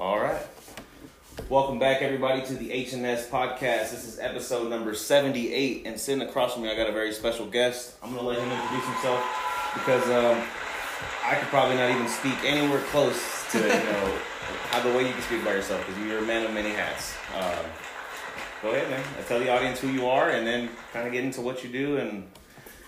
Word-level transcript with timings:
All 0.00 0.18
right. 0.18 0.40
Welcome 1.50 1.78
back, 1.78 2.00
everybody, 2.00 2.40
to 2.46 2.54
the 2.54 2.72
H&S 2.72 3.28
podcast. 3.28 3.90
This 3.90 4.08
is 4.08 4.18
episode 4.18 4.70
number 4.70 4.94
78, 4.94 5.82
and 5.84 6.00
sitting 6.00 6.26
across 6.26 6.54
from 6.54 6.62
me, 6.62 6.70
I 6.70 6.74
got 6.74 6.88
a 6.88 6.92
very 6.92 7.12
special 7.12 7.44
guest. 7.44 7.96
I'm 8.02 8.14
going 8.14 8.22
to 8.22 8.28
let 8.30 8.38
him 8.38 8.50
introduce 8.50 8.86
himself 8.86 9.22
because 9.74 10.04
um, 10.04 10.42
I 11.22 11.34
could 11.34 11.48
probably 11.48 11.76
not 11.76 11.90
even 11.90 12.08
speak 12.08 12.32
anywhere 12.44 12.80
close 12.84 13.44
to, 13.52 13.58
you 13.58 13.68
know, 13.68 14.18
how 14.70 14.80
the 14.80 14.96
way 14.96 15.06
you 15.06 15.12
can 15.12 15.20
speak 15.20 15.44
by 15.44 15.52
yourself 15.52 15.86
because 15.86 16.02
you're 16.02 16.20
a 16.20 16.22
man 16.22 16.46
of 16.46 16.54
many 16.54 16.70
hats. 16.70 17.14
Um, 17.36 17.66
go 18.62 18.70
ahead, 18.70 18.88
man. 18.88 19.04
Tell 19.28 19.38
the 19.38 19.52
audience 19.52 19.80
who 19.80 19.88
you 19.88 20.06
are 20.06 20.30
and 20.30 20.46
then 20.46 20.70
kind 20.94 21.06
of 21.06 21.12
get 21.12 21.24
into 21.24 21.42
what 21.42 21.62
you 21.62 21.68
do, 21.68 21.98
and 21.98 22.26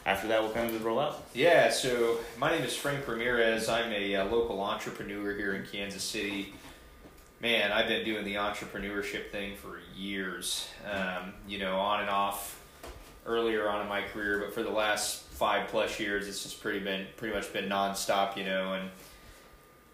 after 0.07 0.29
that, 0.29 0.41
we'll 0.41 0.53
kind 0.53 0.65
of 0.65 0.73
just 0.73 0.83
roll 0.83 0.99
out. 0.99 1.23
Yeah, 1.35 1.69
so 1.69 2.21
my 2.39 2.53
name 2.53 2.65
is 2.65 2.75
Frank 2.75 3.07
Ramirez. 3.07 3.69
I'm 3.69 3.93
a 3.93 4.17
uh, 4.17 4.25
local 4.31 4.63
entrepreneur 4.63 5.37
here 5.37 5.53
in 5.53 5.67
Kansas 5.67 6.03
City. 6.03 6.55
Man, 7.43 7.73
I've 7.73 7.89
been 7.89 8.05
doing 8.05 8.25
the 8.25 8.37
entrepreneurship 8.37 9.32
thing 9.32 9.57
for 9.57 9.81
years, 9.96 10.69
um, 10.89 11.33
you 11.49 11.59
know, 11.59 11.77
on 11.77 12.00
and 12.00 12.09
off 12.09 12.63
earlier 13.27 13.69
on 13.69 13.83
in 13.83 13.89
my 13.89 14.03
career, 14.03 14.39
but 14.39 14.55
for 14.55 14.63
the 14.63 14.71
last 14.71 15.25
five 15.25 15.67
plus 15.67 15.99
years, 15.99 16.29
it's 16.29 16.45
just 16.45 16.63
pretty 16.63 16.79
been 16.79 17.05
pretty 17.17 17.35
much 17.35 17.53
been 17.53 17.69
nonstop, 17.69 18.36
you 18.36 18.45
know, 18.45 18.75
and 18.75 18.91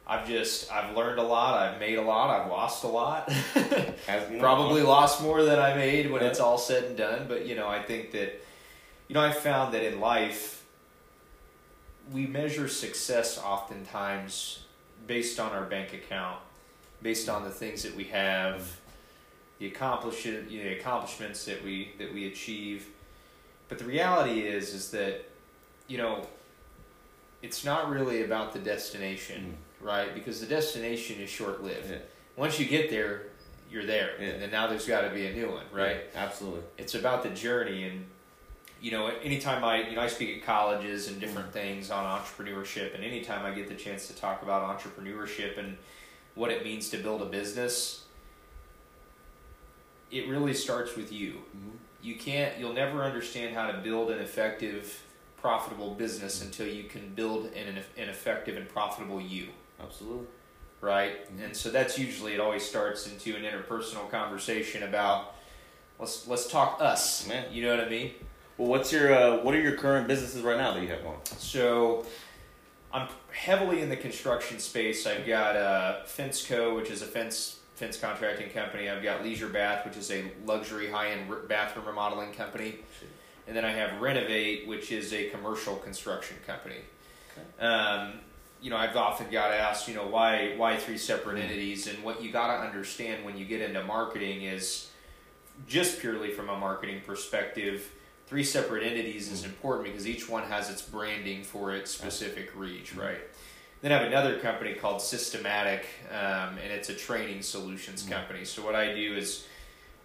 I've 0.07 0.29
just 0.29 0.71
I've 0.71 0.95
learned 0.95 1.19
a 1.21 1.23
lot, 1.23 1.59
I've 1.59 1.81
made 1.81 1.97
a 1.97 2.03
lot, 2.03 2.39
I've 2.39 2.51
lost 2.51 2.85
a 2.85 2.89
lot. 2.89 3.33
As, 4.09 4.31
you 4.31 4.39
Probably 4.39 4.83
lost 4.83 5.23
more 5.23 5.43
than 5.43 5.59
I 5.59 5.75
made 5.75 6.11
when 6.11 6.23
it's 6.23 6.41
all 6.41 6.59
said 6.59 6.85
and 6.85 6.99
done, 6.99 7.25
but 7.29 7.47
you 7.47 7.57
know, 7.57 7.67
I 7.67 7.83
think 7.83 8.13
that 8.13 8.45
you 9.09 9.15
know, 9.15 9.23
I 9.23 9.33
found 9.33 9.73
that 9.73 9.83
in 9.83 10.01
life, 10.01 10.67
we 12.13 12.27
measure 12.27 12.69
success 12.69 13.39
oftentimes 13.39 14.65
based 15.07 15.41
on 15.41 15.53
our 15.53 15.65
bank 15.65 15.95
account, 15.95 16.41
based 17.03 17.29
on 17.29 17.45
the 17.45 17.51
things 17.51 17.83
that 17.83 17.95
we 17.95 18.05
have, 18.05 18.79
the 19.59 19.67
accomplish 19.67 20.25
you 20.25 20.33
know, 20.33 20.49
the 20.49 20.79
accomplishments 20.79 21.45
that 21.45 21.63
we 21.65 21.93
that 21.99 22.13
we 22.13 22.27
achieve. 22.27 22.89
But 23.69 23.79
the 23.79 23.85
reality 23.85 24.41
is, 24.41 24.73
is 24.75 24.91
that 24.93 25.29
you 25.87 25.99
know, 25.99 26.27
it's 27.43 27.65
not 27.65 27.89
really 27.89 28.25
about 28.25 28.53
the 28.53 28.59
destination, 28.59 29.57
mm. 29.83 29.87
right? 29.87 30.15
Because 30.15 30.41
the 30.41 30.47
destination 30.47 31.21
is 31.21 31.31
short 31.31 31.63
lived. 31.63 31.91
Yeah. 31.91 31.99
Once 32.37 32.61
you 32.61 32.67
get 32.67 32.91
there, 32.91 33.23
you're 33.71 33.87
there, 33.87 34.13
Yeah. 34.21 34.29
and 34.29 34.43
then 34.43 34.51
now 34.51 34.67
there's 34.67 34.87
got 34.87 35.03
to 35.03 35.11
be 35.11 35.27
a 35.27 35.33
new 35.33 35.51
one, 35.51 35.65
right? 35.73 36.01
Yeah, 36.13 36.25
absolutely. 36.25 36.63
it's 36.79 36.95
about 36.95 37.23
the 37.23 37.31
journey 37.31 37.85
and 37.85 38.07
you 38.81 38.93
know 38.93 39.09
anytime 39.23 39.65
i 39.65 39.89
you 39.89 39.97
know 39.97 40.03
i 40.03 40.07
speak 40.07 40.37
at 40.37 40.47
colleges 40.47 41.09
and 41.09 41.21
different 41.21 41.49
mm. 41.51 41.53
things 41.53 41.91
on 41.91 42.05
entrepreneurship 42.05 42.95
and 42.95 43.05
anytime 43.05 43.45
i 43.45 43.51
get 43.51 43.69
the 43.69 43.75
chance 43.75 44.07
to 44.07 44.15
talk 44.15 44.43
about 44.43 44.79
entrepreneurship 44.79 45.59
and 45.59 45.77
what 46.39 46.51
it 46.53 46.63
means 46.65 46.89
to 46.89 46.97
build 46.99 47.21
a 47.21 47.27
business 47.27 48.05
it 50.11 50.29
really 50.29 50.55
starts 50.55 50.97
with 50.97 51.13
you 51.13 51.43
Mhm. 51.57 51.77
you 52.01 52.15
can't 52.17 52.59
you'll 52.59 52.73
never 52.73 53.03
understand 53.03 53.55
how 53.55 53.71
to 53.71 53.79
build 53.79 54.11
an 54.11 54.19
effective 54.21 55.03
profitable 55.37 55.95
business 55.95 56.43
until 56.43 56.67
you 56.67 56.85
can 56.85 57.15
build 57.15 57.47
an, 57.55 57.79
an 57.97 58.09
effective 58.09 58.57
and 58.57 58.69
profitable 58.69 59.21
you 59.21 59.49
Absolutely. 59.81 60.27
right? 60.81 61.15
Mhm. 61.37 61.45
And 61.47 61.57
so 61.57 61.71
that's 61.71 61.99
usually 61.99 62.35
it 62.35 62.41
always 62.41 62.65
starts 62.65 63.07
into 63.09 63.35
an 63.37 63.43
interpersonal 63.43 64.09
conversation 64.11 64.83
about 64.85 65.35
let's 65.99 66.27
let's 66.29 66.47
talk 66.49 66.79
us. 66.81 67.27
Man. 67.27 67.53
You 67.53 67.65
know 67.65 67.77
what 67.77 67.85
I 67.85 67.89
mean? 67.89 68.15
Well, 68.57 68.69
what's 68.69 68.93
your 68.93 69.13
uh, 69.13 69.37
what 69.45 69.55
are 69.55 69.61
your 69.61 69.77
current 69.77 70.09
businesses 70.09 70.43
right 70.43 70.57
now 70.57 70.73
that 70.75 70.83
you 70.83 70.89
have 70.89 71.03
going? 71.03 71.21
So 71.37 72.05
I'm 72.93 73.09
heavily 73.33 73.83
in 73.83 73.89
the 73.89 73.97
construction 73.97 74.59
space. 74.59 75.07
I've 75.07 75.27
got 75.27 75.57
uh, 75.57 75.97
FenceCo, 76.07 76.75
which 76.75 76.91
is 76.91 77.03
a 77.03 77.07
fence 77.07 77.59
fence 77.75 77.97
contracting 77.97 78.51
company. 78.51 78.89
I've 78.89 79.03
got 79.05 79.23
Leisure 79.23 79.49
Bath, 79.49 79.85
which 79.85 79.97
is 79.97 80.11
a 80.11 80.25
luxury 80.45 80.91
high 80.91 81.11
end 81.11 81.31
bathroom 81.49 81.87
remodeling 81.87 82.33
company, 82.33 82.77
and 83.47 83.57
then 83.57 83.65
I 83.65 83.71
have 83.71 84.01
Renovate, 84.01 84.67
which 84.67 84.91
is 84.91 85.13
a 85.13 85.29
commercial 85.29 85.77
construction 85.77 86.37
company. 86.47 86.81
Um, 87.61 88.15
you 88.61 88.71
know, 88.71 88.77
I've 88.77 88.97
often 88.97 89.31
got 89.31 89.53
asked, 89.53 89.87
you 89.87 89.95
know, 89.95 90.07
why 90.07 90.55
why 90.57 90.77
three 90.77 90.99
separate 90.99 91.39
entities, 91.39 91.87
and 91.87 92.03
what 92.03 92.23
you 92.23 92.33
got 92.33 92.57
to 92.57 92.67
understand 92.67 93.25
when 93.25 93.37
you 93.37 93.45
get 93.45 93.61
into 93.61 93.85
marketing 93.85 94.43
is 94.43 94.91
just 95.67 96.01
purely 96.01 96.31
from 96.31 96.49
a 96.49 96.57
marketing 96.57 97.03
perspective. 97.07 97.91
Three 98.29 98.45
separate 98.45 98.85
entities 98.85 99.33
is 99.33 99.41
hmm. 99.41 99.49
important 99.49 99.89
because 99.89 100.07
each 100.07 100.29
one 100.29 100.43
has 100.45 100.69
its 100.69 100.83
branding 100.83 101.43
for 101.43 101.75
its 101.75 101.91
specific 101.91 102.51
reach, 102.55 102.91
hmm. 102.91 103.01
right? 103.01 103.21
Then 103.81 103.91
I 103.91 103.99
have 103.99 104.07
another 104.07 104.39
company 104.39 104.75
called 104.75 105.01
Systematic, 105.01 105.87
um, 106.11 106.59
and 106.63 106.71
it's 106.71 106.91
a 106.91 106.95
training 106.95 107.41
solutions 107.41 108.05
hmm. 108.05 108.13
company. 108.13 108.45
So 108.45 108.63
what 108.63 108.75
I 108.75 108.93
do 108.93 109.17
is 109.17 109.47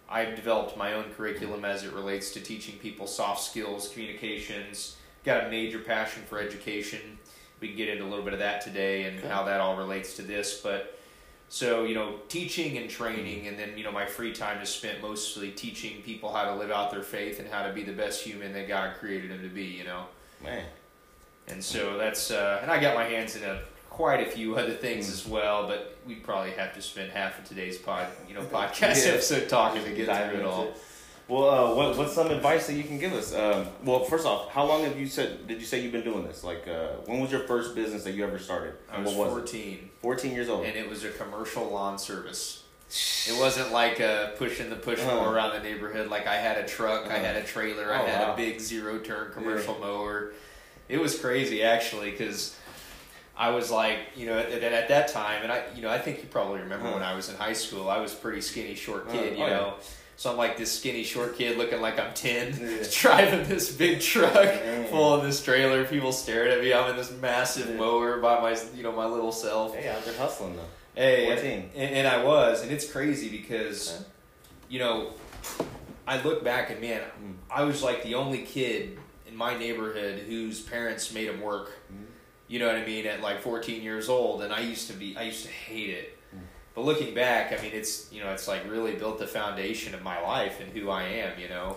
I've 0.08 0.36
developed 0.36 0.74
my 0.76 0.94
own 0.94 1.10
curriculum 1.14 1.66
as 1.66 1.84
it 1.84 1.92
relates 1.92 2.32
to 2.32 2.40
teaching 2.40 2.78
people 2.78 3.06
soft 3.06 3.42
skills, 3.42 3.88
communications. 3.88 4.96
Got 5.24 5.46
a 5.46 5.50
major 5.50 5.78
passion 5.78 6.22
for 6.26 6.38
education. 6.38 7.18
We 7.60 7.68
can 7.68 7.76
get 7.76 7.90
into 7.90 8.04
a 8.04 8.08
little 8.08 8.24
bit 8.24 8.32
of 8.32 8.38
that 8.38 8.62
today 8.62 9.04
and 9.04 9.18
Okay. 9.18 9.28
how 9.28 9.42
that 9.44 9.60
all 9.60 9.76
relates 9.76 10.16
to 10.16 10.22
this. 10.22 10.60
But 10.62 10.98
so 11.48 11.84
you 11.84 11.94
know, 11.94 12.14
teaching 12.28 12.78
and 12.78 12.90
training, 12.90 13.46
and 13.46 13.58
then 13.58 13.76
you 13.76 13.84
know, 13.84 13.92
my 13.92 14.06
free 14.06 14.32
time 14.32 14.60
is 14.60 14.68
spent 14.68 15.00
mostly 15.02 15.50
teaching 15.50 16.02
people 16.02 16.32
how 16.32 16.44
to 16.44 16.54
live 16.56 16.70
out 16.70 16.90
their 16.90 17.02
faith 17.02 17.38
and 17.40 17.48
how 17.48 17.66
to 17.66 17.72
be 17.72 17.82
the 17.82 17.92
best 17.92 18.22
human 18.22 18.52
that 18.54 18.66
God 18.68 18.96
created 18.98 19.30
them 19.30 19.42
to 19.42 19.48
be. 19.48 19.64
You 19.64 19.84
know. 19.84 20.04
Man, 20.42 20.64
And 21.48 21.62
so 21.62 21.96
that's 21.96 22.30
uh, 22.30 22.58
and 22.62 22.70
I 22.70 22.80
got 22.80 22.94
my 22.94 23.04
hands 23.04 23.36
in 23.36 23.44
a, 23.44 23.62
quite 23.88 24.26
a 24.26 24.30
few 24.30 24.56
other 24.56 24.72
things 24.74 25.08
as 25.10 25.26
well, 25.26 25.66
but 25.68 25.96
we'd 26.06 26.22
probably 26.24 26.50
have 26.52 26.74
to 26.74 26.82
spend 26.82 27.12
half 27.12 27.38
of 27.38 27.44
today's 27.44 27.78
pod, 27.78 28.08
you 28.28 28.34
know, 28.34 28.42
podcast 28.52 29.06
Yeah. 29.06 29.12
episode 29.12 29.48
talking 29.48 29.82
to 29.84 29.90
get 29.90 30.06
through 30.06 30.40
it 30.40 30.44
all. 30.44 30.64
it. 30.64 30.76
Well, 31.26 31.48
uh, 31.48 31.74
what, 31.74 31.96
what's 31.96 32.12
some 32.12 32.30
advice 32.30 32.66
that 32.66 32.74
you 32.74 32.84
can 32.84 32.98
give 32.98 33.14
us? 33.14 33.32
Um, 33.34 33.66
well, 33.82 34.04
first 34.04 34.26
off, 34.26 34.50
how 34.50 34.66
long 34.66 34.84
have 34.84 34.98
you 35.00 35.06
said? 35.06 35.46
Did 35.48 35.58
you 35.58 35.64
say 35.66 35.80
you've 35.80 35.92
been 35.92 36.04
doing 36.04 36.22
this? 36.24 36.44
Like, 36.44 36.68
uh, 36.68 36.88
when 37.06 37.20
was 37.20 37.32
your 37.32 37.40
first 37.44 37.74
business 37.74 38.04
that 38.04 38.12
you 38.12 38.24
ever 38.24 38.38
started? 38.38 38.74
I 38.90 39.00
was 39.00 39.14
was 39.14 39.30
14, 39.32 39.72
it? 39.72 39.80
Fourteen 40.02 40.32
years 40.34 40.50
old. 40.50 40.66
and 40.66 40.76
it 40.76 40.86
was 40.88 41.02
a 41.04 41.10
commercial 41.10 41.66
lawn 41.70 41.98
service. 41.98 42.64
It 43.26 43.38
wasn't 43.40 43.72
like 43.72 44.00
uh, 44.02 44.28
pushing 44.32 44.68
the 44.68 44.76
push 44.76 45.00
Uh-huh. 45.00 45.14
mower 45.16 45.32
around 45.32 45.52
the 45.54 45.60
neighborhood. 45.60 46.10
Like 46.10 46.26
I 46.26 46.36
had 46.36 46.58
a 46.58 46.68
truck, 46.68 47.06
I 47.06 47.14
Uh-huh. 47.16 47.24
had 47.24 47.36
a 47.36 47.42
trailer, 47.42 47.90
I 47.92 48.02
Oh, 48.02 48.06
had 48.06 48.28
wow. 48.28 48.34
a 48.34 48.36
big 48.36 48.60
zero 48.60 48.98
turn 48.98 49.32
commercial 49.32 49.78
mower. 49.78 50.32
It 50.90 51.00
was 51.00 51.18
crazy 51.18 51.62
actually 51.62 52.10
because 52.10 52.54
I 53.36 53.48
was 53.48 53.70
like, 53.70 53.98
you 54.14 54.26
know, 54.26 54.38
at, 54.38 54.50
at, 54.50 54.62
at 54.74 54.88
that 54.88 55.08
time, 55.08 55.42
and 55.42 55.50
I, 55.50 55.62
you 55.74 55.80
know, 55.80 55.88
I 55.90 55.98
think 55.98 56.18
you 56.18 56.28
probably 56.28 56.60
remember 56.60 56.84
Uh-huh. 56.88 56.96
when 56.96 57.02
I 57.02 57.14
was 57.16 57.30
in 57.30 57.36
high 57.36 57.54
school, 57.54 57.88
I 57.88 57.98
was 57.98 58.12
a 58.12 58.16
pretty 58.16 58.42
skinny, 58.42 58.74
short 58.74 59.04
Uh-huh. 59.08 59.12
kid, 59.18 59.38
you 59.38 59.44
Oh, 59.44 59.48
yeah. 59.48 59.72
Know. 60.14 60.18
So 60.18 60.30
I'm 60.30 60.36
like 60.36 60.56
this 60.56 60.76
skinny, 60.78 61.04
short 61.04 61.36
kid 61.36 61.58
looking 61.58 61.80
like 61.80 61.98
I'm 61.98 62.14
10, 62.14 62.58
Yeah. 62.60 62.86
driving 63.00 63.48
this 63.48 63.72
big 63.72 64.00
truck 64.00 64.32
Yeah. 64.34 64.84
full 64.84 65.14
of 65.14 65.22
this 65.22 65.42
trailer. 65.42 65.84
People 65.84 66.12
staring 66.12 66.52
at 66.52 66.60
me. 66.60 66.72
I'm 66.72 66.90
in 66.90 66.96
this 66.96 67.12
massive 67.20 67.68
Yeah. 67.70 67.76
mower 67.76 68.18
by 68.20 68.40
my, 68.40 68.58
you 68.76 68.82
know, 68.82 68.92
my 68.92 69.06
little 69.06 69.32
self. 69.32 69.74
hey, 69.74 69.88
I've 69.90 70.04
been 70.04 70.14
hustling 70.14 70.56
though. 70.56 70.62
Hey, 70.94 71.30
and, 71.30 71.70
and, 71.74 71.96
and 71.96 72.08
I 72.08 72.22
was, 72.22 72.62
and 72.62 72.70
it's 72.70 72.90
crazy 72.90 73.28
because, 73.28 73.94
Okay. 73.96 74.04
you 74.68 74.78
know, 74.78 75.10
I 76.06 76.22
look 76.22 76.44
back 76.44 76.70
and 76.70 76.80
man, 76.80 77.00
Mm. 77.22 77.34
I 77.50 77.64
was 77.64 77.82
like 77.82 78.02
the 78.02 78.14
only 78.14 78.42
kid 78.42 78.98
in 79.26 79.36
my 79.36 79.56
neighborhood 79.58 80.20
whose 80.20 80.60
parents 80.60 81.12
made 81.12 81.28
him 81.28 81.40
work. 81.40 81.72
Mhm. 81.92 82.04
You 82.46 82.58
know 82.60 82.66
what 82.66 82.76
I 82.76 82.84
mean? 82.84 83.06
At 83.06 83.20
like 83.22 83.40
14 83.40 83.82
years 83.82 84.08
old, 84.08 84.42
and 84.42 84.52
I 84.52 84.60
used 84.60 84.86
to 84.88 84.92
be, 84.92 85.16
I 85.16 85.22
used 85.22 85.44
to 85.46 85.50
hate 85.50 85.90
it. 85.90 86.13
But 86.74 86.84
looking 86.84 87.14
back, 87.14 87.52
I 87.52 87.62
mean, 87.62 87.72
it's 87.72 88.12
you 88.12 88.22
know, 88.22 88.30
it's 88.30 88.48
like 88.48 88.68
really 88.70 88.94
built 88.94 89.18
the 89.18 89.26
foundation 89.26 89.94
of 89.94 90.02
my 90.02 90.20
life 90.20 90.60
and 90.60 90.72
who 90.72 90.90
I 90.90 91.04
am. 91.04 91.38
You 91.38 91.48
know. 91.48 91.76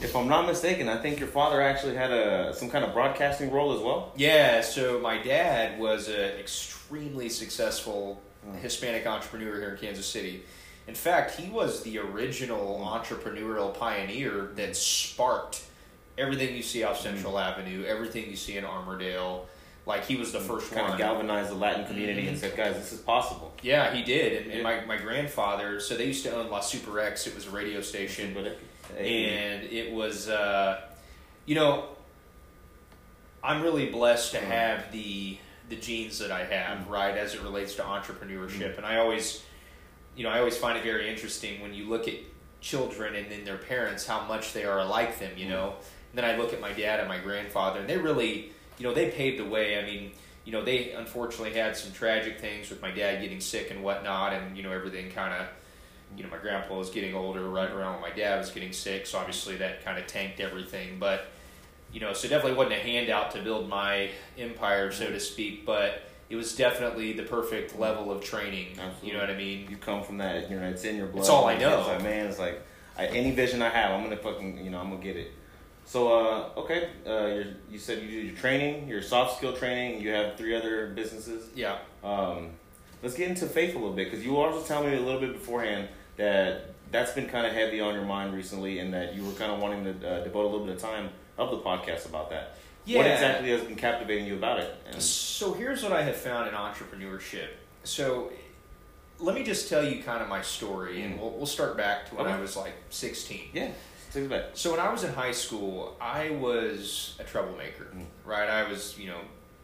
If 0.00 0.14
I'm 0.14 0.28
not 0.28 0.46
mistaken, 0.46 0.88
I 0.88 0.98
think 1.02 1.18
your 1.18 1.28
father 1.28 1.60
actually 1.60 1.96
had 1.96 2.12
a 2.12 2.54
some 2.54 2.70
kind 2.70 2.84
of 2.84 2.92
broadcasting 2.92 3.50
role 3.50 3.72
as 3.72 3.80
well. 3.80 4.12
Yeah, 4.16 4.60
so 4.60 5.00
my 5.00 5.18
dad 5.18 5.78
was 5.78 6.08
an 6.08 6.38
extremely 6.38 7.28
successful 7.28 8.22
Mm. 8.46 8.60
Hispanic 8.60 9.06
entrepreneur 9.06 9.60
here 9.60 9.70
in 9.70 9.78
Kansas 9.78 10.06
City. 10.06 10.42
In 10.86 10.94
fact, 10.94 11.38
he 11.38 11.50
was 11.50 11.82
the 11.82 11.98
original 11.98 12.80
entrepreneurial 12.84 13.76
pioneer 13.78 14.52
that 14.56 14.76
sparked 14.76 15.62
everything 16.16 16.54
you 16.54 16.62
see 16.62 16.82
off 16.82 17.00
Central 17.00 17.38
Avenue, 17.38 17.84
everything 17.84 18.30
you 18.30 18.36
see 18.36 18.56
in 18.56 18.64
Armourdale. 18.64 19.42
Like 19.88 20.04
he 20.04 20.16
was 20.16 20.30
the 20.32 20.38
first 20.40 20.70
kind 20.70 20.82
one. 20.82 20.92
of 20.92 20.98
galvanized 20.98 21.50
the 21.50 21.54
Latin 21.54 21.86
community 21.86 22.28
and 22.28 22.36
Mhm. 22.36 22.40
said, 22.40 22.54
guys, 22.56 22.74
this 22.76 22.92
is 22.92 23.00
possible. 23.00 23.52
yeah, 23.62 23.92
he 23.94 24.02
did. 24.02 24.42
And, 24.42 24.52
and 24.52 24.62
my, 24.62 24.84
my 24.84 24.98
grandfather, 24.98 25.80
so 25.80 25.96
they 25.96 26.04
used 26.04 26.22
to 26.24 26.30
own 26.36 26.50
La 26.50 26.60
Super 26.60 27.00
X. 27.00 27.26
It 27.26 27.34
was 27.34 27.46
a 27.46 27.50
radio 27.50 27.80
station. 27.80 28.34
But 28.34 28.58
and 28.98 29.64
it 29.64 29.90
was 29.92 30.28
uh, 30.28 30.80
you 31.46 31.54
know 31.54 31.84
i'm 33.42 33.62
really 33.62 33.86
blessed 33.90 34.32
to 34.32 34.38
Mm. 34.38 34.44
have 34.44 34.92
the 34.92 35.38
the 35.68 35.76
genes 35.76 36.18
that 36.18 36.30
i 36.32 36.44
have 36.44 36.78
Mm. 36.86 36.90
right 36.90 37.16
as 37.16 37.34
it 37.34 37.42
relates 37.42 37.74
to 37.76 37.82
entrepreneurship 37.82 38.74
Mm. 38.74 38.78
and 38.78 38.86
i 38.86 38.96
always 38.98 39.42
you 40.16 40.24
know 40.24 40.30
i 40.30 40.38
always 40.38 40.56
find 40.56 40.76
it 40.78 40.84
very 40.84 41.08
interesting 41.08 41.60
when 41.60 41.74
you 41.74 41.84
look 41.88 42.08
at 42.08 42.14
children 42.60 43.14
and 43.14 43.30
then 43.30 43.44
their 43.44 43.58
parents 43.58 44.06
how 44.06 44.20
much 44.24 44.52
they 44.54 44.64
are 44.64 44.84
like 44.84 45.18
them 45.18 45.32
you 45.36 45.46
Mm. 45.46 45.50
know 45.50 45.66
and 46.10 46.14
then 46.18 46.24
i 46.24 46.36
look 46.36 46.52
at 46.52 46.60
my 46.60 46.72
dad 46.72 46.98
and 47.00 47.08
my 47.08 47.18
grandfather 47.18 47.80
and 47.80 47.88
they 47.88 47.98
really 47.98 48.52
you 48.78 48.86
know 48.86 48.94
they 48.94 49.10
paved 49.10 49.38
the 49.38 49.44
way 49.48 49.78
i 49.78 49.84
mean 49.84 50.12
you 50.48 50.52
know, 50.52 50.64
they 50.64 50.92
unfortunately 50.92 51.52
had 51.52 51.76
some 51.76 51.92
tragic 51.92 52.40
things 52.40 52.70
with 52.70 52.80
my 52.80 52.90
dad 52.90 53.20
getting 53.20 53.38
sick 53.38 53.70
and 53.70 53.84
whatnot, 53.84 54.32
and 54.32 54.56
you 54.56 54.62
know 54.62 54.72
everything 54.72 55.10
kind 55.10 55.34
of. 55.34 55.46
You 56.16 56.24
know, 56.24 56.30
my 56.30 56.38
grandpa 56.38 56.74
was 56.74 56.88
getting 56.88 57.14
older 57.14 57.46
right 57.50 57.70
around 57.70 58.00
when 58.00 58.10
my 58.10 58.16
dad 58.16 58.38
was 58.38 58.48
getting 58.48 58.72
sick, 58.72 59.06
so 59.06 59.18
obviously 59.18 59.56
that 59.56 59.84
kind 59.84 59.98
of 59.98 60.06
tanked 60.06 60.40
everything. 60.40 60.98
But 60.98 61.26
you 61.92 62.00
know, 62.00 62.14
so 62.14 62.28
definitely 62.28 62.56
wasn't 62.56 62.76
a 62.76 62.82
handout 62.82 63.32
to 63.32 63.42
build 63.42 63.68
my 63.68 64.08
empire, 64.38 64.90
so 64.90 65.10
to 65.10 65.20
speak, 65.20 65.66
but 65.66 66.08
it 66.30 66.36
was 66.36 66.56
definitely 66.56 67.12
the 67.12 67.24
perfect 67.24 67.78
level 67.78 68.10
of 68.10 68.24
training. 68.24 68.68
Absolutely. 68.70 69.06
You 69.08 69.12
know 69.12 69.20
what 69.20 69.28
I 69.30 69.36
mean? 69.36 69.66
You 69.68 69.76
come 69.76 70.02
from 70.02 70.16
that, 70.16 70.50
you 70.50 70.58
know, 70.58 70.66
it's 70.66 70.84
in 70.84 70.96
your 70.96 71.08
blood. 71.08 71.20
It's 71.20 71.28
all 71.28 71.44
I 71.44 71.52
It's 71.52 71.60
know. 71.60 71.86
like, 71.88 72.02
man, 72.02 72.24
it's 72.26 72.38
like 72.38 72.62
I, 72.96 73.04
any 73.08 73.32
vision 73.32 73.60
I 73.60 73.68
have, 73.68 73.90
I'm 73.90 74.02
gonna 74.02 74.16
fucking, 74.16 74.64
you 74.64 74.70
know, 74.70 74.78
I'm 74.80 74.88
gonna 74.88 75.02
get 75.04 75.16
it. 75.18 75.30
So, 75.88 76.12
uh, 76.12 76.50
okay, 76.60 76.90
uh, 77.06 77.48
you 77.70 77.78
said 77.78 78.02
you 78.02 78.08
do 78.10 78.16
your 78.26 78.36
training, 78.36 78.88
your 78.88 79.00
soft 79.00 79.38
skill 79.38 79.54
training. 79.54 80.02
You 80.02 80.10
have 80.10 80.36
three 80.36 80.54
other 80.54 80.88
businesses. 80.88 81.48
Yeah. 81.54 81.78
Um, 82.04 82.50
let's 83.02 83.14
get 83.14 83.30
into 83.30 83.46
faith 83.46 83.74
a 83.74 83.78
little 83.78 83.94
bit 83.94 84.10
because 84.10 84.22
you 84.22 84.36
also 84.36 84.62
tell 84.66 84.84
me 84.84 84.94
a 84.94 85.00
little 85.00 85.18
bit 85.20 85.32
beforehand 85.32 85.88
that 86.18 86.74
that's 86.92 87.12
been 87.12 87.26
kind 87.26 87.46
of 87.46 87.54
heavy 87.54 87.80
on 87.80 87.94
your 87.94 88.04
mind 88.04 88.34
recently, 88.34 88.80
and 88.80 88.92
that 88.92 89.14
you 89.14 89.24
were 89.24 89.32
kind 89.32 89.50
of 89.50 89.60
wanting 89.60 89.84
to 89.84 90.08
uh, 90.10 90.24
devote 90.24 90.42
a 90.44 90.48
little 90.48 90.66
bit 90.66 90.76
of 90.76 90.80
time 90.82 91.08
of 91.38 91.50
the 91.52 91.58
podcast 91.58 92.06
about 92.06 92.28
that. 92.28 92.56
Yeah. 92.84 92.98
What 92.98 93.06
exactly 93.06 93.48
has 93.50 93.62
been 93.62 93.76
captivating 93.76 94.26
you 94.26 94.34
about 94.34 94.60
it? 94.60 94.74
And, 94.92 95.02
So 95.02 95.54
here's 95.54 95.82
what 95.82 95.92
I 95.92 96.02
have 96.02 96.16
found 96.16 96.48
in 96.48 96.54
entrepreneurship. 96.54 97.48
So 97.84 98.30
let 99.18 99.34
me 99.34 99.42
just 99.42 99.70
tell 99.70 99.82
you 99.82 100.02
kind 100.02 100.22
of 100.22 100.28
my 100.28 100.42
story, 100.42 101.00
and 101.02 101.14
Mm. 101.14 101.18
we'll, 101.20 101.30
we'll 101.30 101.46
start 101.46 101.78
back 101.78 102.10
to 102.10 102.14
when 102.16 102.26
I 102.26 102.38
was 102.38 102.56
like 102.56 102.74
16. 102.90 103.50
yeah, 103.54 103.70
it. 104.16 104.50
So 104.58 104.70
when 104.70 104.80
I 104.80 104.90
was 104.90 105.04
in 105.04 105.12
high 105.12 105.32
school, 105.32 105.96
I 106.00 106.30
was 106.30 107.16
a 107.18 107.24
troublemaker, 107.24 107.84
Mm. 107.94 108.06
right? 108.24 108.48
I 108.48 108.68
was, 108.68 108.98
you 108.98 109.06
know, 109.08 109.20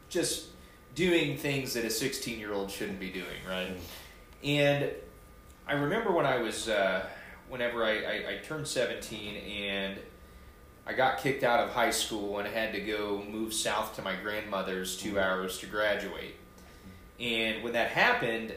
just 0.09 0.47
doing 0.95 1.37
things 1.37 1.75
that 1.75 1.85
a 1.85 1.91
16 1.91 2.39
year 2.39 2.53
old 2.53 2.71
shouldn't 2.71 3.01
be 3.01 3.11
doing, 3.11 3.43
right? 3.49 3.77
Mm. 3.77 3.81
And 4.49 4.91
I 5.67 5.73
remember 5.75 6.13
when 6.13 6.27
I 6.27 6.39
was, 6.39 6.69
uh, 6.69 7.07
whenever 7.49 7.85
I, 7.85 7.91
I, 8.05 8.15
I 8.35 8.39
turned 8.45 8.67
17 8.69 9.37
and 9.37 9.99
I 10.87 10.93
got 10.93 11.19
kicked 11.19 11.43
out 11.43 11.61
of 11.61 11.71
high 11.71 11.91
school 11.91 12.39
and 12.39 12.47
I 12.47 12.51
had 12.51 12.73
to 12.75 12.81
go 12.81 13.25
move 13.29 13.55
south 13.55 13.97
to 13.97 14.03
my 14.03 14.15
grandmother's 14.17 14.97
two 14.99 15.19
hours 15.19 15.59
to 15.61 15.67
graduate. 15.67 16.37
And 17.19 17.63
when 17.65 17.73
that 17.73 17.89
happened, 17.91 18.53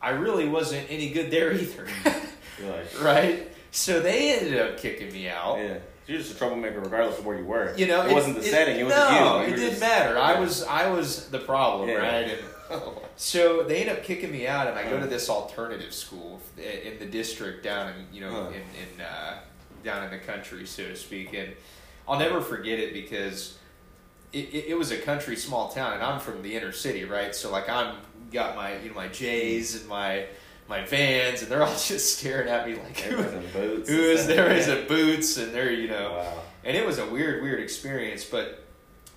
I 0.00 0.10
really 0.10 0.48
wasn't 0.48 0.88
any 0.88 1.10
good 1.10 1.30
there 1.32 1.52
either, 1.52 1.88
right? 3.02 3.50
So 3.70 4.00
they 4.00 4.38
ended 4.38 4.58
up 4.60 4.78
kicking 4.78 5.12
me 5.12 5.28
out. 5.28 5.58
yeah, 5.58 5.78
you're 6.06 6.18
just 6.18 6.34
a 6.34 6.38
troublemaker 6.38 6.80
regardless 6.80 7.18
of 7.18 7.26
where 7.26 7.38
you 7.38 7.44
were. 7.44 7.74
You 7.76 7.86
know, 7.86 8.06
it, 8.06 8.12
wasn't 8.12 8.36
the 8.36 8.42
setting; 8.42 8.78
it 8.78 8.84
was 8.84 8.94
no, 8.94 9.40
you. 9.42 9.46
You 9.48 9.52
it 9.52 9.56
didn't 9.56 9.70
just- 9.70 9.80
matter. 9.80 10.18
I 10.18 10.38
was 10.40 10.62
I 10.64 10.88
was 10.90 11.28
the 11.30 11.38
problem, 11.38 11.88
Yeah. 11.88 11.96
right? 11.96 12.38
And 12.70 12.82
so 13.16 13.62
they 13.62 13.80
end 13.82 13.90
up 13.90 14.02
kicking 14.04 14.30
me 14.32 14.46
out, 14.46 14.66
and 14.68 14.78
I 14.78 14.88
go 14.88 14.98
to 15.00 15.06
this 15.06 15.28
alternative 15.28 15.92
school 15.92 16.40
in 16.56 16.98
the 16.98 17.06
district 17.06 17.62
down 17.62 17.90
in 17.92 18.06
you 18.12 18.20
know 18.22 18.44
Uh. 18.44 18.48
in, 18.48 18.54
in 18.54 19.00
uh, 19.04 19.38
down 19.84 20.04
in 20.04 20.10
the 20.10 20.18
country, 20.18 20.66
so 20.66 20.84
to 20.84 20.96
speak. 20.96 21.34
And 21.34 21.52
I'll 22.08 22.18
never 22.18 22.40
forget 22.40 22.78
it 22.78 22.92
because 22.94 23.58
it, 24.32 24.48
it, 24.52 24.64
it 24.68 24.78
was 24.78 24.90
a 24.90 24.98
country 24.98 25.36
small 25.36 25.68
town, 25.68 25.92
and 25.94 26.02
I'm 26.02 26.20
from 26.20 26.42
the 26.42 26.56
inner 26.56 26.72
city, 26.72 27.04
right? 27.04 27.34
So 27.34 27.50
like 27.50 27.68
I'm 27.68 27.96
got 28.32 28.56
my 28.56 28.78
you 28.78 28.88
know 28.88 28.94
my 28.94 29.08
J's 29.08 29.76
and 29.80 29.88
my 29.88 30.26
my 30.68 30.84
Vans, 30.84 31.42
and 31.42 31.50
they're 31.50 31.62
all 31.62 31.72
just 31.86 32.18
staring 32.18 32.48
at 32.48 32.66
me 32.68 32.74
like 32.76 32.98
who, 33.00 33.16
boots. 33.16 33.88
who 33.88 33.94
and 33.96 34.04
is 34.18 34.26
there 34.26 34.50
is 34.52 34.68
a 34.76 34.82
boots, 34.86 35.36
and 35.38 35.52
they're 35.52 35.72
you 35.72 35.88
know 35.88 36.12
Wow. 36.18 36.42
and 36.64 36.76
it 36.76 36.84
was 36.86 36.98
a 36.98 37.06
weird, 37.06 37.42
weird 37.42 37.60
experience. 37.60 38.24
But 38.24 38.64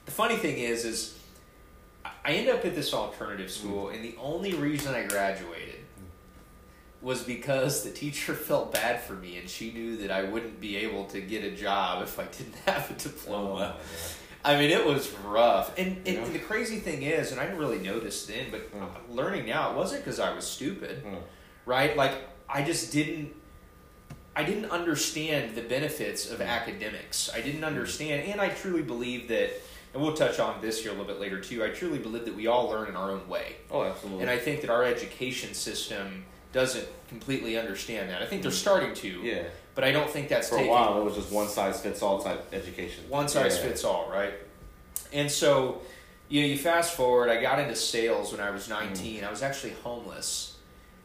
the 0.06 0.12
funny 0.12 0.38
thing 0.38 0.58
is, 0.58 0.86
is 0.86 1.18
I 2.26 2.34
end 2.34 2.50
up 2.50 2.64
at 2.66 2.76
this 2.76 2.94
alternative 2.94 3.52
school, 3.52 3.90
and 3.90 4.04
the 4.04 4.16
only 4.22 4.54
reason 4.54 4.94
I 4.96 5.04
graduated 5.06 5.76
was 7.02 7.24
because 7.24 7.84
the 7.84 7.92
teacher 7.92 8.34
felt 8.50 8.72
bad 8.74 9.02
for 9.02 9.14
me, 9.14 9.38
and 9.38 9.50
she 9.50 9.72
knew 9.72 9.98
that 9.98 10.12
I 10.12 10.24
wouldn't 10.24 10.60
be 10.62 10.78
able 10.78 11.06
to 11.06 11.20
get 11.22 11.44
a 11.44 11.52
job 11.52 12.04
if 12.04 12.18
I 12.20 12.26
didn't 12.26 12.56
have 12.66 12.90
a 12.90 12.94
Oh, 12.94 12.98
diploma. 12.98 13.76
I 14.44 14.56
mean, 14.56 14.72
it 14.72 14.84
was 14.86 15.12
rough. 15.26 15.78
And, 15.78 15.98
and, 16.08 16.18
Yeah. 16.18 16.26
the 16.30 16.40
crazy 16.40 16.78
thing 16.78 17.04
is, 17.04 17.32
and 17.32 17.40
I 17.40 17.46
didn't 17.46 17.60
really 17.60 17.78
notice 17.80 18.26
then, 18.26 18.48
but 18.50 18.72
Mm. 18.74 18.88
learning 19.10 19.46
now, 19.46 19.72
it 19.72 19.76
wasn't 19.78 20.04
because 20.04 20.20
I 20.20 20.34
was 20.34 20.46
stupid 20.46 21.04
Mm. 21.04 21.18
Right? 21.66 21.96
Like 21.96 22.14
I 22.50 22.64
just 22.64 22.92
didn't 22.92 23.34
I 24.36 24.44
didn't 24.44 24.72
understand 24.72 25.56
the 25.56 25.62
benefits 25.62 26.32
of 26.32 26.42
academics. 26.42 27.30
I 27.34 27.42
didn't 27.42 27.64
understand 27.64 28.30
and 28.30 28.40
I 28.40 28.50
truly 28.50 28.82
believe 28.82 29.28
that 29.30 29.52
and 29.94 30.02
we'll 30.02 30.14
touch 30.14 30.40
on 30.40 30.62
this 30.62 30.82
here 30.82 30.92
a 30.92 30.94
little 30.94 31.08
bit 31.08 31.20
later 31.20 31.40
too. 31.40 31.64
I 31.64 31.70
truly 31.70 32.00
believe 32.00 32.26
that 32.26 32.36
we 32.36 32.48
all 32.48 32.70
learn 32.70 32.88
in 32.88 32.96
our 32.96 33.12
own 33.12 33.28
way. 33.28 33.58
Oh, 33.70 33.84
absolutely. 33.84 34.22
And 34.22 34.30
I 34.30 34.38
think 34.38 34.62
that 34.62 34.70
our 34.70 34.84
education 34.84 35.54
system 35.54 36.26
doesn't 36.54 36.88
completely 37.10 37.58
understand 37.58 38.10
that. 38.10 38.22
I 38.22 38.26
think 38.26 38.42
they're 38.42 38.52
mm. 38.52 38.56
starting 38.56 38.94
to, 38.96 39.08
yeah. 39.22 39.44
but 39.76 39.84
I 39.84 39.92
don't 39.92 40.10
think 40.10 40.30
that's 40.30 40.50
For 40.50 40.56
a 40.56 40.58
taking 40.60 40.72
while, 40.72 41.00
it 41.00 41.04
was 41.04 41.16
just 41.16 41.32
one 41.32 41.48
size 41.48 41.82
fits 41.82 42.02
all 42.02 42.22
type 42.22 42.54
education. 42.54 43.06
one 43.10 43.28
size 43.28 43.58
Yeah. 43.58 43.64
fits 43.64 43.84
all, 43.84 44.10
right? 44.10 44.34
And 45.14 45.30
so, 45.30 45.82
you 46.30 46.42
know, 46.42 46.48
you 46.48 46.58
fast 46.58 46.96
forward. 46.96 47.30
I 47.30 47.42
got 47.42 47.60
into 47.60 47.76
sales 47.76 48.32
when 48.32 48.42
I 48.42 48.50
was 48.50 48.68
mm. 48.68 48.70
nineteen. 48.70 49.24
I 49.24 49.30
was 49.30 49.42
actually 49.42 49.74
homeless 49.84 50.51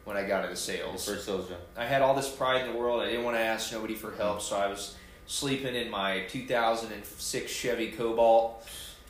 when 0.07 0.17
I 0.17 0.23
got 0.23 0.39
into 0.39 0.51
Your 0.51 0.57
sales. 0.57 1.05
First 1.05 1.27
sales 1.27 1.49
job. 1.49 1.59
I 1.77 1.85
had 1.85 2.01
all 2.01 2.15
this 2.15 2.31
pride 2.31 2.65
in 2.65 2.73
the 2.73 2.79
world. 2.79 3.03
I 3.03 3.07
didn't 3.07 3.25
want 3.25 3.37
to 3.37 3.43
ask 3.43 3.73
nobody 3.73 3.95
for 3.95 4.13
help, 4.13 4.41
so 4.41 4.57
I 4.57 4.69
was 4.69 4.97
sleeping 5.27 5.75
in 5.75 5.91
my 5.91 6.23
2006 6.29 7.51
Chevy 7.51 7.91
Cobalt. 7.91 8.67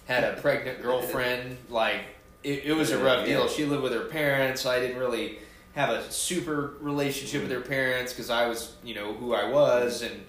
Had 0.07 0.25
a 0.25 0.41
pregnant 0.41 0.83
girlfriend. 0.83 1.59
Like 1.69 2.01
it, 2.43 2.65
it 2.65 2.73
was 2.73 2.93
a 2.93 2.99
rough 2.99 3.27
deal. 3.27 3.47
She 3.47 3.67
lived 3.67 3.83
with 3.83 3.93
her 3.93 4.07
parents. 4.07 4.65
I 4.65 4.81
didn't 4.81 4.99
really 4.99 5.39
have 5.75 5.91
a 5.91 6.11
super 6.11 6.75
relationship 6.81 7.43
with 7.43 7.51
her 7.51 7.61
parents 7.61 8.15
because 8.15 8.31
I 8.31 8.47
was, 8.47 8.75
you 8.83 8.95
know, 8.95 9.13
who 9.13 9.35
I 9.35 9.51
was, 9.51 10.01
and 10.01 10.25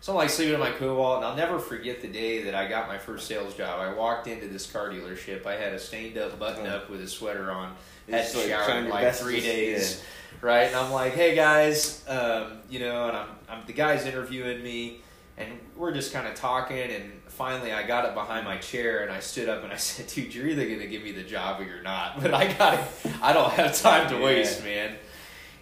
so 0.00 0.12
I'm 0.12 0.16
like 0.16 0.30
sleeping 0.30 0.54
in 0.54 0.60
my 0.60 0.70
Cobalt. 0.70 1.18
And 1.18 1.26
I'll 1.26 1.36
never 1.36 1.58
forget 1.58 2.00
the 2.00 2.08
day 2.08 2.42
that 2.44 2.54
I 2.54 2.68
got 2.68 2.88
my 2.88 2.96
first 2.96 3.26
sales 3.26 3.54
job. 3.54 3.80
I 3.80 3.92
walked 3.92 4.28
into 4.28 4.48
this 4.48 4.70
car 4.70 4.88
dealership. 4.88 5.44
I 5.44 5.56
had 5.56 5.74
a 5.74 5.78
stained 5.78 6.16
up 6.16 6.38
button 6.38 6.66
up 6.66 6.84
uh-huh. 6.84 6.92
with 6.92 7.02
a 7.02 7.08
sweater 7.08 7.50
on. 7.50 7.74
Had 8.10 8.22
Just, 8.22 8.36
like, 8.36 8.48
showered 8.48 8.84
in 8.84 8.88
like 8.90 9.14
three 9.14 9.40
days 9.40 10.02
right? 10.40 10.64
And 10.64 10.76
I'm 10.76 10.92
like, 10.92 11.14
hey 11.14 11.34
guys, 11.34 12.04
um, 12.08 12.58
you 12.68 12.80
know, 12.80 13.08
and 13.08 13.16
I'm, 13.16 13.28
I'm 13.48 13.66
the 13.66 13.72
guy's 13.72 14.06
interviewing 14.06 14.62
me, 14.62 15.00
and 15.36 15.58
we're 15.76 15.92
just 15.92 16.12
kind 16.12 16.26
of 16.26 16.34
talking, 16.34 16.78
and 16.78 17.12
finally 17.28 17.72
I 17.72 17.86
got 17.86 18.06
up 18.06 18.14
behind 18.14 18.46
my 18.46 18.56
chair 18.56 19.02
and 19.02 19.12
I 19.12 19.20
stood 19.20 19.48
up 19.48 19.62
and 19.62 19.72
I 19.72 19.76
said, 19.88 20.06
dude, 20.06 20.34
you're 20.34 20.46
either 20.48 20.66
gonna 20.66 20.86
give 20.86 21.02
me 21.02 21.12
the 21.12 21.22
job 21.22 21.60
or 21.60 21.64
you're 21.64 21.82
not, 21.82 22.20
but 22.22 22.32
I 22.32 22.52
got, 22.52 22.78
I 23.22 23.32
don't 23.32 23.52
have 23.52 23.78
time 23.80 24.08
to 24.10 24.16
Yeah. 24.16 24.24
waste, 24.24 24.62
man. 24.64 24.96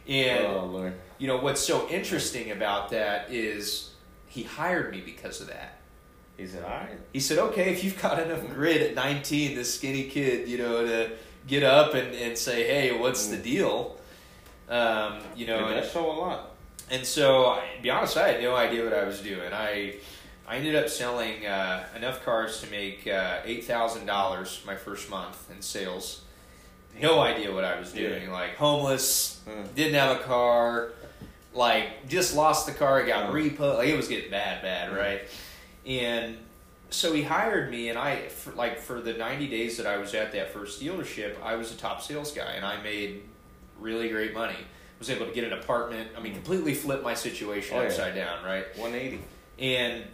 And 0.07 0.47
oh 0.47 0.93
you 1.17 1.27
know 1.29 1.39
what's 1.39 1.63
so 1.63 1.89
interesting 1.89 2.51
about 2.51 2.91
that 2.91 3.33
is 3.33 3.93
he 4.27 4.43
hired 4.43 4.91
me 4.91 5.01
because 5.01 5.41
of 5.41 5.47
that. 5.47 5.79
He 6.37 6.47
said, 6.47 6.65
"All 6.65 6.71
right." 6.71 6.99
He 7.13 7.21
said, 7.21 7.39
okay, 7.39 7.73
if 7.73 7.85
you've 7.85 8.03
got 8.03 8.21
enough 8.21 8.47
grit 8.53 8.83
at 8.83 8.95
19, 8.97 9.55
this 9.55 9.73
skinny 9.73 10.05
kid, 10.05 10.49
you 10.49 10.59
know, 10.59 10.85
to 10.85 11.13
get 11.47 11.63
up 11.63 11.95
and, 11.95 12.15
and 12.15 12.37
say, 12.39 12.65
hey, 12.67 12.99
what's 12.99 13.27
the 13.29 13.37
deal? 13.37 13.97
Um, 14.69 15.19
you 15.37 15.47
know, 15.47 15.69
it 15.69 15.75
does 15.81 15.91
show 15.93 16.11
a 16.11 16.17
lot. 16.19 16.51
and 16.91 17.05
so, 17.07 17.47
I, 17.47 17.65
to 17.77 17.83
be 17.83 17.91
honest, 17.91 18.17
I 18.17 18.29
had 18.29 18.43
no 18.43 18.55
idea 18.57 18.83
what 18.85 18.95
I 18.95 19.05
was 19.05 19.21
doing. 19.21 19.53
I 19.53 19.97
I 20.47 20.57
ended 20.57 20.75
up 20.77 20.89
selling 20.91 21.47
uh, 21.47 21.85
enough 21.97 22.23
cars 22.25 22.61
to 22.63 22.71
make 22.71 23.07
uh, 23.07 23.39
eight 23.45 23.65
thousand 23.65 24.07
dollars 24.07 24.63
my 24.67 24.75
first 24.77 25.09
month 25.11 25.51
in 25.51 25.61
sales. 25.63 26.23
No 27.01 27.21
idea 27.21 27.53
what 27.53 27.65
I 27.65 27.79
was 27.79 27.93
doing. 27.93 28.31
Like 28.31 28.57
homeless, 28.57 29.41
Uh, 29.47 29.67
didn't 29.75 29.95
have 29.95 30.17
a 30.19 30.23
car, 30.23 30.93
like 31.55 32.09
just 32.09 32.35
lost 32.37 32.67
the 32.67 32.73
car, 32.73 33.05
got 33.05 33.31
Mm. 33.31 33.57
repo. 33.57 33.77
Like 33.79 33.89
it 33.89 33.97
was 33.97 34.09
getting 34.09 34.31
bad, 34.31 34.63
bad, 34.63 34.91
Mm. 34.93 34.97
right? 34.99 35.23
And 35.87 36.37
so 36.95 37.13
he 37.13 37.23
hired 37.23 37.71
me, 37.71 37.89
and 37.89 37.99
I 37.99 38.29
for, 38.29 38.53
like 38.53 38.79
for 38.79 39.01
the 39.01 39.13
ninety 39.15 39.47
days 39.49 39.77
that 39.77 39.87
I 39.87 39.97
was 39.99 40.15
at 40.15 40.33
that 40.33 40.53
first 40.53 40.81
dealership, 40.81 41.41
I 41.43 41.57
was 41.57 41.73
a 41.73 41.77
top 41.77 42.03
sales 42.03 42.33
guy, 42.33 42.53
and 42.53 42.65
I 42.65 42.83
made 42.83 43.23
really 43.79 44.09
great 44.09 44.33
money. 44.35 44.57
Was 44.99 45.11
able 45.11 45.27
to 45.27 45.33
get 45.33 45.45
an 45.45 45.53
apartment. 45.53 46.11
I 46.17 46.21
mean, 46.21 46.35
completely 46.35 46.73
flipped 46.73 47.03
my 47.03 47.15
situation 47.15 47.77
Oh, 47.77 47.81
yeah. 47.83 47.89
upside 47.89 48.15
down, 48.15 48.45
right? 48.45 48.65
180. 48.79 49.21
And 49.59 50.05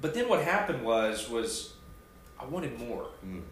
but 0.00 0.14
then 0.14 0.28
what 0.28 0.42
happened 0.42 0.82
was 0.84 1.28
was 1.28 1.74
I 2.40 2.44
wanted 2.46 2.78
more. 2.78 3.08
Mm. 3.26 3.42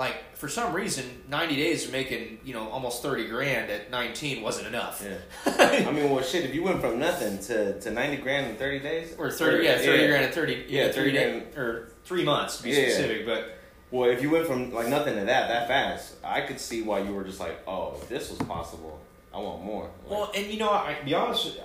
Like 0.00 0.34
for 0.34 0.48
some 0.48 0.72
reason, 0.72 1.04
ninety 1.28 1.56
days 1.56 1.84
of 1.84 1.92
making 1.92 2.38
you 2.42 2.54
know 2.54 2.70
almost 2.70 3.02
thirty 3.02 3.28
grand 3.28 3.70
at 3.70 3.90
nineteen 3.90 4.40
wasn't 4.40 4.68
enough. 4.68 5.04
Yeah. 5.04 5.84
I 5.86 5.92
mean, 5.92 6.08
well, 6.08 6.22
shit. 6.22 6.42
If 6.46 6.54
you 6.54 6.62
went 6.62 6.80
from 6.80 6.98
nothing 6.98 7.38
to, 7.48 7.78
to 7.78 7.90
90 7.90 8.16
grand 8.22 8.46
in 8.46 8.56
30 8.56 8.78
days, 8.78 9.14
or 9.18 9.30
thirty, 9.30 9.66
yeah, 9.66 9.76
thirty 9.76 10.04
yeah. 10.04 10.08
grand 10.08 10.24
at 10.24 10.32
thirty, 10.32 10.64
yeah, 10.68 10.86
Yeah, 10.86 10.92
thirty 10.92 11.12
30 11.12 11.12
days 11.12 11.54
or 11.54 11.92
three 12.06 12.24
months 12.24 12.56
to 12.56 12.62
be 12.62 12.70
Yeah, 12.70 12.76
specific. 12.88 13.26
But 13.26 13.58
Well, 13.90 14.08
if 14.08 14.22
you 14.22 14.30
went 14.30 14.46
from 14.46 14.72
like 14.72 14.88
nothing 14.88 15.16
to 15.16 15.24
that 15.26 15.48
that 15.48 15.68
fast, 15.68 16.14
I 16.24 16.40
could 16.40 16.58
see 16.58 16.80
why 16.80 17.00
you 17.00 17.12
were 17.12 17.24
just 17.24 17.38
like, 17.38 17.60
oh, 17.68 17.98
if 18.00 18.08
this 18.08 18.30
was 18.30 18.38
possible, 18.38 18.98
I 19.34 19.38
want 19.38 19.62
more. 19.62 19.90
Like, 20.06 20.10
well, 20.10 20.32
and 20.34 20.46
you 20.46 20.60
know, 20.60 20.70
I 20.70 20.96
be 21.04 21.12
honest, 21.12 21.58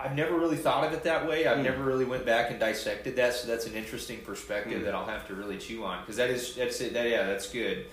I've 0.00 0.14
never 0.14 0.36
really 0.38 0.56
thought 0.56 0.84
of 0.84 0.92
it 0.92 1.02
that 1.04 1.26
way. 1.26 1.46
I've 1.46 1.58
Mm. 1.58 1.64
never 1.64 1.82
really 1.82 2.04
went 2.04 2.24
back 2.24 2.50
and 2.50 2.60
dissected 2.60 3.16
that, 3.16 3.34
so 3.34 3.48
that's 3.48 3.66
an 3.66 3.74
interesting 3.74 4.20
perspective 4.20 4.82
Mm. 4.82 4.84
that 4.84 4.94
I'll 4.94 5.06
have 5.06 5.26
to 5.26 5.34
really 5.34 5.58
chew 5.58 5.84
on 5.84 6.00
because 6.02 6.16
that 6.16 6.30
is 6.30 6.54
that's 6.54 6.80
it. 6.80 6.92
That, 6.94 7.08
yeah, 7.08 7.26
that's 7.26 7.48
good. 7.50 7.86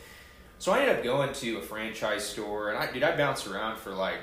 So 0.59 0.71
I 0.71 0.81
ended 0.81 0.97
up 0.97 1.03
going 1.03 1.33
to 1.33 1.57
a 1.57 1.62
franchise 1.62 2.27
store, 2.27 2.69
and 2.69 2.77
I 2.77 2.91
dude, 2.91 3.03
I 3.03 3.15
bounced 3.17 3.47
around 3.47 3.77
for 3.77 3.89
like 3.91 4.19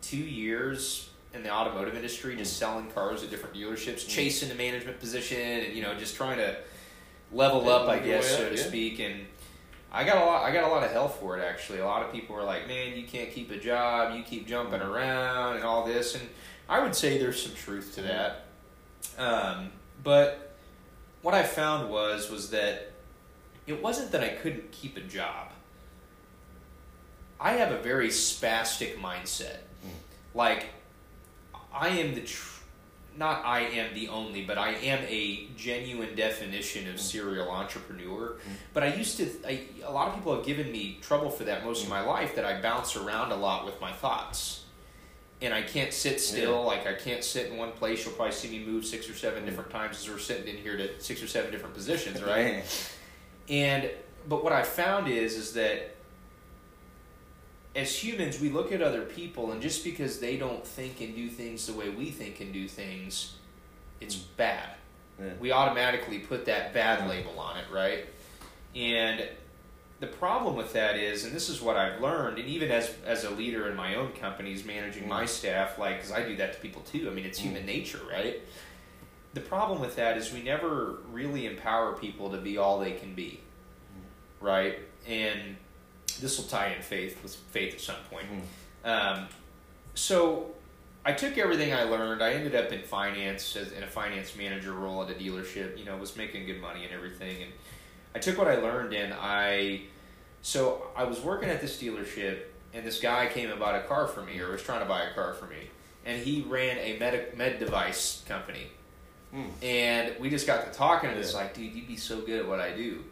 two 0.00 0.16
years 0.16 1.08
in 1.34 1.42
the 1.42 1.50
automotive 1.50 1.94
industry, 1.94 2.36
just 2.36 2.58
selling 2.58 2.90
cars 2.90 3.22
at 3.22 3.30
different 3.30 3.54
dealerships, 3.54 4.06
chasing 4.06 4.48
the 4.48 4.54
management 4.54 4.98
position, 5.00 5.38
and 5.40 5.72
you 5.74 5.82
know, 5.82 5.94
just 5.94 6.16
trying 6.16 6.36
to 6.38 6.56
level 7.32 7.70
up, 7.70 7.88
I 7.88 7.98
guess, 8.00 8.28
so 8.28 8.48
to 8.50 8.56
yeah. 8.56 8.62
speak. 8.62 8.98
And 8.98 9.26
I 9.94 10.04
got 10.04 10.16
a 10.16 10.24
lot. 10.24 10.42
I 10.42 10.52
got 10.52 10.64
a 10.64 10.68
lot 10.68 10.82
of 10.82 10.90
hell 10.90 11.08
for 11.08 11.38
it. 11.38 11.44
Actually, 11.44 11.80
a 11.80 11.84
lot 11.84 12.02
of 12.02 12.10
people 12.10 12.34
were 12.34 12.42
like, 12.42 12.66
"Man, 12.66 12.96
you 12.96 13.06
can't 13.06 13.30
keep 13.30 13.50
a 13.50 13.58
job. 13.58 14.16
You 14.16 14.22
keep 14.22 14.46
jumping 14.46 14.80
around 14.80 15.56
and 15.56 15.64
all 15.64 15.84
this." 15.84 16.14
And 16.14 16.26
I 16.68 16.80
would 16.80 16.94
say 16.94 17.18
there's 17.18 17.42
some 17.42 17.54
truth 17.54 17.94
to 17.96 18.02
that. 18.02 18.46
Um, 19.18 19.72
but 20.02 20.56
what 21.20 21.34
I 21.34 21.42
found 21.42 21.90
was 21.90 22.30
was 22.30 22.50
that 22.50 22.92
it 23.66 23.82
wasn't 23.82 24.12
that 24.12 24.24
I 24.24 24.30
couldn't 24.30 24.72
keep 24.72 24.96
a 24.96 25.00
job. 25.00 25.48
I 27.38 27.52
have 27.52 27.72
a 27.72 27.78
very 27.78 28.08
spastic 28.08 28.98
mindset. 28.98 29.58
Like 30.34 30.68
I 31.74 31.88
am 31.88 32.14
the 32.14 32.22
tr- 32.22 32.51
not 33.16 33.44
I 33.44 33.60
am 33.60 33.94
the 33.94 34.08
only, 34.08 34.42
but 34.42 34.58
I 34.58 34.70
am 34.72 35.04
a 35.08 35.48
genuine 35.56 36.14
definition 36.14 36.88
of 36.88 36.96
mm. 36.96 37.00
serial 37.00 37.50
entrepreneur. 37.50 38.32
Mm. 38.32 38.52
But 38.72 38.82
I 38.82 38.94
used 38.94 39.16
to 39.18 39.28
I, 39.46 39.62
a 39.84 39.92
lot 39.92 40.08
of 40.08 40.14
people 40.14 40.34
have 40.34 40.44
given 40.44 40.70
me 40.70 40.98
trouble 41.00 41.30
for 41.30 41.44
that 41.44 41.64
most 41.64 41.82
of 41.82 41.88
mm. 41.88 41.90
my 41.90 42.00
life 42.00 42.34
that 42.36 42.44
I 42.44 42.60
bounce 42.60 42.96
around 42.96 43.32
a 43.32 43.36
lot 43.36 43.64
with 43.64 43.80
my 43.80 43.92
thoughts. 43.92 44.60
And 45.40 45.52
I 45.52 45.62
can't 45.62 45.92
sit 45.92 46.20
still, 46.20 46.62
like 46.62 46.86
I 46.86 46.94
can't 46.94 47.24
sit 47.24 47.50
in 47.50 47.56
one 47.56 47.72
place. 47.72 48.04
You'll 48.04 48.14
probably 48.14 48.32
see 48.32 48.48
me 48.48 48.64
move 48.64 48.86
six 48.86 49.10
or 49.10 49.14
seven 49.14 49.44
different 49.44 49.70
times 49.70 49.98
as 49.98 50.08
we're 50.08 50.20
sitting 50.20 50.46
in 50.46 50.62
here 50.62 50.76
to 50.76 51.00
six 51.00 51.20
or 51.20 51.26
seven 51.26 51.50
different 51.50 51.74
positions, 51.74 52.22
right? 52.24 52.62
And 53.48 53.90
but 54.28 54.44
what 54.44 54.52
I 54.52 54.62
found 54.62 55.08
is 55.08 55.34
is 55.34 55.52
that 55.54 55.96
as 57.74 58.02
humans 58.02 58.40
we 58.40 58.50
look 58.50 58.72
at 58.72 58.82
other 58.82 59.02
people 59.02 59.52
and 59.52 59.62
just 59.62 59.84
because 59.84 60.20
they 60.20 60.36
don't 60.36 60.66
think 60.66 61.00
and 61.00 61.14
do 61.14 61.28
things 61.28 61.66
the 61.66 61.72
way 61.72 61.88
we 61.88 62.10
think 62.10 62.40
and 62.40 62.52
do 62.52 62.68
things, 62.68 63.34
it's 64.00 64.16
mm. 64.16 64.24
bad. 64.36 64.70
Yeah. 65.18 65.32
We 65.40 65.52
automatically 65.52 66.18
put 66.18 66.46
that 66.46 66.74
bad 66.74 67.08
label 67.08 67.38
on 67.38 67.56
it, 67.58 67.64
right? 67.72 68.06
And 68.74 69.26
the 70.00 70.06
problem 70.06 70.56
with 70.56 70.72
that 70.72 70.96
is, 70.96 71.24
and 71.24 71.34
this 71.34 71.48
is 71.48 71.62
what 71.62 71.76
I've 71.76 72.00
learned, 72.00 72.38
and 72.38 72.48
even 72.48 72.70
as 72.70 72.92
as 73.06 73.24
a 73.24 73.30
leader 73.30 73.68
in 73.68 73.76
my 73.76 73.94
own 73.94 74.12
companies, 74.12 74.64
managing 74.64 75.06
my 75.08 75.24
mm. 75.24 75.28
staff, 75.28 75.78
like 75.78 75.98
because 75.98 76.12
I 76.12 76.26
do 76.26 76.36
that 76.36 76.54
to 76.54 76.60
people 76.60 76.82
too. 76.82 77.08
I 77.08 77.14
mean, 77.14 77.24
it's 77.24 77.38
mm. 77.38 77.44
human 77.44 77.66
nature, 77.66 78.00
right? 78.10 78.40
The 79.34 79.40
problem 79.40 79.80
with 79.80 79.96
that 79.96 80.18
is 80.18 80.32
we 80.32 80.42
never 80.42 80.98
really 81.10 81.46
empower 81.46 81.94
people 81.94 82.30
to 82.30 82.38
be 82.38 82.58
all 82.58 82.78
they 82.80 82.92
can 82.92 83.14
be, 83.14 83.40
right? 84.40 84.78
And 85.06 85.56
this 86.20 86.38
will 86.38 86.46
tie 86.46 86.68
in 86.68 86.82
faith 86.82 87.22
with 87.22 87.34
faith 87.34 87.74
at 87.74 87.80
some 87.80 87.96
point. 88.10 88.26
Um, 88.84 89.26
so 89.94 90.50
I 91.04 91.12
took 91.12 91.38
everything 91.38 91.72
I 91.74 91.84
learned. 91.84 92.22
I 92.22 92.32
ended 92.32 92.54
up 92.54 92.72
in 92.72 92.82
finance 92.82 93.56
as 93.56 93.72
in 93.72 93.82
a 93.82 93.86
finance 93.86 94.36
manager 94.36 94.72
role 94.72 95.02
at 95.02 95.10
a 95.10 95.14
dealership. 95.14 95.78
You 95.78 95.84
know, 95.84 95.96
was 95.96 96.16
making 96.16 96.46
good 96.46 96.60
money 96.60 96.84
and 96.84 96.92
everything. 96.92 97.42
And 97.42 97.52
I 98.14 98.18
took 98.18 98.38
what 98.38 98.48
I 98.48 98.56
learned 98.56 98.92
and 98.94 99.12
I. 99.14 99.82
So 100.42 100.88
I 100.96 101.04
was 101.04 101.20
working 101.20 101.48
at 101.48 101.60
this 101.60 101.80
dealership, 101.80 102.40
and 102.74 102.84
this 102.84 103.00
guy 103.00 103.26
came 103.28 103.50
and 103.50 103.60
bought 103.60 103.76
a 103.76 103.82
car 103.82 104.08
for 104.08 104.22
me, 104.22 104.40
or 104.40 104.50
was 104.50 104.62
trying 104.62 104.80
to 104.80 104.86
buy 104.88 105.02
a 105.02 105.14
car 105.14 105.34
for 105.34 105.46
me, 105.46 105.70
and 106.04 106.20
he 106.20 106.42
ran 106.42 106.78
a 106.78 106.98
med 106.98 107.36
med 107.36 107.58
device 107.60 108.24
company. 108.26 108.66
Hmm. 109.32 109.44
And 109.62 110.14
we 110.20 110.30
just 110.30 110.46
got 110.46 110.70
to 110.70 110.76
talking, 110.76 111.10
and 111.10 111.18
it's 111.18 111.32
Yeah. 111.32 111.38
like, 111.38 111.54
dude, 111.54 111.72
you'd 111.74 111.86
be 111.86 111.96
so 111.96 112.20
good 112.20 112.40
at 112.40 112.48
what 112.48 112.60
I 112.60 112.72
do. 112.72 113.04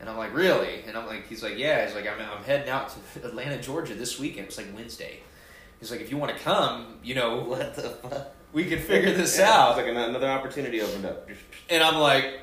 And 0.00 0.08
I'm 0.08 0.16
like, 0.16 0.34
really? 0.34 0.82
And 0.86 0.96
I'm 0.96 1.06
like, 1.06 1.28
he's 1.28 1.42
like, 1.42 1.58
yeah. 1.58 1.84
He's 1.84 1.94
like, 1.94 2.06
I'm, 2.06 2.18
I'm 2.20 2.42
heading 2.44 2.70
out 2.70 2.90
to 3.14 3.26
Atlanta, 3.26 3.60
Georgia 3.60 3.94
this 3.94 4.18
weekend. 4.18 4.46
It's 4.46 4.56
like 4.56 4.74
Wednesday. 4.74 5.20
He's 5.78 5.90
like, 5.90 6.00
if 6.00 6.10
you 6.10 6.16
want 6.16 6.36
to 6.36 6.42
come, 6.42 6.98
you 7.02 7.14
know, 7.14 7.36
What 7.44 7.74
the 7.74 7.90
fuck? 7.90 8.34
we 8.52 8.64
can 8.64 8.78
figure 8.78 9.12
this 9.12 9.38
Yeah, 9.38 9.50
out. 9.52 9.78
It's 9.78 9.86
like 9.86 9.94
another 9.94 10.26
opportunity 10.28 10.80
opened 10.80 11.04
up. 11.06 11.28
And 11.68 11.82
I'm 11.82 11.96
like, 11.96 12.40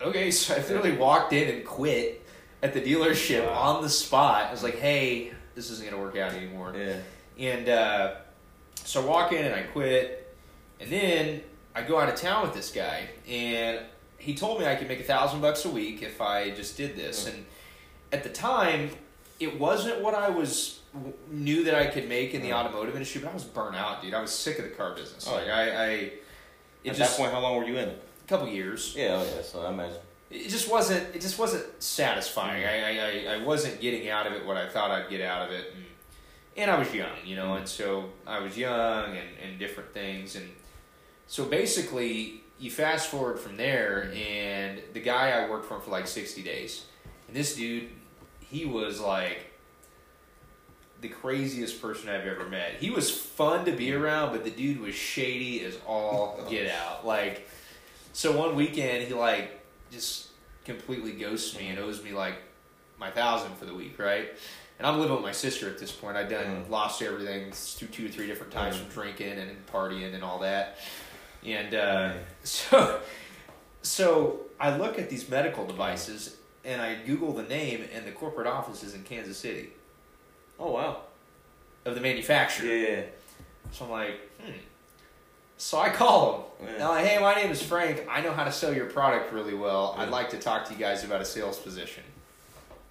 okay. 0.00 0.30
So 0.30 0.54
I 0.54 0.58
literally 0.58 0.96
walked 0.96 1.32
in 1.34 1.54
and 1.54 1.64
quit 1.64 2.26
at 2.62 2.72
the 2.72 2.80
dealership 2.80 3.44
Wow. 3.46 3.52
on 3.76 3.82
the 3.82 3.90
spot. 3.90 4.46
I 4.46 4.50
was 4.50 4.62
like, 4.62 4.78
hey, 4.78 5.32
this 5.54 5.70
isn't 5.70 5.88
going 5.88 5.96
to 6.00 6.02
work 6.04 6.16
out 6.16 6.32
anymore. 6.32 6.74
Yeah. 6.76 6.96
And 7.38 7.68
uh, 7.68 8.14
so 8.76 9.02
I 9.02 9.04
walk 9.04 9.32
in 9.32 9.44
and 9.44 9.54
I 9.54 9.62
quit. 9.64 10.34
And 10.80 10.90
then 10.90 11.42
I 11.74 11.82
go 11.82 11.98
out 12.00 12.08
of 12.08 12.16
town 12.16 12.42
with 12.42 12.54
this 12.54 12.70
guy. 12.72 13.08
And 13.28 13.80
he 14.24 14.34
told 14.34 14.58
me 14.60 14.66
I 14.66 14.74
could 14.74 14.88
make 14.88 15.00
a 15.00 15.04
thousand 15.04 15.40
bucks 15.40 15.64
a 15.64 15.70
week 15.70 16.02
if 16.02 16.20
I 16.20 16.50
just 16.50 16.76
did 16.76 16.96
this. 16.96 17.26
Hmm. 17.28 17.34
And 17.36 17.46
at 18.12 18.22
the 18.22 18.30
time, 18.30 18.90
it 19.38 19.58
wasn't 19.58 20.00
what 20.00 20.14
I 20.14 20.28
was 20.30 20.80
knew 21.30 21.64
that 21.64 21.74
I 21.74 21.86
could 21.86 22.08
make 22.08 22.34
in 22.34 22.42
the 22.42 22.50
Mm. 22.50 22.54
automotive 22.58 22.94
industry, 22.94 23.20
but 23.20 23.30
I 23.30 23.34
was 23.34 23.42
burnt 23.42 23.74
out, 23.74 24.00
dude. 24.00 24.14
I 24.14 24.20
was 24.20 24.30
sick 24.32 24.58
of 24.60 24.64
the 24.64 24.70
car 24.70 24.94
business. 24.94 25.26
Oh. 25.28 25.34
Like 25.34 25.48
I, 25.48 25.62
I 25.62 25.88
it 26.84 26.90
At 26.90 26.96
just 26.96 27.16
that 27.16 27.22
point, 27.22 27.32
how 27.32 27.40
long 27.40 27.56
were 27.56 27.64
you 27.64 27.76
in 27.76 27.88
it? 27.88 28.02
a 28.24 28.28
couple 28.28 28.46
years. 28.48 28.94
Yeah, 28.96 29.20
oh 29.20 29.24
yeah. 29.36 29.42
So 29.42 29.62
I 29.66 29.70
imagine. 29.70 29.98
It 30.30 30.48
just 30.48 30.70
wasn't. 30.70 31.14
It 31.14 31.20
just 31.20 31.38
wasn't 31.38 31.64
satisfying. 31.82 32.62
Hmm. 32.62 32.68
I, 32.68 32.76
I, 32.76 33.34
I, 33.34 33.34
I 33.34 33.44
wasn't 33.44 33.80
getting 33.80 34.08
out 34.08 34.26
of 34.28 34.32
it 34.34 34.46
what 34.46 34.56
I 34.56 34.68
thought 34.68 34.90
I'd 34.92 35.10
get 35.10 35.20
out 35.20 35.42
of 35.48 35.50
it, 35.52 35.72
and, 35.74 35.84
and 36.56 36.70
I 36.70 36.78
was 36.78 36.94
young, 36.94 37.18
you 37.24 37.34
know, 37.36 37.50
hmm. 37.50 37.58
and 37.58 37.68
so 37.68 38.10
I 38.26 38.38
was 38.38 38.56
young 38.56 39.10
and, 39.16 39.28
and 39.42 39.58
different 39.58 39.92
things, 39.92 40.36
and 40.36 40.48
so 41.26 41.44
basically, 41.44 42.43
you 42.58 42.70
fast 42.70 43.08
forward 43.08 43.38
from 43.38 43.56
there, 43.56 44.12
and 44.16 44.80
the 44.92 45.00
guy 45.00 45.30
I 45.30 45.48
worked 45.50 45.66
for 45.66 45.80
for 45.80 45.90
like 45.90 46.06
sixty 46.06 46.42
days, 46.42 46.84
and 47.28 47.36
this 47.36 47.56
dude, 47.56 47.88
he 48.40 48.64
was 48.64 49.00
like 49.00 49.50
the 51.00 51.08
craziest 51.08 51.82
person 51.82 52.08
I've 52.08 52.26
ever 52.26 52.48
met. 52.48 52.74
He 52.80 52.90
was 52.90 53.10
fun 53.10 53.64
to 53.66 53.72
be 53.72 53.92
around, 53.92 54.32
but 54.32 54.44
the 54.44 54.50
dude 54.50 54.80
was 54.80 54.94
shady 54.94 55.62
as 55.64 55.76
all 55.86 56.40
get 56.50 56.70
out. 56.70 57.06
Like, 57.06 57.48
so 58.12 58.36
one 58.38 58.54
weekend 58.56 59.06
he 59.08 59.12
like 59.14 59.60
just 59.92 60.28
completely 60.64 61.12
ghosts 61.12 61.58
me 61.58 61.68
and 61.68 61.78
owes 61.78 62.02
me 62.02 62.12
like 62.12 62.36
my 62.98 63.10
thousand 63.10 63.54
for 63.56 63.66
the 63.66 63.74
week, 63.74 63.98
right? 63.98 64.28
And 64.78 64.86
I'm 64.86 64.98
living 64.98 65.14
with 65.14 65.24
my 65.24 65.32
sister 65.32 65.68
at 65.68 65.78
this 65.78 65.92
point. 65.92 66.16
I'd 66.16 66.28
done 66.30 66.64
Mm. 66.64 66.70
lost 66.70 67.02
everything 67.02 67.52
two, 67.76 67.86
two 67.86 68.06
or 68.06 68.08
three 68.08 68.26
different 68.26 68.52
times 68.52 68.76
Mm. 68.76 68.80
from 68.86 68.88
drinking 69.02 69.38
and 69.38 69.66
partying 69.66 70.14
and 70.14 70.24
all 70.24 70.38
that. 70.40 70.78
And 71.44 71.74
uh, 71.74 72.12
so, 72.44 73.00
so 73.82 74.40
I 74.60 74.76
look 74.76 74.98
at 74.98 75.10
these 75.10 75.28
medical 75.28 75.66
devices 75.66 76.36
and 76.64 76.80
I 76.80 76.94
Google 77.04 77.32
the 77.32 77.42
name, 77.42 77.84
and 77.94 78.06
the 78.06 78.12
corporate 78.12 78.46
office 78.46 78.82
is 78.82 78.94
in 78.94 79.02
Kansas 79.02 79.36
City 79.36 79.68
Oh 80.58 80.70
wow. 80.72 80.98
of 81.84 81.94
the 81.94 82.00
manufacturer. 82.00 82.66
Yeah. 82.66 83.02
So 83.72 83.84
I'm 83.84 83.90
like, 83.90 84.18
hmm. 84.40 84.52
So 85.58 85.78
I 85.78 85.90
call 85.90 86.32
them. 86.58 86.68
Yeah. 86.68 86.74
And 86.74 86.82
I'm 86.84 86.88
like, 86.90 87.06
hey, 87.06 87.18
my 87.20 87.34
name 87.34 87.50
is 87.50 87.62
Frank. 87.62 88.06
I 88.10 88.20
know 88.22 88.32
how 88.32 88.44
to 88.44 88.52
sell 88.52 88.72
your 88.74 88.86
product 88.86 89.32
really 89.32 89.54
well. 89.54 89.94
I'd 89.98 90.08
like 90.08 90.30
to 90.30 90.38
talk 90.38 90.64
to 90.68 90.72
you 90.72 90.78
guys 90.78 91.04
about 91.04 91.20
a 91.20 91.24
sales 91.24 91.58
position. 91.58 92.02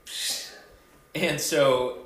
And 1.16 1.40
so 1.40 2.00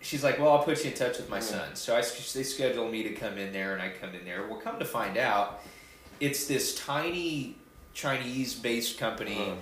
she's 0.00 0.22
like, 0.22 0.38
well, 0.38 0.52
I'll 0.52 0.62
put 0.62 0.84
you 0.84 0.90
in 0.92 0.96
touch 0.96 1.16
with 1.16 1.28
my 1.28 1.38
Yeah. 1.38 1.42
son. 1.42 1.74
So 1.74 1.94
I, 1.96 2.00
they 2.00 2.44
schedule 2.44 2.88
me 2.88 3.02
to 3.02 3.10
come 3.12 3.36
in 3.38 3.52
there, 3.52 3.72
and 3.72 3.82
I 3.82 3.90
come 3.90 4.14
in 4.14 4.24
there. 4.24 4.46
Well, 4.46 4.60
come 4.60 4.78
to 4.78 4.84
find 4.84 5.16
out, 5.16 5.60
it's 6.22 6.46
this 6.46 6.76
tiny 6.76 7.56
Chinese-based 7.94 8.96
company. 8.98 9.38
Uh-huh. 9.40 9.54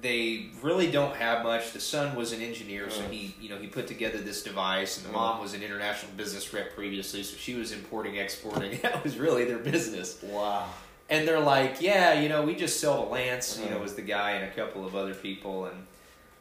They 0.00 0.50
really 0.62 0.90
don't 0.90 1.14
have 1.16 1.42
much. 1.44 1.72
The 1.72 1.80
son 1.80 2.14
was 2.14 2.32
an 2.32 2.40
engineer, 2.40 2.90
so 2.90 3.02
Uh. 3.04 3.08
he, 3.08 3.34
you 3.40 3.48
know, 3.48 3.58
he 3.58 3.66
put 3.66 3.86
together 3.86 4.18
this 4.18 4.42
device, 4.42 4.96
and 4.98 5.06
the 5.06 5.12
mom 5.12 5.40
was 5.40 5.54
an 5.54 5.62
international 5.62 6.12
business 6.16 6.52
rep 6.52 6.74
previously, 6.74 7.22
so 7.22 7.36
she 7.36 7.54
was 7.54 7.72
importing, 7.72 8.16
exporting. 8.16 8.78
that 8.82 9.02
was 9.04 9.16
really 9.18 9.44
their 9.44 9.58
business. 9.58 10.18
Wow. 10.22 10.68
And 11.10 11.26
they're 11.28 11.40
like, 11.40 11.80
yeah, 11.80 12.20
you 12.20 12.28
know, 12.28 12.42
we 12.42 12.54
just 12.54 12.80
sell 12.80 13.04
to 13.04 13.10
Lance, 13.10 13.58
you 13.62 13.70
know, 13.70 13.76
Uh. 13.78 13.80
was 13.80 13.94
the 13.94 14.02
guy 14.02 14.32
and 14.32 14.44
a 14.44 14.54
couple 14.54 14.84
of 14.86 14.94
other 14.96 15.14
people, 15.14 15.66
and 15.66 15.86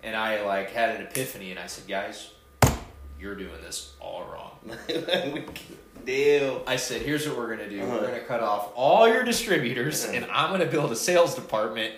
and 0.03 0.15
I 0.15 0.41
like 0.45 0.71
had 0.71 0.95
an 0.95 1.01
epiphany, 1.07 1.51
and 1.51 1.59
I 1.59 1.67
said, 1.67 1.87
guys, 1.87 2.31
you're 3.19 3.35
doing 3.35 3.61
this 3.61 3.93
all 4.01 4.23
wrong. 4.31 4.77
Deal. 6.05 6.63
I 6.67 6.75
said, 6.75 7.01
here's 7.01 7.27
what 7.27 7.37
we're 7.37 7.55
gonna 7.55 7.69
do. 7.69 7.81
Uh-huh. 7.81 7.97
We're 8.01 8.07
gonna 8.07 8.19
cut 8.21 8.41
off 8.41 8.71
all 8.75 9.07
your 9.07 9.23
distributors, 9.23 10.03
Uh-huh. 10.05 10.13
and 10.15 10.25
I'm 10.31 10.51
gonna 10.51 10.65
build 10.65 10.91
a 10.91 10.95
sales 10.95 11.35
department 11.35 11.93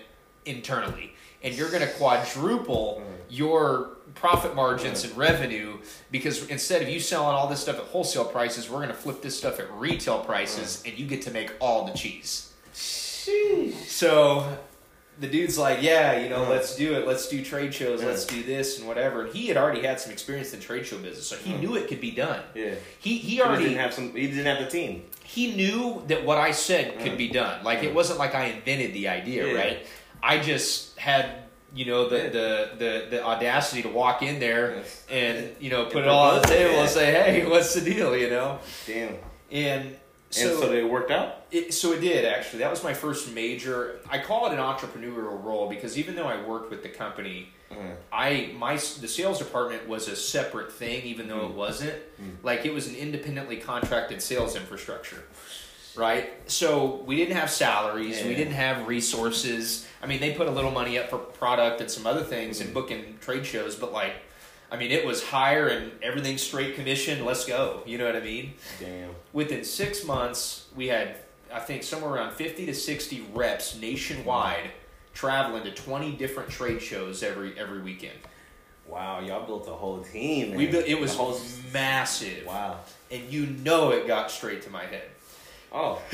internally, 0.45 1.13
and 1.43 1.53
you're 1.55 1.69
gonna 1.71 1.88
quadruple 1.88 2.97
Uh-huh. 3.01 3.12
your 3.29 3.89
profit 4.13 4.55
margins 4.55 5.03
and 5.03 5.15
revenue 5.17 5.77
because 6.12 6.47
instead 6.47 6.81
of 6.81 6.88
you 6.89 7.00
selling 7.00 7.35
all 7.35 7.47
this 7.47 7.59
stuff 7.59 7.77
at 7.77 7.83
wholesale 7.85 8.25
prices, 8.25 8.69
we're 8.69 8.79
gonna 8.79 8.93
flip 8.93 9.21
this 9.21 9.38
stuff 9.38 9.59
at 9.59 9.69
retail 9.74 10.19
prices, 10.19 10.81
and 10.85 10.97
you 10.97 11.05
get 11.05 11.21
to 11.24 11.31
make 11.31 11.51
all 11.59 11.85
the 11.85 11.91
cheese. 11.93 12.51
Sheesh. 12.74 13.74
So 13.88 14.57
the 15.19 15.27
dude's 15.27 15.57
like, 15.57 15.81
yeah, 15.81 16.19
you 16.19 16.29
know, 16.29 16.41
Uh-huh. 16.41 16.51
let's 16.51 16.75
do 16.75 16.93
it. 16.95 17.07
Let's 17.07 17.27
do 17.29 17.43
trade 17.43 17.74
shows. 17.74 18.01
Yeah. 18.01 18.07
Let's 18.10 18.25
do 18.25 18.43
this 18.43 18.79
and 18.79 18.88
whatever. 18.88 19.25
And 19.25 19.34
he 19.34 19.48
had 19.48 19.55
already 19.57 19.81
had 19.81 20.00
some 20.00 20.12
experience 20.12 20.53
in 20.53 20.60
trade 20.60 20.86
show 20.86 20.98
business, 20.98 21.27
so 21.27 21.36
he 21.38 21.51
Uh-huh. 21.53 21.62
knew 21.62 21.75
it 21.75 21.88
could 21.88 22.01
be 22.01 22.12
done. 22.12 22.41
Yeah. 22.53 22.72
He 23.00 23.17
he 23.17 23.36
He 23.36 23.41
already 23.41 23.63
didn't 23.65 23.79
have 23.79 23.93
some. 23.93 24.13
He 24.13 24.27
didn't 24.27 24.45
have 24.45 24.60
the 24.60 24.69
team. 24.69 25.03
he 25.24 25.53
knew 25.55 26.03
that 26.07 26.24
what 26.24 26.38
I 26.38 26.51
said 26.51 26.98
could 27.00 27.07
Uh-huh. 27.10 27.15
be 27.17 27.27
done. 27.29 27.63
Like 27.63 27.79
it 27.79 27.88
Uh-huh. 27.88 27.95
wasn't 27.95 28.19
like 28.19 28.36
I 28.36 28.45
invented 28.45 28.93
the 28.93 29.07
idea, 29.10 29.48
Yeah. 29.48 29.53
right? 29.53 29.77
I 30.24 30.39
just 30.39 30.98
had 31.00 31.25
you 31.74 31.84
know 31.86 32.07
the, 32.07 32.17
Yeah. 32.17 32.29
the, 32.29 32.69
the, 32.77 32.91
the 33.10 33.24
audacity 33.24 33.81
to 33.81 33.89
walk 33.89 34.22
in 34.22 34.39
there 34.39 34.75
Yes. 34.77 35.03
and 35.10 35.55
you 35.60 35.69
know 35.69 35.86
put 35.86 36.03
it 36.03 36.07
all 36.07 36.31
on 36.36 36.41
the 36.41 36.48
table 36.48 36.79
and 36.79 36.89
say, 36.89 37.05
hey, 37.12 37.45
what's 37.45 37.74
the 37.74 37.81
deal? 37.81 38.15
You 38.15 38.29
know, 38.29 38.60
Damn. 38.88 39.15
and 39.51 39.98
so 40.36 40.50
and 40.51 40.60
so 40.60 40.70
they 40.70 40.84
worked 40.84 41.12
out. 41.12 41.46
it, 41.51 41.74
so 41.74 41.94
it 41.94 42.01
did 42.01 42.25
actually. 42.25 42.60
That 42.60 42.72
was 42.72 42.84
my 42.84 42.94
first 42.94 43.34
major. 43.34 44.00
I 44.10 44.20
call 44.20 44.46
it 44.48 44.54
an 44.54 44.60
entrepreneurial 44.60 45.42
role 45.44 45.70
because 45.70 45.98
even 45.98 46.15
though 46.15 46.27
I 46.27 46.42
worked 46.46 46.70
with 46.72 46.84
the 46.84 46.89
company, 46.89 47.50
Uh, 47.72 47.75
I 48.12 48.51
my 48.58 48.74
the 48.75 49.08
sales 49.08 49.39
department 49.39 49.88
was 49.88 50.08
a 50.08 50.15
separate 50.15 50.72
thing, 50.72 51.04
even 51.06 51.27
though 51.27 51.46
it 51.48 51.51
Mm. 51.51 51.56
wasn't. 51.65 51.96
Mm. 52.22 52.36
Like 52.44 52.65
it 52.65 52.74
was 52.74 52.88
an 52.88 52.96
independently 52.96 53.58
contracted 53.58 54.22
sales 54.22 54.56
infrastructure, 54.56 55.24
right? 55.96 56.25
So 56.48 57.01
we 57.06 57.15
didn't 57.15 57.38
have 57.38 57.50
salaries, 57.50 58.24
we 58.24 58.36
didn't 58.36 58.54
have 58.54 58.88
resources. 58.88 59.88
I 60.04 60.06
mean, 60.08 60.20
they 60.20 60.34
put 60.34 60.48
a 60.48 60.51
little 60.51 60.72
money 60.72 61.00
up 61.00 61.10
for 61.10 61.18
product 61.18 61.82
and 61.82 61.89
some 61.89 62.06
other 62.06 62.24
things 62.24 62.62
and 62.62 62.70
Mm. 62.70 62.74
booking 62.74 63.18
trade 63.22 63.46
shows, 63.46 63.75
but 63.75 63.92
like. 63.94 64.13
I 64.72 64.77
mean, 64.77 64.92
it 64.92 65.06
was 65.06 65.24
hire 65.24 65.68
and 65.68 65.92
everything 66.01 66.39
straight 66.39 66.75
commission. 66.75 67.24
Let's 67.24 67.46
go. 67.46 67.84
You 67.86 68.00
know 68.00 68.06
what 68.08 68.15
I 68.15 68.20
mean? 68.20 68.56
damn. 68.80 69.12
Within 69.36 69.63
six 69.63 70.04
months, 70.06 70.68
we 70.75 70.88
had, 70.88 71.18
I 71.54 71.60
think, 71.60 71.84
somewhere 71.84 72.12
around 72.13 72.32
50 72.34 72.65
to 72.65 72.74
60 72.74 73.27
reps 73.34 73.75
nationwide 73.80 74.72
traveling 75.13 75.63
to 75.63 75.72
20 75.72 76.13
different 76.13 76.50
trade 76.50 76.82
shows 76.82 77.22
every 77.22 77.58
every 77.60 77.82
weekend. 77.82 78.18
Wow, 78.88 79.20
y'all 79.20 79.46
built 79.46 79.68
a 79.68 79.72
whole 79.74 80.00
team. 80.04 80.50
Man. 80.50 80.58
We 80.58 80.68
built, 80.68 80.86
it 80.86 81.00
was 81.00 81.15
whole, 81.15 81.39
massive. 81.74 82.46
wow. 82.46 82.77
And 83.12 83.24
you 83.32 83.46
know 83.48 83.92
it 83.92 84.08
got 84.08 84.30
straight 84.32 84.62
to 84.63 84.70
my 84.70 84.86
head. 84.86 85.04
Oh. 85.72 86.01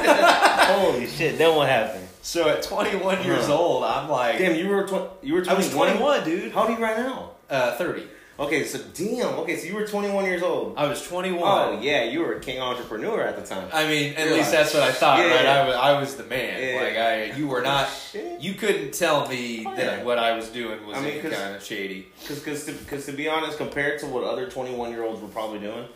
Holy 0.00 1.06
shit! 1.06 1.36
Then 1.38 1.54
what 1.56 1.68
happened? 1.68 2.06
So 2.22 2.48
at 2.48 2.62
21 2.62 3.22
years 3.24 3.46
Huh. 3.46 3.56
old, 3.58 3.84
I'm 3.84 4.08
like, 4.08 4.38
Damn, 4.38 4.56
you 4.56 4.68
were 4.68 4.86
tw- 4.86 5.10
you 5.24 5.34
were 5.34 5.44
I 5.48 5.54
was 5.54 5.68
21? 5.70 6.22
21, 6.22 6.24
dude. 6.24 6.52
How 6.52 6.62
old 6.62 6.70
are 6.70 6.72
you 6.78 6.82
right 6.82 6.96
now? 6.96 7.30
Uh, 7.50 7.76
30. 7.76 8.06
Okay, 8.36 8.64
so 8.64 8.80
damn. 8.94 9.34
Okay, 9.40 9.56
so 9.56 9.66
you 9.68 9.76
were 9.76 9.86
21 9.86 10.24
years 10.24 10.42
old. 10.42 10.74
I 10.76 10.86
was 10.86 11.06
21. 11.06 11.40
Oh 11.42 11.80
yeah, 11.80 12.02
you 12.04 12.18
were 12.20 12.34
a 12.34 12.40
king 12.40 12.60
entrepreneur 12.60 13.20
at 13.22 13.36
the 13.36 13.42
time. 13.46 13.68
I 13.72 13.86
mean, 13.86 14.14
at 14.14 14.26
You're 14.26 14.36
least 14.36 14.50
like- 14.50 14.58
that's 14.60 14.74
what 14.74 14.82
I 14.82 14.90
thought, 14.92 15.18
Yeah. 15.20 15.34
right? 15.36 15.46
I 15.46 15.66
was, 15.66 15.76
I 15.76 16.00
was 16.00 16.14
the 16.16 16.24
man. 16.24 16.60
Yeah. 16.60 16.82
Like 16.82 16.96
I, 16.96 17.38
you 17.38 17.46
were 17.46 17.62
not. 17.62 17.88
Shit. 17.88 18.40
You 18.40 18.54
couldn't 18.54 18.92
tell 18.92 19.28
me 19.28 19.64
Oh, 19.66 19.76
that 19.76 19.98
yeah. 19.98 20.02
what 20.04 20.18
I 20.18 20.34
was 20.36 20.48
doing 20.48 20.84
was 20.84 20.96
I 20.96 21.00
mean, 21.02 21.20
kind 21.22 21.54
of 21.54 21.62
shady. 21.62 22.08
Because, 22.20 22.40
because, 22.40 22.64
to, 22.66 22.72
because 22.72 23.06
to 23.06 23.12
be 23.12 23.28
honest, 23.28 23.56
compared 23.56 24.00
to 24.00 24.06
what 24.06 24.24
other 24.24 24.48
21 24.50 24.90
year 24.90 25.04
olds 25.04 25.20
were 25.22 25.28
probably 25.28 25.60
doing, 25.60 25.86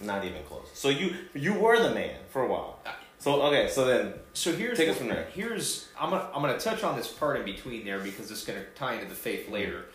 not 0.00 0.24
even 0.24 0.42
close. 0.48 0.66
So 0.74 0.88
you 0.88 1.14
you 1.34 1.54
were 1.54 1.80
the 1.80 1.94
man 1.94 2.16
for 2.30 2.42
a 2.42 2.48
while. 2.48 2.80
Ah. 2.86 2.96
So 3.20 3.40
okay, 3.42 3.68
so 3.68 3.84
then 3.84 4.14
So 4.32 4.52
here's 4.52 4.78
Take 4.78 4.88
us 4.88 4.96
from 4.96 5.08
there. 5.08 5.26
Here's 5.32 5.88
I'm 5.98 6.10
gonna 6.10 6.28
I'm 6.34 6.40
gonna 6.42 6.58
touch 6.58 6.82
on 6.82 6.96
this 6.96 7.06
part 7.08 7.36
in 7.38 7.44
between 7.44 7.84
there 7.84 7.98
because 8.00 8.30
it's 8.32 8.44
gonna 8.44 8.64
tie 8.74 8.94
into 8.94 9.06
the 9.06 9.14
faith 9.14 9.48
later. 9.48 9.72
Mm-hmm. 9.78 9.92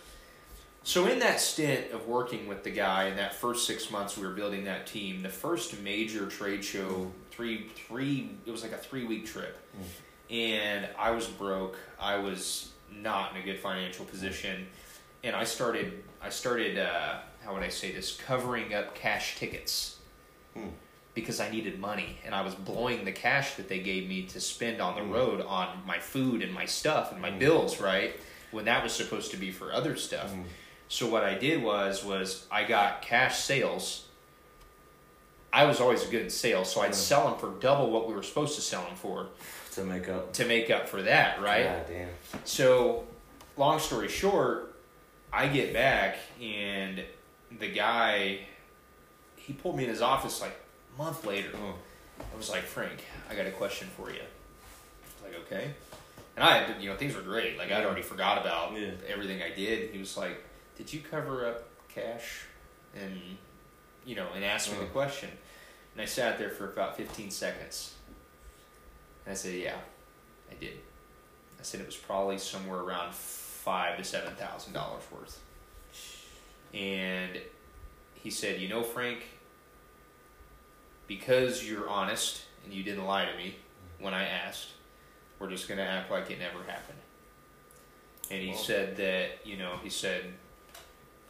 So 0.86 1.08
in 1.08 1.20
that 1.20 1.40
stint 1.40 1.92
of 1.92 2.08
working 2.08 2.48
with 2.48 2.64
the 2.64 2.70
guy 2.70 3.06
in 3.08 3.16
that 3.16 3.34
first 3.36 3.66
six 3.66 3.90
months 3.90 4.18
we 4.18 4.28
were 4.28 4.34
building 4.34 4.66
that 4.66 4.86
team, 4.86 5.24
the 5.24 5.30
first 5.30 5.80
major 5.82 6.28
trade 6.28 6.64
show 6.64 7.12
three 7.32 7.70
three 7.88 8.32
it 8.46 8.52
was 8.52 8.64
like 8.64 8.74
a 8.74 8.78
three 8.78 9.06
week 9.06 9.26
trip, 9.26 9.58
and 10.30 10.88
I 10.98 11.12
was 11.12 11.28
broke. 11.28 11.78
I 12.00 12.18
was 12.18 12.72
not 12.92 13.32
in 13.34 13.42
a 13.42 13.46
good 13.46 13.60
financial 13.60 14.04
position, 14.06 14.68
and 15.24 15.36
I 15.36 15.46
started 15.46 16.04
I 16.22 16.30
started 16.30 16.78
uh, 16.78 17.20
how 17.46 17.54
would 17.54 17.64
I 17.64 17.70
say 17.70 17.92
this 17.94 18.18
covering 18.18 18.74
up 18.74 18.94
cash 18.96 19.38
tickets 19.40 19.98
Hmm. 20.54 20.68
because 21.16 21.40
I 21.40 21.50
needed 21.50 21.80
money 21.80 22.18
and 22.26 22.36
I 22.36 22.42
was 22.42 22.54
blowing 22.54 23.06
the 23.06 23.12
cash 23.12 23.56
that 23.56 23.68
they 23.70 23.80
gave 23.80 24.08
me 24.08 24.24
to 24.28 24.40
spend 24.40 24.80
on 24.82 24.94
the 24.96 25.02
Mm. 25.02 25.12
road 25.14 25.42
on 25.42 25.82
my 25.88 25.98
food 25.98 26.44
and 26.44 26.54
my 26.54 26.66
stuff 26.68 27.12
and 27.12 27.20
my 27.20 27.32
Mm. 27.32 27.40
bills, 27.40 27.80
right? 27.82 28.14
When 28.52 28.66
that 28.66 28.84
was 28.84 28.94
supposed 28.94 29.32
to 29.32 29.38
be 29.38 29.50
for 29.52 29.74
other 29.74 29.96
stuff. 29.96 30.32
Mm. 30.94 30.98
So 30.98 31.08
what 31.08 31.24
I 31.24 31.34
did 31.36 31.62
was 31.64 32.04
was 32.04 32.46
I 32.52 32.64
got 32.64 33.02
cash 33.02 33.40
sales. 33.40 34.06
I 35.52 35.66
was 35.66 35.80
always 35.80 36.04
good 36.06 36.26
at 36.26 36.32
sales, 36.32 36.72
so 36.72 36.82
I'd 36.82 36.92
Mm. 36.92 36.96
sell 36.96 37.30
them 37.30 37.40
for 37.40 37.50
double 37.60 37.92
what 37.92 38.08
we 38.08 38.14
were 38.14 38.24
supposed 38.24 38.56
to 38.56 38.62
sell 38.62 38.84
them 38.84 38.96
for 38.96 39.28
to 39.74 39.84
make 39.84 40.08
up, 40.10 40.34
to 40.34 40.46
make 40.46 40.70
up 40.72 40.88
for 40.88 41.02
that, 41.04 41.42
right? 41.42 41.66
God 41.66 41.86
damn. 41.88 42.10
So, 42.44 43.06
long 43.58 43.80
story 43.80 44.08
short, 44.10 44.74
I 45.32 45.48
get 45.48 45.74
back 45.74 46.18
and 46.42 47.04
the 47.60 47.68
guy, 47.72 48.40
he 49.36 49.54
pulled 49.54 49.76
me 49.78 49.84
in 49.84 49.90
his 49.90 50.02
office 50.02 50.42
like 50.42 50.56
a 50.96 50.98
month 51.02 51.26
later. 51.26 51.50
Oh. 51.56 51.76
I 52.20 52.38
was 52.38 52.50
like, 52.50 52.64
Frank, 52.64 53.04
I 53.30 53.36
got 53.36 53.46
a 53.48 53.52
question 53.52 53.88
for 53.98 54.10
you. 54.12 54.22
Like, 55.24 55.36
okay. 55.46 55.74
And 56.36 56.44
I, 56.44 56.60
had, 56.60 56.82
you 56.82 56.90
know, 56.90 56.96
things 56.98 57.16
were 57.16 57.22
great. 57.22 57.58
Like 57.60 57.72
I'd 57.72 57.86
already 57.86 58.02
forgot 58.04 58.40
about 58.40 58.76
Yeah. 58.76 58.90
everything 59.08 59.42
I 59.44 59.50
did. 59.54 59.92
He 59.92 60.00
was 60.00 60.18
like, 60.18 60.44
did 60.78 60.92
you 60.92 61.02
cover 61.02 61.46
up 61.48 61.64
cash? 61.90 62.46
And 62.96 63.38
you 64.06 64.16
know, 64.16 64.28
and 64.36 64.44
asked 64.44 64.72
me 64.72 64.78
the 64.78 64.86
Uh. 64.86 64.90
question. 64.90 65.30
And 65.94 66.02
I 66.02 66.06
sat 66.06 66.38
there 66.38 66.50
for 66.50 66.66
about 66.72 66.98
fifteen 66.98 67.32
seconds. 67.32 67.94
And 69.26 69.32
I 69.32 69.36
said, 69.36 69.56
yeah, 69.56 69.78
I 70.52 70.56
did. 70.56 70.80
I 71.60 71.64
said 71.64 71.80
it 71.80 71.86
was 71.86 71.96
probably 71.96 72.38
somewhere 72.38 72.80
around 72.82 73.14
five 73.16 73.98
to 73.98 74.04
seven 74.04 74.36
thousand 74.36 74.74
dollars 74.74 75.04
worth. 75.12 75.40
And 76.74 77.40
he 78.16 78.30
said, 78.32 78.60
"You 78.60 78.68
know, 78.68 78.84
Frank, 78.84 79.24
because 81.08 81.68
you're 81.68 81.88
honest 81.90 82.44
and 82.66 82.74
you 82.74 82.84
didn't 82.84 83.06
lie 83.06 83.26
to 83.26 83.38
me 83.38 83.56
when 84.00 84.14
I 84.14 84.24
asked, 84.28 84.70
we're 85.40 85.50
just 85.50 85.68
gonna 85.68 85.82
act 85.84 86.10
like 86.12 86.30
it 86.32 86.40
never 86.40 86.64
happened." 86.64 86.98
And 88.32 88.42
he 88.42 88.50
Well- 88.50 88.58
said 88.58 88.98
that 88.98 89.46
you 89.46 89.58
know, 89.58 89.78
he 89.84 89.90
said, 89.90 90.34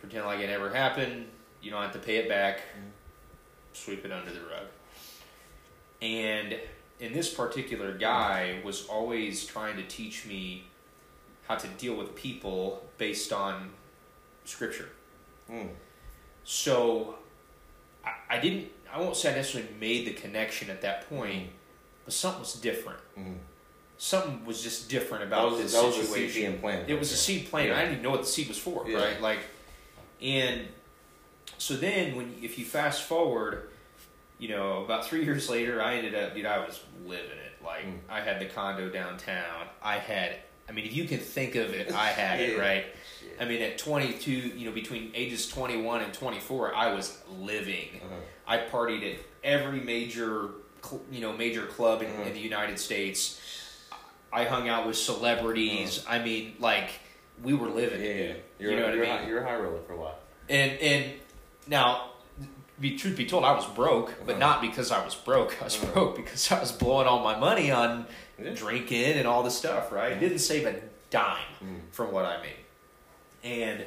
"Pretend 0.03 0.25
like 0.25 0.41
it 0.41 0.47
never 0.47 0.69
happened. 0.69 1.27
You 1.61 1.71
don't 1.71 1.81
have 1.81 1.93
to 1.93 1.99
pay 1.99 2.17
it 2.17 2.27
back. 2.27 2.59
Sweep 3.71 4.03
it 4.03 4.11
under 4.11 4.31
the 4.31 4.41
rug." 4.41 4.67
And 6.01 6.59
and 6.99 7.15
this 7.15 7.33
particular 7.33 7.97
guy 7.97 8.59
was 8.65 8.85
always 8.87 9.45
trying 9.45 9.77
to 9.77 9.83
teach 9.83 10.25
me 10.25 10.65
how 11.47 11.55
to 11.55 11.67
deal 11.77 11.95
with 11.95 12.15
people 12.15 12.83
based 12.97 13.31
on 13.31 13.69
scripture. 14.43 14.89
Mm. 15.49 15.69
So 16.43 17.15
I, 18.05 18.11
I 18.35 18.39
didn't 18.39 18.67
I 18.93 18.99
won't 18.99 19.15
say 19.15 19.31
I 19.31 19.35
necessarily 19.35 19.69
made 19.79 20.05
the 20.05 20.13
connection 20.13 20.69
at 20.69 20.81
that 20.81 21.09
point, 21.09 21.47
but 22.03 22.13
something 22.13 22.41
was 22.41 22.55
different. 22.55 22.99
Mm. 23.17 23.37
Something 23.97 24.43
was 24.43 24.61
just 24.61 24.89
different 24.89 25.29
That 25.29 25.37
about 25.37 25.51
was 25.51 25.61
this 25.61 25.73
that 25.73 25.85
was 25.85 25.97
a 25.97 26.03
situation. 26.03 26.59
seed. 26.61 26.89
It 26.89 26.99
was 26.99 27.11
a 27.13 27.15
seed 27.15 27.49
planted. 27.49 27.69
Yeah. 27.69 27.77
I 27.77 27.79
didn't 27.83 27.91
even 27.93 28.03
know 28.03 28.09
what 28.11 28.21
the 28.21 28.27
seed 28.27 28.49
was 28.49 28.57
for, 28.57 28.83
Yeah. 28.85 28.97
right? 28.97 29.21
Like, 29.21 29.39
and 30.21 30.67
so 31.57 31.75
then 31.75 32.15
when 32.15 32.35
if 32.41 32.57
you 32.59 32.65
fast 32.65 33.03
forward, 33.03 33.69
you 34.39 34.49
know, 34.49 34.83
about 34.83 35.05
three 35.05 35.23
years 35.25 35.49
later, 35.49 35.81
I 35.81 35.95
ended 35.95 36.15
up, 36.15 36.35
dude, 36.35 36.45
I 36.45 36.59
was 36.59 36.79
living 37.05 37.25
it. 37.37 37.63
Like, 37.63 37.85
Mm. 37.85 37.99
I 38.09 38.19
had 38.21 38.39
the 38.41 38.45
condo 38.45 38.89
downtown. 38.89 39.67
I 39.81 39.97
had, 39.97 40.35
I 40.67 40.73
mean, 40.73 40.85
if 40.85 40.93
you 40.95 41.05
can 41.05 41.19
think 41.19 41.55
of 41.55 41.73
it, 41.73 41.91
I 41.93 42.07
had 42.07 42.39
it, 42.41 42.53
Yeah. 42.57 42.61
right? 42.61 42.85
I 43.39 43.45
mean, 43.45 43.61
at 43.61 43.77
22, 43.77 44.31
you 44.31 44.65
know, 44.65 44.71
between 44.73 45.11
ages 45.15 45.47
21 45.47 46.01
and 46.01 46.13
24, 46.13 46.75
I 46.75 46.93
was 46.93 47.17
living. 47.39 48.01
Uh-huh. 48.03 48.15
I 48.47 48.57
partied 48.57 49.13
at 49.13 49.19
every 49.43 49.79
major, 49.79 50.49
you 51.11 51.21
know, 51.21 51.31
major 51.33 51.65
club 51.65 52.01
in, 52.01 52.09
Mhm. 52.09 52.27
in 52.27 52.33
the 52.33 52.39
United 52.39 52.77
States. 52.79 53.39
I 54.31 54.43
hung 54.45 54.67
out 54.67 54.85
with 54.87 54.97
celebrities. 54.97 56.03
I 56.07 56.19
mean, 56.19 56.55
like 56.59 56.89
we 57.41 57.53
were 57.53 57.69
living 57.69 58.01
Yeah, 58.01 58.07
yeah. 58.13 58.33
You're, 58.59 58.71
you 58.71 58.77
know 58.79 58.85
what 58.85 58.95
you're, 58.95 59.05
I 59.05 59.09
mean? 59.09 59.17
high, 59.19 59.27
you're 59.27 59.39
a 59.43 59.47
high 59.47 59.55
roller 59.57 59.81
for 59.87 59.93
a 59.93 59.97
while. 59.97 60.15
And 60.49 60.71
and 60.79 61.13
now, 61.67 62.09
be 62.79 62.97
truth 62.97 63.15
be 63.17 63.25
told, 63.25 63.43
I 63.45 63.53
was 63.53 63.65
broke, 63.67 64.13
but 64.25 64.31
Uh-huh. 64.33 64.39
not 64.39 64.61
because 64.61 64.91
I 64.91 65.03
was 65.03 65.15
broke. 65.15 65.57
I 65.61 65.65
was 65.65 65.75
Uh-huh. 65.81 65.93
broke 65.93 66.15
because 66.17 66.51
I 66.51 66.59
was 66.59 66.71
blowing 66.71 67.07
all 67.07 67.23
my 67.23 67.37
money 67.37 67.71
on 67.71 68.05
Yeah. 68.41 68.51
drinking 68.51 69.13
and 69.13 69.27
all 69.27 69.43
the 69.43 69.51
stuff. 69.51 69.91
Right? 69.91 70.19
Didn't 70.19 70.39
save 70.39 70.65
a 70.65 70.75
dime 71.09 71.37
Mm. 71.63 71.79
from 71.91 72.11
what 72.11 72.25
I 72.25 72.41
made. 72.41 72.55
And 73.43 73.83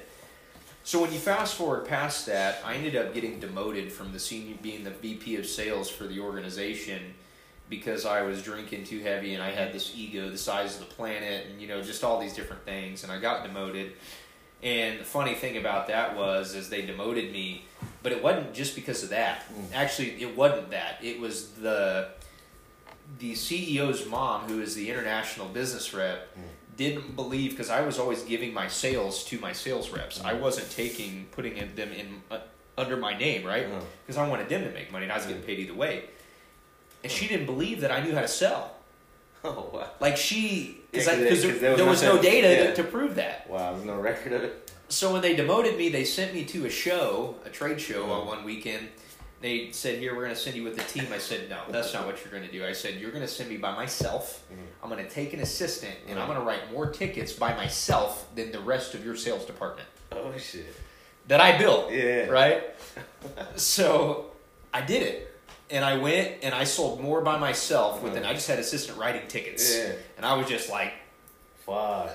so 0.85 1.01
when 1.01 1.13
you 1.13 1.19
fast 1.19 1.55
forward 1.57 1.87
past 1.87 2.27
that, 2.27 2.63
I 2.65 2.75
ended 2.75 2.95
up 2.97 3.13
getting 3.15 3.41
demoted 3.41 3.91
from 3.93 4.13
the 4.13 4.21
senior, 4.21 4.57
being 4.63 4.85
the 4.85 4.91
VP 4.91 5.37
of 5.37 5.47
sales 5.47 5.89
for 5.91 6.05
the 6.05 6.21
organization 6.21 7.15
because 7.69 8.07
I 8.07 8.23
was 8.23 8.43
drinking 8.43 8.85
too 8.85 9.01
heavy 9.01 9.35
and 9.35 9.43
I 9.43 9.51
had 9.51 9.73
this 9.73 9.93
ego 9.97 10.31
the 10.31 10.39
size 10.39 10.75
of 10.81 10.89
the 10.89 10.95
planet 10.95 11.47
and 11.51 11.61
you 11.61 11.67
know 11.69 11.83
just 11.83 12.05
all 12.05 12.21
these 12.21 12.35
different 12.35 12.65
things 12.65 13.03
and 13.03 13.13
I 13.13 13.19
got 13.19 13.43
demoted. 13.45 13.93
And 14.63 14.99
the 15.01 15.05
funny 15.05 15.35
thing 15.35 15.59
about 15.59 15.89
that 15.89 16.17
was 16.17 16.55
is 16.55 16.71
they 16.71 16.83
demoted 16.83 17.31
me, 17.31 17.65
but 18.03 18.13
it 18.13 18.23
wasn't 18.23 18.55
just 18.55 18.75
because 18.75 19.03
of 19.03 19.11
that. 19.11 19.45
Mm. 19.53 19.75
Actually, 19.75 20.23
it 20.23 20.37
wasn't 20.37 20.71
that. 20.71 20.99
It 21.03 21.21
was 21.21 21.51
the 21.53 22.09
the 23.19 23.33
CEO's 23.35 24.07
mom, 24.07 24.49
who 24.49 24.61
is 24.61 24.75
the 24.75 24.91
international 24.91 25.47
business 25.49 25.93
rep, 25.95 26.35
Mm. 26.37 26.43
didn't 26.77 27.17
believe 27.17 27.51
because 27.53 27.71
I 27.71 27.83
was 27.83 27.99
always 27.99 28.23
giving 28.23 28.53
my 28.55 28.67
sales 28.69 29.25
to 29.25 29.39
my 29.39 29.53
sales 29.53 29.91
reps. 29.91 30.21
I 30.25 30.33
wasn't 30.35 30.71
taking 30.71 31.27
putting 31.33 31.55
them 31.75 31.93
in 31.93 32.23
uh, 32.31 32.39
under 32.79 32.97
my 32.97 33.17
name, 33.17 33.47
right? 33.47 33.67
Uh-huh. 33.67 33.81
Because 34.05 34.17
I 34.19 34.27
wanted 34.29 34.49
them 34.49 34.65
to 34.65 34.71
make 34.73 34.91
money, 34.93 35.05
and 35.05 35.13
I 35.13 35.17
was 35.17 35.27
getting 35.27 35.43
paid 35.43 35.59
either 35.61 35.75
way. 35.75 36.05
And 37.03 37.13
she 37.13 37.29
didn't 37.29 37.47
believe 37.47 37.81
that 37.83 37.91
I 37.93 38.01
knew 38.03 38.15
how 38.15 38.23
to 38.23 38.29
sell. 38.29 38.73
Oh 39.45 39.71
wow. 39.73 39.89
Like 40.01 40.17
she, 40.17 40.79
Yeah, 40.93 40.99
because 40.99 41.07
'cause 41.07 41.19
there, 41.19 41.29
'cause 41.29 41.43
there- 41.43 41.53
there, 41.59 41.77
there 41.77 41.87
was 41.87 42.03
no 42.03 42.21
data 42.21 42.49
yeah. 42.49 42.67
to, 42.71 42.77
to 42.77 42.85
prove 42.85 43.15
that. 43.17 43.49
Wow, 43.49 43.75
there's 43.75 43.85
no 43.85 43.95
record 43.97 44.33
of 44.33 44.43
it. 44.43 44.71
So 44.89 45.13
when 45.13 45.23
they 45.23 45.37
demoted 45.37 45.77
me, 45.77 45.89
they 45.89 46.05
sent 46.05 46.35
me 46.35 46.45
to 46.47 46.67
a 46.67 46.71
show, 46.71 47.37
a 47.45 47.51
trade 47.51 47.81
show 47.81 48.05
Mhm. 48.07 48.11
on 48.11 48.27
one 48.27 48.45
weekend. 48.45 48.89
They 49.43 49.71
said, 49.71 49.99
"Here, 50.01 50.17
we're 50.17 50.23
going 50.25 50.35
to 50.35 50.41
send 50.41 50.57
you 50.57 50.65
with 50.65 50.75
the 50.77 50.83
team." 50.85 51.07
I 51.13 51.19
said, 51.19 51.49
"No, 51.49 51.61
that's 51.71 51.93
not 51.95 52.07
what 52.07 52.25
you're 52.25 52.33
going 52.33 52.43
to 52.47 52.51
do." 52.51 52.65
I 52.65 52.73
said, 52.73 52.95
"You're 52.95 53.11
going 53.13 53.23
to 53.23 53.29
send 53.29 53.49
me 53.51 53.57
by 53.59 53.73
myself. 53.75 54.43
Mhm. 54.53 54.57
I'm 54.83 54.91
going 54.91 55.05
to 55.05 55.11
take 55.11 55.33
an 55.33 55.41
assistant, 55.41 55.95
and 56.09 56.19
I'm 56.19 56.25
Mhm. 56.25 56.29
going 56.35 56.39
to 56.41 56.45
write 56.45 56.73
more 56.73 56.87
tickets 56.91 57.33
by 57.33 57.55
myself 57.55 58.27
than 58.35 58.51
the 58.51 58.61
rest 58.61 58.95
of 58.95 59.05
your 59.05 59.15
sales 59.15 59.45
department 59.45 59.87
Oh 60.11 60.33
shit. 60.39 60.75
that 61.29 61.41
I 61.41 61.57
built." 61.59 61.93
Yeah. 61.93 62.27
Right. 62.27 62.65
so 63.57 64.33
I 64.73 64.81
did 64.81 65.03
it, 65.03 65.36
and 65.71 65.85
I 65.85 65.97
went 65.99 66.39
and 66.43 66.55
I 66.55 66.65
sold 66.65 67.01
more 67.01 67.21
by 67.21 67.39
myself. 67.39 68.03
Within, 68.03 68.25
I 68.25 68.33
just 68.35 68.49
had 68.49 68.59
assistant 68.59 68.99
writing 68.99 69.27
tickets, 69.29 69.77
Yeah. 69.77 69.93
and 70.17 70.25
I 70.27 70.35
was 70.35 70.47
just 70.49 70.71
like, 70.71 70.93
Fuck. 71.65 72.11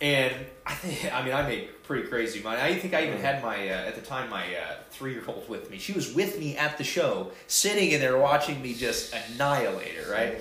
And 0.00 0.34
I 0.64 0.72
think, 0.74 1.12
I 1.14 1.22
mean, 1.22 1.34
I 1.34 1.42
made 1.42 1.68
pretty 1.82 2.08
crazy 2.08 2.42
money. 2.42 2.60
I 2.62 2.74
think 2.76 2.94
I 2.94 3.02
even 3.06 3.18
Mm. 3.18 3.22
had 3.22 3.42
my, 3.42 3.68
uh, 3.68 3.72
at 3.72 3.94
the 3.96 4.00
time, 4.00 4.30
my 4.30 4.44
uh, 4.56 4.76
three 4.90 5.12
year 5.12 5.22
old 5.26 5.46
with 5.48 5.70
me. 5.70 5.78
She 5.78 5.92
was 5.92 6.14
with 6.14 6.38
me 6.38 6.56
at 6.56 6.78
the 6.78 6.84
show, 6.84 7.32
sitting 7.48 7.90
in 7.90 8.00
there 8.00 8.16
watching 8.16 8.62
me 8.62 8.72
just 8.74 9.12
annihilate 9.12 9.94
her, 9.96 10.10
right? 10.10 10.38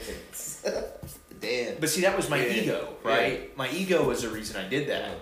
Damn. 1.41 1.77
But 1.79 1.89
see, 1.89 2.01
that 2.01 2.15
was 2.15 2.29
my 2.29 2.37
Yeah. 2.45 2.61
ego, 2.61 2.93
right? 3.03 3.55
My 3.57 3.69
ego 3.71 4.05
was 4.07 4.21
the 4.21 4.29
reason 4.29 4.55
I 4.63 4.67
did 4.67 4.87
that. 4.89 5.17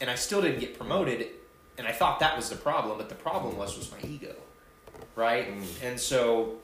And 0.00 0.10
I 0.10 0.14
still 0.14 0.40
didn't 0.42 0.60
get 0.60 0.76
promoted, 0.78 1.26
and 1.78 1.86
I 1.86 1.92
thought 1.92 2.20
that 2.20 2.36
was 2.36 2.50
the 2.50 2.56
problem, 2.56 2.98
but 2.98 3.08
the 3.08 3.14
problem 3.14 3.56
was, 3.56 3.76
was 3.76 3.90
my 3.90 3.98
ego, 4.08 4.34
right? 5.18 5.52
Mm. 5.52 5.66
And 5.82 6.00
so 6.00 6.54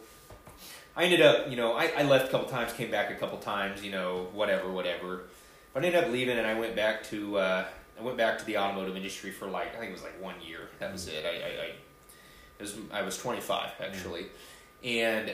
I 0.97 1.05
ended 1.05 1.21
up, 1.21 1.51
you 1.51 1.57
know, 1.57 1.73
I, 1.73 1.93
I 1.99 2.03
left 2.05 2.29
a 2.29 2.31
couple 2.31 2.49
times, 2.49 2.73
came 2.73 2.90
back 2.90 3.11
a 3.11 3.17
couple 3.17 3.37
times, 3.38 3.83
you 3.83 3.90
know, 3.90 4.29
whatever, 4.33 4.71
whatever. 4.71 5.25
But 5.75 5.83
I 5.83 5.87
ended 5.88 6.05
up 6.05 6.11
leaving, 6.11 6.38
and 6.38 6.47
I 6.47 6.59
went 6.59 6.77
back 6.77 7.03
to 7.09 7.37
uh, 7.37 7.64
I 7.99 8.03
went 8.03 8.17
back 8.17 8.38
to 8.38 8.45
the 8.45 8.57
automotive 8.57 8.97
industry 8.97 9.33
for 9.33 9.49
like 9.49 9.75
I 9.75 9.81
think 9.81 9.90
it 9.90 9.93
was 9.93 10.05
like 10.05 10.23
one 10.23 10.37
year. 10.40 10.69
That 10.79 10.93
was 10.93 11.09
it. 11.09 11.25
I, 11.27 11.31
I, 11.31 11.64
I 11.64 11.67
it 11.67 12.61
was 12.61 12.77
I 12.93 13.03
was 13.03 13.19
twenty 13.19 13.40
five 13.40 13.73
actually, 13.81 14.27
and 14.85 15.33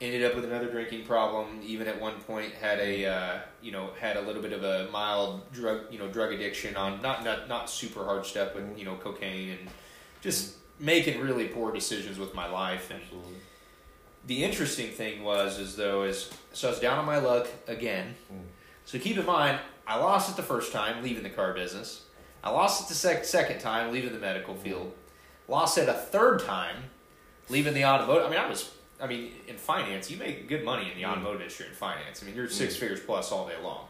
ended 0.00 0.24
up 0.24 0.34
with 0.34 0.46
another 0.46 0.70
drinking 0.70 1.04
problem. 1.04 1.60
Even 1.62 1.88
at 1.88 2.00
one 2.00 2.14
point 2.20 2.54
had 2.54 2.78
a 2.78 3.04
uh, 3.04 3.38
you 3.60 3.70
know 3.70 3.90
had 4.00 4.16
a 4.16 4.22
little 4.22 4.40
bit 4.40 4.54
of 4.54 4.64
a 4.64 4.88
mild 4.90 5.52
drug 5.52 5.82
you 5.90 5.98
know 5.98 6.08
drug 6.08 6.32
addiction 6.32 6.74
on 6.74 7.02
not 7.02 7.22
not 7.22 7.50
not 7.50 7.68
super 7.68 8.06
hard 8.06 8.24
stuff, 8.24 8.52
but 8.54 8.78
you 8.78 8.86
know 8.86 8.94
cocaine 8.94 9.50
and 9.50 9.68
just 10.22 10.57
making 10.80 11.20
really 11.20 11.48
poor 11.48 11.72
decisions 11.72 12.18
with 12.18 12.34
my 12.34 12.46
life 12.48 12.90
and 12.90 13.00
Absolutely. 13.02 13.34
the 14.26 14.44
interesting 14.44 14.90
thing 14.90 15.22
was 15.24 15.58
is 15.58 15.76
though 15.76 16.02
is 16.04 16.30
so 16.52 16.68
I 16.68 16.70
was 16.70 16.80
down 16.80 16.98
on 16.98 17.04
my 17.06 17.18
luck 17.18 17.48
again. 17.66 18.14
Mm. 18.32 18.42
So 18.84 18.98
keep 18.98 19.16
in 19.18 19.26
mind, 19.26 19.58
I 19.86 19.96
lost 19.98 20.30
it 20.30 20.36
the 20.36 20.42
first 20.42 20.72
time 20.72 21.02
leaving 21.02 21.22
the 21.22 21.30
car 21.30 21.52
business. 21.52 22.02
I 22.42 22.50
lost 22.50 22.82
it 22.84 22.88
the 22.88 22.94
sec- 22.94 23.24
second 23.24 23.58
time 23.60 23.92
leaving 23.92 24.12
the 24.12 24.18
medical 24.18 24.54
field. 24.54 24.92
Lost 25.48 25.76
it 25.78 25.88
a 25.88 25.94
third 25.94 26.40
time 26.40 26.76
leaving 27.48 27.74
the 27.74 27.84
automotive. 27.84 28.26
I 28.26 28.30
mean, 28.30 28.38
I 28.38 28.48
was. 28.48 28.70
I 29.00 29.06
mean, 29.06 29.30
in 29.46 29.56
finance, 29.56 30.10
you 30.10 30.16
make 30.16 30.48
good 30.48 30.64
money 30.64 30.90
in 30.90 30.96
the 30.96 31.04
Mm. 31.04 31.12
automotive 31.12 31.40
industry 31.42 31.66
in 31.66 31.72
finance. 31.72 32.20
I 32.22 32.26
mean, 32.26 32.34
you're 32.34 32.48
six 32.48 32.74
Mm. 32.76 32.80
figures 32.80 33.00
plus 33.00 33.30
all 33.32 33.46
day 33.48 33.54
long. 33.62 33.86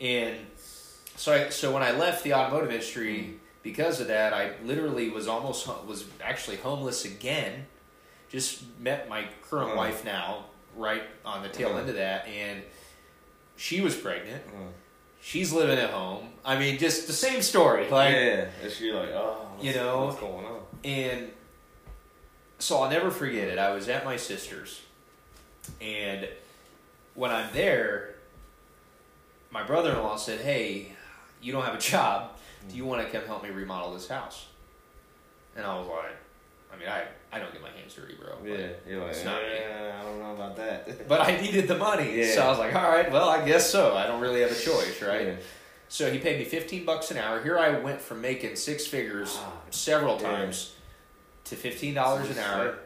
And 0.00 0.34
so, 1.16 1.32
I, 1.32 1.48
so 1.50 1.72
when 1.72 1.82
I 1.82 1.92
left 1.92 2.24
the 2.24 2.34
automotive 2.34 2.70
industry, 2.70 3.38
because 3.66 4.00
of 4.00 4.06
that, 4.06 4.32
I 4.32 4.52
literally 4.64 5.08
was 5.10 5.26
almost 5.26 5.66
was 5.86 6.04
actually 6.22 6.58
homeless 6.58 7.04
again. 7.04 7.66
Just 8.30 8.62
met 8.78 9.08
my 9.08 9.24
current 9.42 9.70
Mm. 9.72 9.76
wife 9.76 10.04
now, 10.04 10.44
right 10.76 11.02
on 11.24 11.42
the 11.42 11.48
tail 11.48 11.70
Mm. 11.70 11.80
end 11.80 11.88
of 11.88 11.96
that, 11.96 12.28
and 12.28 12.62
she 13.56 13.80
was 13.80 13.96
pregnant. 13.96 14.46
Mm. 14.46 14.68
She's 15.20 15.52
living 15.52 15.78
at 15.80 15.90
home. 15.90 16.32
I 16.44 16.56
mean, 16.56 16.78
just 16.78 17.08
the 17.08 17.12
same 17.12 17.42
story. 17.42 17.90
Like, 17.90 18.12
yeah, 18.14 18.48
and 18.62 18.70
she 18.72 18.92
like, 18.92 19.08
oh, 19.10 19.48
You 19.60 19.74
know, 19.74 20.04
what's 20.04 20.20
going 20.20 20.46
on? 20.46 20.60
and 20.84 21.32
so 22.60 22.80
I'll 22.80 22.90
never 22.90 23.10
forget 23.10 23.48
it. 23.48 23.58
I 23.58 23.74
was 23.74 23.88
at 23.88 24.04
my 24.04 24.16
sister's, 24.16 24.80
and 25.80 26.28
when 27.14 27.32
I'm 27.32 27.52
there, 27.52 28.14
my 29.50 29.64
brother-in-law 29.64 30.16
said, 30.18 30.40
"Hey, 30.40 30.92
you 31.42 31.52
don't 31.52 31.64
have 31.64 31.74
a 31.74 31.78
job. 31.94 32.35
Do 32.68 32.76
you 32.76 32.84
want 32.84 33.02
to 33.04 33.08
come 33.10 33.26
help 33.26 33.42
me 33.42 33.50
remodel 33.50 33.92
this 33.94 34.08
house?" 34.08 34.46
And 35.56 35.64
I 35.64 35.78
was 35.78 35.86
like, 35.88 36.16
"I 36.72 36.76
mean, 36.78 36.88
I 36.88 37.04
I 37.34 37.38
don't 37.38 37.52
get 37.52 37.62
my 37.62 37.70
hands 37.70 37.94
dirty, 37.94 38.14
bro." 38.14 38.36
Yeah, 38.44 38.68
you're 38.88 39.00
like, 39.00 39.10
it's 39.10 39.24
not 39.24 39.42
me. 39.42 39.48
yeah, 39.58 39.98
I 40.00 40.04
don't 40.04 40.18
know 40.18 40.34
about 40.34 40.56
that. 40.56 41.08
But 41.08 41.20
I 41.22 41.40
needed 41.40 41.66
the 41.68 41.76
money, 41.78 42.18
Yeah. 42.20 42.34
so 42.34 42.42
I 42.42 42.48
was 42.50 42.58
like, 42.58 42.74
"All 42.74 42.90
right, 42.90 43.10
well, 43.10 43.28
I 43.28 43.44
guess 43.46 43.70
so. 43.70 43.96
I 43.96 44.06
don't 44.06 44.20
really 44.20 44.40
have 44.42 44.50
a 44.52 44.54
choice, 44.60 45.00
right?" 45.02 45.26
Yeah. 45.28 45.34
So 45.88 46.10
he 46.10 46.18
paid 46.18 46.38
me 46.38 46.44
fifteen 46.44 46.84
bucks 46.84 47.10
an 47.12 47.16
hour. 47.18 47.42
Here 47.42 47.58
I 47.58 47.78
went 47.78 48.00
from 48.00 48.20
making 48.20 48.56
six 48.56 48.86
figures 48.86 49.36
Ah, 49.40 49.52
several 49.70 50.16
yeah. 50.20 50.30
times 50.30 50.74
to 51.44 51.54
fifteen 51.56 51.94
dollars 51.94 52.28
an 52.30 52.38
hour. 52.38 52.78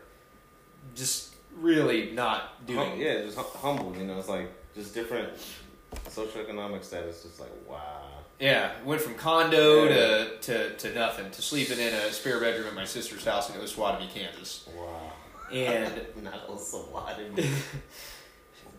Just 0.94 1.34
really 1.56 2.10
not 2.12 2.66
doing. 2.66 2.90
Hum- 2.90 3.00
yeah, 3.00 3.22
just 3.22 3.36
hum- 3.36 3.46
humbled. 3.56 3.96
You 3.96 4.04
know, 4.04 4.18
it's 4.18 4.28
like 4.28 4.50
just 4.74 4.92
different 4.94 5.30
socioeconomic 6.08 6.84
status. 6.84 7.22
Just 7.22 7.40
like 7.40 7.50
wow. 7.68 8.02
Yeah, 8.40 8.72
went 8.84 9.00
from 9.02 9.14
condo 9.16 9.84
Yeah. 9.84 9.90
to, 9.90 10.38
to 10.40 10.76
to 10.76 10.94
nothing 10.94 11.30
to 11.30 11.42
sleeping 11.42 11.78
in 11.78 11.92
a 11.92 12.10
spare 12.10 12.40
bedroom 12.40 12.66
at 12.68 12.74
my 12.74 12.86
sister's 12.86 13.24
house 13.24 13.50
in 13.54 13.60
Osawatomie, 13.60 14.08
Kansas. 14.12 14.66
Wow. 14.74 15.12
And 15.52 15.92
not 16.22 16.48
why 16.90 17.14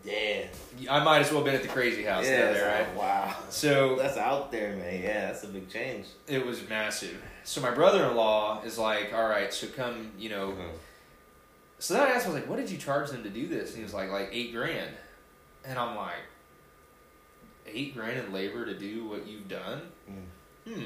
Yeah. 0.04 0.46
I 0.90 1.04
might 1.04 1.20
as 1.20 1.30
well 1.30 1.36
have 1.36 1.44
been 1.44 1.54
at 1.54 1.62
the 1.62 1.68
crazy 1.68 2.02
house 2.02 2.24
yeah. 2.24 2.52
there, 2.52 2.66
right? 2.68 2.88
like, 2.88 2.98
Wow. 2.98 3.36
So 3.50 3.94
That's 3.96 4.16
out 4.16 4.50
there, 4.50 4.74
man. 4.74 5.00
Yeah, 5.00 5.26
that's 5.26 5.44
a 5.44 5.48
big 5.48 5.70
change. 5.70 6.06
it 6.26 6.44
was 6.44 6.68
massive. 6.68 7.22
So 7.44 7.60
my 7.60 7.70
brother-in-law 7.70 8.62
is 8.64 8.78
like, 8.78 9.12
"All 9.14 9.28
right, 9.28 9.52
so 9.54 9.68
come, 9.68 10.10
you 10.18 10.28
know." 10.30 10.48
Mhm. 10.52 10.70
So 11.78 11.94
then 11.94 12.02
I 12.04 12.10
asked, 12.10 12.26
I 12.26 12.30
was 12.30 12.40
like, 12.40 12.48
"What 12.48 12.56
did 12.58 12.70
you 12.70 12.78
charge 12.78 13.10
them 13.10 13.22
to 13.24 13.28
do 13.30 13.46
this?" 13.46 13.68
And 13.70 13.78
he 13.78 13.82
was 13.84 13.94
like, 13.94 14.10
"Like 14.10 14.28
eight 14.32 14.52
grand," 14.52 14.90
and 15.64 15.78
I'm 15.78 15.96
like, 15.96 16.14
eight 17.66 17.94
grand 17.96 18.18
in 18.18 18.32
labor 18.32 18.64
to 18.66 18.74
do 18.78 19.06
what 19.06 19.26
you've 19.26 19.48
done? 19.48 19.82
Mm. 20.10 20.72
Hmm. 20.74 20.82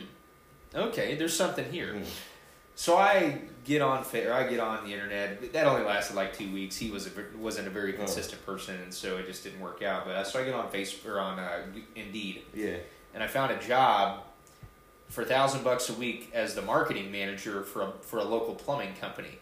Okay, 0.74 1.14
there's 1.16 1.36
something 1.36 1.70
here." 1.72 1.94
Mm. 1.94 2.04
So 2.78 2.96
I 2.98 3.40
get 3.64 3.80
on 3.80 4.04
or 4.14 4.32
I 4.34 4.46
get 4.46 4.60
on 4.60 4.84
the 4.84 4.92
internet. 4.92 5.52
That 5.54 5.66
only 5.66 5.82
lasted 5.82 6.14
like 6.14 6.36
two 6.36 6.52
weeks. 6.52 6.76
He 6.76 6.90
was 6.90 7.06
a, 7.06 7.10
wasn't 7.38 7.66
a 7.68 7.70
very 7.70 7.94
Oh. 7.94 7.98
consistent 7.98 8.44
person, 8.44 8.74
and 8.82 8.92
so 8.92 9.16
it 9.16 9.26
just 9.26 9.42
didn't 9.44 9.60
work 9.60 9.82
out. 9.82 10.04
But 10.04 10.24
so 10.26 10.38
I 10.40 10.44
get 10.44 10.52
on 10.54 10.70
Facebook 10.70 11.06
or 11.10 11.18
on 11.18 11.38
uh, 11.38 11.62
Indeed, 11.94 12.42
Yeah. 12.54 12.76
and 13.14 13.22
I 13.22 13.28
found 13.28 13.52
a 13.52 13.58
job 13.58 14.24
for 15.08 15.22
a 15.22 15.24
thousand 15.24 15.64
bucks 15.64 15.88
a 15.88 15.94
week 15.94 16.30
as 16.34 16.54
the 16.54 16.60
marketing 16.62 17.10
manager 17.10 17.62
for 17.62 17.82
a, 17.82 17.92
for 18.02 18.18
a 18.18 18.24
local 18.24 18.54
plumbing 18.54 18.92
company. 19.00 19.38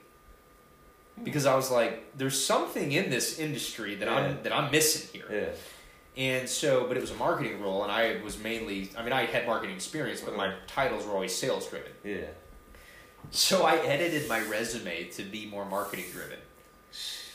Because 1.23 1.47
I 1.47 1.55
was 1.57 1.71
like, 1.71 2.17
there's 2.17 2.45
something 2.45 2.93
in 2.93 3.09
this 3.11 3.39
industry 3.39 3.95
that 3.97 4.07
Yeah. 4.09 4.15
I'm 4.17 4.43
that 4.45 4.53
I'm 4.53 4.71
missing 4.71 5.09
here. 5.13 5.27
Yeah. 5.31 5.55
And 6.17 6.49
so, 6.49 6.87
but 6.87 6.97
it 6.97 7.01
was 7.01 7.11
a 7.11 7.17
marketing 7.17 7.61
role, 7.61 7.83
and 7.83 7.91
I 7.91 8.21
was 8.23 8.39
mainly, 8.39 8.91
I 8.97 9.03
mean, 9.03 9.13
I 9.13 9.27
had 9.27 9.47
marketing 9.47 9.75
experience, 9.75 10.21
but 10.21 10.37
my 10.37 10.53
titles 10.69 11.05
were 11.05 11.13
always 11.13 11.35
sales 11.35 11.67
driven. 11.69 11.91
Yeah. 12.05 12.27
So 13.33 13.65
I 13.65 13.77
edited 13.79 14.29
my 14.29 14.41
resume 14.47 15.05
to 15.11 15.23
be 15.23 15.47
more 15.47 15.65
marketing 15.65 16.05
driven. 16.13 16.39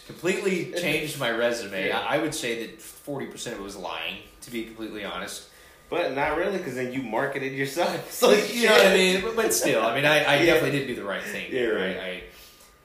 Completely 0.08 0.72
changed 0.82 1.20
my 1.20 1.30
resume. 1.30 1.88
Yeah. 1.88 2.00
I 2.00 2.15
I 2.15 2.18
would 2.20 2.34
say 2.34 2.65
that 2.65 2.80
40% 2.80 3.48
of 3.48 3.54
it 3.54 3.62
was 3.62 3.76
lying, 3.76 4.18
to 4.42 4.52
be 4.52 4.63
completely 4.63 5.04
honest. 5.04 5.48
But 5.89 6.13
not 6.13 6.38
really, 6.38 6.58
because 6.60 6.76
then 6.76 6.94
you 6.94 7.02
marketed 7.02 7.52
yourself. 7.54 8.12
So 8.13 8.32
you 8.32 8.68
know 8.68 8.74
what 8.74 8.88
I 8.88 8.94
mean? 8.96 9.22
But, 9.22 9.36
but 9.36 9.54
still, 9.54 9.84
I 9.84 9.94
mean, 9.96 10.06
I, 10.06 10.24
I 10.24 10.36
Yeah. 10.39 10.54
definitely 10.54 10.80
did 10.80 10.88
do 10.88 10.96
the 10.96 11.04
right 11.04 11.24
thing. 11.24 11.52
Yeah, 11.52 11.63
right. 11.65 11.98
I, 11.98 12.24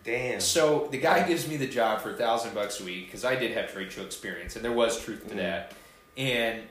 Damn. 0.04 0.40
so 0.40 0.88
the 0.90 0.98
guy 0.98 1.26
gives 1.26 1.46
me 1.48 1.56
the 1.56 1.66
job 1.68 2.00
for 2.00 2.10
a 2.10 2.16
thousand 2.16 2.52
bucks 2.54 2.80
a 2.80 2.84
week 2.84 3.06
because 3.06 3.24
I 3.24 3.36
did 3.36 3.52
have 3.56 3.72
trade 3.72 3.92
show 3.92 4.02
experience, 4.02 4.56
and 4.56 4.64
there 4.64 4.72
was 4.72 5.00
truth 5.00 5.28
to 5.28 5.34
Mhm. 5.34 5.38
that. 5.38 5.72
And 6.16 6.62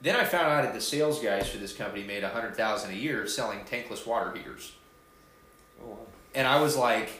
then 0.00 0.16
I 0.16 0.24
found 0.24 0.46
out 0.46 0.62
that 0.62 0.74
the 0.74 0.80
sales 0.80 1.20
guys 1.20 1.48
for 1.48 1.58
this 1.58 1.72
company 1.72 2.04
made 2.04 2.24
a 2.24 2.28
hundred 2.28 2.56
thousand 2.56 2.92
a 2.92 2.94
year 2.94 3.26
selling 3.26 3.60
tankless 3.60 4.06
water 4.06 4.32
heaters. 4.36 4.72
Oh, 5.82 5.88
wow. 5.88 5.98
And 6.34 6.46
I 6.46 6.60
was 6.60 6.76
like, 6.76 7.10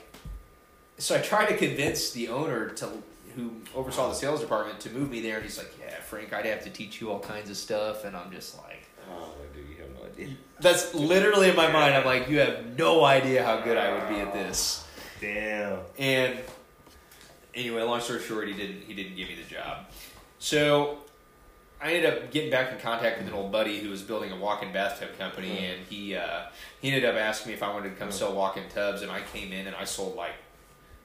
so 0.99 1.17
I 1.17 1.19
tried 1.19 1.47
to 1.47 1.57
convince 1.57 2.11
the 2.11 2.29
owner 2.29 2.71
to, 2.71 2.89
who 3.35 3.53
oversaw 3.75 4.09
the 4.09 4.15
sales 4.15 4.41
department, 4.41 4.81
to 4.81 4.91
move 4.91 5.11
me 5.11 5.21
there. 5.21 5.37
And 5.37 5.45
he's 5.45 5.59
like, 5.59 5.73
yeah, 5.81 6.01
Frank, 6.01 6.33
I'd 6.33 6.47
have 6.47 6.65
to 6.65 6.71
teach 6.71 7.01
you 7.01 7.11
all 7.11 7.21
kinds 7.21 7.51
of 7.51 7.57
stuff. 7.57 8.05
And 8.05 8.17
I'm 8.17 8.31
just 8.33 8.57
like, 8.59 8.89
Oh, 9.11 9.33
dude, 9.55 9.69
you 9.69 9.83
have 9.83 9.95
no 9.99 10.07
idea. 10.07 10.37
that's 10.61 10.95
literally 10.95 11.51
in 11.51 11.57
my 11.57 11.71
mind. 11.71 11.95
I'm 11.95 12.05
like, 12.05 12.29
you 12.29 12.41
have 12.41 12.77
no 12.77 13.05
idea 13.05 13.45
how 13.45 13.61
good 13.61 13.77
I 13.77 13.93
would 13.93 14.09
be 14.09 14.21
at 14.21 14.33
this. 14.33 14.87
Damn. 15.21 15.81
And 15.99 16.39
anyway, 17.55 17.83
long 17.83 18.01
story 18.01 18.21
short, 18.21 18.49
he 18.49 18.55
didn't 18.55 18.83
he 18.83 18.95
didn't 18.95 19.17
give 19.17 19.29
me 19.29 19.37
the 19.37 19.55
job. 19.55 19.87
So 20.39 20.99
I 21.81 21.93
ended 21.95 22.13
up 22.13 22.31
getting 22.33 22.51
back 22.51 22.73
in 22.73 22.79
contact 22.81 23.19
with 23.19 23.29
an 23.29 23.35
old 23.35 23.53
buddy 23.53 23.79
who 23.79 23.89
was 23.91 24.03
building 24.03 24.33
a 24.33 24.37
walk-in 24.37 24.73
bathtub 24.73 25.17
company, 25.19 25.49
Mm. 25.51 25.61
and 25.75 25.87
he 25.89 26.17
uh, 26.17 26.43
he 26.81 26.89
ended 26.89 27.05
up 27.05 27.15
asking 27.17 27.51
me 27.51 27.55
if 27.55 27.63
I 27.63 27.73
wanted 27.73 27.91
to 27.91 27.95
come 27.97 28.09
Mm. 28.09 28.13
sell 28.13 28.33
walk-in 28.35 28.69
tubs, 28.69 29.03
and 29.03 29.11
I 29.13 29.21
came 29.21 29.53
in 29.53 29.67
and 29.67 29.77
I 29.77 29.85
sold 29.85 30.17
like 30.17 30.35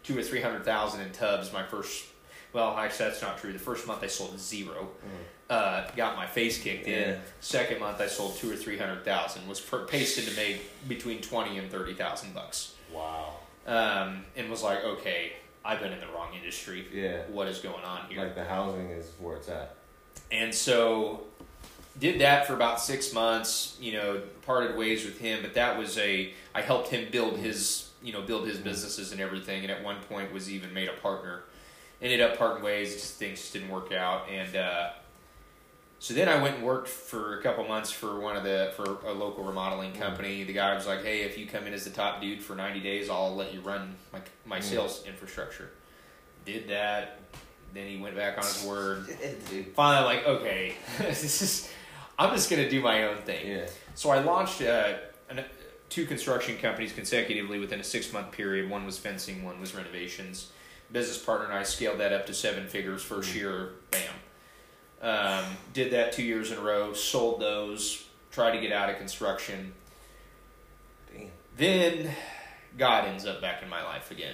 two 0.03 0.17
or 0.17 0.23
three 0.23 0.41
hundred 0.41 0.65
thousand 0.65 1.01
in 1.01 1.11
tubs. 1.11 1.53
My 1.53 1.63
first, 1.63 2.05
well, 2.53 2.75
actually 2.77 3.09
that's 3.09 3.21
not 3.21 3.37
true. 3.37 3.53
The 3.53 3.59
first 3.59 3.85
month 3.87 4.03
I 4.03 4.07
sold 4.07 4.39
zero. 4.39 4.89
Uh, 5.49 5.87
got 5.95 6.15
my 6.15 6.25
face 6.25 6.57
kicked 6.59 6.87
Yeah. 6.87 6.95
in. 6.95 7.21
Second 7.39 7.79
month 7.79 8.01
I 8.01 8.07
sold 8.07 8.37
two 8.37 8.51
or 8.51 8.55
three 8.55 8.77
hundred 8.79 9.05
thousand. 9.05 9.47
Was 9.47 9.59
per- 9.61 9.85
pasted 9.85 10.25
to 10.25 10.31
make 10.35 10.87
between 10.87 11.21
twenty 11.21 11.59
and 11.59 11.69
thirty 11.69 11.93
thousand 11.93 12.33
bucks. 12.33 12.73
Wow. 12.91 13.33
Um, 13.67 14.25
and 14.35 14.49
was 14.49 14.63
like, 14.63 14.83
okay, 14.83 15.33
I've 15.63 15.79
been 15.79 15.93
in 15.93 15.99
the 15.99 16.07
wrong 16.07 16.33
industry. 16.33 16.87
Yeah. 16.91 17.21
What 17.29 17.47
is 17.47 17.59
going 17.59 17.83
on 17.83 18.07
here? 18.09 18.21
Like 18.23 18.33
the 18.35 18.43
housing 18.43 18.89
is 18.89 19.11
where 19.19 19.35
it's 19.37 19.47
at. 19.49 19.75
And 20.31 20.53
so 20.53 21.21
did 21.99 22.19
that 22.21 22.47
for 22.47 22.53
about 22.53 22.81
six 22.81 23.13
months, 23.13 23.77
you 23.79 23.93
know, 23.93 24.21
parted 24.45 24.75
ways 24.77 25.05
with 25.05 25.19
him, 25.19 25.41
but 25.41 25.53
that 25.53 25.77
was 25.77 25.97
a 25.97 26.33
I 26.55 26.61
helped 26.61 26.89
him 26.89 27.09
build 27.11 27.37
his 27.37 27.89
you 28.01 28.11
know, 28.11 28.21
build 28.21 28.45
his 28.47 28.57
businesses 28.57 29.11
and 29.13 29.21
everything 29.21 29.61
and 29.63 29.71
at 29.71 29.81
one 29.83 29.95
point 30.09 30.33
was 30.33 30.51
even 30.51 30.73
made 30.73 30.89
a 30.89 30.93
partner. 30.93 31.43
Ended 32.01 32.19
up 32.19 32.37
parting 32.37 32.63
ways, 32.63 32.93
just 32.93 33.15
things 33.15 33.39
just 33.39 33.53
didn't 33.53 33.69
work 33.69 33.91
out 33.93 34.27
and 34.29 34.55
uh 34.55 34.89
so 35.99 36.13
then 36.13 36.27
I 36.27 36.41
went 36.43 36.55
and 36.57 36.65
worked 36.65 36.89
for 36.89 37.39
a 37.39 37.41
couple 37.41 37.65
months 37.65 37.89
for 37.89 38.19
one 38.19 38.35
of 38.35 38.43
the 38.43 38.73
for 38.75 38.97
a 39.07 39.13
local 39.13 39.45
remodeling 39.45 39.93
company. 39.93 40.43
The 40.43 40.51
guy 40.51 40.75
was 40.75 40.85
like, 40.85 41.01
"Hey, 41.01 41.21
if 41.21 41.37
you 41.37 41.45
come 41.47 41.65
in 41.65 41.73
as 41.73 41.85
the 41.85 41.91
top 41.91 42.19
dude 42.19 42.43
for 42.43 42.55
ninety 42.55 42.81
days, 42.81 43.09
I'll 43.09 43.33
let 43.33 43.53
you 43.53 43.61
run 43.61 43.95
my 44.11 44.19
my 44.45 44.59
Mm. 44.59 44.63
sales 44.63 45.03
infrastructure." 45.07 45.69
Did 46.43 46.67
that. 46.67 47.19
Then 47.73 47.87
he 47.87 47.97
went 47.97 48.15
back 48.15 48.37
on 48.37 48.43
his 48.43 48.63
word 48.65 49.07
finally 49.75 50.15
like 50.15 50.27
okay 50.27 50.75
this 50.99 51.41
is 51.41 51.71
i'm 52.19 52.33
just 52.35 52.49
gonna 52.49 52.69
do 52.69 52.81
my 52.81 53.05
own 53.05 53.17
thing 53.23 53.47
Yeah. 53.47 53.65
so 53.95 54.11
i 54.11 54.19
launched 54.19 54.61
uh, 54.61 54.93
an, 55.29 55.43
two 55.89 56.05
construction 56.05 56.57
companies 56.57 56.93
consecutively 56.93 57.59
within 57.59 57.79
a 57.79 57.83
six 57.83 58.13
month 58.13 58.31
period 58.31 58.69
one 58.69 58.85
was 58.85 58.97
fencing 58.99 59.43
one 59.43 59.59
was 59.59 59.73
renovations 59.73 60.51
business 60.91 61.17
partner 61.17 61.45
and 61.47 61.55
i 61.55 61.63
scaled 61.63 61.99
that 61.99 62.13
up 62.13 62.27
to 62.27 62.33
seven 62.33 62.67
figures 62.67 63.01
first 63.01 63.33
year 63.33 63.69
bam 63.91 64.13
um, 65.01 65.45
did 65.73 65.91
that 65.93 66.13
two 66.13 66.23
years 66.23 66.51
in 66.51 66.57
a 66.59 66.61
row 66.61 66.93
sold 66.93 67.41
those 67.41 68.05
tried 68.31 68.51
to 68.51 68.61
get 68.61 68.71
out 68.71 68.89
of 68.89 68.97
construction 68.97 69.73
Damn. 71.11 71.27
then 71.57 72.11
God 72.77 73.05
ends 73.05 73.25
up 73.25 73.39
back 73.41 73.61
in 73.61 73.69
my 73.69 73.83
life 73.83 74.09
again. 74.09 74.33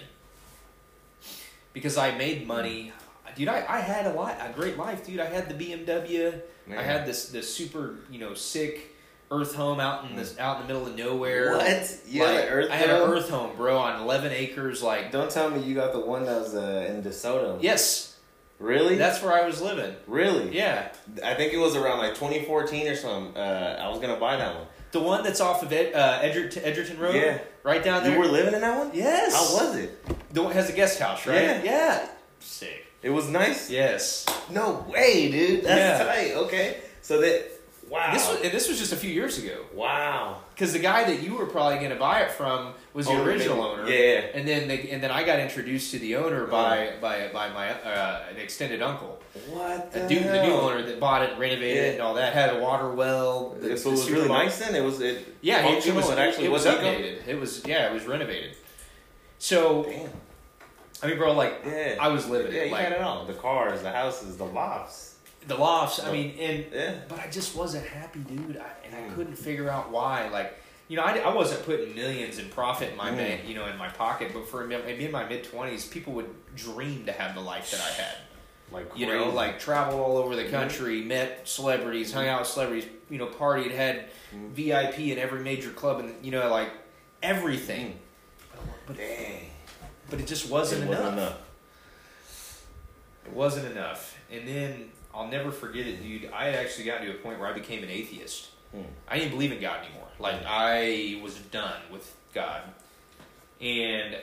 Because 1.74 1.98
I 1.98 2.18
made 2.18 2.48
money. 2.48 2.94
Dude, 3.40 3.48
I, 3.48 3.64
I 3.70 3.80
had 3.80 4.06
a 4.06 4.14
lot 4.14 4.36
a 4.42 4.52
great 4.54 4.78
life, 4.78 5.06
dude. 5.06 5.20
I 5.22 5.26
had 5.26 5.48
the 5.50 5.54
BMW. 5.66 6.42
I 6.78 6.84
had 6.84 7.06
this 7.08 7.30
this 7.30 7.52
super, 7.54 7.96
you 8.12 8.20
know, 8.20 8.34
sick 8.34 8.96
earth 9.32 9.56
home 9.56 9.80
out 9.80 10.10
in 10.10 10.16
this 10.18 10.38
out 10.38 10.58
in 10.58 10.68
the 10.68 10.74
middle 10.74 10.86
of 10.88 10.96
nowhere. 10.98 11.56
What? 11.56 12.00
You 12.08 12.26
had 12.26 12.36
Like, 12.36 12.44
an 12.46 12.50
earth 12.52 12.70
I 12.72 12.76
had 12.76 12.90
home? 12.90 13.10
an 13.12 13.18
earth 13.18 13.30
home, 13.30 13.56
bro, 13.56 13.78
on 13.78 14.02
eleven 14.02 14.32
acres, 14.34 14.84
like 14.84 15.12
Don't 15.14 15.32
tell 15.32 15.50
me 15.50 15.62
you 15.62 15.74
got 15.74 15.94
the 15.94 16.00
one 16.02 16.26
that 16.26 16.42
was 16.42 16.54
uh, 16.54 16.86
in 16.90 17.02
DeSoto. 17.02 17.58
Yes. 17.64 18.18
Really? 18.60 18.96
That's 18.98 19.24
where 19.24 19.32
I 19.34 19.46
was 19.48 19.62
living. 19.62 19.96
really. 20.06 20.54
Yeah. 20.54 20.90
I 21.24 21.34
think 21.36 21.54
it 21.54 21.58
was 21.60 21.78
around 21.78 22.00
like 22.00 22.16
2014 22.16 22.88
or 22.90 22.96
something. 22.96 23.38
Uh, 23.42 23.80
I 23.82 23.88
was 23.88 24.00
gonna 24.00 24.20
buy 24.20 24.36
that 24.36 24.54
one. 24.54 24.68
The 24.92 25.00
one 25.00 25.24
that's 25.24 25.40
off 25.40 25.64
of 25.64 25.72
Ed, 25.72 25.94
uh, 25.94 26.20
Edgerton, 26.22 26.64
Edgerton 26.66 27.00
Road? 27.00 27.16
Yeah. 27.16 27.38
Right 27.64 27.82
down 27.84 28.04
there. 28.04 28.12
You 28.14 28.20
were 28.20 28.26
living 28.28 28.54
in 28.54 28.60
that 28.62 28.78
one? 28.78 28.92
yes. 28.94 29.34
How 29.34 29.66
was 29.66 29.78
it? 29.78 30.34
The 30.34 30.42
one 30.44 30.52
has 30.54 30.70
a 30.70 30.74
guest 30.74 31.00
house, 31.00 31.26
right? 31.26 31.42
Yeah. 31.42 31.64
Yeah. 31.64 32.10
Sick. 32.40 32.86
It 33.02 33.10
was 33.12 33.28
nice. 33.30 33.70
Yes. 33.70 34.26
No 34.50 34.86
way, 34.90 35.32
dude. 35.32 35.64
That's 35.64 36.00
Yeah. 36.00 36.06
tight. 36.14 36.34
Okay. 36.46 36.78
So 37.02 37.22
that 37.22 37.46
wow. 37.90 38.12
This 38.14 38.28
was 38.30 38.42
this 38.42 38.68
was 38.70 38.78
just 38.80 38.92
a 38.94 38.98
few 38.98 39.10
years 39.12 39.38
ago. 39.38 39.58
wow. 39.74 40.38
Because 40.54 40.74
the 40.74 40.80
guy 40.80 41.06
that 41.06 41.24
you 41.24 41.36
were 41.36 41.46
probably 41.46 41.78
going 41.78 41.92
to 41.92 41.96
buy 41.96 42.20
it 42.24 42.32
from 42.32 42.74
was 42.94 43.06
the 43.08 43.14
Oh, 43.14 43.24
original 43.24 43.56
maybe. 43.56 43.82
owner. 43.82 43.90
Yeah. 43.90 44.26
And 44.34 44.46
then 44.46 44.68
they, 44.68 44.90
and 44.90 45.02
then 45.02 45.10
I 45.10 45.24
got 45.24 45.40
introduced 45.40 45.92
to 45.92 46.00
the 46.00 46.18
owner 46.18 46.46
by 46.48 46.96
by 47.00 47.30
by 47.32 47.48
my 47.50 47.70
uh, 47.72 48.24
an 48.30 48.36
extended 48.38 48.82
uncle, 48.82 49.22
What 49.48 49.94
the 49.94 50.02
the, 50.02 50.08
dude, 50.10 50.24
the 50.26 50.44
new 50.44 50.52
owner 50.52 50.82
that 50.82 51.00
bought 51.00 51.22
it, 51.24 51.38
renovated 51.40 51.78
Yeah. 51.78 51.82
it, 51.84 51.94
and 51.94 52.02
all 52.02 52.16
that. 52.16 52.34
Had 52.34 52.58
a 52.58 52.60
water 52.60 52.90
well. 52.92 53.56
The, 53.62 53.78
so 53.78 53.90
it 53.90 53.92
was 53.94 54.12
really 54.12 54.28
nice 54.28 54.60
then. 54.60 54.76
It 54.76 54.84
was 54.84 55.00
it. 55.00 55.26
Yeah, 55.40 55.66
it, 55.70 55.88
it 55.88 55.96
was 55.96 56.10
It 56.10 56.18
actually 56.20 56.46
it 56.48 56.52
was 56.52 56.66
was 56.66 56.76
updated. 56.76 57.26
It 57.28 57.40
was 57.40 57.66
yeah, 57.66 57.88
it 57.90 57.94
was 57.94 58.06
renovated. 58.06 58.58
So 59.38 59.84
Damn. 59.84 60.10
I 61.04 61.08
mean, 61.08 61.18
bro, 61.18 61.34
like 61.34 61.62
Yeah. 61.66 61.96
I 62.00 62.08
was 62.10 62.28
living 62.28 62.54
Yeah, 62.54 62.64
you 62.66 62.72
Like 62.72 62.84
had 62.84 62.94
it 62.94 63.02
all. 63.02 63.26
The 63.26 63.34
cars, 63.34 63.82
the 63.82 63.92
houses, 63.92 64.38
the 64.38 64.46
lofts. 64.46 65.16
the 65.48 65.56
lofts. 65.56 66.04
I 66.04 66.12
mean, 66.12 66.38
and 66.40 66.66
Yeah. 66.74 66.94
but 67.08 67.20
I 67.20 67.28
just 67.28 67.56
wasn't 67.56 67.88
happy, 67.88 68.20
dude. 68.20 68.58
I, 68.58 68.70
and 68.86 68.94
I 68.96 69.00
Mm. 69.10 69.16
couldn't 69.16 69.36
figure 69.36 69.70
out 69.70 69.90
why. 69.90 70.28
Like, 70.30 70.54
you 70.90 70.98
know, 70.98 71.04
I, 71.04 71.20
I 71.20 71.34
wasn't 71.34 71.64
putting 71.66 71.96
millions 71.96 72.38
in 72.40 72.50
profit 72.50 72.92
in 72.92 72.98
my 72.98 73.12
Mm. 73.12 73.18
bank, 73.18 73.42
you 73.48 73.56
know, 73.56 73.66
in 73.68 73.78
my 73.78 73.88
pocket. 73.90 74.32
But 74.34 74.48
for 74.48 74.66
me, 74.66 74.78
maybe 74.86 75.06
in 75.06 75.12
my 75.12 75.24
mid 75.28 75.44
twenties, 75.46 75.86
people 75.88 76.14
would 76.14 76.30
dream 76.56 77.06
to 77.06 77.12
have 77.14 77.36
the 77.36 77.42
life 77.42 77.72
that 77.72 77.80
I 77.82 77.90
had. 78.02 78.16
Like 78.72 78.92
You 78.96 79.08
know. 79.08 79.26
Mm-hmm. 79.28 79.36
like 79.36 79.60
traveled 79.60 80.00
all 80.00 80.18
over 80.18 80.36
the 80.36 80.46
country, 80.50 81.02
met 81.02 81.48
celebrities, 81.48 82.12
hung 82.14 82.28
out 82.28 82.42
with 82.42 82.50
celebrities, 82.50 82.86
you 83.10 83.18
know, 83.18 83.26
partied, 83.28 83.72
had 83.72 84.06
Mm. 84.36 84.50
VIP 84.52 85.12
in 85.12 85.18
every 85.18 85.40
major 85.40 85.70
club, 85.72 86.00
and 86.02 86.24
you 86.24 86.30
know, 86.32 86.48
like 86.52 86.70
everything. 87.24 87.98
But 88.86 88.98
Dang. 88.98 89.49
But 90.10 90.20
it 90.20 90.28
just 90.28 90.50
wasn't, 90.50 90.84
It 90.84 90.90
wasn't 90.90 91.08
enough. 91.08 91.18
enough. 91.18 91.38
It 93.26 93.34
wasn't 93.34 93.72
enough. 93.72 94.18
And 94.32 94.48
then 94.48 94.90
I'll 95.14 95.28
never 95.28 95.52
forget 95.52 95.86
it, 95.88 96.02
dude. 96.02 96.32
I 96.32 96.46
had 96.46 96.56
actually 96.56 96.86
gotten 96.86 97.08
to 97.08 97.12
a 97.14 97.18
point 97.18 97.40
where 97.40 97.48
I 97.48 97.54
became 97.54 97.84
an 97.84 97.90
atheist. 97.90 98.50
Hmm. 98.72 98.82
I 99.08 99.18
didn't 99.18 99.32
believe 99.32 99.52
in 99.52 99.60
God 99.62 99.84
anymore. 99.86 100.08
Like 100.20 100.42
I 100.46 101.20
was 101.24 101.36
done 101.36 101.82
with 101.92 102.16
God. 102.34 102.62
And 103.62 104.16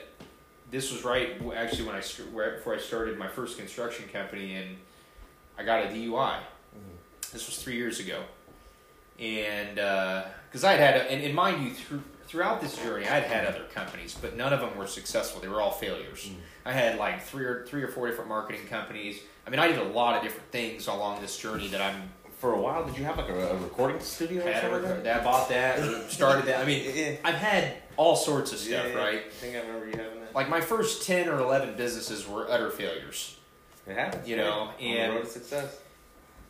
this 0.71 0.91
was 0.91 1.03
right 1.03 1.41
actually 1.55 1.85
when 1.85 1.95
I 1.95 2.01
right 2.33 2.55
before 2.55 2.73
I 2.75 2.79
started 2.79 3.17
my 3.17 3.27
first 3.27 3.57
construction 3.57 4.07
company, 4.11 4.55
and 4.55 4.77
I 5.57 5.63
got 5.63 5.85
a 5.85 5.87
DUI. 5.87 6.39
This 7.31 7.45
was 7.47 7.61
three 7.61 7.75
years 7.75 7.99
ago, 7.99 8.23
and 9.19 9.75
because 9.75 10.63
I 10.63 10.71
had 10.73 10.79
had, 10.79 10.95
a, 11.01 11.11
and, 11.11 11.23
and 11.23 11.35
mind 11.35 11.63
you, 11.63 11.71
through, 11.73 12.01
throughout 12.27 12.61
this 12.61 12.75
journey, 12.77 13.05
I'd 13.07 13.23
had 13.23 13.45
other 13.47 13.63
companies, 13.73 14.15
but 14.19 14.35
none 14.35 14.53
of 14.53 14.59
them 14.59 14.77
were 14.77 14.87
successful. 14.87 15.41
They 15.41 15.47
were 15.47 15.61
all 15.61 15.71
failures. 15.71 16.29
Mm. 16.29 16.35
I 16.65 16.73
had 16.73 16.97
like 16.99 17.23
three 17.23 17.45
or 17.45 17.65
three 17.65 17.81
or 17.83 17.87
four 17.87 18.07
different 18.07 18.29
marketing 18.29 18.67
companies. 18.67 19.19
I 19.45 19.49
mean, 19.49 19.59
I 19.59 19.67
did 19.67 19.77
a 19.79 19.83
lot 19.83 20.15
of 20.17 20.23
different 20.23 20.51
things 20.51 20.87
along 20.87 21.21
this 21.21 21.37
journey 21.37 21.67
that 21.69 21.81
I'm 21.81 22.09
For 22.39 22.53
a 22.53 22.61
while, 22.61 22.85
did 22.85 22.97
you 22.97 23.05
have 23.05 23.17
like 23.17 23.29
a, 23.29 23.49
a 23.51 23.57
recording 23.57 23.99
studio 23.99 24.45
or 24.45 24.51
had 24.51 24.63
a 24.65 24.71
something? 24.83 25.03
that 25.03 25.23
bought 25.23 25.49
that, 25.49 26.11
started 26.11 26.45
that. 26.45 26.59
I 26.59 26.65
mean, 26.65 26.83
Yeah. 26.95 27.15
I've 27.23 27.35
had 27.35 27.77
all 27.95 28.15
sorts 28.15 28.51
of 28.51 28.59
stuff, 28.59 28.85
Yeah, 28.87 28.93
yeah. 28.93 28.97
right? 29.03 29.21
I 29.25 29.29
think 29.29 29.55
I 29.55 29.59
remember 29.61 29.85
you 29.87 29.97
having 29.97 30.19
that. 30.19 30.35
Like 30.35 30.49
my 30.49 30.61
first 30.61 31.03
ten 31.07 31.29
or 31.29 31.39
eleven 31.39 31.75
businesses 31.77 32.27
were 32.27 32.45
utter 32.51 32.69
failures, 32.69 33.37
happens. 33.87 34.27
you 34.27 34.35
know, 34.35 34.69
and- 34.79 35.13
road 35.15 35.23
to 35.23 35.29
success. 35.29 35.79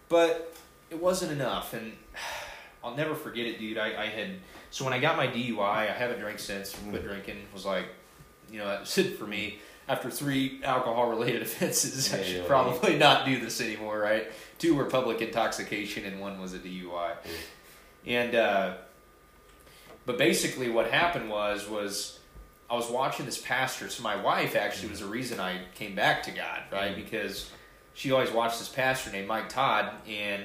but 0.09 0.53
it 0.89 0.99
wasn't 1.01 1.31
enough, 1.31 1.73
and 1.73 1.93
I'll 2.83 2.95
never 2.95 3.15
forget 3.15 3.45
it, 3.45 3.59
dude. 3.59 3.77
I, 3.77 4.03
I 4.03 4.05
had 4.07 4.31
so 4.71 4.83
when 4.83 4.93
I 4.93 4.99
got 4.99 5.17
my 5.17 5.27
DUI, 5.27 5.59
I 5.59 5.85
haven't 5.85 6.19
drank 6.19 6.39
since. 6.39 6.75
Quit 6.89 7.03
drinking. 7.03 7.37
Was 7.53 7.65
like, 7.65 7.85
you 8.51 8.59
know, 8.59 8.67
that's 8.67 8.97
it 8.97 9.17
for 9.17 9.25
me. 9.25 9.59
After 9.89 10.09
three 10.09 10.61
alcohol-related 10.63 11.41
offenses, 11.43 12.13
I 12.13 12.21
should 12.21 12.37
yeah, 12.37 12.47
probably 12.47 12.97
not 12.97 13.25
do 13.25 13.39
this 13.39 13.61
anymore, 13.61 13.99
right? 13.99 14.27
Two 14.57 14.75
were 14.75 14.85
public 14.85 15.21
intoxication, 15.21 16.03
and 16.05 16.19
one 16.19 16.41
was 16.41 16.53
a 16.53 16.59
DUI. 16.59 17.13
And 18.05 18.35
uh, 18.35 18.73
but 20.05 20.17
basically, 20.17 20.69
what 20.69 20.91
happened 20.91 21.29
was 21.29 21.69
was 21.69 22.19
I 22.69 22.75
was 22.75 22.89
watching 22.89 23.25
this 23.25 23.37
pastor. 23.37 23.89
So 23.89 24.03
my 24.03 24.15
wife 24.15 24.55
actually 24.55 24.89
was 24.89 24.99
the 24.99 25.05
reason 25.05 25.39
I 25.39 25.61
came 25.75 25.95
back 25.95 26.23
to 26.23 26.31
God, 26.31 26.63
right? 26.71 26.93
Mm. 26.93 27.03
Because 27.03 27.49
she 27.93 28.11
always 28.11 28.31
watched 28.31 28.59
this 28.59 28.69
pastor 28.69 29.11
named 29.11 29.27
Mike 29.27 29.49
Todd, 29.49 29.91
and 30.07 30.43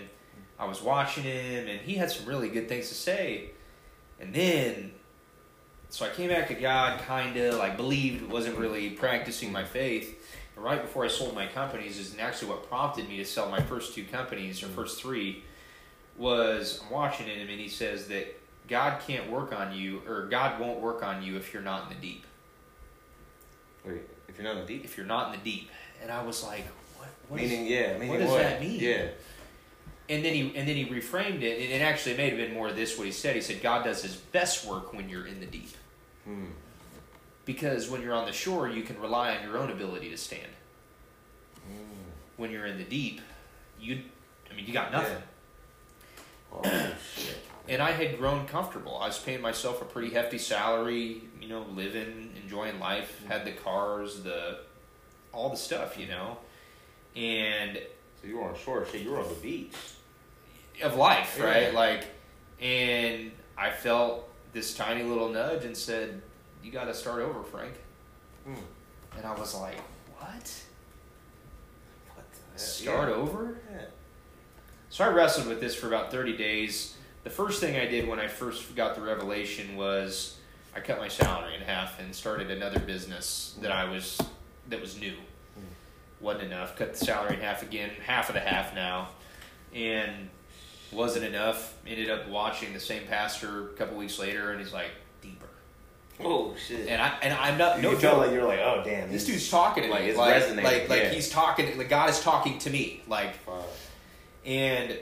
I 0.59 0.67
was 0.67 0.81
watching 0.81 1.25
him, 1.25 1.69
and 1.69 1.81
he 1.81 1.95
had 1.95 2.11
some 2.11 2.27
really 2.27 2.49
good 2.49 2.69
things 2.69 2.89
to 2.89 2.95
say. 2.95 3.51
And 4.23 4.33
then, 4.33 4.93
so 5.91 6.07
I 6.07 6.11
came 6.11 6.29
back 6.29 6.47
to 6.49 6.55
God, 6.55 7.01
kind 7.01 7.37
of 7.37 7.57
like 7.57 7.77
believed, 7.77 8.31
wasn't 8.31 8.57
really 8.57 8.91
practicing 8.91 9.51
my 9.51 9.65
faith. 9.65 10.17
And 10.55 10.65
right 10.65 10.81
before 10.81 11.05
I 11.05 11.09
sold 11.09 11.35
my 11.35 11.49
companies, 11.49 11.99
is 11.99 12.17
actually 12.19 12.49
what 12.49 12.69
prompted 12.69 13.09
me 13.09 13.17
to 13.17 13.25
sell 13.25 13.51
my 13.51 13.61
first 13.61 13.95
two 13.95 14.05
companies 14.05 14.63
or 14.63 14.69
hmm. 14.69 14.75
first 14.75 15.03
three. 15.03 15.43
Was 16.17 16.81
I'm 16.85 16.91
watching 16.91 17.27
him, 17.27 17.49
and 17.49 17.59
he 17.59 17.69
says 17.69 18.07
that 18.09 18.39
God 18.69 19.01
can't 19.07 19.31
work 19.31 19.53
on 19.53 19.75
you, 19.75 20.03
or 20.07 20.27
God 20.27 20.61
won't 20.61 20.79
work 20.79 21.03
on 21.03 21.23
you 21.23 21.37
if 21.37 21.53
you're 21.53 21.63
not 21.63 21.91
in 21.91 21.97
the 21.97 22.03
deep. 22.03 22.25
Wait, 23.85 24.03
if 24.29 24.37
you're 24.37 24.45
not 24.45 24.57
in 24.57 24.61
the 24.61 24.67
deep. 24.67 24.85
If 24.85 24.97
you're 24.97 25.07
not 25.07 25.33
in 25.33 25.41
the 25.41 25.45
deep, 25.45 25.71
and 26.03 26.13
I 26.13 26.23
was 26.23 26.45
like, 26.45 26.67
what? 26.97 27.09
what 27.29 27.41
is- 27.41 27.51
Meaning, 27.51 27.67
yeah. 27.67 27.95
Meaning 27.95 28.09
what 28.11 28.21
does 28.21 28.35
that 28.35 28.61
mean? 28.61 28.79
Yeah. 28.79 29.07
And 30.09 30.25
then 30.25 30.35
he 30.35 30.41
and 30.57 30.69
then 30.69 30.77
he 30.77 30.85
reframed 30.87 31.43
it, 31.43 31.61
and 31.63 31.73
it 31.73 31.81
actually 31.83 32.17
may 32.17 32.29
have 32.29 32.37
been 32.39 32.53
more 32.53 32.69
of 32.69 32.77
this 32.77 32.99
what 32.99 33.07
he 33.07 33.13
said. 33.13 33.35
He 33.37 33.41
said 33.43 33.63
God 33.63 33.85
does 33.85 34.03
His 34.03 34.17
best 34.17 34.67
work 34.67 34.93
when 34.93 35.09
you're 35.09 35.27
in 35.27 35.41
the 35.41 35.47
deep, 35.47 35.71
Hmm. 36.25 36.47
because 37.45 37.89
when 37.89 38.03
you're 38.03 38.15
on 38.15 38.27
the 38.27 38.33
shore, 38.33 38.69
you 38.69 38.83
can 38.83 39.01
rely 39.01 39.35
on 39.37 39.43
your 39.45 39.59
own 39.59 39.71
ability 39.71 40.11
to 40.11 40.17
stand. 40.19 40.53
Hmm. 41.67 42.11
When 42.37 42.51
you're 42.51 42.67
in 42.67 42.79
the 42.79 42.85
deep, 42.85 43.21
you 43.81 44.03
I 44.51 44.55
mean, 44.55 44.67
you 44.67 44.73
got 44.73 44.93
nothing. 44.93 45.23
Oh 46.53 46.63
shit. 47.15 47.39
And 47.69 47.81
I 47.81 47.93
had 47.93 48.19
grown 48.19 48.47
comfortable. 48.47 48.99
I 48.99 49.07
was 49.07 49.19
paying 49.19 49.41
myself 49.41 49.81
a 49.81 49.85
pretty 49.85 50.13
hefty 50.13 50.37
salary, 50.39 51.23
you 51.41 51.49
know, 51.49 51.65
living, 51.75 52.35
enjoying 52.43 52.81
life, 52.81 53.23
had 53.29 53.45
the 53.45 53.53
cars, 53.53 54.23
the 54.25 54.59
all 55.33 55.49
the 55.49 55.57
stuff, 55.57 55.97
you 55.97 56.09
know. 56.09 56.39
And 57.17 57.81
So 58.23 58.29
you 58.29 58.39
were 58.39 58.45
on 58.49 58.57
shore 58.57 58.87
shit. 58.87 59.03
You 59.03 59.11
were 59.11 59.19
on 59.21 59.29
the 59.29 59.35
beach. 59.35 59.75
of 60.83 60.97
life, 60.97 61.37
Yeah. 61.39 61.45
right? 61.45 61.75
Like, 61.75 62.07
and 62.61 63.31
I 63.59 63.71
felt 63.71 64.29
this 64.53 64.75
tiny 64.75 65.03
little 65.03 65.29
nudge 65.29 65.65
and 65.65 65.77
said, 65.77 66.23
"You 66.63 66.73
got 66.73 66.85
to 66.85 66.95
start 66.95 67.21
over, 67.21 67.43
Frank." 67.43 67.75
Hmm. 68.45 68.55
And 69.17 69.27
I 69.27 69.35
was 69.39 69.55
like, 69.55 69.77
"What? 70.19 70.53
What 72.15 72.25
Start 72.57 73.09
yeah. 73.11 73.15
over?" 73.15 73.59
Yeah. 73.71 73.85
So 74.91 75.05
I 75.05 75.09
wrestled 75.09 75.47
with 75.49 75.61
this 75.61 75.75
for 75.75 75.87
about 75.89 76.11
thirty 76.11 76.37
days. 76.37 76.97
The 77.25 77.31
first 77.31 77.61
thing 77.61 77.77
I 77.77 77.87
did 77.87 78.09
when 78.09 78.19
I 78.19 78.27
first 78.29 78.75
got 78.75 78.95
the 78.97 79.01
revelation 79.03 79.77
was 79.77 80.39
I 80.75 80.81
cut 80.81 80.99
my 80.99 81.09
salary 81.09 81.55
in 81.55 81.61
half 81.61 82.01
and 82.01 82.15
started 82.15 82.51
another 82.51 82.81
business 82.81 83.57
that 83.61 83.71
I 83.71 83.85
was 83.85 84.19
that 84.69 84.81
was 84.81 84.99
new. 84.99 85.15
Wasn't 86.23 86.45
enough. 86.45 86.77
Cut 86.77 86.95
the 86.95 87.05
salary 87.05 87.35
in 87.35 87.41
half 87.41 87.63
again, 87.63 87.91
half 88.07 88.29
of 88.29 88.35
the 88.35 88.41
half 88.41 88.75
now, 88.75 89.09
and 89.75 90.31
wasn't 90.93 91.25
enough. 91.25 91.75
Ended 91.87 92.09
up 92.09 92.29
watching 92.29 92.73
the 92.73 92.81
same 92.81 93.07
pastor 93.09 93.71
a 93.71 93.73
couple 93.75 93.97
weeks 93.97 94.19
later, 94.19 94.53
and 94.53 94.61
he's 94.61 94.73
like 94.73 94.91
deeper. 95.21 95.49
Oh 96.21 96.55
shit. 96.67 96.89
And 96.89 97.03
I 97.03 97.19
and 97.23 97.35
I'm 97.35 97.59
not 97.59 97.77
you 97.77 97.83
no 97.83 97.91
felt 97.91 98.01
joke. 98.01 98.19
like 98.19 98.33
you're 98.33 98.47
like, 98.47 98.61
oh 98.61 98.83
damn, 98.85 99.11
this 99.11 99.27
dude's 99.27 99.51
talking 99.51 99.85
to 99.85 99.91
like, 99.91 100.03
me. 100.03 100.09
it's 100.11 100.19
like, 100.19 100.35
resonating, 100.35 100.65
like, 100.65 100.89
like 100.89 101.03
yeah. 101.03 101.09
he's 101.11 101.29
talking. 101.29 101.77
Like 101.77 101.89
God 101.89 102.09
is 102.09 102.21
talking 102.21 102.59
to 102.61 102.71
me. 102.71 103.03
Like 103.09 103.35
Fuck. 103.37 103.67
and 104.47 104.97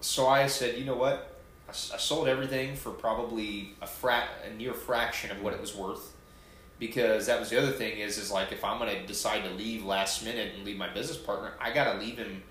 so 0.00 0.26
I 0.26 0.46
said, 0.46 0.78
you 0.78 0.84
know 0.86 0.96
what? 0.96 1.26
I 1.68 1.72
sold 1.72 2.26
everything 2.26 2.74
for 2.74 2.90
probably 2.90 3.74
a 3.80 3.86
fra- 3.86 4.28
a 4.44 4.56
near 4.56 4.72
fraction 4.72 5.30
of 5.30 5.42
what 5.42 5.52
it 5.52 5.60
was 5.60 5.76
worth. 5.76 6.14
Because 6.80 7.26
that 7.26 7.38
was 7.38 7.50
the 7.50 7.58
other 7.58 7.70
thing 7.70 7.98
is 7.98 8.18
is 8.18 8.32
like 8.32 8.50
if 8.50 8.64
I'm 8.64 8.78
gonna 8.78 9.06
decide 9.06 9.44
to 9.44 9.50
leave 9.50 9.84
last 9.84 10.24
minute 10.24 10.54
and 10.56 10.64
leave 10.64 10.78
my 10.78 10.88
business 10.88 11.18
partner, 11.18 11.52
I 11.60 11.70
gotta 11.72 12.00
leave 12.00 12.16
him. 12.18 12.42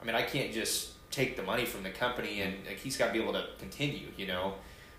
I 0.00 0.04
mean, 0.06 0.14
I 0.14 0.22
can't 0.22 0.52
just 0.52 0.92
take 1.12 1.36
the 1.36 1.42
money 1.42 1.64
from 1.64 1.82
the 1.82 1.90
company 1.90 2.40
and 2.40 2.54
like, 2.66 2.78
he's 2.78 2.96
got 2.96 3.08
to 3.08 3.12
be 3.12 3.20
able 3.20 3.34
to 3.34 3.44
continue, 3.58 4.08
you 4.16 4.26
know. 4.26 4.54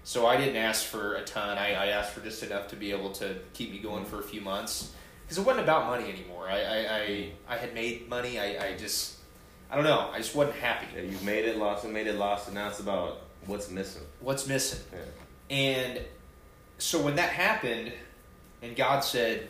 So 0.06 0.28
I 0.28 0.38
didn't 0.38 0.58
ask 0.58 0.86
for 0.86 1.16
a 1.16 1.24
ton. 1.24 1.58
I, 1.58 1.74
I 1.74 1.88
asked 1.88 2.14
for 2.14 2.22
just 2.22 2.44
enough 2.44 2.68
to 2.70 2.76
be 2.76 2.92
able 2.92 3.12
to 3.14 3.36
keep 3.54 3.72
me 3.72 3.80
going 3.80 4.06
for 4.06 4.20
a 4.20 4.24
few 4.24 4.42
months 4.42 4.94
because 5.24 5.38
it 5.38 5.46
wasn't 5.46 5.64
about 5.64 5.88
money 5.88 6.10
anymore. 6.10 6.48
I 6.48 6.62
I, 6.62 6.78
I, 6.78 7.32
I 7.50 7.58
had 7.58 7.74
made 7.74 8.08
money. 8.08 8.40
I, 8.40 8.68
I 8.68 8.78
just 8.78 9.18
I 9.72 9.76
don't 9.76 9.86
know. 9.86 10.10
I 10.14 10.18
just 10.18 10.36
wasn't 10.36 10.58
happy. 10.58 10.88
Yeah, 10.96 11.02
you've 11.02 11.24
made 11.24 11.46
it, 11.46 11.58
lost 11.58 11.84
it, 11.84 11.92
made 11.92 12.08
it, 12.08 12.16
lost 12.16 12.48
it. 12.48 12.54
Now 12.54 12.70
it's 12.70 12.80
about 12.80 13.22
what's 13.48 13.72
missing. 13.72 14.04
What's 14.20 14.48
missing? 14.48 14.80
Yeah. 14.92 15.56
And 15.56 16.02
so 16.78 17.02
when 17.02 17.16
that 17.16 17.30
happened, 17.30 17.92
and 18.64 18.76
God 18.76 19.02
said, 19.04 19.50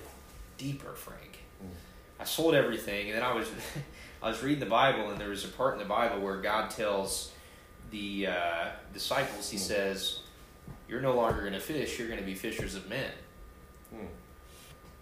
"Deeper, 0.57 0.93
Frank," 0.93 1.39
Mm. 1.63 1.69
I 2.19 2.23
sold 2.25 2.55
everything, 2.55 3.07
and 3.09 3.15
then 3.17 3.23
I 3.23 3.33
was 3.33 3.47
I 4.23 4.29
was 4.29 4.41
reading 4.43 4.59
the 4.59 4.65
Bible, 4.65 5.09
and 5.11 5.19
there 5.19 5.29
was 5.29 5.45
a 5.45 5.49
part 5.49 5.73
in 5.73 5.79
the 5.79 5.85
Bible 5.85 6.19
where 6.19 6.37
God 6.41 6.69
tells 6.71 7.31
the 7.91 8.27
uh, 8.27 8.65
disciples, 8.93 9.49
He 9.49 9.57
Mm. 9.57 9.61
says, 9.61 10.19
"You're 10.89 11.01
no 11.01 11.13
longer 11.13 11.41
going 11.41 11.53
to 11.53 11.59
fish; 11.59 11.97
you're 11.99 12.07
going 12.07 12.19
to 12.19 12.25
be 12.25 12.35
fishers 12.35 12.75
of 12.75 12.89
men." 12.89 13.11
Mm. 13.93 14.07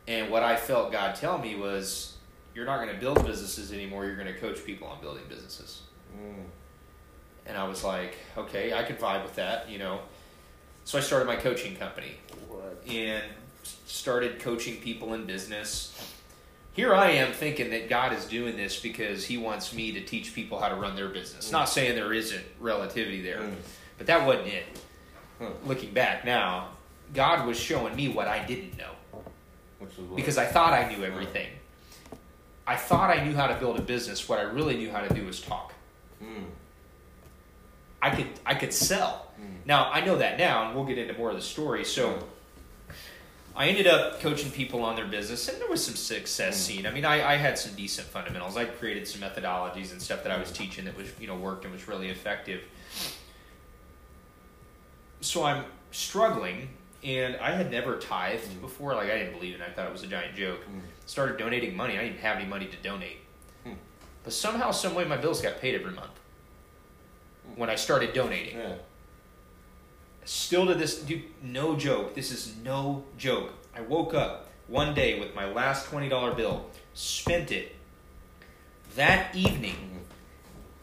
And 0.08 0.30
what 0.32 0.44
I 0.44 0.56
felt 0.58 0.92
God 0.92 1.16
tell 1.16 1.38
me 1.38 1.56
was, 1.56 2.18
"You're 2.56 2.66
not 2.66 2.82
going 2.84 2.94
to 2.94 3.00
build 3.00 3.26
businesses 3.26 3.72
anymore; 3.72 4.06
you're 4.06 4.16
going 4.16 4.34
to 4.34 4.40
coach 4.40 4.66
people 4.66 4.88
on 4.88 5.00
building 5.02 5.24
businesses." 5.30 5.82
Mm. 6.18 6.44
And 7.46 7.58
I 7.58 7.68
was 7.68 7.84
like, 7.84 8.18
"Okay, 8.38 8.74
I 8.74 8.84
could 8.84 9.00
vibe 9.00 9.24
with 9.24 9.36
that," 9.36 9.70
you 9.70 9.78
know. 9.80 10.02
So 10.84 10.98
I 10.98 11.02
started 11.02 11.28
my 11.28 11.36
coaching 11.36 11.76
company. 11.76 12.18
What? 12.50 12.84
and 12.90 13.24
started 13.96 14.40
coaching 14.40 14.78
people 14.78 15.14
in 15.14 15.26
business. 15.26 15.94
Here 16.74 16.94
I 16.96 17.12
am 17.12 17.34
thinking 17.34 17.70
that 17.72 17.90
God 17.90 18.14
is 18.14 18.26
doing 18.26 18.56
this 18.56 18.80
because 18.80 19.26
He 19.26 19.38
wants 19.38 19.74
me 19.74 19.92
to 19.92 20.02
teach 20.02 20.34
people 20.34 20.60
how 20.60 20.70
to 20.70 20.76
run 20.76 20.96
their 20.96 21.10
business. 21.10 21.52
Not 21.52 21.66
saying 21.68 21.96
there 21.96 22.14
isn't 22.14 22.44
relativity 22.60 23.22
there, 23.22 23.40
Mm. 23.42 23.56
but 23.98 24.08
that 24.08 24.26
wasn't 24.26 24.48
it. 24.48 24.64
Huh. 25.40 25.50
Looking 25.66 25.92
back 25.94 26.24
now, 26.24 26.70
God 27.14 27.46
was 27.46 27.60
showing 27.60 27.96
me 27.96 28.08
what 28.08 28.28
I 28.28 28.46
didn't 28.46 28.78
know 28.78 28.92
Which 29.80 29.98
was 29.98 30.08
what? 30.08 30.16
because 30.16 30.38
I 30.38 30.46
thought 30.46 30.72
I 30.74 30.88
knew 30.94 31.04
everything. 31.04 31.50
I 32.66 32.78
thought 32.78 33.10
I 33.10 33.26
knew 33.26 33.36
how 33.36 33.48
to 33.48 33.56
build 33.56 33.78
a 33.78 33.82
business. 33.82 34.30
What 34.30 34.40
I 34.40 34.44
really 34.44 34.78
knew 34.78 34.92
how 34.92 35.02
to 35.02 35.14
do 35.14 35.26
was 35.26 35.42
talk. 35.42 35.74
Mm. 36.24 36.46
I 38.02 38.12
could 38.12 38.28
I 38.46 38.56
could 38.56 38.72
sell. 38.72 39.32
Mm. 39.40 39.66
Now 39.66 39.92
I 39.92 40.00
know 40.06 40.18
that 40.20 40.38
now, 40.38 40.66
and 40.68 40.76
we'll 40.76 40.86
get 40.86 40.98
into 40.98 41.16
more 41.16 41.32
of 41.32 41.36
the 41.36 41.42
story. 41.42 41.84
So. 41.84 42.18
I 43.56 43.68
ended 43.68 43.86
up 43.88 44.22
coaching 44.22 44.50
people 44.50 44.84
on 44.84 44.96
their 44.96 45.06
business, 45.08 45.48
and 45.50 45.60
there 45.60 45.68
was 45.68 45.86
some 45.86 45.96
success 45.96 46.56
Mm. 46.58 46.66
seen. 46.68 46.86
I 46.86 46.92
mean, 46.92 47.04
I, 47.06 47.34
I 47.34 47.36
had 47.36 47.60
some 47.60 47.74
decent 47.76 48.08
fundamentals. 48.08 48.56
I 48.56 48.66
created 48.66 49.08
some 49.08 49.22
methodologies 49.22 49.92
and 49.92 50.02
stuff 50.02 50.24
that 50.24 50.32
I 50.32 50.40
was 50.40 50.52
teaching 50.52 50.86
that 50.86 50.96
was, 50.96 51.10
you 51.20 51.28
know, 51.28 51.36
worked 51.36 51.66
and 51.66 51.74
was 51.74 51.88
really 51.88 52.10
effective. 52.10 52.62
So 55.20 55.44
I'm 55.44 55.66
struggling, 55.92 56.70
and 57.04 57.36
I 57.38 57.52
had 57.52 57.70
never 57.72 57.98
tithed 57.98 58.50
Mm. 58.58 58.62
before. 58.62 58.96
Like 58.96 59.10
I 59.10 59.18
didn't 59.18 59.34
believe 59.34 59.56
it. 59.56 59.62
I 59.62 59.70
thought 59.72 59.86
it 59.86 59.92
was 59.92 60.04
a 60.04 60.08
giant 60.08 60.36
joke. 60.36 60.62
Mm. 60.66 60.82
Started 61.06 61.38
donating 61.38 61.76
money. 61.76 61.98
I 62.00 62.04
didn't 62.06 62.20
have 62.20 62.38
any 62.38 62.46
money 62.48 62.68
to 62.68 62.78
donate, 62.78 63.18
Hmm. 63.66 63.74
but 64.24 64.32
somehow, 64.34 64.72
some 64.72 64.96
way, 64.96 65.04
my 65.04 65.18
bills 65.18 65.42
got 65.42 65.60
paid 65.60 65.76
every 65.76 65.92
month. 65.92 66.12
When 67.56 67.70
I 67.70 67.76
started 67.76 68.14
donating, 68.14 68.58
Yeah. 68.58 68.76
Still 70.26 70.66
to 70.68 70.76
this 70.76 71.00
dude 71.02 71.24
no 71.44 71.76
joke. 71.76 72.16
This 72.16 72.32
is 72.32 72.56
no 72.64 73.04
joke. 73.18 73.52
I 73.76 73.82
woke 73.82 74.14
up 74.14 74.50
one 74.68 74.94
day 74.94 75.20
with 75.20 75.34
my 75.36 75.46
last 75.52 75.88
$20 75.88 76.36
bill 76.38 76.66
spent 76.94 77.52
it. 77.52 77.76
That 78.96 79.34
evening 79.36 79.88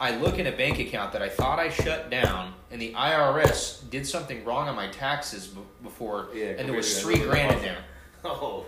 i 0.01 0.15
look 0.15 0.39
in 0.39 0.47
a 0.47 0.51
bank 0.53 0.79
account 0.79 1.11
that 1.11 1.21
i 1.21 1.27
thought 1.27 1.59
i 1.59 1.67
shut 1.69 2.09
down 2.09 2.53
and 2.71 2.81
the 2.81 2.93
irs 2.93 3.87
did 3.89 4.07
something 4.07 4.45
wrong 4.45 4.69
on 4.69 4.75
my 4.75 4.87
taxes 4.87 5.47
b- 5.47 5.59
before 5.83 6.29
Yeah, 6.33 6.55
and 6.57 6.67
there 6.69 6.75
was 6.75 7.01
three 7.01 7.19
grand 7.19 7.57
in 7.57 7.61
there. 7.61 7.83
Oh. 8.23 8.65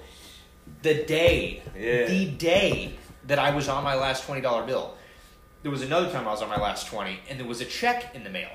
the 0.82 1.04
day 1.06 1.64
Yeah. 1.74 2.06
the 2.08 2.26
day 2.32 2.94
that 3.28 3.40
i 3.40 3.56
was 3.56 3.70
on 3.70 3.84
my 3.84 3.96
last 3.96 4.28
$20 4.28 4.68
bill. 4.68 4.96
There 5.64 5.72
was 5.72 5.82
another 5.84 6.12
time 6.12 6.28
i 6.28 6.32
was 6.32 6.42
on 6.42 6.50
my 6.50 6.60
last 6.60 6.88
20 6.88 7.20
and 7.30 7.40
there 7.40 7.48
was 7.48 7.62
a 7.62 7.66
check 7.66 8.14
in 8.14 8.24
the 8.26 8.30
mail 8.30 8.50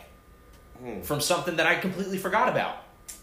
Mm. 0.82 1.04
from 1.04 1.20
something 1.20 1.56
that 1.56 1.66
i 1.66 1.74
completely 1.76 2.18
forgot 2.18 2.48
about 2.48 2.76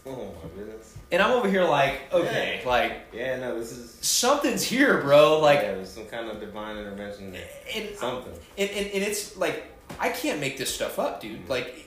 Oh 0.06 0.34
my 0.42 0.48
goodness. 0.54 0.96
And 1.10 1.22
I'm 1.22 1.30
over 1.32 1.48
here 1.48 1.64
like, 1.64 2.12
okay, 2.12 2.62
like 2.66 3.06
Yeah, 3.12 3.38
no, 3.40 3.58
this 3.58 3.72
is 3.72 3.96
something's 4.06 4.62
here, 4.62 5.00
bro. 5.00 5.40
Like, 5.40 5.60
yeah, 5.60 5.74
there's 5.74 5.90
some 5.90 6.06
kind 6.06 6.28
of 6.28 6.40
divine 6.40 6.76
intervention. 6.76 7.34
and, 7.74 7.96
Something. 7.96 8.34
and, 8.58 8.70
and, 8.70 8.86
and 8.88 9.02
it's 9.02 9.36
like, 9.36 9.64
I 9.98 10.10
can't 10.10 10.40
make 10.40 10.58
this 10.58 10.74
stuff 10.74 10.98
up, 10.98 11.20
dude. 11.22 11.48
Like, 11.48 11.86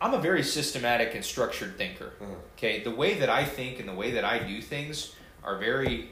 I'm 0.00 0.14
a 0.14 0.20
very 0.20 0.42
systematic 0.42 1.14
and 1.14 1.24
structured 1.24 1.76
thinker. 1.76 2.12
Uh-huh. 2.20 2.32
Okay, 2.56 2.82
the 2.82 2.90
way 2.90 3.14
that 3.14 3.28
I 3.30 3.44
think 3.44 3.80
and 3.80 3.88
the 3.88 3.94
way 3.94 4.12
that 4.12 4.24
I 4.24 4.38
do 4.40 4.60
things 4.60 5.14
are 5.42 5.58
very. 5.58 6.10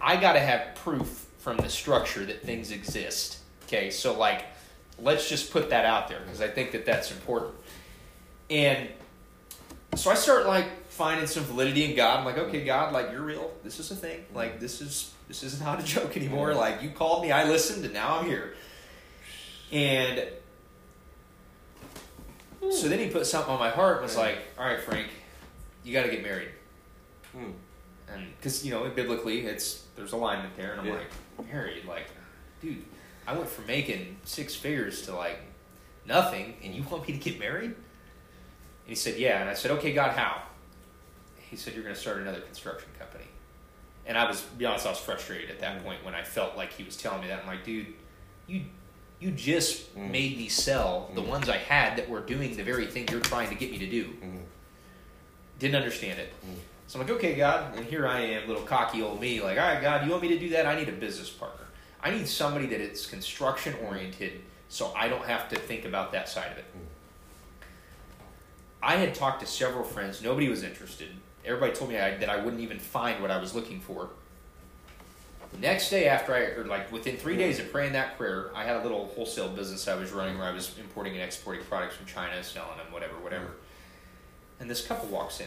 I 0.00 0.16
got 0.16 0.32
to 0.32 0.40
have 0.40 0.74
proof 0.76 1.26
from 1.38 1.56
the 1.58 1.68
structure 1.68 2.24
that 2.24 2.42
things 2.42 2.70
exist. 2.70 3.38
Okay, 3.66 3.90
so 3.90 4.16
like, 4.18 4.44
let's 5.02 5.28
just 5.28 5.50
put 5.52 5.70
that 5.70 5.84
out 5.84 6.08
there 6.08 6.20
because 6.20 6.40
I 6.40 6.48
think 6.48 6.72
that 6.72 6.84
that's 6.86 7.10
important. 7.10 7.54
And 8.48 8.88
so 9.94 10.10
I 10.10 10.14
start 10.14 10.46
like 10.46 10.66
finding 10.88 11.26
some 11.26 11.44
validity 11.44 11.84
in 11.90 11.96
God. 11.96 12.18
I'm 12.18 12.24
like, 12.24 12.38
okay, 12.38 12.64
God, 12.64 12.92
like 12.92 13.10
you're 13.10 13.22
real. 13.22 13.50
This 13.64 13.78
is 13.80 13.90
a 13.90 13.96
thing. 13.96 14.24
Like 14.34 14.60
this 14.60 14.80
is 14.80 15.12
this 15.28 15.42
isn't 15.42 15.64
not 15.64 15.80
a 15.80 15.82
joke 15.96 16.16
anymore. 16.16 16.54
Like 16.54 16.82
you 16.82 16.90
called 16.90 17.22
me, 17.22 17.32
I 17.32 17.44
listened, 17.48 17.84
and 17.84 17.94
now 17.94 18.18
I'm 18.18 18.26
here. 18.26 18.54
And 19.72 20.24
so 22.70 22.88
then 22.88 22.98
he 22.98 23.08
put 23.08 23.26
something 23.26 23.52
on 23.52 23.58
my 23.58 23.70
heart 23.70 23.96
and 23.98 24.02
was 24.02 24.16
like, 24.16 24.38
all 24.58 24.66
right, 24.66 24.80
Frank, 24.80 25.08
you 25.84 25.92
got 25.92 26.02
to 26.02 26.10
get 26.10 26.22
married. 26.22 26.48
Hmm. 27.32 27.50
And 28.12 28.26
because 28.36 28.64
you 28.64 28.70
know, 28.72 28.88
biblically, 28.90 29.46
it's 29.46 29.84
there's 29.96 30.12
alignment 30.12 30.56
there, 30.56 30.72
and 30.72 30.80
I'm 30.80 30.86
Yeah. 30.86 30.94
like, 31.38 31.48
married, 31.52 31.84
like, 31.86 32.06
dude, 32.60 32.84
I 33.26 33.34
went 33.36 33.48
from 33.48 33.66
making 33.66 34.16
six 34.24 34.54
figures 34.54 35.02
to 35.02 35.14
like 35.14 35.38
nothing, 36.06 36.54
and 36.62 36.74
you 36.74 36.82
want 36.84 37.06
me 37.06 37.14
to 37.18 37.20
get 37.30 37.38
married? 37.38 37.70
And 37.70 37.74
he 38.86 38.94
said, 38.94 39.18
yeah. 39.18 39.40
And 39.40 39.48
I 39.48 39.54
said, 39.54 39.70
okay, 39.72 39.92
God, 39.92 40.16
how? 40.16 40.42
He 41.50 41.56
said, 41.56 41.74
you're 41.74 41.82
going 41.82 41.94
to 41.94 42.00
start 42.00 42.18
another 42.18 42.40
construction 42.40 42.88
company. 42.98 43.24
And 44.06 44.16
I 44.18 44.26
was, 44.28 44.40
to 44.42 44.48
be 44.56 44.64
honest, 44.66 44.86
I 44.86 44.90
was 44.90 44.98
frustrated 44.98 45.50
at 45.50 45.60
that 45.60 45.84
point 45.84 46.04
when 46.04 46.14
I 46.14 46.22
felt 46.24 46.56
like 46.56 46.72
he 46.72 46.82
was 46.82 46.96
telling 46.96 47.20
me 47.20 47.28
that. 47.28 47.40
I'm 47.42 47.46
like, 47.46 47.64
dude, 47.64 47.86
you 48.46 48.62
you 49.20 49.30
just 49.30 49.94
Mm. 49.94 50.10
made 50.10 50.38
me 50.38 50.48
sell 50.48 51.10
the 51.14 51.20
Mm. 51.20 51.26
ones 51.28 51.48
I 51.50 51.58
had 51.58 51.98
that 51.98 52.08
were 52.08 52.20
doing 52.20 52.56
the 52.56 52.62
very 52.62 52.86
thing 52.86 53.06
you're 53.10 53.20
trying 53.20 53.50
to 53.50 53.54
get 53.54 53.70
me 53.70 53.78
to 53.78 53.86
do. 53.86 54.04
Mm. 54.24 54.42
Didn't 55.58 55.76
understand 55.76 56.18
it. 56.18 56.32
So 56.86 56.98
I'm 56.98 57.06
like, 57.06 57.14
okay, 57.16 57.34
God, 57.34 57.76
and 57.76 57.84
here 57.84 58.06
I 58.06 58.20
am, 58.20 58.48
little 58.48 58.62
cocky 58.62 59.02
old 59.02 59.20
me, 59.20 59.42
like, 59.42 59.58
all 59.58 59.64
right, 59.74 59.80
God, 59.82 60.04
you 60.06 60.10
want 60.10 60.22
me 60.22 60.28
to 60.28 60.38
do 60.38 60.48
that? 60.50 60.64
I 60.66 60.74
need 60.74 60.88
a 60.88 60.92
business 60.92 61.28
partner. 61.28 61.66
I 62.02 62.10
need 62.10 62.26
somebody 62.26 62.66
that 62.66 62.80
is 62.80 63.06
construction 63.06 63.74
oriented, 63.86 64.40
so 64.68 64.92
I 64.96 65.08
don't 65.08 65.24
have 65.24 65.48
to 65.50 65.56
think 65.56 65.84
about 65.84 66.12
that 66.12 66.28
side 66.28 66.52
of 66.52 66.58
it. 66.58 66.64
I 68.82 68.96
had 68.96 69.14
talked 69.14 69.40
to 69.40 69.46
several 69.46 69.84
friends. 69.84 70.22
Nobody 70.22 70.48
was 70.48 70.62
interested. 70.62 71.08
Everybody 71.44 71.72
told 71.72 71.90
me 71.90 71.98
I, 71.98 72.16
that 72.16 72.30
I 72.30 72.42
wouldn't 72.42 72.62
even 72.62 72.78
find 72.78 73.20
what 73.20 73.30
I 73.30 73.38
was 73.38 73.54
looking 73.54 73.80
for. 73.80 74.10
The 75.52 75.58
next 75.58 75.90
day 75.90 76.06
after 76.06 76.34
I, 76.34 76.40
or 76.60 76.64
like 76.64 76.90
within 76.92 77.16
three 77.16 77.36
days 77.36 77.58
of 77.58 77.72
praying 77.72 77.92
that 77.92 78.16
prayer, 78.16 78.50
I 78.54 78.64
had 78.64 78.76
a 78.76 78.82
little 78.82 79.08
wholesale 79.08 79.48
business 79.48 79.88
I 79.88 79.96
was 79.96 80.12
running 80.12 80.38
where 80.38 80.46
I 80.46 80.52
was 80.52 80.78
importing 80.78 81.14
and 81.14 81.22
exporting 81.22 81.64
products 81.64 81.96
from 81.96 82.06
China, 82.06 82.42
selling 82.42 82.76
them, 82.76 82.92
whatever, 82.92 83.14
whatever. 83.20 83.48
And 84.60 84.70
this 84.70 84.86
couple 84.86 85.08
walks 85.08 85.40
in. 85.40 85.46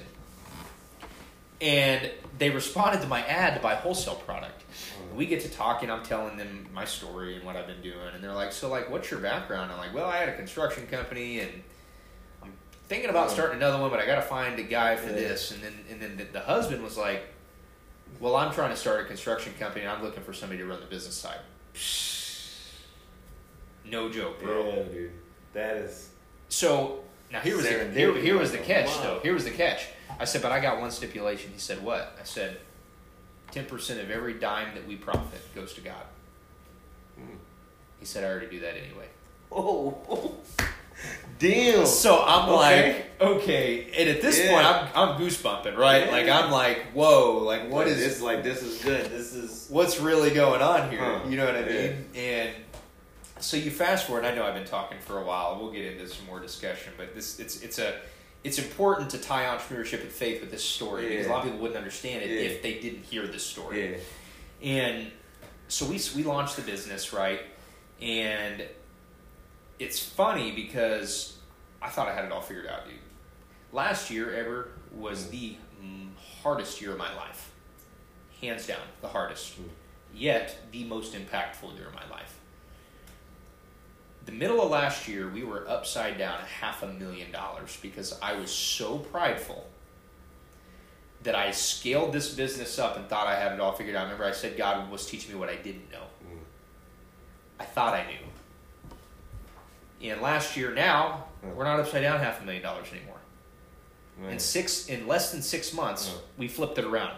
And 1.62 2.12
they 2.38 2.50
responded 2.50 3.02
to 3.02 3.08
my 3.08 3.24
ad 3.26 3.56
to 3.56 3.62
buy 3.62 3.76
wholesale 3.76 4.16
product. 4.16 4.64
We 5.16 5.26
get 5.26 5.42
to 5.42 5.50
talking, 5.50 5.92
I'm 5.92 6.04
telling 6.04 6.38
them 6.38 6.68
my 6.74 6.86
story 6.86 7.36
and 7.36 7.46
what 7.46 7.56
I've 7.56 7.68
been 7.68 7.82
doing. 7.82 8.14
And 8.14 8.24
they're 8.24 8.34
like, 8.34 8.52
So, 8.52 8.70
like, 8.70 8.90
what's 8.90 9.12
your 9.12 9.20
background? 9.20 9.72
I'm 9.72 9.78
like, 9.78 9.94
Well, 9.94 10.08
I 10.08 10.18
had 10.18 10.30
a 10.30 10.36
construction 10.36 10.88
company 10.88 11.40
and 11.40 11.52
I'm 12.42 12.54
thinking 12.88 13.10
about 13.10 13.28
hmm. 13.30 13.34
starting 13.36 13.58
another 13.58 13.80
one, 13.80 13.90
but 13.90 14.00
I 14.00 14.06
got 14.06 14.16
to 14.16 14.22
find 14.22 14.60
a 14.60 14.64
guy 14.64 14.96
for 14.96 15.10
Yeah. 15.10 15.16
this. 15.16 15.52
And 15.52 15.64
then, 15.64 15.74
and 15.90 16.02
then 16.02 16.18
the, 16.18 16.26
the 16.26 16.40
husband 16.40 16.84
was 16.84 16.98
like, 16.98 17.24
Well, 18.20 18.36
I'm 18.36 18.54
trying 18.54 18.72
to 18.72 18.78
start 18.78 19.02
a 19.02 19.06
construction 19.06 19.54
company 19.60 19.86
and 19.86 19.92
I'm 19.92 20.04
looking 20.04 20.24
for 20.24 20.34
somebody 20.34 20.60
to 20.60 20.66
run 20.66 20.80
the 20.80 20.88
business 20.88 21.16
side. 21.16 21.40
No 23.86 24.10
joke, 24.10 24.42
bro. 24.42 24.68
Yeah, 24.68 24.84
dude. 24.84 25.12
That 25.54 25.78
is. 25.78 26.10
So 26.50 27.04
now 27.32 27.40
here 27.40 27.58
was 27.58 27.66
the, 27.66 27.92
here, 27.92 28.16
here 28.16 28.38
was 28.38 28.52
the 28.52 28.58
catch 28.58 28.88
Wow. 28.88 29.04
though. 29.04 29.20
Here 29.22 29.34
was 29.34 29.44
the 29.44 29.52
catch. 29.52 29.88
I 30.20 30.26
said, 30.26 30.42
but 30.42 30.52
I 30.52 30.60
got 30.60 30.80
one 30.80 30.92
stipulation. 30.92 31.52
He 31.52 31.60
said, 31.60 31.84
what? 31.84 32.16
I 32.20 32.24
said, 32.24 32.60
ten 33.54 33.66
percent 33.66 34.00
of 34.02 34.10
every 34.10 34.34
dime 34.34 34.74
that 34.76 34.88
we 34.88 34.96
profit 34.96 35.40
goes 35.56 35.74
to 35.76 35.82
God. 35.82 36.04
Hmm. 37.16 37.36
He 38.00 38.06
said, 38.06 38.24
I 38.24 38.28
already 38.28 38.48
do 38.48 38.60
that 38.62 38.76
anyway. 38.76 39.08
Oh, 39.52 40.36
damn. 41.40 41.86
So 41.86 42.24
I'm 42.26 42.50
Okay. 42.50 43.06
like, 43.20 43.22
okay. 43.22 43.92
And 43.98 44.10
at 44.10 44.22
this 44.22 44.40
Yeah. 44.40 44.52
point, 44.52 44.66
I'm 44.66 44.88
I'm 44.96 45.22
goosebumping, 45.22 45.78
right? 45.78 46.06
Yeah. 46.08 46.12
Like 46.12 46.28
I'm 46.28 46.52
like, 46.52 46.92
whoa, 46.94 47.38
like 47.46 47.70
what 47.70 47.88
is 47.88 47.98
this? 47.98 48.22
Like 48.22 48.44
this 48.44 48.64
is 48.64 48.82
good. 48.84 49.12
This 49.12 49.34
is. 49.34 49.68
what's 49.70 50.00
really 50.00 50.32
going 50.32 50.62
on 50.62 50.90
here? 50.90 51.00
Huh. 51.00 51.20
You 51.30 51.38
know 51.38 51.46
what 51.46 51.56
I 51.56 51.60
Yeah. 51.70 51.88
mean? 51.90 52.06
And 52.16 52.50
so 53.40 53.58
you 53.58 53.70
fast 53.72 54.08
forward. 54.08 54.26
I 54.26 54.34
know 54.34 54.46
I've 54.46 54.56
been 54.56 54.66
talking 54.66 54.98
for 55.00 55.20
a 55.20 55.24
while. 55.24 55.60
We'll 55.62 55.72
get 55.72 55.86
into 55.86 56.08
some 56.08 56.26
more 56.26 56.40
discussion, 56.40 56.94
but 56.98 57.14
this 57.14 57.40
it's 57.40 57.62
it's 57.62 57.78
a 57.78 58.00
it's 58.44 58.60
important 58.60 59.10
to 59.12 59.18
tie 59.18 59.46
entrepreneurship 59.46 60.02
and 60.02 60.10
faith 60.12 60.42
with 60.42 60.52
this 60.52 60.64
story 60.64 61.10
because 61.10 61.28
a 61.28 61.30
lot 61.30 61.40
of 61.40 61.44
people 61.46 61.60
wouldn't 61.60 61.78
understand 61.78 62.24
it 62.24 62.30
Yeah. 62.30 62.50
if 62.50 62.62
they 62.62 62.74
didn't 62.80 63.04
hear 63.04 63.26
this 63.28 63.46
story. 63.46 63.92
Yeah. 64.62 64.70
And 64.70 65.12
so 65.68 65.86
we 65.86 66.00
we 66.16 66.24
launched 66.24 66.56
the 66.58 66.62
business 66.62 67.14
right, 67.14 67.42
and 68.02 68.64
it's 69.80 70.00
funny 70.00 70.52
because 70.52 71.38
I 71.82 71.90
thought 71.90 72.08
I 72.08 72.14
had 72.14 72.26
it 72.26 72.32
all 72.32 72.42
figured 72.42 72.68
out, 72.68 72.86
dude. 72.86 72.96
Last 73.72 74.12
year 74.12 74.34
ever 74.36 74.70
was 74.96 75.30
the 75.30 75.56
mm, 75.84 76.10
hardest 76.44 76.80
year 76.82 76.92
of 76.92 76.98
my 76.98 77.14
life, 77.16 77.50
hands 78.42 78.68
down, 78.68 78.86
the 79.02 79.08
hardest. 79.08 79.60
Mm. 79.60 79.70
Yet 80.16 80.56
the 80.72 80.84
most 80.84 81.14
impactful 81.14 81.76
year 81.76 81.88
of 81.88 81.96
my 81.96 82.08
life. 82.10 82.23
The 84.26 84.32
middle 84.32 84.62
of 84.62 84.70
last 84.72 85.08
year, 85.08 85.30
we 85.30 85.44
were 85.44 85.68
upside 85.70 86.18
down 86.18 86.40
a 86.40 86.46
half 86.46 86.82
a 86.84 86.88
million 86.88 87.32
dollars 87.32 87.78
because 87.82 88.18
I 88.22 88.34
was 88.34 88.52
so 88.52 88.98
prideful 89.00 89.68
that 91.24 91.36
I 91.36 91.52
scaled 91.52 92.14
this 92.14 92.34
business 92.34 92.80
up 92.80 92.98
and 92.98 93.08
thought 93.08 93.28
I 93.28 93.36
had 93.36 93.54
it 93.54 93.60
all 93.60 93.74
figured 93.74 93.96
out. 93.96 94.04
Remember, 94.04 94.26
I 94.26 94.32
said 94.32 94.58
God 94.58 94.90
was 94.92 95.06
teaching 95.06 95.34
me 95.34 95.40
what 95.40 95.50
I 95.50 95.56
didn't 95.56 95.92
know. 95.92 96.04
Mm. 96.26 96.38
I 97.60 97.66
thought 97.66 97.94
I 97.94 98.06
knew. 98.08 100.10
And 100.12 100.22
last 100.22 100.58
year, 100.58 100.74
now 100.74 101.26
Yeah. 101.44 101.52
we're 101.52 101.64
not 101.64 101.80
upside 101.80 102.02
down 102.02 102.20
half 102.20 102.42
a 102.42 102.46
million 102.46 102.64
dollars 102.64 102.88
anymore. 102.92 103.20
Man. 104.20 104.32
In 104.34 104.40
six, 104.40 104.88
in 104.88 105.08
less 105.08 105.32
than 105.32 105.42
six 105.42 105.74
months, 105.74 106.10
Yeah. 106.10 106.18
we 106.38 106.48
flipped 106.48 106.78
it 106.78 106.86
around. 106.86 107.18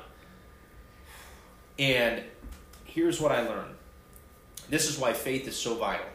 And 1.78 2.24
here's 2.86 3.20
what 3.20 3.32
I 3.32 3.42
learned. 3.48 3.76
This 4.70 4.90
is 4.90 4.98
why 4.98 5.14
faith 5.14 5.48
is 5.48 5.60
so 5.60 5.76
vital. 5.76 6.06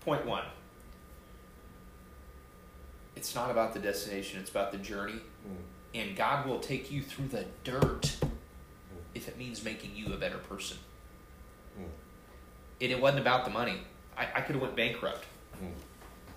Point 0.00 0.26
one. 0.26 0.44
It's 3.16 3.34
not 3.34 3.50
about 3.50 3.74
the 3.74 3.80
destination; 3.80 4.40
it's 4.40 4.50
about 4.50 4.72
the 4.72 4.78
journey. 4.78 5.20
Mm. 5.46 5.56
And 5.94 6.16
God 6.16 6.46
will 6.46 6.60
take 6.60 6.90
you 6.90 7.02
through 7.02 7.28
the 7.28 7.44
dirt 7.64 8.16
if 9.14 9.28
it 9.28 9.36
means 9.36 9.64
making 9.64 9.94
you 9.94 10.12
a 10.12 10.16
better 10.16 10.38
person. 10.38 10.78
Mm. 11.78 11.84
And 12.80 12.92
it 12.92 13.00
wasn't 13.00 13.20
about 13.20 13.44
the 13.44 13.50
money. 13.50 13.78
I, 14.16 14.28
I 14.36 14.40
could 14.40 14.54
have 14.54 14.62
went 14.62 14.76
bankrupt. 14.76 15.24
Mm. 15.62 15.72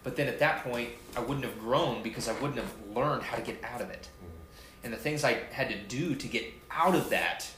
But 0.04 0.16
then 0.16 0.28
at 0.28 0.40
that 0.40 0.64
point, 0.64 0.90
I 1.16 1.22
wouldn't 1.22 1.46
have 1.46 1.58
grown 1.60 2.04
because 2.04 2.28
I 2.28 2.34
wouldn't 2.34 2.58
have 2.58 2.74
learned 2.94 3.24
how 3.24 3.38
to 3.38 3.42
get 3.42 3.64
out 3.64 3.80
of 3.80 3.90
it. 3.90 4.10
Mm. 4.24 4.86
And 4.86 4.94
the 4.94 4.98
things 4.98 5.24
I 5.24 5.34
had 5.52 5.70
to 5.70 5.78
do 5.78 6.16
to 6.16 6.28
get 6.28 6.46
out 6.70 6.96
of 6.96 7.10
that 7.12 7.50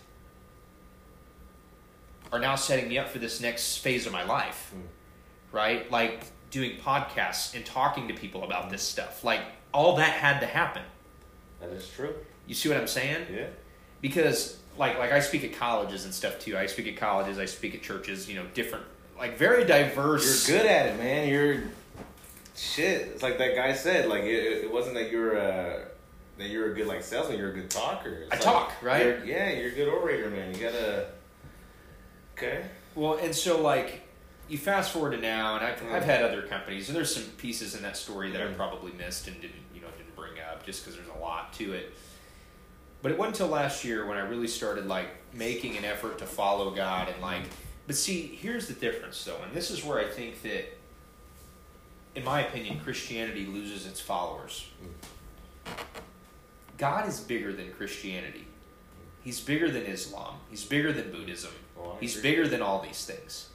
are 2.32 2.39
now 2.39 2.56
setting 2.56 2.88
me 2.89 2.97
up 2.97 3.10
for 3.10 3.20
this 3.20 3.39
next 3.39 3.78
phase 3.78 4.06
of 4.06 4.12
my 4.12 4.24
life. 4.24 4.74
Right? 5.56 5.89
Like 5.89 6.26
doing 6.51 6.78
podcasts 6.78 7.56
and 7.56 7.66
talking 7.66 8.10
to 8.10 8.14
people 8.14 8.43
about 8.43 8.70
this 8.70 8.84
stuff. 8.84 9.24
Like 9.24 9.39
all 9.74 9.95
that 9.95 10.10
had 10.12 10.41
to 10.41 10.45
happen. 10.45 10.84
That 11.62 11.70
is 11.70 11.89
true. 11.89 12.14
You 12.45 12.53
see 12.53 12.68
what 12.70 12.78
I'm 12.78 12.88
saying? 12.88 13.26
Yeah. 13.34 13.47
because 14.01 14.60
like 14.78 14.99
like 14.99 15.14
I 15.14 15.22
speak 15.22 15.45
at 15.45 15.53
colleges 15.58 16.03
and 16.03 16.14
stuff 16.14 16.39
too. 16.39 16.58
I 16.58 16.66
speak 16.66 16.88
at 16.88 16.97
colleges, 16.97 17.39
I 17.39 17.45
speak 17.45 17.74
at 17.74 17.82
churches, 17.82 18.28
you 18.30 18.36
know, 18.36 18.45
different 18.53 18.84
like 19.18 19.38
very 19.38 19.64
diverse. 19.64 20.47
You're 20.49 20.58
good 20.60 20.68
at 20.70 20.88
it, 20.88 20.97
man. 20.97 21.30
You're 21.30 21.64
shit. 22.53 23.08
It's 23.14 23.24
like 23.24 23.38
that 23.38 23.56
guy 23.56 23.72
said. 23.74 24.10
Like 24.10 24.24
it, 24.24 24.66
it 24.66 24.72
wasn't 24.72 24.95
that 24.95 25.10
you're 25.10 25.38
uh, 25.39 25.86
that 26.38 26.49
you're 26.49 26.74
a 26.74 26.76
good 26.76 26.88
like 26.88 27.01
salesman. 27.01 27.39
You're 27.39 27.51
a 27.51 27.53
good 27.53 27.70
talker. 27.70 28.10
It's 28.10 28.32
I 28.34 28.36
like, 28.36 28.43
talk, 28.43 28.74
right? 28.84 29.06
you're- 29.06 29.26
yeah, 29.32 29.51
you're 29.53 29.72
a 29.72 29.76
good 29.76 29.88
orator, 29.88 30.30
man. 30.30 30.53
You 30.53 30.60
gotta. 30.60 31.08
Okay. 32.38 32.66
Well, 32.93 33.14
and 33.18 33.34
so 33.34 33.62
like 33.62 34.01
you 34.47 34.57
fast 34.57 34.91
forward 34.91 35.11
to 35.11 35.17
now, 35.17 35.55
and 35.55 35.65
I've, 35.65 35.79
Mm. 35.79 35.91
I've 35.93 36.03
had 36.03 36.21
other 36.23 36.43
companies, 36.43 36.87
and 36.89 36.95
there's 36.95 37.13
some 37.13 37.23
pieces 37.37 37.75
in 37.75 37.81
that 37.83 37.97
story 37.97 38.31
that 38.31 38.41
I 38.41 38.45
Mm. 38.45 38.55
probably 38.55 38.91
missed 38.93 39.27
and 39.27 39.39
didn't 39.41 39.55
you 39.73 39.81
know 39.81 39.87
didn't 39.97 40.15
bring 40.15 40.39
up 40.39 40.65
just 40.65 40.83
because 40.83 40.95
there's 40.97 41.09
a 41.15 41.19
lot 41.19 41.53
to 41.53 41.73
it. 41.73 41.93
But 43.01 43.11
it 43.11 43.17
wasn't 43.17 43.35
until 43.35 43.47
last 43.49 43.83
year 43.83 44.05
when 44.05 44.17
I 44.17 44.21
really 44.21 44.47
started 44.47 44.87
like 44.87 45.07
making 45.33 45.77
an 45.77 45.85
effort 45.85 46.17
to 46.19 46.25
follow 46.25 46.71
God 46.71 47.09
and 47.09 47.21
like. 47.21 47.43
But 47.87 47.95
see, 47.95 48.27
here's 48.41 48.67
the 48.67 48.73
difference 48.73 49.23
though, 49.23 49.37
and 49.43 49.53
this 49.53 49.69
is 49.71 49.83
where 49.83 49.99
I 49.99 50.05
think 50.09 50.41
that, 50.43 50.75
in 52.15 52.23
my 52.23 52.41
opinion, 52.45 52.79
Christianity 52.79 53.45
loses 53.45 53.85
its 53.85 53.99
followers. 53.99 54.65
God 56.77 57.07
is 57.07 57.19
bigger 57.19 57.53
than 57.53 57.71
Christianity. 57.73 58.45
He's 59.23 59.39
bigger 59.39 59.69
than 59.71 59.83
Islam. 59.83 60.35
He's 60.49 60.63
bigger 60.65 60.91
than 60.91 61.11
Buddhism. 61.11 61.51
He's 61.99 62.19
bigger 62.19 62.47
than 62.47 62.61
all 62.61 62.81
these 62.81 63.05
things. 63.05 63.47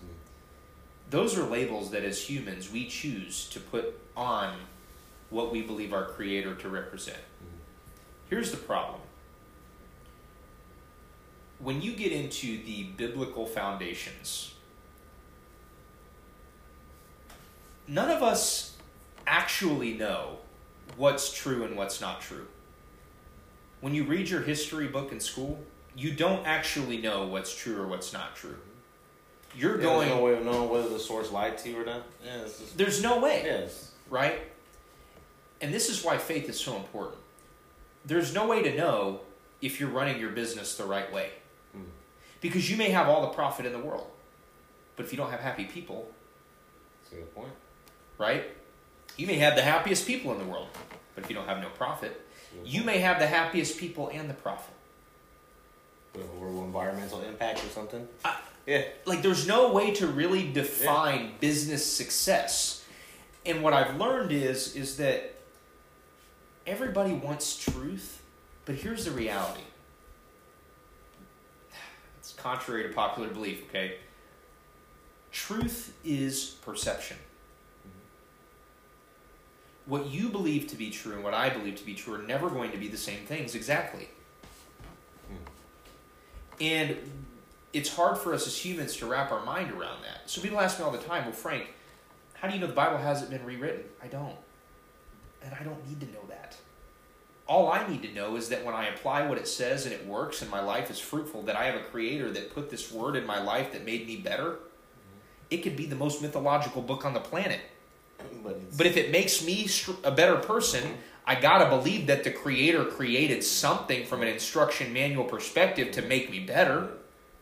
Those 1.10 1.36
are 1.36 1.42
labels 1.42 1.90
that 1.90 2.04
as 2.04 2.30
humans 2.30 2.70
we 2.70 2.86
choose 2.86 3.48
to 3.50 3.60
put 3.60 4.00
on 4.16 4.54
what 5.28 5.52
we 5.52 5.60
believe 5.60 5.92
our 5.92 6.04
creator 6.04 6.54
to 6.54 6.68
represent. 6.68 7.18
Mm-hmm. 7.18 7.56
Here's 8.30 8.52
the 8.52 8.56
problem. 8.56 9.00
When 11.58 11.82
you 11.82 11.92
get 11.92 12.12
into 12.12 12.62
the 12.64 12.84
biblical 12.84 13.44
foundations, 13.44 14.54
none 17.88 18.10
of 18.10 18.22
us 18.22 18.76
actually 19.26 19.94
know 19.94 20.38
what's 20.96 21.32
true 21.32 21.64
and 21.64 21.76
what's 21.76 22.00
not 22.00 22.20
true. 22.20 22.46
When 23.80 23.94
you 23.94 24.04
read 24.04 24.28
your 24.28 24.42
history 24.42 24.86
book 24.86 25.10
in 25.12 25.20
school, 25.20 25.58
you 25.96 26.12
don't 26.12 26.46
actually 26.46 26.98
know 26.98 27.26
what's 27.26 27.54
true 27.54 27.80
or 27.80 27.86
what's 27.86 28.12
not 28.12 28.36
true. 28.36 28.56
You're 29.56 29.76
Yeah, 29.78 29.82
going 29.84 30.08
There's 30.08 30.18
no 30.18 30.24
way 30.24 30.34
of 30.34 30.44
knowing 30.44 30.68
whether 30.70 30.88
the 30.88 30.98
source 30.98 31.30
lied 31.30 31.58
to 31.58 31.68
you 31.70 31.80
or 31.80 31.84
not. 31.84 32.02
Yeah. 32.24 32.42
Just, 32.42 32.76
there's 32.78 33.02
no 33.02 33.20
way. 33.20 33.42
yes. 33.44 33.90
right? 34.08 34.38
And 35.60 35.74
this 35.74 35.88
is 35.90 36.04
why 36.04 36.16
faith 36.18 36.48
is 36.48 36.58
so 36.58 36.76
important. 36.76 37.18
There's 38.04 38.32
no 38.34 38.46
way 38.46 38.62
to 38.62 38.74
know 38.76 39.20
if 39.60 39.78
you're 39.78 39.90
running 39.90 40.18
your 40.18 40.30
business 40.30 40.76
the 40.76 40.84
right 40.84 41.12
way. 41.12 41.30
Mm. 41.76 41.82
Because 42.40 42.70
you 42.70 42.76
may 42.78 42.90
have 42.90 43.08
all 43.08 43.22
the 43.22 43.28
profit 43.28 43.66
in 43.66 43.72
the 43.72 43.78
world, 43.78 44.06
but 44.96 45.04
if 45.04 45.12
you 45.12 45.18
don't 45.18 45.30
have 45.30 45.40
happy 45.40 45.64
people, 45.64 46.10
That's 47.02 47.12
a 47.12 47.16
good 47.16 47.34
point. 47.34 47.52
right? 48.16 48.44
You 49.18 49.26
may 49.26 49.36
have 49.36 49.54
the 49.54 49.62
happiest 49.62 50.06
people 50.06 50.32
in 50.32 50.38
the 50.38 50.44
world, 50.46 50.68
but 51.14 51.24
if 51.24 51.28
you 51.30 51.36
don't 51.36 51.46
have 51.46 51.60
no 51.60 51.68
profit, 51.70 52.18
you 52.64 52.82
may 52.82 52.98
have 52.98 53.18
the 53.18 53.26
happiest 53.26 53.76
people 53.78 54.08
and 54.12 54.30
the 54.30 54.34
profit. 54.34 54.72
Or 56.40 56.48
environmental 56.64 57.20
impact 57.22 57.64
or 57.64 57.68
something. 57.68 58.08
I- 58.24 58.38
yeah. 58.66 58.84
like 59.06 59.22
there's 59.22 59.46
no 59.46 59.72
way 59.72 59.92
to 59.92 60.06
really 60.06 60.50
define 60.52 61.32
business 61.40 61.84
success 61.84 62.84
and 63.46 63.62
what 63.62 63.72
i've 63.72 63.96
learned 63.96 64.32
is 64.32 64.76
is 64.76 64.96
that 64.96 65.34
everybody 66.66 67.12
wants 67.12 67.56
truth 67.56 68.22
but 68.64 68.74
here's 68.74 69.04
the 69.04 69.10
reality 69.10 69.62
it's 72.18 72.32
contrary 72.34 72.82
to 72.82 72.88
popular 72.90 73.28
belief 73.28 73.62
okay 73.68 73.94
Truth 75.32 75.96
is 76.04 76.56
perception. 76.62 77.16
What 79.86 80.06
you 80.06 80.28
believe 80.28 80.66
to 80.68 80.76
be 80.76 80.90
true 80.90 81.14
and 81.14 81.24
what 81.24 81.34
I 81.34 81.50
believe 81.50 81.76
to 81.76 81.84
be 81.84 81.94
true 81.94 82.14
are 82.14 82.22
never 82.22 82.50
going 82.50 82.72
to 82.72 82.78
be 82.78 82.88
the 82.88 82.96
same 82.96 83.24
things 83.26 83.54
exactly. 83.54 84.08
Hmm. 85.28 85.44
And 86.60 86.96
it's 87.72 87.94
hard 87.94 88.18
for 88.18 88.34
us 88.34 88.46
as 88.46 88.56
humans 88.56 88.96
to 88.96 89.06
wrap 89.06 89.30
our 89.30 89.44
mind 89.44 89.70
around 89.70 90.02
that. 90.02 90.28
So 90.28 90.40
people 90.40 90.60
ask 90.60 90.78
me 90.78 90.84
all 90.84 90.90
the 90.90 90.98
time, 90.98 91.24
well, 91.24 91.32
Frank, 91.32 91.66
how 92.34 92.48
do 92.48 92.54
you 92.54 92.60
know 92.60 92.66
the 92.66 92.72
Bible 92.72 92.98
hasn't 92.98 93.30
been 93.30 93.44
rewritten? 93.44 93.84
I 94.02 94.08
don't. 94.08 94.36
And 95.42 95.54
I 95.58 95.62
don't 95.62 95.86
need 95.88 96.00
to 96.00 96.06
know 96.06 96.24
that. 96.28 96.56
All 97.46 97.70
I 97.70 97.86
need 97.88 98.02
to 98.02 98.12
know 98.12 98.36
is 98.36 98.48
that 98.48 98.64
when 98.64 98.74
I 98.74 98.86
apply 98.86 99.26
what 99.26 99.38
it 99.38 99.48
says 99.48 99.84
and 99.84 99.94
it 99.94 100.06
works 100.06 100.40
and 100.40 100.50
my 100.50 100.60
life 100.60 100.90
is 100.90 100.98
fruitful, 100.98 101.42
that 101.42 101.56
I 101.56 101.64
have 101.64 101.74
a 101.74 101.84
creator 101.84 102.30
that 102.30 102.54
put 102.54 102.70
this 102.70 102.92
word 102.92 103.16
in 103.16 103.26
my 103.26 103.42
life 103.42 103.72
that 103.72 103.84
made 103.84 104.06
me 104.06 104.16
better. 104.16 104.50
Mm-hmm. 104.52 105.18
It 105.50 105.62
could 105.62 105.76
be 105.76 105.86
the 105.86 105.96
most 105.96 106.22
mythological 106.22 106.82
book 106.82 107.04
on 107.04 107.14
the 107.14 107.20
planet. 107.20 107.60
But, 108.44 108.76
But 108.76 108.86
if 108.86 108.96
it 108.96 109.10
makes 109.10 109.44
me 109.44 109.66
a 110.04 110.10
better 110.10 110.36
person, 110.36 110.82
I 111.26 111.40
gotta 111.40 111.68
believe 111.68 112.06
that 112.08 112.24
the 112.24 112.30
creator 112.30 112.84
created 112.84 113.44
something 113.44 114.04
from 114.04 114.22
an 114.22 114.28
instruction 114.28 114.92
manual 114.92 115.24
perspective 115.24 115.92
to 115.92 116.02
make 116.02 116.30
me 116.30 116.40
better. 116.40 116.90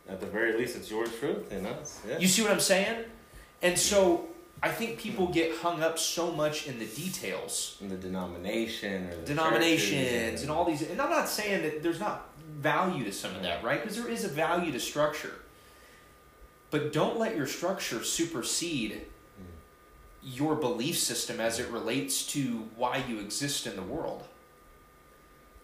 At 0.08 0.20
the 0.20 0.26
very 0.26 0.56
least, 0.56 0.76
it's 0.76 0.90
your 0.90 1.06
truth 1.06 1.52
and 1.52 1.66
us. 1.66 2.00
Yeah. 2.08 2.18
You 2.18 2.28
see 2.28 2.42
what 2.42 2.50
I'm 2.50 2.60
saying? 2.60 3.04
And 3.60 3.78
so 3.78 4.28
I 4.62 4.70
think 4.70 4.98
people 4.98 5.26
hmm. 5.26 5.32
get 5.32 5.56
hung 5.56 5.82
up 5.82 5.98
so 5.98 6.32
much 6.32 6.66
in 6.66 6.78
the 6.78 6.86
details, 6.86 7.76
in 7.80 7.88
the 7.88 7.96
denomination 7.96 9.08
or 9.08 9.16
the 9.16 9.26
denominations, 9.26 10.42
and 10.42 10.50
all 10.50 10.64
these. 10.64 10.82
And 10.82 11.00
I'm 11.00 11.10
not 11.10 11.28
saying 11.28 11.62
that 11.62 11.82
there's 11.82 12.00
not 12.00 12.28
value 12.56 13.04
to 13.04 13.12
some 13.12 13.34
of 13.36 13.42
that, 13.42 13.62
right? 13.62 13.80
Because 13.80 13.96
there 13.96 14.10
is 14.10 14.24
a 14.24 14.28
value 14.28 14.72
to 14.72 14.80
structure. 14.80 15.34
But 16.70 16.92
don't 16.92 17.18
let 17.18 17.36
your 17.36 17.46
structure 17.46 18.02
supersede 18.02 18.92
hmm. 19.36 19.44
your 20.22 20.54
belief 20.54 20.98
system 20.98 21.40
as 21.40 21.58
it 21.58 21.68
relates 21.70 22.26
to 22.28 22.68
why 22.76 23.04
you 23.08 23.20
exist 23.20 23.66
in 23.66 23.76
the 23.76 23.82
world. 23.82 24.24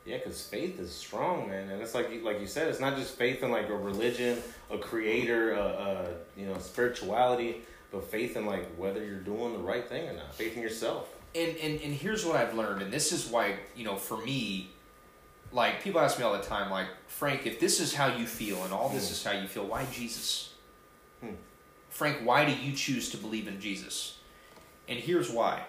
Yeah, 0.04 0.18
because 0.18 0.42
faith 0.46 0.78
is 0.78 0.92
strong, 0.92 1.48
man, 1.48 1.70
and 1.70 1.80
it's 1.80 1.94
like 1.94 2.10
you- 2.12 2.20
like 2.20 2.38
you 2.40 2.46
said, 2.46 2.68
it's 2.68 2.80
not 2.80 2.96
just 2.96 3.16
faith 3.16 3.42
in 3.42 3.50
like 3.50 3.68
a 3.70 3.74
religion, 3.76 4.42
a 4.70 4.76
creator, 4.78 5.52
a, 5.54 5.60
a 5.62 6.08
you 6.36 6.46
know 6.46 6.58
spirituality, 6.58 7.62
but 7.90 8.04
faith 8.10 8.36
in 8.36 8.44
like 8.44 8.66
whether 8.76 9.02
you're 9.04 9.20
doing 9.20 9.52
the 9.54 9.58
right 9.60 9.88
thing 9.88 10.06
or 10.08 10.12
not. 10.12 10.34
Faith 10.34 10.56
in 10.56 10.62
yourself. 10.62 11.08
and, 11.34 11.56
and 11.56 11.80
and 11.80 11.94
here's 11.94 12.24
what 12.24 12.36
I've 12.36 12.54
learned, 12.54 12.82
and 12.82 12.92
this 12.92 13.12
is 13.12 13.26
why 13.26 13.56
you 13.74 13.84
know 13.84 13.96
for 13.96 14.18
me, 14.18 14.70
like 15.52 15.82
people 15.82 16.00
ask 16.02 16.18
me 16.18 16.24
all 16.24 16.36
the 16.36 16.42
time, 16.44 16.70
like 16.70 16.88
Frank, 17.06 17.46
if 17.46 17.58
this 17.58 17.80
is 17.80 17.94
how 17.94 18.14
you 18.14 18.26
feel 18.26 18.62
and 18.64 18.74
all 18.74 18.90
this 18.90 19.06
Hmm. 19.08 19.12
is 19.12 19.24
how 19.24 19.32
you 19.32 19.48
feel, 19.48 19.64
why 19.66 19.86
Jesus? 19.90 20.52
Hmm. 21.20 21.34
Frank, 21.88 22.18
why 22.24 22.44
do 22.44 22.52
you 22.52 22.74
choose 22.76 23.08
to 23.10 23.16
believe 23.16 23.48
in 23.48 23.58
Jesus? 23.60 24.18
And 24.86 24.98
here's 24.98 25.30
why. 25.30 25.62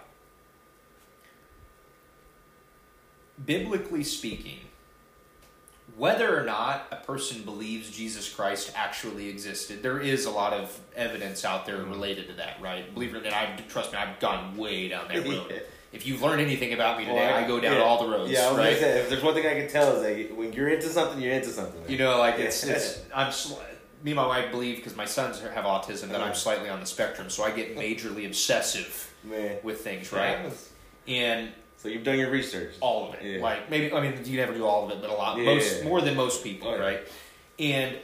Biblically 3.44 4.04
speaking, 4.04 4.60
whether 5.98 6.40
or 6.40 6.44
not 6.44 6.88
a 6.92 6.96
person 6.98 7.42
believes 7.44 7.90
Jesus 7.92 8.32
Christ 8.34 8.72
actually 8.76 9.28
existed, 9.30 9.84
there 9.84 10.00
is 10.00 10.26
a 10.26 10.32
lot 10.32 10.54
of 10.54 10.78
evidence 10.96 11.44
out 11.46 11.66
there 11.66 11.78
Mhm. 11.78 11.90
related 11.90 12.28
to 12.28 12.34
that, 12.36 12.58
right? 12.62 12.92
Believe 12.94 13.14
it 13.14 13.20
or 13.20 13.22
not, 13.30 13.34
I 13.34 13.56
trust 13.70 13.92
me, 13.92 13.98
I've 13.98 14.20
gone 14.20 14.56
way 14.58 14.88
down 14.88 15.08
that 15.10 15.26
road. 15.28 15.62
If 15.92 16.06
you've 16.06 16.22
learned 16.22 16.42
anything 16.42 16.74
about 16.74 16.98
me 16.98 17.06
today, 17.06 17.18
Well, 17.28 17.36
I 17.36 17.48
go 17.48 17.60
down 17.60 17.78
yeah. 17.78 17.84
all 17.84 18.04
the 18.06 18.12
roads, 18.12 18.32
Yeah, 18.32 18.56
right? 18.58 18.78
say 18.78 19.00
if 19.00 19.10
there's 19.10 19.24
one 19.24 19.34
thing 19.34 19.46
I 19.46 19.54
can 19.54 19.70
tell 19.70 19.96
is 19.98 20.02
that 20.28 20.36
when 20.36 20.52
you're 20.54 20.68
into 20.70 20.88
something, 20.90 21.22
you're 21.22 21.34
into 21.34 21.50
something. 21.50 21.82
You 21.88 21.98
know, 21.98 22.18
like 22.18 22.40
it's, 22.40 22.64
it's 22.64 23.00
I'm 23.14 23.32
sli- 23.32 23.58
me 24.04 24.12
and 24.12 24.16
my 24.16 24.28
wife 24.28 24.52
believe 24.52 24.78
because 24.78 24.96
my 24.96 25.06
sons 25.06 25.40
have 25.40 25.66
autism 25.66 26.08
that 26.10 26.16
I'm 26.18 26.24
Uh-huh. 26.24 26.34
slightly 26.34 26.70
on 26.70 26.80
the 26.80 26.86
spectrum, 26.86 27.30
so 27.30 27.44
I 27.44 27.52
get 27.52 27.78
majorly 27.78 28.26
obsessive 28.26 29.12
man, 29.24 29.58
with 29.64 29.82
things, 29.82 30.12
right? 30.12 30.38
happens. 30.38 30.70
And 31.08 31.52
So 31.86 31.92
you've 31.92 32.04
done 32.04 32.18
your 32.18 32.32
research. 32.32 32.74
all 32.82 33.10
of 33.10 33.14
it, 33.14 33.24
Yeah. 33.36 33.42
like 33.44 33.70
maybe 33.70 33.94
I 33.94 34.02
mean 34.02 34.26
you 34.26 34.38
never 34.38 34.56
do 34.56 34.66
all 34.66 34.86
of 34.86 34.90
it, 34.92 35.02
but 35.02 35.12
a 35.12 35.14
lot, 35.14 35.38
Yeah. 35.38 35.54
most 35.54 35.84
more 35.84 36.02
than 36.02 36.16
most 36.16 36.44
people, 36.44 36.70
Oh, 36.70 36.76
yeah. 36.76 36.82
right? 36.82 37.08
And 37.60 38.00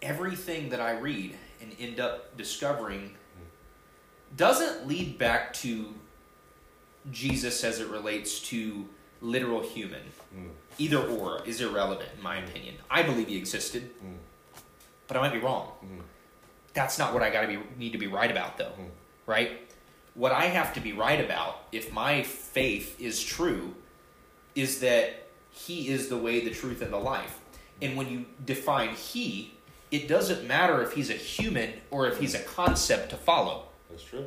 everything 0.00 0.70
that 0.70 0.80
I 0.80 0.92
read 0.92 1.36
and 1.60 1.76
end 1.78 2.00
up 2.00 2.34
discovering 2.38 3.14
doesn't 4.34 4.86
lead 4.88 5.18
back 5.18 5.52
to 5.54 5.92
Jesus 7.10 7.62
as 7.62 7.78
it 7.78 7.88
relates 7.88 8.40
to 8.48 8.88
literal 9.20 9.60
human. 9.60 10.12
Mm. 10.34 10.48
Either 10.78 11.06
or 11.06 11.44
is 11.44 11.60
irrelevant 11.60 12.08
in 12.16 12.22
my 12.22 12.38
opinion. 12.38 12.76
I 12.90 13.02
believe 13.02 13.28
he 13.28 13.36
existed, 13.36 13.90
Mm. 14.02 14.16
but 15.08 15.18
I 15.18 15.20
might 15.20 15.32
be 15.34 15.40
wrong. 15.40 15.72
Mm. 15.84 16.00
That's 16.72 16.98
not 16.98 17.12
what 17.12 17.22
I 17.22 17.28
gotta 17.28 17.48
be 17.48 17.58
need 17.76 17.92
to 17.92 17.98
be 17.98 18.06
right 18.06 18.30
about 18.30 18.56
though. 18.56 18.72
Mm. 18.80 18.88
Right? 19.26 19.65
What 20.16 20.32
I 20.32 20.46
have 20.46 20.72
to 20.74 20.80
be 20.80 20.92
right 20.92 21.22
about, 21.22 21.60
if 21.72 21.92
my 21.92 22.22
faith 22.22 22.98
is 23.00 23.22
true, 23.22 23.74
is 24.54 24.80
that 24.80 25.26
he 25.52 25.88
is 25.88 26.08
the 26.08 26.16
way, 26.16 26.40
the 26.40 26.50
truth, 26.50 26.80
and 26.82 26.92
the 26.92 26.98
life. 26.98 27.38
And 27.82 27.96
when 27.96 28.08
you 28.10 28.24
define 28.44 28.90
he, 28.94 29.52
it 29.90 30.08
doesn't 30.08 30.46
matter 30.48 30.82
if 30.82 30.94
he's 30.94 31.10
a 31.10 31.14
human 31.14 31.70
or 31.90 32.08
if 32.08 32.18
he's 32.18 32.34
a 32.34 32.40
concept 32.40 33.10
to 33.10 33.16
follow. 33.16 33.66
That's 33.90 34.02
true. 34.02 34.26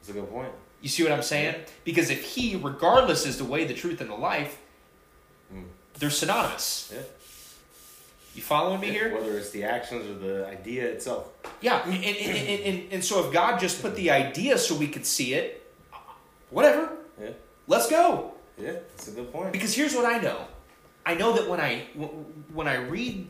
That's 0.00 0.10
a 0.10 0.12
good 0.20 0.28
point. 0.30 0.52
You 0.82 0.88
see 0.88 1.02
what 1.04 1.12
I'm 1.12 1.22
saying? 1.22 1.54
Because 1.84 2.10
if 2.10 2.22
he, 2.34 2.56
regardless, 2.56 3.24
is 3.26 3.38
the 3.38 3.44
way, 3.44 3.64
the 3.64 3.74
truth, 3.74 4.00
and 4.00 4.10
the 4.10 4.14
life, 4.16 4.58
Mm. 5.54 5.66
they're 5.94 6.10
synonymous. 6.10 6.90
Yeah. 6.92 7.02
You 8.36 8.42
following 8.42 8.80
me 8.80 8.90
here? 8.90 9.14
Whether 9.14 9.38
it's 9.38 9.48
the 9.48 9.64
actions 9.64 10.06
or 10.10 10.14
the 10.14 10.46
idea 10.46 10.84
itself. 10.84 11.30
Yeah, 11.62 11.82
and, 11.86 11.94
and, 11.94 12.04
and, 12.04 12.92
and, 12.92 13.02
so 13.02 13.26
if 13.26 13.32
God 13.32 13.58
just 13.58 13.80
put 13.80 13.96
the 13.96 14.10
idea 14.10 14.58
so 14.58 14.74
we 14.76 14.88
could 14.88 15.06
see 15.06 15.32
it, 15.32 15.66
whatever, 16.50 16.92
Yeah. 17.18 17.30
let's 17.66 17.88
go. 17.88 18.34
Yeah, 18.58 18.72
that's 18.72 19.08
a 19.08 19.12
good 19.12 19.32
point. 19.32 19.52
Because 19.52 19.74
here's 19.74 19.94
what 19.94 20.04
I 20.04 20.18
know. 20.18 20.38
I 21.06 21.14
know 21.14 21.32
that 21.32 21.48
when 21.48 21.60
I 21.60 21.86
when 22.52 22.68
I 22.68 22.74
read 22.74 23.26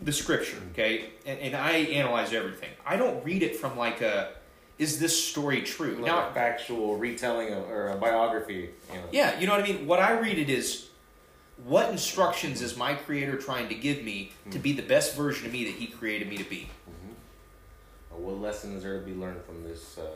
the 0.00 0.12
scripture, 0.12 0.58
okay, 0.72 1.10
and, 1.24 1.38
and 1.38 1.54
I 1.54 1.72
analyze 1.72 2.32
everything, 2.32 2.70
I 2.84 2.96
don't 2.96 3.24
read 3.24 3.44
it 3.44 3.54
from 3.54 3.78
like 3.78 4.00
a, 4.00 4.32
is 4.78 4.98
this 4.98 5.24
story 5.24 5.62
true? 5.62 5.96
like 5.96 6.06
now, 6.06 6.30
a 6.30 6.32
factual 6.32 6.96
retelling 6.96 7.52
of, 7.52 7.68
or 7.70 7.90
a 7.90 7.96
biography. 7.96 8.70
You 8.92 8.98
know. 8.98 9.04
yeah, 9.12 9.38
you 9.38 9.46
know 9.46 9.52
what 9.52 9.64
I 9.64 9.68
mean. 9.68 9.86
What 9.86 10.00
I 10.00 10.18
read 10.18 10.38
it 10.38 10.50
is, 10.50 10.88
what 11.64 11.90
instructions 11.90 12.62
is 12.62 12.76
my 12.76 12.94
Creator 12.94 13.38
trying 13.38 13.68
to 13.68 13.74
give 13.74 14.02
me 14.02 14.32
to 14.50 14.58
be 14.58 14.72
the 14.72 14.82
best 14.82 15.16
version 15.16 15.46
of 15.46 15.52
me 15.52 15.64
that 15.64 15.74
He 15.74 15.86
created 15.86 16.28
me 16.28 16.36
to 16.36 16.44
be? 16.44 16.68
Or 18.10 18.18
what 18.18 18.40
lessons 18.40 18.84
are 18.84 18.98
to 18.98 19.04
be 19.04 19.14
learned 19.14 19.42
from 19.44 19.62
this 19.64 19.98
uh, 19.98 20.06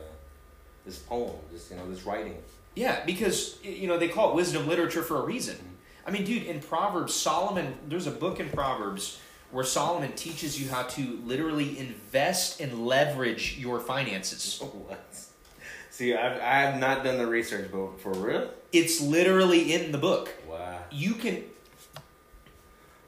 this 0.85 0.99
poem, 0.99 1.37
this 1.53 1.71
you 1.71 1.77
know, 1.77 1.89
this 1.91 2.05
writing. 2.05 2.37
Yeah, 2.75 3.05
because 3.05 3.59
you 3.63 3.89
know 3.89 3.99
they 3.99 4.09
call 4.09 4.31
it 4.31 4.37
wisdom 4.37 4.69
literature 4.69 5.03
for 5.03 5.19
a 5.19 5.25
reason. 5.25 5.57
Mm-hmm. 5.57 5.67
I 6.07 6.11
mean, 6.11 6.25
dude, 6.25 6.45
in 6.45 6.61
Proverbs, 6.61 7.15
Solomon, 7.15 7.75
there's 7.89 8.07
a 8.07 8.11
book 8.11 8.41
in 8.41 8.49
Proverbs 8.49 9.21
where 9.51 9.65
Solomon 9.65 10.13
teaches 10.13 10.61
you 10.61 10.71
how 10.71 10.85
to 10.85 11.21
literally 11.25 11.79
invest 11.79 12.61
and 12.61 12.87
leverage 12.87 13.59
your 13.59 13.81
finances. 13.81 14.63
What? 14.73 15.05
See, 15.91 16.15
I've, 16.15 16.41
I 16.41 16.61
have 16.61 16.81
not 16.81 17.05
done 17.05 17.19
the 17.19 17.27
research, 17.27 17.71
but 17.71 18.01
for 18.01 18.13
real? 18.13 18.51
It's 18.73 19.01
literally 19.01 19.73
in 19.73 19.93
the 19.93 19.99
book. 19.99 20.31
Wow. 20.49 20.79
You 20.91 21.15
can 21.15 21.43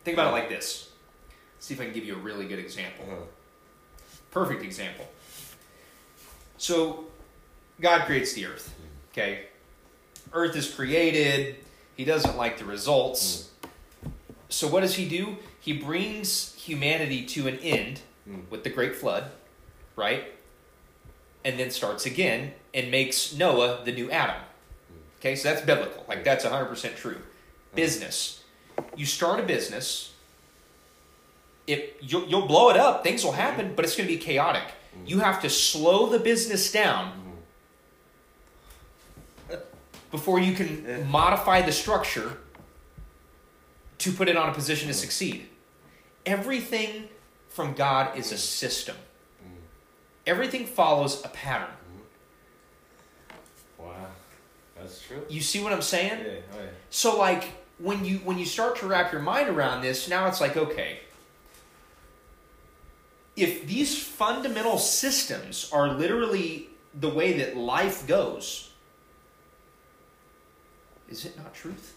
think 0.04 0.16
about 0.16 0.28
it 0.28 0.32
like 0.32 0.48
this. 0.48 0.90
See 1.60 1.74
if 1.74 1.80
I 1.80 1.84
can 1.84 1.94
give 1.94 2.04
you 2.04 2.14
a 2.14 2.18
really 2.18 2.46
good 2.46 2.58
example. 2.58 3.04
Uh-huh. 3.08 3.22
Perfect 4.30 4.62
example. 4.64 5.06
So, 6.58 7.04
God 7.80 8.06
creates 8.06 8.32
the 8.32 8.46
earth. 8.46 8.74
Okay? 9.12 9.46
Earth 10.32 10.56
is 10.56 10.72
created. 10.72 11.56
He 11.96 12.04
doesn't 12.04 12.36
like 12.36 12.58
the 12.58 12.64
results. 12.64 13.50
So, 14.48 14.66
what 14.68 14.80
does 14.80 14.94
he 14.94 15.08
do? 15.08 15.36
He 15.60 15.72
brings 15.72 16.54
humanity 16.54 17.24
to 17.26 17.46
an 17.48 17.58
end 17.58 18.00
Mm. 18.28 18.48
with 18.50 18.62
the 18.62 18.70
great 18.70 18.94
flood, 18.94 19.32
right? 19.96 20.32
And 21.44 21.58
then 21.58 21.72
starts 21.72 22.06
again 22.06 22.52
and 22.72 22.88
makes 22.88 23.32
Noah 23.34 23.80
the 23.84 23.90
new 23.90 24.08
Adam. 24.12 24.40
Okay, 25.22 25.36
so 25.36 25.50
that's 25.50 25.64
biblical. 25.64 26.04
Like, 26.08 26.24
that's 26.24 26.44
100% 26.44 26.96
true. 26.96 27.18
Business. 27.76 28.42
You 28.96 29.06
start 29.06 29.38
a 29.38 29.44
business, 29.44 30.14
it, 31.68 31.96
you'll, 32.00 32.26
you'll 32.26 32.48
blow 32.48 32.70
it 32.70 32.76
up, 32.76 33.04
things 33.04 33.22
will 33.22 33.30
happen, 33.30 33.74
but 33.76 33.84
it's 33.84 33.94
going 33.94 34.08
to 34.08 34.12
be 34.12 34.20
chaotic. 34.20 34.64
You 35.06 35.20
have 35.20 35.40
to 35.42 35.48
slow 35.48 36.08
the 36.08 36.18
business 36.18 36.72
down 36.72 37.12
before 40.10 40.40
you 40.40 40.54
can 40.54 41.08
modify 41.08 41.62
the 41.62 41.70
structure 41.70 42.38
to 43.98 44.10
put 44.10 44.28
it 44.28 44.36
on 44.36 44.48
a 44.48 44.52
position 44.52 44.88
to 44.88 44.94
succeed. 44.94 45.48
Everything 46.26 47.08
from 47.48 47.74
God 47.74 48.18
is 48.18 48.32
a 48.32 48.38
system. 48.38 48.96
Everything 50.26 50.66
follows 50.66 51.24
a 51.24 51.28
pattern. 51.28 51.74
Wow. 53.78 53.94
That's 54.82 55.00
true. 55.00 55.22
You 55.28 55.40
see 55.40 55.62
what 55.62 55.72
I'm 55.72 55.82
saying? 55.82 56.20
Yeah, 56.24 56.32
oh 56.54 56.58
yeah. 56.58 56.70
So 56.90 57.18
like 57.18 57.44
when 57.78 58.04
you 58.04 58.18
when 58.18 58.38
you 58.38 58.44
start 58.44 58.76
to 58.76 58.86
wrap 58.86 59.12
your 59.12 59.22
mind 59.22 59.48
around 59.48 59.82
this, 59.82 60.08
now 60.08 60.26
it's 60.28 60.40
like 60.40 60.56
okay. 60.56 61.00
if 63.36 63.66
these 63.66 63.98
fundamental 64.02 64.78
systems 64.78 65.70
are 65.72 65.88
literally 65.94 66.68
the 67.00 67.08
way 67.08 67.32
that 67.38 67.56
life 67.56 68.06
goes, 68.06 68.70
is 71.08 71.24
it 71.24 71.36
not 71.38 71.54
truth? 71.54 71.94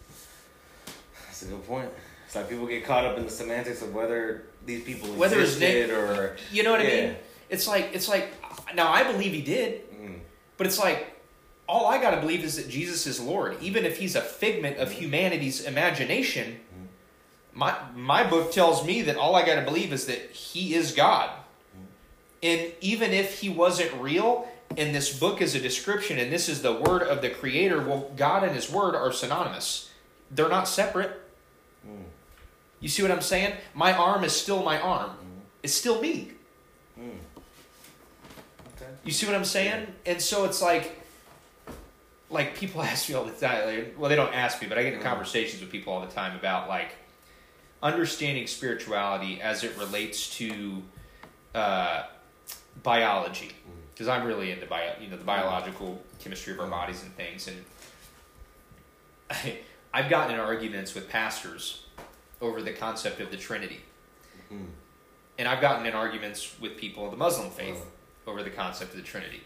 That's 1.25 1.41
a 1.43 1.45
good 1.47 1.67
point. 1.67 1.89
It's 2.25 2.35
like 2.35 2.49
people 2.49 2.65
get 2.65 2.85
caught 2.85 3.05
up 3.05 3.17
in 3.17 3.25
the 3.25 3.29
semantics 3.31 3.81
of 3.81 3.93
whether 3.93 4.45
these 4.65 4.83
people 4.83 5.09
Whether 5.09 5.39
it's 5.41 5.53
existed 5.57 5.91
or 5.91 6.37
You 6.51 6.63
know 6.63 6.71
what 6.71 6.81
I 6.81 6.85
mean? 6.85 7.15
It's 7.49 7.67
like 7.67 7.89
it's 7.93 8.07
like 8.07 8.31
now 8.73 8.91
I 8.91 9.03
believe 9.03 9.33
he 9.33 9.41
did, 9.41 9.81
Mm. 9.91 10.19
but 10.57 10.67
it's 10.67 10.79
like 10.79 11.14
all 11.67 11.87
I 11.87 11.99
got 12.01 12.11
to 12.11 12.21
believe 12.21 12.43
is 12.43 12.57
that 12.57 12.69
Jesus 12.69 13.07
is 13.07 13.19
Lord, 13.19 13.57
even 13.61 13.85
if 13.85 13.97
he's 13.97 14.15
a 14.15 14.21
figment 14.21 14.77
of 14.77 14.91
humanity's 14.91 15.61
imagination. 15.61 16.59
My 17.53 17.73
my 17.95 18.29
book 18.29 18.51
tells 18.51 18.85
me 18.85 19.01
that 19.03 19.15
all 19.15 19.35
I 19.35 19.45
got 19.45 19.55
to 19.55 19.61
believe 19.61 19.93
is 19.93 20.07
that 20.07 20.31
he 20.31 20.75
is 20.75 20.91
God. 20.91 21.29
And 22.43 22.73
even 22.81 23.11
if 23.11 23.39
he 23.39 23.49
wasn't 23.49 23.93
real, 23.93 24.47
and 24.77 24.93
this 24.93 25.17
book 25.17 25.41
is 25.41 25.55
a 25.55 25.59
description, 25.59 26.19
and 26.19 26.31
this 26.31 26.49
is 26.49 26.61
the 26.61 26.73
word 26.73 27.01
of 27.03 27.21
the 27.21 27.29
Creator, 27.29 27.81
well, 27.81 28.11
God 28.15 28.43
and 28.43 28.53
His 28.53 28.69
Word 28.69 28.93
are 28.93 29.11
synonymous. 29.11 29.89
They're 30.29 30.49
not 30.49 30.67
separate. 30.67 31.21
You 32.79 32.89
see 32.89 33.01
what 33.01 33.11
I'm 33.11 33.21
saying? 33.21 33.55
My 33.73 33.93
arm 33.93 34.23
is 34.23 34.33
still 34.33 34.63
my 34.63 34.79
arm. 34.79 35.11
It's 35.63 35.73
still 35.73 36.01
me. 36.01 36.31
Mm. 36.99 37.17
Okay. 38.75 38.91
You 39.03 39.11
see 39.11 39.25
what 39.25 39.35
I'm 39.35 39.45
saying? 39.45 39.87
And 40.05 40.21
so 40.21 40.45
it's 40.45 40.61
like, 40.61 41.01
like 42.35 42.55
people 42.55 42.81
ask 42.91 43.09
me 43.09 43.15
all 43.15 43.23
the 43.25 43.31
time. 43.31 43.65
Like, 43.65 43.95
well, 43.97 44.09
they 44.09 44.15
don't 44.15 44.33
ask 44.35 44.61
me, 44.61 44.67
but 44.67 44.77
I 44.77 44.83
get 44.83 44.93
in 44.93 44.99
Mhm. 44.99 45.03
conversations 45.03 45.61
with 45.61 45.71
people 45.71 45.91
all 45.93 46.01
the 46.05 46.11
time 46.13 46.35
about 46.35 46.69
like 46.69 46.91
understanding 47.81 48.45
spirituality 48.45 49.41
as 49.41 49.63
it 49.63 49.75
relates 49.77 50.29
to 50.37 50.83
uh, 51.55 52.03
biology, 52.83 53.51
because 53.93 54.09
I'm 54.09 54.25
really 54.25 54.51
into 54.51 54.65
bio, 54.65 54.91
you 54.99 55.07
know, 55.07 55.15
the 55.17 55.23
biological 55.23 56.03
chemistry 56.19 56.51
of 56.53 56.59
our 56.59 56.67
bodies 56.67 57.01
and 57.01 57.15
things. 57.15 57.47
And 57.47 57.63
I, 59.29 59.57
I've 59.93 60.09
gotten 60.09 60.33
in 60.35 60.41
arguments 60.41 60.93
with 60.93 61.07
pastors 61.09 61.85
over 62.41 62.61
the 62.61 62.73
concept 62.73 63.21
of 63.21 63.31
the 63.31 63.37
Trinity, 63.37 63.81
Mm. 64.53 64.67
and 65.39 65.47
I've 65.47 65.61
gotten 65.61 65.85
in 65.87 65.93
arguments 65.93 66.59
with 66.59 66.75
people 66.77 67.05
of 67.05 67.11
the 67.11 67.17
Muslim 67.17 67.49
faith 67.49 67.83
over 68.27 68.43
the 68.43 68.49
concept 68.51 68.91
of 68.91 68.97
the 68.97 69.03
Trinity. 69.03 69.41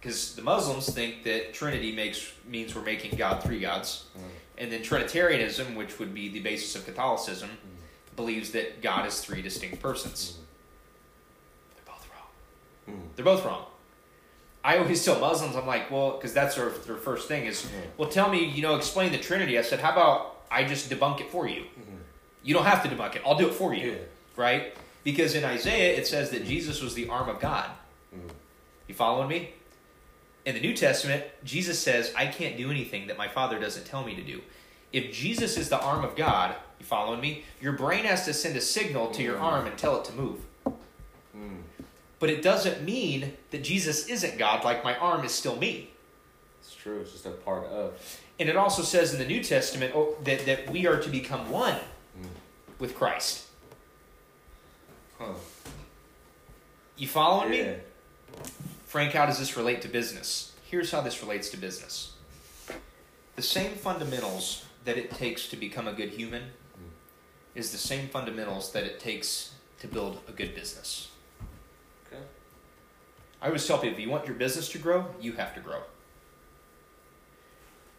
Because 0.00 0.34
the 0.34 0.42
Muslims 0.42 0.88
think 0.88 1.24
that 1.24 1.52
Trinity 1.52 1.92
makes 1.92 2.32
means 2.46 2.74
we're 2.74 2.82
making 2.82 3.16
God 3.18 3.42
three 3.42 3.60
gods, 3.60 4.04
Mm. 4.16 4.22
and 4.58 4.72
then 4.72 4.82
Trinitarianism, 4.82 5.74
which 5.74 5.98
would 5.98 6.14
be 6.14 6.28
the 6.30 6.40
basis 6.40 6.74
of 6.74 6.84
Catholicism, 6.86 7.50
believes 8.16 8.50
that 8.52 8.80
God 8.82 9.06
is 9.06 9.20
three 9.20 9.42
distinct 9.42 9.80
persons. 9.82 10.38
They're 11.74 11.84
both 11.94 12.06
wrong. 12.10 12.96
Mm. 12.96 13.00
They're 13.16 13.24
both 13.24 13.44
wrong. 13.44 13.66
I 14.64 14.78
always 14.78 15.02
tell 15.04 15.18
Muslims, 15.20 15.54
I'm 15.56 15.66
like, 15.66 15.90
well, 15.90 16.12
because 16.12 16.32
that's 16.34 16.54
their, 16.56 16.68
their 16.70 16.96
first 16.96 17.28
thing 17.28 17.46
is, 17.46 17.64
Yeah. 17.64 17.80
well, 17.96 18.08
tell 18.10 18.28
me, 18.30 18.44
you 18.44 18.62
know, 18.62 18.76
explain 18.76 19.12
the 19.12 19.18
Trinity. 19.18 19.58
I 19.58 19.62
said, 19.62 19.80
how 19.80 19.92
about 19.92 20.36
I 20.50 20.64
just 20.64 20.90
debunk 20.90 21.20
it 21.20 21.30
for 21.30 21.46
you? 21.48 21.64
You 22.42 22.54
don't 22.54 22.64
have 22.64 22.82
to 22.82 22.88
debunk 22.88 23.16
it. 23.16 23.22
I'll 23.26 23.36
do 23.36 23.48
it 23.48 23.54
for 23.54 23.74
you. 23.74 23.90
Yeah. 23.92 23.96
Right? 24.36 24.74
Because 25.04 25.34
in 25.34 25.44
Isaiah, 25.44 25.96
it 25.98 26.06
says 26.06 26.30
that 26.30 26.46
Jesus 26.46 26.80
was 26.82 26.94
the 26.94 27.08
arm 27.08 27.28
of 27.28 27.38
God. 27.40 27.70
Mm. 28.14 28.30
You 28.88 28.94
following 28.94 29.28
me? 29.28 29.50
In 30.44 30.54
the 30.54 30.60
New 30.60 30.74
Testament, 30.74 31.24
Jesus 31.44 31.78
says, 31.78 32.12
I 32.16 32.26
can't 32.26 32.56
do 32.56 32.70
anything 32.70 33.06
that 33.08 33.18
my 33.18 33.28
Father 33.28 33.58
doesn't 33.58 33.84
tell 33.84 34.04
me 34.04 34.14
to 34.14 34.22
do. 34.22 34.40
If 34.92 35.12
Jesus 35.12 35.56
is 35.56 35.68
the 35.68 35.80
arm 35.80 36.04
of 36.04 36.16
God, 36.16 36.54
you 36.78 36.86
following 36.86 37.20
me? 37.20 37.44
Your 37.60 37.72
brain 37.72 38.04
has 38.04 38.24
to 38.24 38.32
send 38.32 38.56
a 38.56 38.60
signal 38.60 39.10
to 39.12 39.22
your 39.22 39.38
arm 39.38 39.66
and 39.66 39.76
tell 39.76 39.98
it 40.00 40.04
to 40.06 40.12
move. 40.14 40.40
Mm. 40.66 41.62
But 42.18 42.30
it 42.30 42.42
doesn't 42.42 42.82
mean 42.82 43.34
that 43.50 43.62
Jesus 43.62 44.06
isn't 44.08 44.38
God, 44.38 44.64
like 44.64 44.82
my 44.82 44.96
arm 44.96 45.24
is 45.24 45.32
still 45.32 45.56
me. 45.56 45.90
It's 46.60 46.74
true. 46.74 47.00
It's 47.00 47.12
just 47.12 47.26
a 47.26 47.30
part 47.30 47.64
of. 47.66 47.92
And 48.38 48.48
it 48.48 48.56
also 48.56 48.82
says 48.82 49.12
in 49.12 49.18
the 49.18 49.26
New 49.26 49.42
Testament 49.44 49.92
oh, 49.94 50.16
that, 50.24 50.46
that 50.46 50.70
we 50.70 50.86
are 50.86 51.00
to 51.00 51.08
become 51.08 51.50
one 51.50 51.76
Mm. 52.18 52.26
with 52.80 52.96
Christ. 52.96 53.46
Huh. 55.18 55.34
You 56.96 57.06
following 57.06 57.50
me? 57.50 57.74
Frank, 58.90 59.12
how 59.12 59.24
does 59.24 59.38
this 59.38 59.56
relate 59.56 59.82
to 59.82 59.88
business? 59.88 60.52
Here's 60.68 60.90
how 60.90 61.00
this 61.00 61.22
relates 61.22 61.48
to 61.50 61.56
business. 61.56 62.14
The 63.36 63.42
same 63.42 63.76
fundamentals 63.76 64.64
that 64.84 64.98
it 64.98 65.12
takes 65.12 65.46
to 65.50 65.56
become 65.56 65.86
a 65.86 65.92
good 65.92 66.08
human 66.08 66.42
is 67.54 67.70
the 67.70 67.78
same 67.78 68.08
fundamentals 68.08 68.72
that 68.72 68.82
it 68.82 68.98
takes 68.98 69.54
to 69.78 69.86
build 69.86 70.18
a 70.26 70.32
good 70.32 70.56
business. 70.56 71.08
Okay. 72.08 72.20
I 73.40 73.46
always 73.46 73.64
tell 73.64 73.78
people 73.78 73.94
if 73.94 74.00
you 74.00 74.10
want 74.10 74.26
your 74.26 74.34
business 74.34 74.68
to 74.70 74.78
grow, 74.78 75.06
you 75.20 75.34
have 75.34 75.54
to 75.54 75.60
grow. 75.60 75.82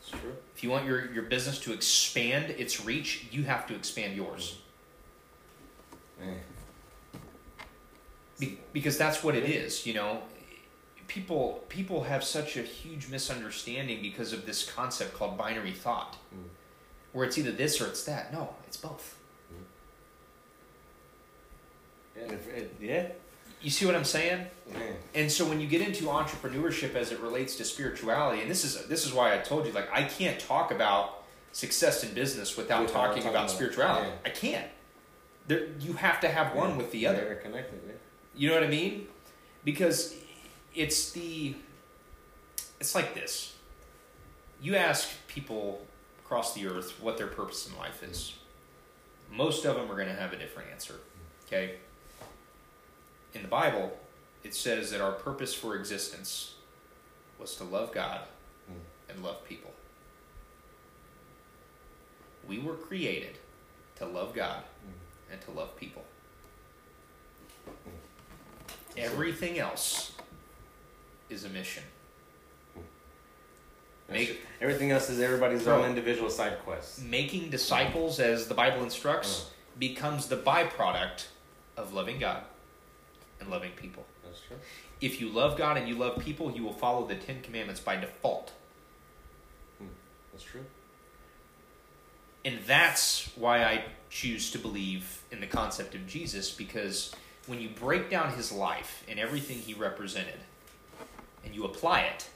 It's 0.01 0.09
true. 0.09 0.35
If 0.57 0.61
you 0.61 0.71
want 0.71 0.85
your, 0.85 1.09
your 1.13 1.23
business 1.23 1.57
to 1.59 1.71
expand 1.71 2.49
its 2.49 2.83
reach, 2.83 3.27
you 3.31 3.43
have 3.43 3.65
to 3.67 3.75
expand 3.75 4.17
yours. 4.17 4.57
Be, 8.39 8.59
because 8.73 8.97
that's 8.97 9.23
what 9.23 9.35
it 9.35 9.45
is, 9.45 9.85
you 9.85 9.93
know. 9.93 10.23
People 11.14 11.62
people 11.68 12.03
have 12.03 12.24
such 12.24 12.55
a 12.55 12.62
huge 12.62 13.09
misunderstanding 13.09 14.01
because 14.01 14.32
of 14.32 14.45
this 14.45 14.64
concept 14.72 15.14
called 15.14 15.38
binary 15.38 15.74
thought, 15.74 16.16
Mm. 16.34 16.47
where 17.12 17.26
it's 17.28 17.38
either 17.38 17.51
this 17.51 17.82
or 17.82 17.88
it's 17.88 18.03
that. 18.05 18.32
No, 18.32 18.55
it's 18.66 18.78
both. 18.78 19.18
Yeah. 22.16 22.32
if 22.32 22.47
it- 22.47 22.76
yeah. 22.80 23.07
You 23.62 23.70
see 23.70 23.86
what 23.86 23.93
I'm 23.95 24.05
saying? 24.05 24.47
And 25.14 25.30
so 25.30 25.45
when 25.45 25.59
you 25.59 25.68
get 25.68 25.82
into 25.82 26.05
entrepreneurship 26.05 26.95
as 26.95 27.12
it 27.12 27.20
relates 27.20 27.55
to 27.57 27.66
spirituality, 27.66 28.41
and 28.41 28.49
this 28.49 28.64
is 28.64 28.88
this 28.88 29.05
is 29.05 29.12
why 29.12 29.34
I 29.36 29.39
told 29.39 29.66
you, 29.68 29.74
like 29.74 29.89
I 29.91 30.03
can't 30.03 30.39
talk 30.39 30.72
about 30.72 31.24
success 31.51 32.05
in 32.05 32.14
business 32.14 32.55
without 32.55 32.88
talking 32.88 32.93
talking 32.93 33.24
about 33.24 33.34
about- 33.47 33.51
spirituality. 33.51 34.07
yeah. 34.09 34.16
I 34.26 34.30
can't. 34.30 34.68
There, 35.47 35.66
you 35.82 35.93
have 35.93 36.22
to 36.22 36.30
have 36.30 36.55
one 36.55 36.72
Yeah. 36.72 36.78
with 36.78 36.91
the 36.91 37.05
other. 37.07 37.36
Connected. 37.43 37.82
Yeah. 37.86 37.93
You 38.34 38.47
know 38.49 38.55
what 38.55 38.64
I 38.64 38.68
mean? 38.68 39.09
Because 39.66 40.16
it's 40.74 41.11
the 41.11 41.55
it's 42.80 42.95
like 42.95 43.13
this. 43.13 43.55
You 44.61 44.76
ask 44.76 45.09
people 45.28 45.86
across 46.24 46.53
the 46.53 46.67
earth 46.67 46.99
what 47.01 47.17
their 47.17 47.28
purpose 47.28 47.67
in 47.67 47.78
life 47.78 48.03
is. 48.03 48.34
Most 49.32 49.65
of 49.65 49.76
them 49.76 49.91
are 49.91 49.95
going 49.95 50.07
to 50.07 50.13
have 50.13 50.34
a 50.34 50.38
different 50.38 50.72
answer. 50.72 50.95
Okay? 51.45 51.76
In 53.34 53.41
the 53.41 53.47
Bible, 53.47 53.97
it 54.43 54.55
says 54.55 54.91
that 54.91 55.01
our 55.01 55.11
purpose 55.11 55.53
for 55.53 55.76
existence 55.76 56.55
was 57.39 57.55
to 57.55 57.63
love 57.63 57.93
God 57.93 58.22
hmm. 58.67 58.80
and 59.09 59.24
love 59.24 59.43
people. 59.45 59.72
We 62.47 62.59
were 62.59 62.74
created 62.74 63.38
to 63.97 64.05
love 64.05 64.34
God 64.34 64.63
hmm. 64.84 65.34
and 65.34 65.41
to 65.41 65.51
love 65.51 65.76
people. 65.78 66.03
Hmm. 67.65 67.91
Everything 68.97 69.59
else 69.59 70.13
is 71.32 71.45
a 71.45 71.49
mission. 71.49 71.84
Make- 74.09 74.41
Everything 74.59 74.91
else 74.91 75.09
is 75.09 75.19
everybody's 75.19 75.67
own 75.67 75.86
individual 75.86 76.29
side 76.29 76.59
quest. 76.63 77.03
Making 77.03 77.49
disciples, 77.49 78.19
as 78.19 78.47
the 78.47 78.53
Bible 78.53 78.84
instructs, 78.84 79.41
uh-huh. 79.41 79.49
becomes 79.79 80.27
the 80.27 80.38
byproduct 80.38 81.27
of 81.77 81.93
loving 81.93 82.19
God 82.19 82.43
and 83.39 83.49
loving 83.49 83.71
people. 83.71 84.05
That's 84.23 84.41
true. 84.41 84.57
If 84.99 85.19
you 85.19 85.29
love 85.29 85.57
God 85.57 85.77
and 85.77 85.88
you 85.88 85.95
love 85.95 86.19
people, 86.19 86.51
you 86.51 86.63
will 86.63 86.73
follow 86.73 87.07
the 87.07 87.15
Ten 87.15 87.41
Commandments 87.41 87.79
by 87.79 87.95
default. 87.95 88.51
Hmm. 89.79 89.88
That's 90.32 90.43
true. 90.43 90.65
And 92.43 92.59
that's 92.65 93.29
why 93.36 93.63
I 93.63 93.86
choose 94.09 94.51
to 94.51 94.57
believe 94.57 95.21
in 95.32 95.39
the 95.39 95.47
concept 95.47 95.95
of 95.95 96.05
Jesus 96.05 96.51
because 96.51 97.13
when 97.47 97.61
you 97.61 97.69
break 97.69 98.09
down 98.09 98.34
his 98.34 98.51
life 98.51 99.03
and 99.07 99.19
everything 99.19 99.59
he 99.59 99.73
represented 99.73 100.39
and 101.43 101.53
you 101.55 101.65
apply 101.65 102.01
it, 102.01 102.29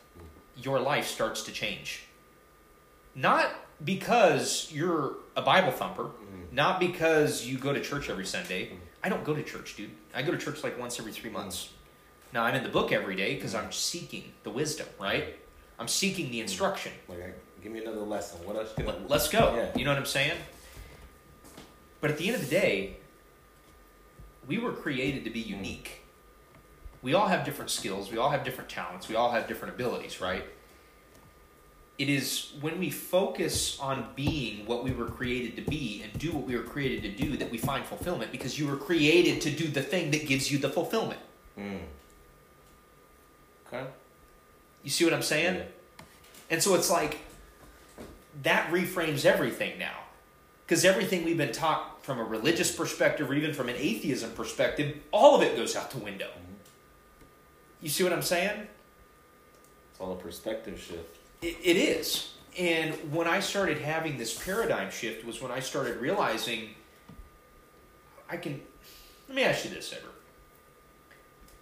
your 0.61 0.79
life 0.79 1.07
starts 1.07 1.43
to 1.43 1.51
change. 1.51 2.03
Not 3.13 3.49
because 3.83 4.69
you're 4.71 5.15
a 5.35 5.41
Bible 5.41 5.71
thumper, 5.71 6.03
mm-hmm. 6.03 6.55
not 6.55 6.79
because 6.79 7.45
you 7.45 7.57
go 7.57 7.73
to 7.73 7.81
church 7.81 8.09
every 8.09 8.25
Sunday. 8.25 8.71
I 9.03 9.09
don't 9.09 9.23
go 9.23 9.33
to 9.33 9.43
church, 9.43 9.75
dude. 9.75 9.91
I 10.13 10.21
go 10.21 10.31
to 10.31 10.37
church 10.37 10.63
like 10.63 10.79
once 10.79 10.99
every 10.99 11.11
three 11.11 11.29
months. 11.29 11.65
Mm-hmm. 11.65 11.71
Now, 12.33 12.43
I'm 12.43 12.55
in 12.55 12.63
the 12.63 12.69
book 12.69 12.91
every 12.91 13.15
day 13.15 13.35
because 13.35 13.55
I'm 13.55 13.63
mm-hmm. 13.63 13.71
seeking 13.71 14.33
the 14.43 14.49
wisdom, 14.49 14.87
right? 14.99 15.37
I'm 15.79 15.87
seeking 15.87 16.31
the 16.31 16.41
instruction. 16.41 16.91
Like, 17.07 17.37
give 17.61 17.71
me 17.71 17.81
another 17.81 17.99
lesson. 17.99 18.39
What 18.45 18.55
else 18.55 18.73
can 18.73 18.85
I? 18.85 18.91
Let- 18.91 19.09
Let's 19.09 19.29
go. 19.29 19.55
Yeah. 19.55 19.77
You 19.77 19.85
know 19.85 19.91
what 19.91 19.99
I'm 19.99 20.05
saying? 20.05 20.37
But 22.01 22.11
at 22.11 22.17
the 22.17 22.27
end 22.27 22.35
of 22.35 22.41
the 22.41 22.51
day, 22.51 22.97
we 24.47 24.57
were 24.57 24.71
created 24.71 25.23
to 25.23 25.29
be 25.29 25.39
unique. 25.39 26.04
We 27.05 27.13
all 27.13 27.27
have 27.27 27.45
different 27.45 27.69
skills, 27.69 28.11
we 28.11 28.17
all 28.17 28.31
have 28.31 28.43
different 28.43 28.67
talents, 28.67 29.07
we 29.07 29.13
all 29.13 29.29
have 29.29 29.47
different 29.47 29.75
abilities, 29.75 30.19
right? 30.19 30.43
It 31.99 32.09
is 32.09 32.53
when 32.61 32.79
we 32.79 32.89
focus 32.89 33.79
on 33.79 34.07
being 34.15 34.65
what 34.65 34.83
we 34.83 34.89
were 34.89 35.05
created 35.05 35.55
to 35.57 35.69
be 35.69 36.01
and 36.01 36.19
do 36.19 36.31
what 36.31 36.47
we 36.47 36.55
were 36.57 36.63
created 36.63 37.03
to 37.03 37.23
do 37.23 37.37
that 37.37 37.51
we 37.51 37.59
find 37.59 37.85
fulfillment 37.85 38.31
because 38.31 38.57
you 38.57 38.65
were 38.65 38.75
created 38.75 39.39
to 39.41 39.51
do 39.51 39.67
the 39.67 39.83
thing 39.83 40.09
that 40.11 40.25
gives 40.25 40.51
you 40.51 40.57
the 40.57 40.67
fulfillment. 40.67 41.19
Mm. 41.59 41.81
Okay. 43.67 43.85
You 44.81 44.89
see 44.89 45.05
what 45.05 45.13
I'm 45.13 45.21
saying? 45.21 45.57
Yeah. 45.57 45.63
And 46.49 46.63
so 46.63 46.73
it's 46.73 46.89
like 46.89 47.19
that 48.41 48.71
reframes 48.71 49.25
everything 49.25 49.77
now. 49.77 49.99
Because 50.65 50.83
everything 50.83 51.23
we've 51.23 51.37
been 51.37 51.53
taught 51.53 52.03
from 52.03 52.17
a 52.17 52.23
religious 52.23 52.75
perspective 52.75 53.29
or 53.29 53.35
even 53.35 53.53
from 53.53 53.69
an 53.69 53.75
atheism 53.77 54.31
perspective, 54.31 54.97
all 55.11 55.35
of 55.35 55.43
it 55.43 55.55
goes 55.55 55.75
out 55.75 55.91
the 55.91 55.99
window. 55.99 56.31
You 57.81 57.89
see 57.89 58.03
what 58.03 58.13
I'm 58.13 58.21
saying? 58.21 58.67
It's 59.91 59.99
all 59.99 60.13
a 60.13 60.15
perspective 60.15 60.79
shift. 60.79 61.17
It, 61.41 61.57
it 61.63 61.77
is. 61.77 62.31
And 62.57 62.93
when 63.13 63.27
I 63.27 63.39
started 63.39 63.79
having 63.79 64.17
this 64.17 64.33
paradigm 64.33 64.89
shift 64.89 65.25
was 65.25 65.41
when 65.41 65.51
I 65.51 65.59
started 65.59 65.97
realizing 65.97 66.69
I 68.29 68.37
can. 68.37 68.61
Let 69.27 69.35
me 69.35 69.43
ask 69.43 69.65
you 69.65 69.71
this, 69.71 69.93
Ever. 69.93 70.07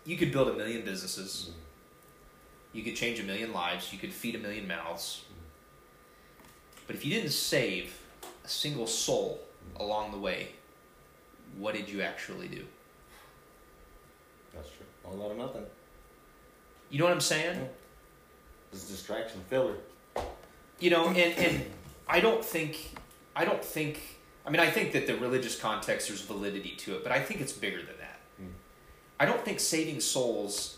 You 0.05 0.18
could 0.18 0.32
build 0.32 0.49
a 0.49 0.53
million 0.53 0.84
businesses. 0.84 1.49
Mm-hmm. 1.49 2.78
You 2.78 2.84
could 2.84 2.95
change 2.95 3.20
a 3.20 3.24
million 3.24 3.53
lives. 3.53 3.91
You 3.93 3.99
could 3.99 4.14
feed 4.14 4.36
a 4.36 4.39
million 4.39 4.68
mouths. 4.68 5.24
Mm-hmm. 5.26 6.84
But 6.88 6.95
if 6.95 7.05
you 7.05 7.14
didn't 7.14 7.32
save 7.32 7.99
a 8.43 8.47
single 8.47 8.88
soul 8.88 9.41
mm-hmm. 9.41 9.84
along 9.84 10.11
the 10.11 10.18
way, 10.18 10.49
what 11.57 11.74
did 11.74 11.88
you 11.89 12.01
actually 12.01 12.47
do? 12.47 12.66
That's 14.53 14.70
true. 14.70 15.11
A 15.11 15.16
lot 15.16 15.32
of 15.32 15.38
nothing. 15.38 15.64
You 16.93 16.99
know 16.99 17.05
what 17.05 17.13
I'm 17.13 17.21
saying? 17.21 17.67
It's 18.71 18.87
a 18.87 18.91
distraction 18.91 19.41
filler. 19.49 19.73
you 20.79 20.89
know 20.91 21.07
and 21.07 21.17
and 21.45 21.65
i 22.07 22.19
don't 22.19 22.43
think 22.43 22.95
i 23.35 23.45
don't 23.45 23.63
think 23.63 23.99
i 24.45 24.49
mean 24.49 24.59
i 24.59 24.69
think 24.69 24.91
that 24.91 25.05
the 25.07 25.15
religious 25.17 25.55
context 25.59 26.07
there's 26.07 26.21
validity 26.21 26.73
to 26.83 26.95
it 26.95 27.03
but 27.03 27.11
i 27.11 27.19
think 27.21 27.39
it's 27.41 27.53
bigger 27.53 27.77
than 27.77 27.97
that 27.99 28.19
Mm. 28.41 28.47
i 29.19 29.25
don't 29.25 29.43
think 29.45 29.59
saving 29.59 29.99
souls 30.01 30.77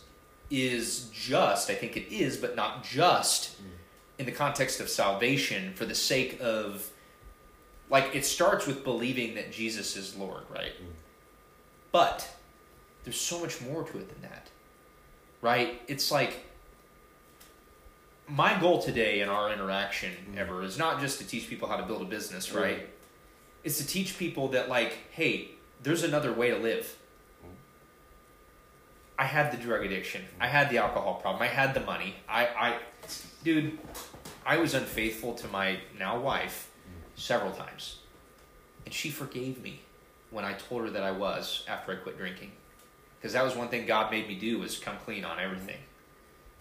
is 0.51 1.09
just 1.13 1.69
i 1.69 1.75
think 1.75 1.95
it 1.97 2.07
is 2.13 2.35
but 2.37 2.55
not 2.55 2.83
just 2.83 3.39
Mm. 3.61 3.65
in 4.19 4.25
the 4.25 4.31
context 4.43 4.79
of 4.81 4.89
salvation 4.89 5.73
for 5.73 5.85
the 5.85 5.95
sake 5.95 6.37
of 6.41 6.89
like 7.89 8.13
it 8.13 8.25
starts 8.25 8.67
with 8.67 8.83
believing 8.83 9.35
that 9.35 9.51
jesus 9.59 9.95
is 9.95 10.15
lord 10.17 10.43
right 10.49 10.75
Mm. 10.81 10.93
but 11.93 12.17
there's 13.05 13.19
so 13.31 13.39
much 13.39 13.61
more 13.61 13.83
to 13.83 13.97
it 13.97 14.07
than 14.11 14.21
that 14.29 14.44
right? 15.45 15.79
It's 15.87 16.11
like 16.11 16.43
my 18.27 18.59
goal 18.59 18.81
today 18.81 19.21
in 19.21 19.29
our 19.29 19.53
interaction 19.53 20.11
Mm. 20.31 20.37
ever 20.39 20.63
is 20.63 20.77
not 20.79 20.99
just 20.99 21.19
to 21.19 21.27
teach 21.27 21.47
people 21.47 21.67
how 21.69 21.77
to 21.77 21.83
build 21.83 22.01
a 22.01 22.05
business 22.05 22.51
Right. 22.51 22.89
it's 23.63 23.77
to 23.77 23.85
teach 23.85 24.17
people 24.17 24.47
that 24.55 24.67
like 24.69 24.91
hey 25.11 25.51
there's 25.83 26.01
another 26.03 26.33
way 26.33 26.49
to 26.49 26.57
live. 26.57 26.85
Mm. 27.45 27.49
i 29.19 29.25
had 29.25 29.51
the 29.53 29.57
drug 29.57 29.85
addiction. 29.85 30.23
I 30.41 30.47
had 30.47 30.71
the 30.71 30.79
alcohol 30.79 31.15
problem. 31.21 31.43
I 31.43 31.51
had 31.61 31.75
the 31.75 31.81
money. 31.93 32.15
I 32.27 32.41
i 32.65 32.69
dude 33.43 33.77
i 34.53 34.57
was 34.57 34.73
unfaithful 34.73 35.31
to 35.41 35.47
my 35.59 35.67
now 35.99 36.19
wife 36.19 36.57
several 37.15 37.51
times. 37.51 37.99
And 38.85 38.91
she 38.99 39.09
forgave 39.21 39.61
me 39.67 39.73
when 40.31 40.43
i 40.51 40.53
told 40.53 40.79
her 40.85 40.89
that 40.95 41.03
i 41.03 41.11
was 41.11 41.63
after 41.67 41.91
i 41.91 41.95
quit 42.03 42.17
drinking 42.17 42.51
because 43.19 43.33
that 43.33 43.43
was 43.43 43.55
one 43.55 43.67
thing 43.69 43.85
god 43.85 44.11
made 44.11 44.27
me 44.27 44.35
do 44.35 44.59
was 44.59 44.77
come 44.77 44.95
clean 45.05 45.23
on 45.25 45.39
everything. 45.39 45.77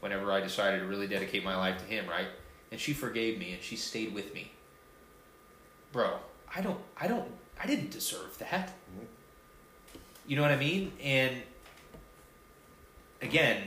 Whenever 0.01 0.31
i 0.33 0.41
decided 0.41 0.81
to 0.81 0.87
really 0.87 1.07
dedicate 1.07 1.45
my 1.45 1.57
life 1.57 1.79
to 1.79 1.85
him 1.85 2.07
right? 2.09 2.29
And 2.73 2.81
she 2.81 2.93
forgave 2.93 3.39
me 3.39 3.53
and 3.53 3.63
she 3.63 3.77
stayed 3.77 4.13
with 4.15 4.33
me. 4.35 4.51
Bro 5.93 6.19
i 6.55 6.61
don't 6.61 6.81
i 7.01 7.07
don't 7.07 7.29
i 7.63 7.67
didn't 7.67 7.91
deserve 7.91 8.37
that. 8.39 8.69
Mhm. 8.97 9.07
you 10.27 10.37
know 10.37 10.43
what 10.43 10.51
i 10.51 10.57
mean? 10.57 10.93
And 11.03 11.43
again 13.23 13.63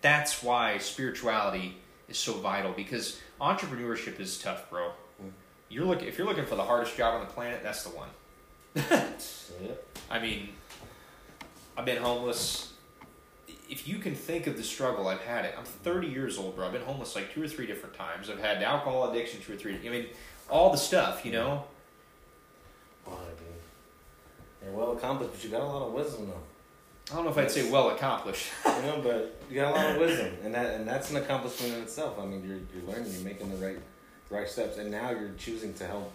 that's 0.00 0.42
why 0.42 0.78
spirituality 0.78 1.76
is 2.08 2.18
so 2.18 2.32
vital 2.34 2.72
because 2.72 3.20
entrepreneurship 3.40 4.18
is 4.20 4.38
tough 4.38 4.68
bro. 4.70 4.92
Mhm. 5.22 5.30
you're 5.68 5.84
looking 5.84 6.08
if 6.08 6.18
you're 6.18 6.26
looking 6.26 6.46
for 6.46 6.56
the 6.56 6.64
hardest 6.64 6.96
job 6.96 7.14
on 7.14 7.20
the 7.26 7.32
planet 7.32 7.62
that's 7.62 7.82
the 7.84 7.90
one. 7.90 8.08
I 10.10 10.18
mean, 10.18 10.50
I've 11.76 11.86
been 11.86 12.02
homeless. 12.02 12.72
If 13.68 13.88
you 13.88 13.98
can 13.98 14.14
think 14.14 14.46
of 14.46 14.56
the 14.56 14.62
struggle 14.62 15.08
I've 15.08 15.22
had, 15.22 15.44
it. 15.44 15.54
I'm 15.56 15.64
30 15.64 16.08
years 16.08 16.36
old, 16.36 16.56
bro. 16.56 16.66
I've 16.66 16.72
been 16.72 16.82
homeless 16.82 17.14
like 17.14 17.32
two 17.32 17.42
or 17.42 17.48
three 17.48 17.66
different 17.66 17.94
times. 17.94 18.28
I've 18.28 18.40
had 18.40 18.62
alcohol 18.62 19.10
addiction 19.10 19.40
two 19.40 19.54
or 19.54 19.56
three. 19.56 19.78
I 19.86 19.88
mean, 19.88 20.06
all 20.50 20.70
the 20.70 20.76
stuff, 20.76 21.24
you 21.24 21.32
know. 21.32 21.64
Boy, 23.04 23.12
dude. 23.38 24.68
You're 24.68 24.76
well 24.76 24.92
accomplished, 24.92 25.32
but 25.32 25.44
you 25.44 25.50
got 25.50 25.62
a 25.62 25.64
lot 25.64 25.86
of 25.86 25.92
wisdom 25.92 26.28
though. 26.28 26.42
I 27.10 27.16
don't 27.16 27.24
know 27.24 27.30
if 27.30 27.38
I'd 27.38 27.50
say 27.50 27.70
well 27.70 27.90
accomplished. 27.90 28.48
you 28.64 28.82
know, 28.82 29.00
but 29.02 29.42
you 29.50 29.56
got 29.56 29.72
a 29.72 29.76
lot 29.76 29.90
of 29.90 29.96
wisdom, 29.96 30.34
and 30.44 30.54
that 30.54 30.74
and 30.74 30.86
that's 30.86 31.10
an 31.10 31.16
accomplishment 31.16 31.74
in 31.74 31.82
itself. 31.82 32.18
I 32.18 32.26
mean, 32.26 32.44
you're 32.46 32.58
you're 32.74 32.90
learning, 32.90 33.12
you're 33.12 33.24
making 33.24 33.50
the 33.50 33.56
right 33.56 33.78
the 34.28 34.34
right 34.34 34.48
steps, 34.48 34.78
and 34.78 34.90
now 34.90 35.10
you're 35.10 35.32
choosing 35.36 35.74
to 35.74 35.86
help 35.86 36.12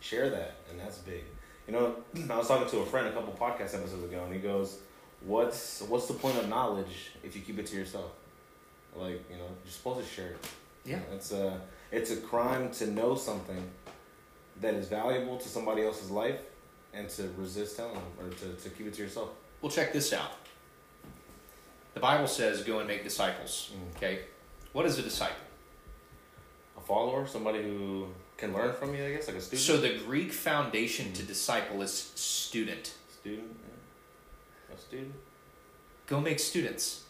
share 0.00 0.30
that, 0.30 0.56
and 0.70 0.80
that's 0.80 0.98
big. 0.98 1.24
You 1.66 1.72
know, 1.72 1.94
I 2.30 2.36
was 2.36 2.48
talking 2.48 2.68
to 2.68 2.78
a 2.78 2.86
friend 2.86 3.06
a 3.06 3.12
couple 3.12 3.32
podcast 3.32 3.74
episodes 3.74 4.04
ago, 4.04 4.24
and 4.24 4.34
he 4.34 4.40
goes, 4.40 4.78
"What's 5.24 5.82
what's 5.82 6.06
the 6.06 6.14
point 6.14 6.36
of 6.38 6.48
knowledge 6.48 7.12
if 7.22 7.34
you 7.34 7.42
keep 7.42 7.58
it 7.58 7.66
to 7.66 7.76
yourself? 7.76 8.10
Like, 8.94 9.24
you 9.30 9.36
know, 9.36 9.48
you're 9.64 9.72
supposed 9.72 10.06
to 10.06 10.14
share 10.14 10.30
it. 10.30 10.46
Yeah. 10.84 11.00
it's 11.12 11.32
a 11.32 11.60
it's 11.90 12.10
a 12.10 12.16
crime 12.16 12.70
to 12.72 12.86
know 12.90 13.14
something 13.14 13.62
that 14.60 14.74
is 14.74 14.88
valuable 14.88 15.36
to 15.38 15.48
somebody 15.48 15.82
else's 15.82 16.10
life." 16.10 16.40
And 16.96 17.08
to 17.08 17.28
resist 17.36 17.76
telling 17.76 17.94
them, 17.94 18.04
or 18.20 18.28
to, 18.30 18.52
to 18.62 18.68
keep 18.70 18.86
it 18.86 18.94
to 18.94 19.02
yourself. 19.02 19.30
Well, 19.60 19.72
check 19.72 19.92
this 19.92 20.12
out. 20.12 20.30
The 21.94 21.98
Bible 21.98 22.28
says, 22.28 22.62
"Go 22.62 22.78
and 22.78 22.86
make 22.86 23.02
disciples." 23.02 23.72
Mm. 23.74 23.96
Okay, 23.96 24.20
what 24.72 24.86
is 24.86 24.96
a 24.96 25.02
disciple? 25.02 25.34
A 26.76 26.80
follower, 26.80 27.26
somebody 27.26 27.62
who 27.64 28.06
can 28.36 28.52
learn 28.52 28.74
from 28.74 28.94
you, 28.94 29.04
I 29.04 29.10
guess, 29.12 29.26
like 29.26 29.38
a 29.38 29.40
student. 29.40 29.62
So 29.62 29.76
the 29.78 29.98
Greek 30.06 30.32
foundation 30.32 31.12
to 31.14 31.22
disciple 31.24 31.82
is 31.82 31.92
student. 31.92 32.94
student, 33.20 33.56
yeah. 34.94 35.00
student. 35.00 35.14
Go 36.06 36.20
make 36.20 36.38
students. 36.38 37.04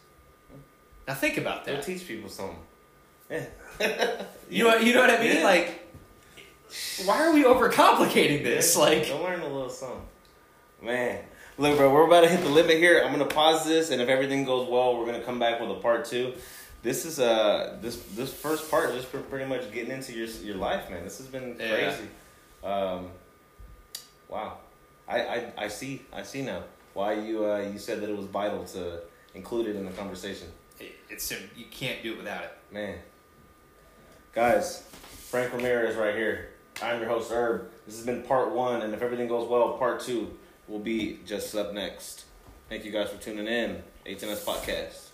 Now 1.07 1.13
think 1.13 1.37
about 1.37 1.65
Go 1.65 1.73
that. 1.73 1.83
teach 1.83 2.07
people 2.07 2.29
something. 2.29 2.57
Yeah. 3.29 3.45
You 4.49 4.63
know, 4.65 4.75
you 4.77 4.93
know 4.93 5.01
what 5.01 5.09
I 5.09 5.19
mean? 5.23 5.37
Yeah. 5.37 5.43
Like, 5.43 5.87
why 7.05 7.25
are 7.25 7.33
we 7.33 7.43
overcomplicating 7.43 8.43
this? 8.43 8.75
Yeah, 8.75 8.81
Like, 8.83 9.07
go 9.07 9.23
learn 9.23 9.39
a 9.39 9.47
little 9.47 9.69
something, 9.71 10.03
man. 10.83 11.23
Look, 11.57 11.77
bro, 11.77 11.91
we're 11.91 12.05
about 12.05 12.21
to 12.21 12.29
hit 12.29 12.41
the 12.43 12.49
limit 12.49 12.77
here. 12.77 13.01
I'm 13.03 13.11
gonna 13.11 13.25
pause 13.25 13.65
this, 13.65 13.89
and 13.89 13.99
if 14.03 14.07
everything 14.07 14.45
goes 14.45 14.69
well, 14.69 14.95
we're 14.97 15.07
gonna 15.07 15.23
come 15.23 15.39
back 15.39 15.59
with 15.59 15.71
a 15.71 15.75
part 15.75 16.05
two. 16.05 16.33
This 16.83 17.05
is 17.05 17.19
uh 17.19 17.77
this 17.81 17.95
this 18.15 18.31
first 18.31 18.69
part 18.69 18.91
is 18.91 18.97
just 18.97 19.11
pre- 19.11 19.21
pretty 19.21 19.45
much 19.45 19.71
getting 19.73 19.91
into 19.91 20.13
your 20.13 20.27
your 20.27 20.57
life, 20.57 20.91
man. 20.91 21.03
This 21.03 21.17
has 21.17 21.25
been 21.27 21.55
Yeah. 21.59 21.69
crazy. 21.69 22.07
Um, 22.63 23.09
wow, 24.29 24.59
I, 25.07 25.21
I 25.21 25.53
I 25.57 25.67
see 25.69 26.03
I 26.13 26.21
see 26.21 26.43
now 26.43 26.63
why 26.95 27.13
you 27.13 27.45
uh 27.45 27.59
you 27.71 27.77
said 27.77 28.01
that 28.01 28.09
it 28.09 28.17
was 28.17 28.25
vital 28.25 28.63
to 28.65 29.01
include 29.35 29.67
it 29.67 29.75
in 29.75 29.85
the 29.85 29.91
conversation. 29.91 30.47
it- 30.79 30.95
it's 31.09 31.29
you 31.31 31.65
can't 31.69 32.01
do 32.01 32.13
it 32.13 32.17
without 32.17 32.43
it. 32.43 32.51
Man. 32.71 32.97
Guys, 34.33 34.83
Frank 35.29 35.53
Ramirez 35.53 35.95
right 35.95 36.15
here. 36.15 36.49
I'm 36.81 36.99
your 36.99 37.07
host, 37.07 37.31
Herb. 37.31 37.69
This 37.85 37.95
has 37.97 38.05
been 38.05 38.23
part 38.23 38.51
one, 38.51 38.81
and 38.81 38.93
if 38.93 39.01
everything 39.01 39.27
goes 39.29 39.47
well, 39.47 39.77
part 39.77 40.01
two 40.01 40.35
will 40.67 40.79
be 40.79 41.19
just 41.25 41.55
up 41.55 41.73
next. 41.73 42.25
Thank 42.67 42.83
you 42.83 42.91
guys 42.91 43.09
for 43.09 43.21
tuning 43.21 43.47
in. 43.47 43.81
HNS 44.05 44.43
Podcast. 44.43 45.11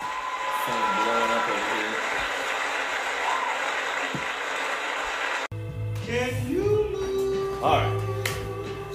Phone 0.00 1.04
blowing 1.04 1.30
up 1.30 1.48
over 1.48 1.74
here. 1.74 1.96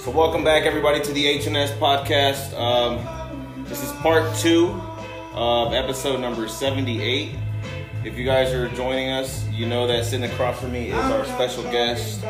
So 0.05 0.11
welcome 0.11 0.43
back 0.43 0.65
everybody 0.65 1.01
to 1.01 1.11
the 1.13 1.25
HNS 1.25 1.79
podcast. 1.79 2.53
Um, 2.55 3.65
this 3.65 3.81
is 3.81 3.91
part 4.03 4.37
two 4.37 4.79
of 5.33 5.73
episode 5.73 6.19
number 6.19 6.47
78. 6.47 7.31
If 8.03 8.15
you 8.15 8.23
guys 8.23 8.53
are 8.53 8.69
joining 8.75 9.09
us, 9.09 9.49
you 9.49 9.65
know 9.65 9.87
that 9.87 10.05
sitting 10.05 10.29
across 10.29 10.59
from 10.59 10.73
me 10.73 10.89
is 10.89 10.93
our 10.93 11.25
special 11.25 11.63
guest, 11.63 12.21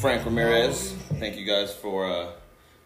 Frank 0.00 0.24
Ramirez. 0.24 0.92
Thank 1.18 1.36
you 1.36 1.44
guys 1.44 1.74
for 1.74 2.10
uh, 2.10 2.30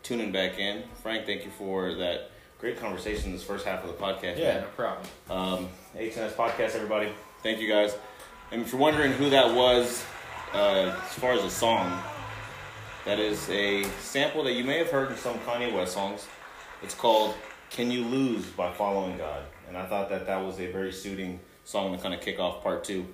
tuning 0.03 0.33
back 0.33 0.59
in. 0.59 0.83
Frank, 1.01 1.25
thank 1.25 1.45
you 1.45 1.53
for 1.53 1.95
that 1.95 2.33
great 2.59 2.81
conversation 2.81 3.31
this 3.31 3.45
first 3.45 3.65
half 3.65 3.85
of 3.85 3.87
the 3.87 4.05
podcast. 4.05 4.37
Yeah, 4.37 4.55
man. 4.55 4.63
no 4.63 4.69
problem. 4.71 5.07
Um, 5.31 5.69
HNS 5.97 6.33
Podcast, 6.33 6.75
everybody. 6.75 7.13
Thank 7.45 7.61
you 7.61 7.69
guys. 7.69 7.95
And 8.51 8.63
if 8.63 8.73
you're 8.73 8.81
wondering 8.81 9.13
who 9.13 9.31
that 9.31 9.55
was, 9.55 10.05
uh, 10.55 11.01
as 11.05 11.15
far 11.15 11.35
as 11.35 11.45
a 11.45 11.51
song, 11.51 12.03
that 13.05 13.19
is 13.19 13.49
a 13.51 13.85
sample 14.01 14.45
that 14.45 14.53
you 14.53 14.65
may 14.65 14.79
have 14.79 14.91
heard 14.91 15.11
in 15.11 15.17
some 15.17 15.39
Kanye 15.41 15.75
West 15.75 15.95
songs. 15.95 16.27
It's 16.83 16.95
called 16.95 17.35
Can 17.71 17.91
You 17.91 18.05
Lose 18.05 18.47
by 18.47 18.73
Following 18.73 19.19
God. 19.19 19.43
And 19.69 19.77
I 19.77 19.87
thought 19.87 20.09
that 20.11 20.27
that 20.27 20.45
was 20.45 20.61
a 20.61 20.71
very 20.71 20.93
suiting 20.93 21.41
song 21.65 21.97
to 21.97 22.03
kind 22.03 22.15
of 22.15 22.21
kick 22.21 22.39
off 22.39 22.63
part 22.63 22.85
two. 22.85 23.07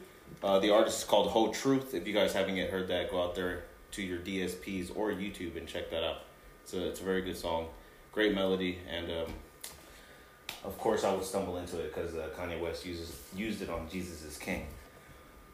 Uh, 0.42 0.58
the 0.58 0.70
artist 0.72 0.98
is 0.98 1.04
called 1.04 1.28
Whole 1.28 1.52
Truth. 1.52 1.94
If 1.94 2.06
you 2.06 2.12
guys 2.12 2.32
haven't 2.32 2.56
yet 2.56 2.70
heard 2.70 2.88
that, 2.88 3.10
go 3.10 3.22
out 3.22 3.34
there 3.34 3.64
to 3.92 4.02
your 4.02 4.18
DSPs 4.18 4.94
or 4.94 5.10
YouTube 5.12 5.56
and 5.56 5.66
check 5.66 5.90
that 5.90 6.04
out. 6.04 6.18
It's 6.62 6.74
a, 6.74 6.88
it's 6.88 7.00
a 7.00 7.04
very 7.04 7.22
good 7.22 7.36
song, 7.36 7.68
great 8.12 8.34
melody, 8.34 8.78
and 8.90 9.10
um, 9.10 9.32
of 10.64 10.76
course 10.76 11.02
I 11.02 11.14
would 11.14 11.24
stumble 11.24 11.56
into 11.56 11.80
it 11.80 11.94
because 11.94 12.14
uh, 12.14 12.28
Kanye 12.38 12.60
West 12.60 12.84
uses 12.84 13.16
used 13.34 13.62
it 13.62 13.70
on 13.70 13.88
Jesus 13.88 14.22
is 14.22 14.36
King. 14.36 14.66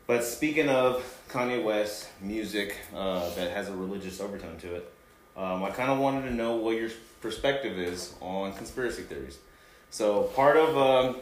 But 0.07 0.23
speaking 0.25 0.69
of 0.69 1.03
Kanye 1.31 1.63
West 1.63 2.09
music 2.21 2.77
uh, 2.95 3.35
that 3.37 3.51
has 3.53 3.69
a 3.69 3.75
religious 3.75 4.21
overtone 4.21 4.59
to 4.59 4.77
it, 4.77 4.93
um, 5.37 5.65
I 5.65 5.71
kind 5.71 5.91
of 5.91 5.99
wanted 5.99 6.29
to 6.29 6.35
know 6.35 6.57
what 6.57 6.77
your 6.77 6.91
perspective 7.21 7.79
is 7.79 8.15
on 8.21 8.53
conspiracy 8.53 9.03
theories. 9.03 9.39
So 9.91 10.25
part 10.25 10.57
of 10.57 10.77
um, 10.77 11.17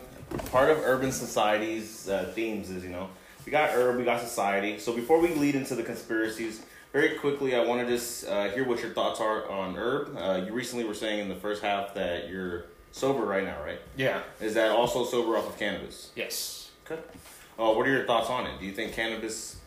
part 0.50 0.70
of 0.70 0.78
urban 0.78 1.12
society's 1.12 2.08
uh, 2.08 2.32
themes 2.34 2.70
is 2.70 2.82
you 2.82 2.90
know 2.90 3.08
we 3.46 3.52
got 3.52 3.70
urban, 3.74 3.98
we 3.98 4.04
got 4.04 4.20
society. 4.20 4.78
So 4.78 4.92
before 4.92 5.20
we 5.20 5.34
lead 5.34 5.54
into 5.54 5.74
the 5.74 5.82
conspiracies, 5.82 6.62
very 6.92 7.16
quickly, 7.18 7.54
I 7.54 7.64
want 7.64 7.86
to 7.86 7.86
just 7.86 8.26
uh, 8.26 8.50
hear 8.50 8.64
what 8.64 8.80
your 8.80 8.90
thoughts 8.90 9.20
are 9.20 9.48
on 9.48 9.76
herb. 9.76 10.16
Uh, 10.16 10.42
you 10.46 10.52
recently 10.52 10.84
were 10.84 10.94
saying 10.94 11.20
in 11.20 11.28
the 11.28 11.36
first 11.36 11.62
half 11.62 11.94
that 11.94 12.28
you're 12.28 12.66
sober 12.92 13.24
right 13.24 13.44
now, 13.44 13.62
right? 13.62 13.80
Yeah. 13.96 14.22
Is 14.40 14.54
that 14.54 14.70
also 14.70 15.04
sober 15.04 15.36
off 15.36 15.48
of 15.48 15.58
cannabis? 15.58 16.10
Yes. 16.14 16.70
Okay. 16.84 17.00
Uh, 17.62 17.72
what 17.72 17.86
are 17.86 17.92
your 17.92 18.04
thoughts 18.04 18.28
on 18.28 18.44
it? 18.46 18.58
Do 18.58 18.66
you 18.66 18.72
think 18.72 18.92
cannabis 18.92 19.60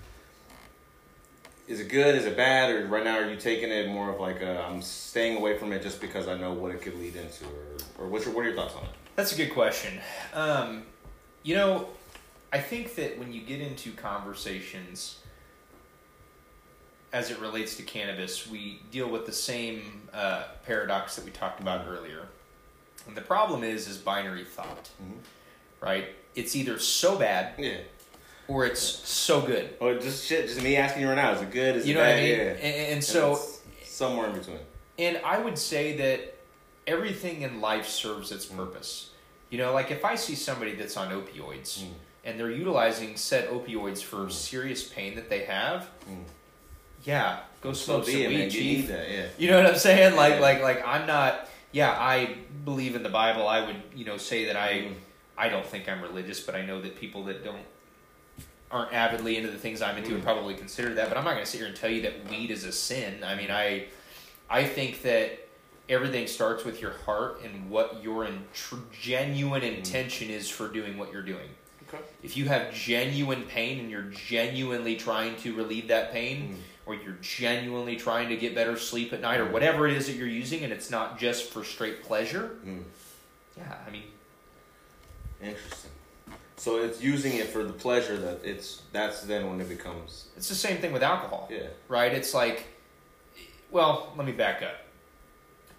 is 1.66 1.80
it 1.80 1.88
good? 1.88 2.16
Is 2.16 2.26
it 2.26 2.36
bad? 2.36 2.70
Or 2.70 2.86
right 2.88 3.06
now, 3.06 3.20
are 3.20 3.30
you 3.30 3.38
taking 3.38 3.72
it 3.72 3.88
more 3.88 4.12
of 4.12 4.20
like 4.20 4.44
i 4.44 4.70
am 4.70 4.82
staying 4.82 5.38
away 5.38 5.58
from 5.58 5.72
it 5.72 5.82
just 5.82 6.02
because 6.02 6.28
I 6.28 6.38
know 6.38 6.52
what 6.52 6.72
it 6.72 6.82
could 6.82 7.00
lead 7.00 7.16
into, 7.16 7.46
or 7.46 8.04
or 8.06 8.08
what's 8.08 8.26
your, 8.26 8.34
what 8.36 8.42
are 8.42 8.50
your 8.50 8.56
thoughts 8.58 8.76
on 8.76 8.84
it? 8.84 8.90
That's 9.16 9.32
a 9.32 9.38
good 9.38 9.52
question. 9.54 9.98
Um, 10.34 10.84
you 11.44 11.56
know, 11.56 11.88
I 12.52 12.60
think 12.60 12.96
that 12.96 13.18
when 13.18 13.32
you 13.32 13.42
get 13.42 13.62
into 13.62 13.94
conversations 13.94 15.20
as 17.14 17.32
it 17.32 17.40
relates 17.40 17.78
to 17.78 17.84
cannabis, 17.84 18.46
we 18.46 18.82
deal 18.92 19.10
with 19.10 19.26
the 19.26 19.32
same 19.32 20.10
uh, 20.14 20.44
paradox 20.66 21.16
that 21.16 21.24
we 21.24 21.32
talked 21.32 21.62
about 21.62 21.88
earlier. 21.88 22.28
And 23.08 23.16
the 23.16 23.22
problem 23.22 23.64
is, 23.64 23.88
is 23.88 23.98
binary 23.98 24.44
thought, 24.44 24.90
mm-hmm. 25.02 25.20
right? 25.80 26.10
It's 26.36 26.56
either 26.56 26.80
so 26.80 27.18
bad, 27.18 27.54
yeah, 27.58 27.78
or 28.48 28.66
it's 28.66 28.82
so 28.82 29.42
good. 29.42 29.76
Or 29.80 29.96
just 29.96 30.26
shit. 30.26 30.48
Just 30.48 30.62
me 30.62 30.76
asking 30.76 31.02
you 31.02 31.08
right 31.08 31.16
now: 31.16 31.32
is 31.32 31.42
it 31.42 31.52
good? 31.52 31.78
Is 31.78 31.88
you 31.88 31.94
it 31.94 31.98
know 31.98 32.04
bad? 32.04 32.14
what 32.14 32.18
I 32.18 32.22
mean? 32.22 32.38
Yeah. 32.38 32.68
And, 32.68 32.94
and 32.94 33.04
so 33.04 33.40
somewhere 33.84 34.30
in 34.30 34.38
between. 34.38 34.60
And 34.98 35.20
I 35.26 35.40
would 35.40 35.58
say 35.58 35.98
that 35.98 36.36
everything 36.88 37.42
in 37.42 37.62
life 37.62 37.88
serves 37.88 38.32
its 38.32 38.46
purpose. 38.46 39.12
You 39.50 39.58
know, 39.58 39.74
like 39.74 39.92
if 39.92 40.04
I 40.04 40.16
see 40.16 40.36
somebody 40.36 40.76
that's 40.76 40.98
on 40.98 41.10
opioids 41.10 41.84
mm. 41.84 41.90
and 42.24 42.40
they're 42.40 42.52
utilizing 42.52 43.16
said 43.16 43.50
opioids 43.50 44.02
for 44.02 44.26
mm. 44.26 44.32
serious 44.32 44.88
pain 44.88 45.16
that 45.16 45.30
they 45.30 45.46
have, 45.46 45.90
mm 46.10 46.24
yeah, 47.06 47.40
go 47.62 47.72
smoke 47.72 48.06
so 48.06 48.12
some 48.12 48.20
weed, 48.20 48.50
chief. 48.50 48.90
You, 48.90 48.96
yeah. 48.96 49.28
you 49.38 49.50
know 49.50 49.62
what 49.62 49.72
I'm 49.72 49.78
saying? 49.78 50.16
Like, 50.16 50.36
yeah. 50.36 50.40
like, 50.40 50.62
like, 50.62 50.88
I'm 50.88 51.06
not. 51.06 51.48
Yeah, 51.72 51.92
I 51.92 52.36
believe 52.64 52.96
in 52.96 53.04
the 53.04 53.10
Bible. 53.10 53.48
I 53.48 53.66
would, 53.66 53.76
you 53.96 54.06
know, 54.06 54.18
say 54.18 54.46
that 54.46 54.56
I, 54.56 54.72
mm. 54.72 54.94
I 55.38 55.50
don't 55.50 55.66
think 55.66 55.90
I'm 55.90 56.02
religious, 56.02 56.40
but 56.40 56.56
I 56.56 56.66
know 56.66 56.82
that 56.82 56.96
people 57.00 57.24
that 57.26 57.44
don't 57.44 57.64
aren't 58.72 58.94
avidly 58.94 59.38
into 59.38 59.52
the 59.52 59.58
things 59.58 59.82
I'm 59.82 59.98
into 59.98 60.10
mm. 60.12 60.14
would 60.16 60.24
probably 60.24 60.56
consider 60.56 60.94
that. 60.96 61.08
But 61.08 61.18
I'm 61.18 61.24
not 61.24 61.34
going 61.34 61.46
to 61.46 61.50
sit 61.50 61.60
here 61.60 61.68
and 61.68 61.76
tell 61.76 61.90
you 61.90 62.02
that 62.02 62.30
weed 62.30 62.52
is 62.52 62.64
a 62.64 62.72
sin. 62.72 63.24
I 63.24 63.36
mean, 63.36 63.52
I, 63.52 63.86
I 64.50 64.64
think 64.64 65.04
that 65.04 65.48
everything 65.88 66.28
starts 66.28 66.66
with 66.66 66.82
your 66.82 66.94
heart 67.06 67.42
and 67.44 67.70
what 67.70 68.02
your 68.04 68.26
in, 68.26 68.44
tr- 68.54 68.76
genuine 68.92 69.62
mm. 69.62 69.78
intention 69.78 70.30
is 70.30 70.50
for 70.50 70.68
doing 70.68 70.98
what 70.98 71.12
you're 71.12 71.22
doing. 71.22 71.50
Okay. 71.88 72.04
If 72.24 72.36
you 72.36 72.46
have 72.46 72.74
genuine 72.74 73.44
pain 73.44 73.80
and 73.80 73.92
you're 73.92 74.10
genuinely 74.10 74.96
trying 74.96 75.36
to 75.38 75.56
relieve 75.56 75.88
that 75.90 76.12
pain 76.12 76.56
mm 76.56 76.58
or 76.86 76.94
you're 76.94 77.18
genuinely 77.20 77.96
trying 77.96 78.30
to 78.30 78.38
get 78.38 78.54
better 78.54 78.78
sleep 78.78 79.12
at 79.12 79.20
night 79.20 79.40
or 79.40 79.50
whatever 79.50 79.88
it 79.88 79.98
is 79.98 80.06
that 80.06 80.14
you're 80.14 80.28
using 80.28 80.64
and 80.64 80.72
it's 80.72 80.92
not 80.92 81.18
just 81.18 81.50
for 81.50 81.64
straight 81.64 82.04
pleasure. 82.04 82.58
Mm. 82.64 82.84
Yeah, 83.58 83.76
I 83.88 83.90
mean 83.90 84.04
interesting. 85.42 85.92
So 86.58 86.78
it's 86.78 87.02
using 87.02 87.34
it 87.34 87.48
for 87.48 87.64
the 87.64 87.74
pleasure 87.74 88.18
that 88.18 88.40
it's 88.44 88.82
that's 88.92 89.22
then 89.22 89.50
when 89.50 89.60
it 89.60 89.68
becomes 89.68 90.28
It's 90.38 90.50
the 90.50 90.56
same 90.56 90.78
thing 90.78 90.94
with 90.94 91.04
alcohol. 91.04 91.50
Yeah. 91.52 91.68
Right? 91.88 92.14
It's 92.14 92.34
like 92.34 92.68
well, 93.72 94.14
let 94.16 94.26
me 94.26 94.32
back 94.32 94.62
up. 94.62 94.86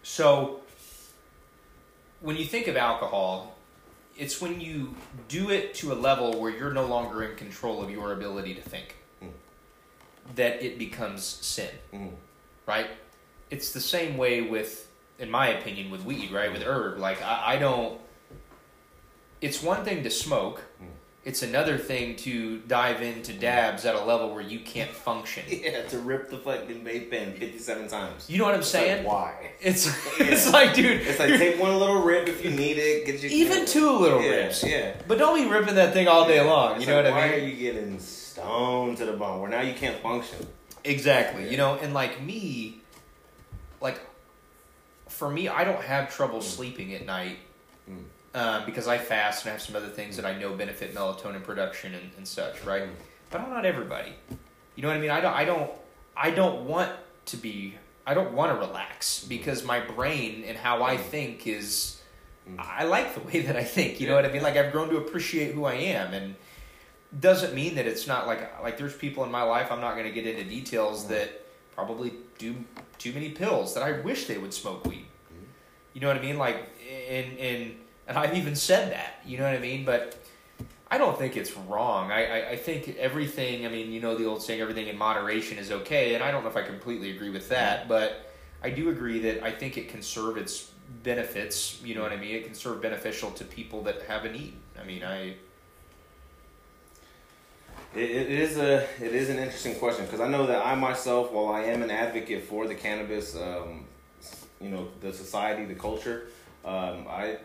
So 0.02 0.60
when 2.20 2.36
you 2.36 2.44
think 2.44 2.66
of 2.66 2.76
alcohol, 2.76 3.56
it's 4.18 4.40
when 4.40 4.60
you 4.60 4.94
do 5.28 5.50
it 5.50 5.74
to 5.76 5.92
a 5.92 5.94
level 5.94 6.40
where 6.40 6.50
you're 6.50 6.72
no 6.72 6.86
longer 6.86 7.22
in 7.22 7.36
control 7.36 7.82
of 7.82 7.90
your 7.90 8.12
ability 8.12 8.54
to 8.54 8.62
think 8.62 8.96
that 10.34 10.62
it 10.62 10.78
becomes 10.78 11.24
sin. 11.24 11.70
Mm. 11.92 12.10
Right? 12.66 12.88
It's 13.50 13.72
the 13.72 13.80
same 13.80 14.16
way 14.16 14.40
with, 14.40 14.88
in 15.18 15.30
my 15.30 15.48
opinion, 15.48 15.90
with 15.90 16.04
weed, 16.04 16.32
right? 16.32 16.52
With 16.52 16.62
herb. 16.62 16.98
Like, 16.98 17.22
I, 17.22 17.54
I 17.54 17.56
don't. 17.58 18.00
It's 19.40 19.62
one 19.62 19.84
thing 19.84 20.02
to 20.02 20.10
smoke. 20.10 20.62
Mm. 20.82 20.86
It's 21.24 21.42
another 21.42 21.76
thing 21.76 22.14
to 22.16 22.60
dive 22.60 23.02
into 23.02 23.32
dabs 23.32 23.84
at 23.84 23.96
a 23.96 24.04
level 24.04 24.32
where 24.32 24.42
you 24.42 24.60
can't 24.60 24.90
function. 24.90 25.42
Yeah, 25.48 25.82
to 25.88 25.98
rip 25.98 26.30
the 26.30 26.38
fucking 26.38 26.84
vape 26.84 27.10
pen 27.10 27.32
fifty-seven 27.32 27.88
times. 27.88 28.30
You 28.30 28.38
know 28.38 28.44
what 28.44 28.54
I'm 28.54 28.62
saying? 28.62 29.04
Like, 29.04 29.12
why? 29.12 29.50
It's 29.60 29.86
yeah. 30.20 30.26
it's 30.26 30.52
like, 30.52 30.74
dude. 30.74 31.00
It's 31.00 31.18
like 31.18 31.30
take 31.30 31.60
one 31.60 31.76
little 31.78 32.02
rip 32.02 32.28
if 32.28 32.44
you 32.44 32.50
need 32.50 32.78
it. 32.78 33.06
Get 33.06 33.22
you 33.22 33.28
even 33.30 33.66
two 33.66 33.90
little 33.90 34.22
yeah, 34.22 34.30
rips. 34.30 34.62
Yeah, 34.62 34.94
but 35.08 35.18
don't 35.18 35.34
be 35.34 35.50
ripping 35.50 35.74
that 35.74 35.92
thing 35.92 36.06
all 36.06 36.28
day 36.28 36.40
long. 36.40 36.76
It's 36.76 36.86
you 36.86 36.90
know 36.92 37.02
like, 37.02 37.12
what 37.12 37.22
I 37.22 37.28
mean? 37.28 37.32
Why 37.32 37.44
are 37.44 37.48
you 37.48 37.56
getting 37.56 37.98
stoned 38.36 38.98
to 38.98 39.06
the 39.06 39.12
bone 39.14 39.40
where 39.40 39.50
now 39.50 39.62
you 39.62 39.74
can't 39.74 39.98
function. 40.00 40.46
Exactly. 40.84 41.44
Yeah. 41.44 41.50
You 41.50 41.56
know, 41.56 41.74
and 41.76 41.94
like 41.94 42.22
me, 42.22 42.80
like 43.80 44.00
for 45.08 45.30
me, 45.30 45.48
I 45.48 45.64
don't 45.64 45.82
have 45.82 46.14
trouble 46.14 46.40
mm. 46.40 46.42
sleeping 46.42 46.94
at 46.94 47.06
night 47.06 47.38
uh, 48.36 48.66
because 48.66 48.86
I 48.86 48.98
fast 48.98 49.44
and 49.44 49.48
I 49.48 49.52
have 49.52 49.62
some 49.62 49.74
other 49.74 49.88
things 49.88 50.14
that 50.16 50.26
I 50.26 50.38
know 50.38 50.52
benefit 50.52 50.94
melatonin 50.94 51.42
production 51.42 51.94
and, 51.94 52.10
and 52.18 52.28
such, 52.28 52.62
right? 52.64 52.82
Mm. 52.82 52.90
But 53.30 53.40
I'm 53.40 53.48
not 53.48 53.64
everybody. 53.64 54.12
You 54.74 54.82
know 54.82 54.88
what 54.88 54.98
I 54.98 55.00
mean? 55.00 55.10
I 55.10 55.22
don't. 55.22 55.32
I 55.32 55.46
don't. 55.46 55.70
I 56.14 56.30
don't 56.30 56.66
want 56.66 56.92
to 57.26 57.38
be. 57.38 57.76
I 58.06 58.12
don't 58.12 58.34
want 58.34 58.52
to 58.52 58.58
relax 58.58 59.24
mm. 59.24 59.30
because 59.30 59.64
my 59.64 59.80
brain 59.80 60.44
and 60.46 60.58
how 60.58 60.82
I 60.82 60.98
mm. 60.98 61.00
think 61.00 61.46
is. 61.46 62.02
Mm. 62.46 62.56
I 62.58 62.84
like 62.84 63.14
the 63.14 63.20
way 63.20 63.40
that 63.46 63.56
I 63.56 63.64
think. 63.64 64.02
You 64.02 64.06
know 64.08 64.14
what 64.14 64.26
I 64.26 64.30
mean? 64.30 64.42
Like 64.42 64.58
I've 64.58 64.70
grown 64.70 64.90
to 64.90 64.98
appreciate 64.98 65.54
who 65.54 65.64
I 65.64 65.74
am 65.74 66.12
and 66.12 66.34
doesn't 67.18 67.54
mean 67.54 67.76
that 67.76 67.86
it's 67.86 68.06
not 68.06 68.26
like 68.26 68.62
like 68.62 68.76
there's 68.76 68.94
people 68.94 69.24
in 69.24 69.30
my 69.30 69.44
life 69.44 69.72
I'm 69.72 69.80
not 69.80 69.94
going 69.94 70.04
to 70.04 70.12
get 70.12 70.26
into 70.26 70.44
details 70.44 71.04
mm-hmm. 71.04 71.14
that 71.14 71.46
probably 71.74 72.12
do 72.36 72.54
too 72.98 73.14
many 73.14 73.30
pills 73.30 73.72
that 73.72 73.82
I 73.82 74.00
wish 74.02 74.26
they 74.26 74.36
would 74.36 74.52
smoke 74.52 74.84
weed. 74.84 75.06
Mm-hmm. 75.32 75.44
You 75.94 76.00
know 76.02 76.08
what 76.08 76.18
I 76.18 76.20
mean? 76.20 76.36
Like 76.36 76.68
and 77.08 77.38
and 77.38 77.76
and 78.06 78.16
I've 78.18 78.36
even 78.36 78.56
said 78.56 78.92
that. 78.92 79.20
You 79.24 79.38
know 79.38 79.44
what 79.44 79.54
I 79.54 79.58
mean? 79.58 79.84
But 79.84 80.16
I 80.90 80.98
don't 80.98 81.18
think 81.18 81.36
it's 81.36 81.56
wrong. 81.56 82.12
I, 82.12 82.26
I, 82.26 82.50
I 82.50 82.56
think 82.56 82.96
everything. 82.96 83.66
I 83.66 83.68
mean, 83.68 83.92
you 83.92 84.00
know 84.00 84.16
the 84.16 84.26
old 84.26 84.42
saying, 84.42 84.60
everything 84.60 84.86
in 84.86 84.96
moderation 84.96 85.58
is 85.58 85.70
okay, 85.70 86.14
and 86.14 86.22
I 86.22 86.30
don't 86.30 86.42
know 86.42 86.50
if 86.50 86.56
I 86.56 86.62
completely 86.62 87.10
agree 87.10 87.30
with 87.30 87.48
that, 87.48 87.80
mm-hmm. 87.80 87.88
but 87.88 88.32
I 88.62 88.70
do 88.70 88.90
agree 88.90 89.18
that 89.20 89.42
I 89.42 89.50
think 89.50 89.76
it 89.76 89.88
can 89.88 90.02
serve 90.02 90.36
its 90.36 90.70
benefits. 91.02 91.82
You 91.82 91.94
know 91.96 92.02
what 92.02 92.12
I 92.12 92.16
mean? 92.16 92.36
It 92.36 92.44
can 92.44 92.54
serve 92.54 92.80
beneficial 92.80 93.30
to 93.32 93.44
people 93.44 93.82
that 93.82 94.02
have 94.02 94.24
a 94.24 94.32
need. 94.32 94.54
I 94.80 94.84
mean, 94.84 95.02
I 95.02 95.34
it, 97.94 98.10
it 98.10 98.30
is 98.30 98.58
a 98.58 98.86
it 99.02 99.14
is 99.14 99.28
an 99.28 99.38
interesting 99.38 99.74
question 99.76 100.04
because 100.04 100.20
I 100.20 100.28
know 100.28 100.46
that 100.46 100.64
I 100.64 100.74
myself, 100.74 101.32
while 101.32 101.48
I 101.48 101.62
am 101.62 101.82
an 101.82 101.90
advocate 101.90 102.44
for 102.44 102.68
the 102.68 102.74
cannabis, 102.74 103.34
um, 103.34 103.86
you 104.60 104.68
know, 104.68 104.88
the 105.00 105.12
society, 105.12 105.64
the 105.64 105.74
culture, 105.74 106.28
um, 106.64 107.06
I 107.08 107.38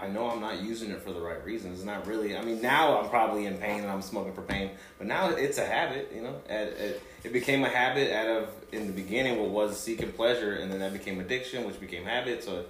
I 0.00 0.06
know 0.08 0.30
I'm 0.30 0.40
not 0.40 0.62
using 0.62 0.90
it 0.90 1.02
for 1.02 1.12
the 1.12 1.20
right 1.20 1.44
reasons. 1.44 1.78
It's 1.78 1.86
not 1.86 2.06
really. 2.06 2.36
I 2.36 2.42
mean, 2.42 2.62
now 2.62 3.00
I'm 3.00 3.08
probably 3.08 3.46
in 3.46 3.56
pain 3.58 3.80
and 3.80 3.90
I'm 3.90 4.02
smoking 4.02 4.32
for 4.32 4.42
pain, 4.42 4.70
but 4.96 5.06
now 5.06 5.30
it's 5.30 5.58
a 5.58 5.66
habit. 5.66 6.12
You 6.14 6.22
know, 6.22 6.36
it, 6.48 7.02
it 7.24 7.32
became 7.32 7.64
a 7.64 7.68
habit 7.68 8.12
out 8.12 8.28
of 8.28 8.50
in 8.72 8.86
the 8.86 8.92
beginning 8.92 9.38
what 9.38 9.50
was 9.50 9.78
seeking 9.78 10.12
pleasure, 10.12 10.54
and 10.54 10.70
then 10.70 10.80
that 10.80 10.92
became 10.92 11.20
addiction, 11.20 11.66
which 11.66 11.80
became 11.80 12.04
habit. 12.04 12.44
So 12.44 12.64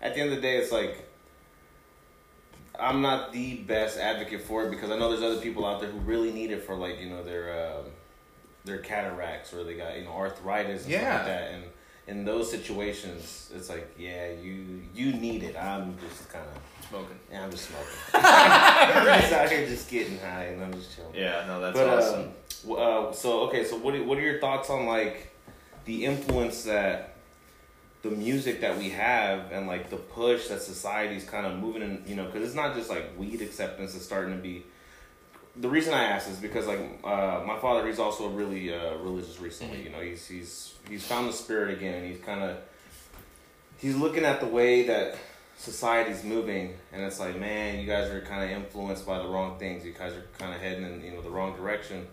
at 0.00 0.14
the 0.14 0.20
end 0.20 0.30
of 0.30 0.36
the 0.36 0.42
day, 0.42 0.56
it's 0.56 0.72
like 0.72 1.06
I'm 2.80 3.02
not 3.02 3.32
the 3.32 3.56
best 3.56 3.98
advocate 3.98 4.42
for 4.42 4.66
it 4.66 4.70
because 4.70 4.90
I 4.90 4.98
know 4.98 5.10
there's 5.10 5.22
other 5.22 5.40
people 5.40 5.66
out 5.66 5.80
there 5.80 5.90
who 5.90 5.98
really 5.98 6.32
need 6.32 6.50
it 6.50 6.64
for 6.64 6.74
like 6.74 7.00
you 7.00 7.10
know 7.10 7.22
their 7.22 7.52
uh, 7.52 7.82
their 8.64 8.78
cataracts 8.78 9.52
or 9.52 9.64
they 9.64 9.74
got 9.74 9.98
you 9.98 10.04
know 10.04 10.12
arthritis 10.12 10.84
and 10.84 10.92
yeah. 10.92 11.00
stuff 11.00 11.14
like 11.16 11.26
that 11.26 11.50
and 11.52 11.64
in 12.06 12.24
those 12.24 12.50
situations 12.50 13.50
it's 13.54 13.68
like 13.68 13.94
yeah 13.98 14.30
you 14.32 14.82
you 14.94 15.12
need 15.12 15.42
it 15.42 15.56
I'm 15.56 15.96
just 16.08 16.28
kind 16.30 16.44
of 16.44 16.62
smoking 16.90 17.18
yeah 17.30 17.44
I'm 17.44 17.50
just 17.50 17.68
smoking 17.68 17.86
I'm 18.14 19.20
just 19.20 19.32
out 19.32 19.50
here 19.50 19.66
just 19.66 19.90
getting 19.90 20.18
high 20.18 20.44
and 20.44 20.62
I'm 20.62 20.72
just 20.74 20.94
chilling 20.94 21.14
yeah 21.14 21.44
no 21.46 21.60
that's 21.60 21.78
but, 21.78 21.88
awesome 21.88 22.32
um, 22.68 23.08
uh, 23.08 23.12
so 23.12 23.40
okay 23.48 23.64
so 23.64 23.76
what 23.76 23.94
are, 23.94 24.02
what 24.04 24.18
are 24.18 24.22
your 24.22 24.40
thoughts 24.40 24.68
on 24.68 24.86
like 24.86 25.32
the 25.86 26.04
influence 26.04 26.64
that 26.64 27.14
the 28.02 28.10
music 28.10 28.60
that 28.60 28.78
we 28.78 28.90
have 28.90 29.52
and 29.52 29.66
like 29.66 29.90
the 29.90 29.96
push 29.96 30.48
that 30.48 30.62
society's 30.62 31.24
kind 31.24 31.46
of 31.46 31.58
moving 31.58 31.82
in, 31.82 32.02
you 32.06 32.14
know, 32.14 32.24
because 32.24 32.42
it's 32.46 32.54
not 32.54 32.74
just 32.74 32.88
like 32.88 33.18
weed 33.18 33.42
acceptance 33.42 33.94
is 33.94 34.04
starting 34.04 34.34
to 34.34 34.40
be 34.40 34.64
the 35.56 35.68
reason 35.68 35.92
I 35.92 36.04
ask 36.04 36.30
is 36.30 36.38
because 36.38 36.66
like 36.66 36.78
uh, 37.04 37.42
my 37.46 37.58
father, 37.60 37.86
he's 37.86 37.98
also 37.98 38.28
really 38.28 38.72
uh, 38.72 38.94
religious 38.96 39.40
recently. 39.40 39.78
Mhm. 39.78 39.84
You 39.84 39.90
know, 39.90 40.00
he's 40.00 40.26
he's 40.26 40.74
he's 40.88 41.04
found 41.04 41.28
the 41.28 41.32
spirit 41.32 41.76
again, 41.76 41.94
and 41.94 42.06
he's 42.06 42.24
kind 42.24 42.42
of 42.42 42.56
he's 43.78 43.96
looking 43.96 44.24
at 44.24 44.40
the 44.40 44.46
way 44.46 44.86
that 44.86 45.16
society's 45.60 46.24
moving, 46.24 46.72
and 46.90 47.02
it's 47.02 47.20
like, 47.20 47.38
man, 47.38 47.78
you 47.78 47.86
guys 47.86 48.10
are 48.10 48.22
kind 48.22 48.42
of 48.42 48.50
influenced 48.50 49.06
by 49.06 49.18
the 49.18 49.28
wrong 49.28 49.58
things. 49.58 49.84
You 49.84 49.92
guys 49.92 50.14
are 50.14 50.24
kind 50.38 50.54
of 50.54 50.60
heading 50.60 50.84
in 50.84 51.04
you 51.04 51.12
know 51.12 51.20
the 51.20 51.28
wrong 51.28 51.54
direction, 51.54 52.06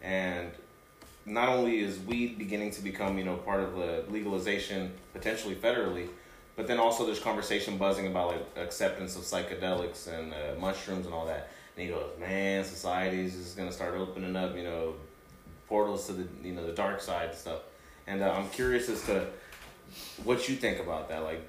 and 0.00 0.52
not 1.26 1.48
only 1.48 1.80
is 1.80 1.98
weed 1.98 2.38
beginning 2.38 2.70
to 2.70 2.82
become 2.82 3.18
you 3.18 3.24
know 3.24 3.36
part 3.36 3.60
of 3.60 3.74
the 3.74 4.04
legalization 4.08 4.92
potentially 5.12 5.56
federally, 5.56 6.08
but 6.54 6.68
then 6.68 6.78
also 6.78 7.04
there's 7.04 7.18
conversation 7.18 7.76
buzzing 7.76 8.06
about 8.06 8.28
like 8.28 8.46
acceptance 8.56 9.16
of 9.16 9.22
psychedelics 9.22 10.06
and 10.06 10.32
uh, 10.32 10.60
mushrooms 10.60 11.04
and 11.04 11.14
all 11.14 11.26
that. 11.26 11.50
And 11.76 11.86
he 11.86 11.92
goes, 11.92 12.08
man, 12.20 12.64
society's 12.64 13.34
just 13.34 13.56
gonna 13.56 13.72
start 13.72 13.94
opening 13.94 14.36
up, 14.36 14.56
you 14.56 14.62
know, 14.62 14.94
portals 15.66 16.06
to 16.06 16.12
the 16.12 16.26
you 16.44 16.54
know 16.54 16.64
the 16.64 16.72
dark 16.72 17.00
side 17.00 17.34
stuff. 17.34 17.62
And 18.06 18.22
uh, 18.22 18.30
I'm 18.30 18.48
curious 18.50 18.88
as 18.88 19.04
to 19.06 19.26
what 20.22 20.48
you 20.48 20.54
think 20.54 20.78
about 20.78 21.08
that. 21.08 21.24
Like, 21.24 21.42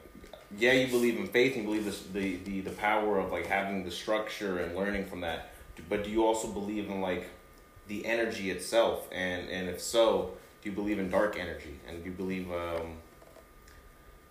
yeah, 0.58 0.74
you 0.74 0.88
believe 0.88 1.18
in 1.18 1.28
faith, 1.28 1.56
and 1.56 1.64
you 1.64 1.70
believe 1.70 1.86
this, 1.86 2.04
the 2.14 2.38
the 2.38 2.62
the 2.62 2.72
power 2.72 3.20
of 3.20 3.32
like 3.32 3.48
having 3.48 3.84
the 3.84 3.92
structure 3.92 4.60
and 4.60 4.76
learning 4.76 5.06
from 5.06 5.22
that. 5.22 5.54
But 5.90 6.04
do 6.04 6.10
you 6.10 6.26
also 6.26 6.48
believe 6.48 6.90
in 6.90 7.02
like 7.02 7.30
the 7.88 8.06
energy 8.06 8.52
itself? 8.52 9.08
And 9.12 9.50
and 9.50 9.70
if 9.70 9.82
so, 9.82 10.34
do 10.62 10.70
you 10.70 10.76
believe 10.76 11.00
in 11.00 11.10
dark 11.10 11.38
energy? 11.38 11.80
And 11.88 12.04
do 12.04 12.10
you 12.10 12.16
believe 12.16 12.52
um, 12.52 12.98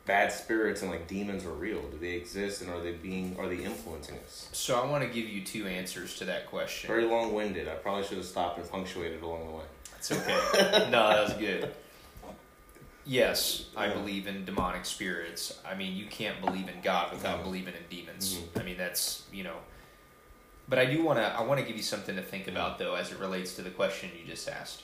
bad 0.06 0.32
spirits 0.32 0.82
and 0.82 0.90
like 0.90 1.06
demons 1.08 1.44
are 1.44 1.52
real? 1.52 1.82
Do 1.82 1.98
they 1.98 2.12
exist, 2.12 2.62
and 2.62 2.70
are 2.70 2.80
they 2.80 2.92
being 2.92 3.36
are 3.38 3.48
they 3.48 3.62
influencing 3.62 4.18
us? 4.18 4.48
So 4.52 4.80
I 4.80 4.86
want 4.86 5.02
to 5.02 5.08
give 5.08 5.28
you 5.28 5.44
two 5.44 5.66
answers 5.66 6.16
to 6.16 6.24
that 6.26 6.46
question. 6.46 6.88
Very 6.88 7.04
long 7.04 7.32
winded. 7.32 7.68
I 7.68 7.74
probably 7.74 8.04
should 8.04 8.18
have 8.18 8.26
stopped 8.26 8.58
and 8.58 8.70
punctuated 8.70 9.22
along 9.22 9.46
the 9.46 9.52
way. 9.52 9.64
It's 9.96 10.12
okay. 10.12 10.90
no, 10.90 11.08
that 11.08 11.24
was 11.28 11.34
good. 11.34 11.74
Yes, 13.04 13.64
I 13.76 13.86
Yeah. 13.86 13.94
believe 13.94 14.26
in 14.28 14.44
demonic 14.44 14.84
spirits. 14.84 15.58
I 15.64 15.74
mean, 15.74 15.96
you 15.96 16.06
can't 16.06 16.40
believe 16.40 16.68
in 16.68 16.80
God 16.82 17.12
without 17.12 17.40
Mhm. 17.40 17.44
believing 17.44 17.74
in 17.74 17.84
demons. 17.88 18.34
Mhm. 18.34 18.60
I 18.60 18.62
mean, 18.64 18.76
that's 18.76 19.22
you 19.32 19.42
know. 19.44 19.58
But 20.68 20.78
I 20.78 20.84
do 20.86 21.02
want 21.02 21.18
to. 21.18 21.24
I 21.24 21.40
want 21.42 21.58
to 21.60 21.66
give 21.66 21.76
you 21.76 21.82
something 21.82 22.14
to 22.16 22.22
think 22.22 22.46
about, 22.46 22.78
though, 22.78 22.94
as 22.94 23.10
it 23.10 23.18
relates 23.18 23.54
to 23.54 23.62
the 23.62 23.70
question 23.70 24.12
you 24.16 24.24
just 24.24 24.48
asked. 24.48 24.82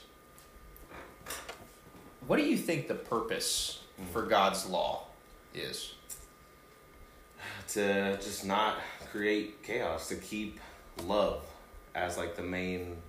What 2.27 2.35
do 2.37 2.43
you 2.43 2.57
think 2.57 2.87
the 2.87 2.95
purpose 2.95 3.79
Mhm. 3.99 4.11
for 4.11 4.23
God's 4.23 4.65
law 4.65 5.07
is? 5.53 5.93
To 7.69 8.17
just 8.17 8.43
not 8.45 8.79
create 9.11 9.63
chaos, 9.63 10.09
to 10.09 10.15
keep 10.17 10.59
love 11.03 11.43
as 11.95 12.17
like 12.17 12.35
the 12.35 12.43
main 12.43 13.01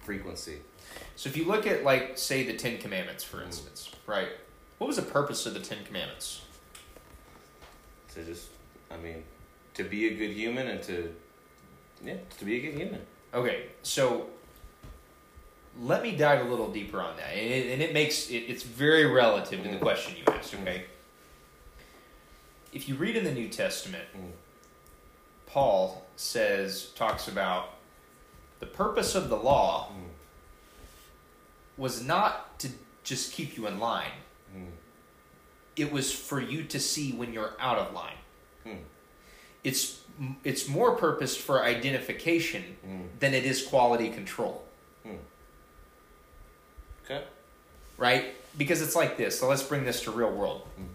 frequency. 0.00 0.62
So, 1.18 1.28
if 1.28 1.36
you 1.36 1.46
look 1.46 1.66
at, 1.66 1.82
like, 1.82 2.16
say, 2.16 2.44
the 2.44 2.52
Ten 2.52 2.78
Commandments, 2.78 3.24
for 3.24 3.42
instance, 3.42 3.90
right? 4.06 4.28
What 4.78 4.86
was 4.86 4.94
the 4.94 5.02
purpose 5.02 5.46
of 5.46 5.54
the 5.54 5.58
Ten 5.58 5.78
Commandments? 5.84 6.42
To 8.14 8.22
just, 8.22 8.46
I 8.88 8.98
mean, 8.98 9.24
to 9.74 9.82
be 9.82 10.06
a 10.06 10.14
good 10.14 10.30
human 10.30 10.68
and 10.68 10.80
to, 10.84 11.12
yeah, 12.04 12.18
to 12.38 12.44
be 12.44 12.58
a 12.58 12.60
good 12.60 12.78
human. 12.78 13.00
Okay, 13.34 13.64
so 13.82 14.28
let 15.80 16.04
me 16.04 16.14
dive 16.14 16.46
a 16.46 16.48
little 16.48 16.70
deeper 16.70 17.00
on 17.00 17.16
that, 17.16 17.32
and 17.32 17.52
it, 17.52 17.72
and 17.72 17.82
it 17.82 17.92
makes 17.92 18.30
it, 18.30 18.44
it's 18.46 18.62
very 18.62 19.04
relative 19.04 19.64
to 19.64 19.68
the 19.70 19.78
question 19.78 20.14
you 20.16 20.32
asked. 20.32 20.54
Okay, 20.54 20.84
if 22.72 22.88
you 22.88 22.94
read 22.94 23.16
in 23.16 23.24
the 23.24 23.32
New 23.32 23.48
Testament, 23.48 24.04
Mm. 24.16 24.30
Paul 25.46 26.06
says 26.14 26.90
talks 26.94 27.26
about 27.26 27.70
the 28.60 28.66
purpose 28.66 29.16
of 29.16 29.28
the 29.28 29.36
law 29.36 29.88
Mm. 29.88 30.07
Was 31.78 32.04
not 32.04 32.58
to 32.58 32.68
just 33.04 33.32
keep 33.32 33.56
you 33.56 33.66
in 33.66 33.78
line; 33.78 34.12
Mm. 34.54 34.72
it 35.76 35.90
was 35.92 36.12
for 36.12 36.40
you 36.40 36.64
to 36.64 36.78
see 36.80 37.12
when 37.12 37.32
you're 37.32 37.54
out 37.58 37.78
of 37.78 37.94
line. 37.94 38.18
Mm. 38.66 38.82
It's 39.64 40.00
it's 40.44 40.68
more 40.68 40.96
purposed 40.96 41.38
for 41.38 41.64
identification 41.64 42.76
Mm. 42.84 43.08
than 43.20 43.32
it 43.34 43.44
is 43.44 43.64
quality 43.66 44.10
control. 44.10 44.64
Okay. 47.04 47.24
right? 47.96 48.34
Because 48.58 48.82
it's 48.82 48.94
like 48.94 49.16
this. 49.16 49.40
So 49.40 49.48
let's 49.48 49.62
bring 49.62 49.84
this 49.84 50.02
to 50.02 50.10
real 50.10 50.30
world. 50.30 50.68
Mm. 50.78 50.88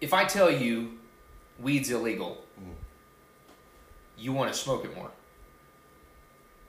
If 0.00 0.12
I 0.12 0.24
tell 0.24 0.50
you 0.50 0.98
weed's 1.60 1.88
illegal, 1.90 2.42
Mm. 2.60 2.74
you 4.18 4.32
want 4.32 4.52
to 4.52 4.58
smoke 4.58 4.84
it 4.84 4.94
more. 4.96 5.10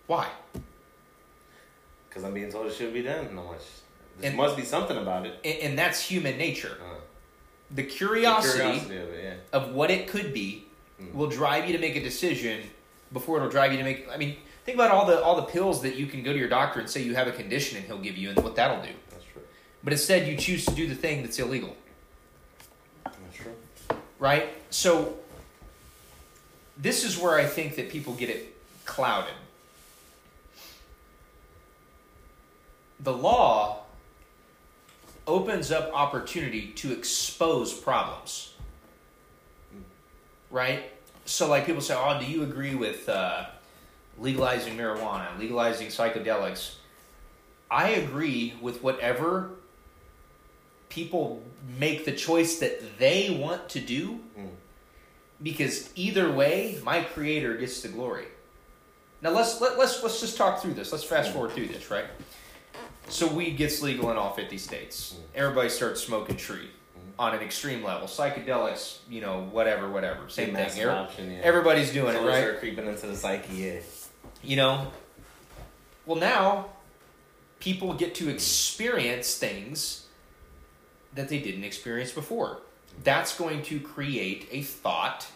Why? 0.08 0.30
Because 2.14 2.26
I'm 2.28 2.34
being 2.34 2.52
told 2.52 2.68
it 2.68 2.74
should 2.76 2.94
be 2.94 3.02
done. 3.02 3.26
And 3.26 3.40
I'm 3.40 3.48
like, 3.48 3.60
there 4.20 4.30
And- 4.30 4.38
must 4.38 4.56
be 4.56 4.64
something 4.64 4.96
about 4.98 5.26
it. 5.26 5.34
And, 5.44 5.58
and 5.60 5.80
that's 5.80 6.00
human 6.00 6.38
nature. 6.38 6.78
Uh, 6.80 6.96
The 7.72 7.82
the 7.82 7.90
curiosity, 7.90 8.60
curiosity 8.60 8.98
of 8.98 9.10
it, 9.10 9.24
yeah. 9.24 9.58
of 9.60 9.74
what 9.74 9.90
it 9.90 10.08
could 10.08 10.32
be 10.34 10.66
Mm. 11.02 11.12
will 11.16 11.28
drive 11.28 11.66
you 11.66 11.74
to 11.74 11.80
make 11.80 11.96
a 11.96 12.00
decision 12.04 12.62
before 13.12 13.38
it'll 13.38 13.50
drive 13.50 13.72
you 13.72 13.80
to 13.80 13.84
make. 13.84 14.08
I 14.12 14.18
mean, 14.18 14.38
think 14.64 14.76
about 14.76 14.92
all 14.92 15.08
the 15.08 15.20
all 15.24 15.36
the 15.36 15.42
pills 15.56 15.82
that 15.82 15.96
you 15.96 16.06
can 16.06 16.22
go 16.22 16.32
to 16.32 16.38
your 16.38 16.48
doctor 16.50 16.80
and 16.80 16.88
say 16.88 17.02
you 17.02 17.16
have 17.16 17.28
a 17.28 17.32
condition 17.32 17.78
and 17.78 17.86
he'll 17.88 17.98
give 17.98 18.16
you, 18.16 18.30
and 18.30 18.38
what 18.44 18.56
that'll 18.56 18.80
do. 18.84 18.92
That's 19.10 19.24
true. 19.34 19.42
But 19.84 19.92
instead, 19.94 20.28
you 20.28 20.38
choose 20.38 20.66
to 20.66 20.72
do 20.76 20.86
the 20.88 20.94
thing 20.94 21.24
that's 21.24 21.40
illegal. 21.40 21.76
That's 23.06 23.36
true. 23.36 23.56
right? 24.20 24.50
So 24.70 25.18
this 26.78 27.04
is 27.04 27.18
where 27.18 27.36
I 27.40 27.46
think 27.46 27.76
that 27.78 27.90
people 27.90 28.14
get 28.14 28.30
it 28.30 28.56
clouded. 28.86 29.34
The 33.04 33.12
law 33.14 33.84
opens 35.28 35.72
up 35.72 35.92
opportunity 35.94 36.68
to 36.78 36.92
expose 36.94 37.74
problems, 37.74 38.54
right? 40.50 40.84
So, 41.26 41.50
like 41.50 41.66
people 41.66 41.82
say, 41.82 41.96
"Oh, 41.98 42.18
do 42.20 42.26
you 42.26 42.44
agree 42.44 42.76
with 42.76 43.08
uh, 43.10 43.46
legalizing 44.18 44.78
marijuana, 44.78 45.38
legalizing 45.38 45.88
psychedelics?" 45.88 46.76
I 47.70 47.90
agree 47.90 48.54
with 48.62 48.84
whatever 48.84 49.50
people 50.90 51.42
make 51.80 52.06
the 52.06 52.12
choice 52.12 52.60
that 52.60 53.00
they 53.00 53.30
want 53.32 53.68
to 53.70 53.80
do 53.80 54.20
Mm. 54.38 54.50
because 55.42 55.90
either 55.96 56.32
way 56.32 56.80
my 56.84 57.02
creator 57.02 57.56
gets 57.58 57.82
the 57.82 57.88
glory 57.88 58.26
now 59.22 59.32
let's 59.32 59.60
let, 59.62 59.78
let's 59.80 60.04
let's 60.04 60.20
just 60.22 60.38
talk 60.38 60.62
through 60.62 60.74
this 60.76 60.92
let's 60.92 61.04
fast 61.04 61.32
forward 61.32 61.52
through 61.52 61.68
this 61.68 61.90
right 61.90 62.06
so 63.10 63.28
weed 63.28 63.58
gets 63.58 63.82
legal 63.82 64.12
in 64.12 64.18
all 64.18 64.34
50 64.34 64.58
states. 64.58 65.14
Mm-hmm. 65.14 65.24
Everybody 65.36 65.70
starts 65.70 66.04
smoking 66.04 66.38
tree 66.38 66.70
mm-hmm. 66.98 67.20
on 67.20 67.36
an 67.36 67.42
extreme 67.42 67.84
level. 67.84 68.08
Psychedelics 68.08 69.00
you 69.10 69.22
know 69.22 69.44
whatever 69.52 69.90
whatever. 69.90 70.30
Same 70.30 70.54
thing 70.54 70.66
Every- 70.66 70.86
option, 70.86 71.32
yeah. 71.32 71.40
everybody's 71.44 71.92
doing 71.92 72.16
it 72.16 72.20
Colors 72.20 72.34
right? 72.34 72.44
are 72.46 72.58
creeping 72.58 72.88
into 72.88 73.08
the 73.08 73.16
psyche, 73.16 73.54
yeah. 73.54 73.80
you 74.42 74.56
know? 74.56 74.88
Well 76.06 76.18
now 76.18 76.68
people 77.60 77.94
get 77.94 78.16
to 78.16 78.30
experience 78.30 79.38
things 79.38 80.08
that 81.14 81.30
they 81.30 81.40
didn't 81.40 81.64
experience 81.64 82.12
before. 82.12 82.60
That's 83.04 83.38
going 83.38 83.62
to 83.64 83.80
create 83.80 84.48
a 84.52 84.62
thought 84.62 85.28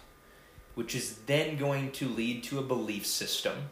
which 0.76 0.94
is 0.94 1.16
then 1.26 1.58
going 1.58 1.92
to 1.92 2.08
lead 2.08 2.44
to 2.44 2.60
a 2.60 2.62
belief 2.62 3.06
system 3.06 3.70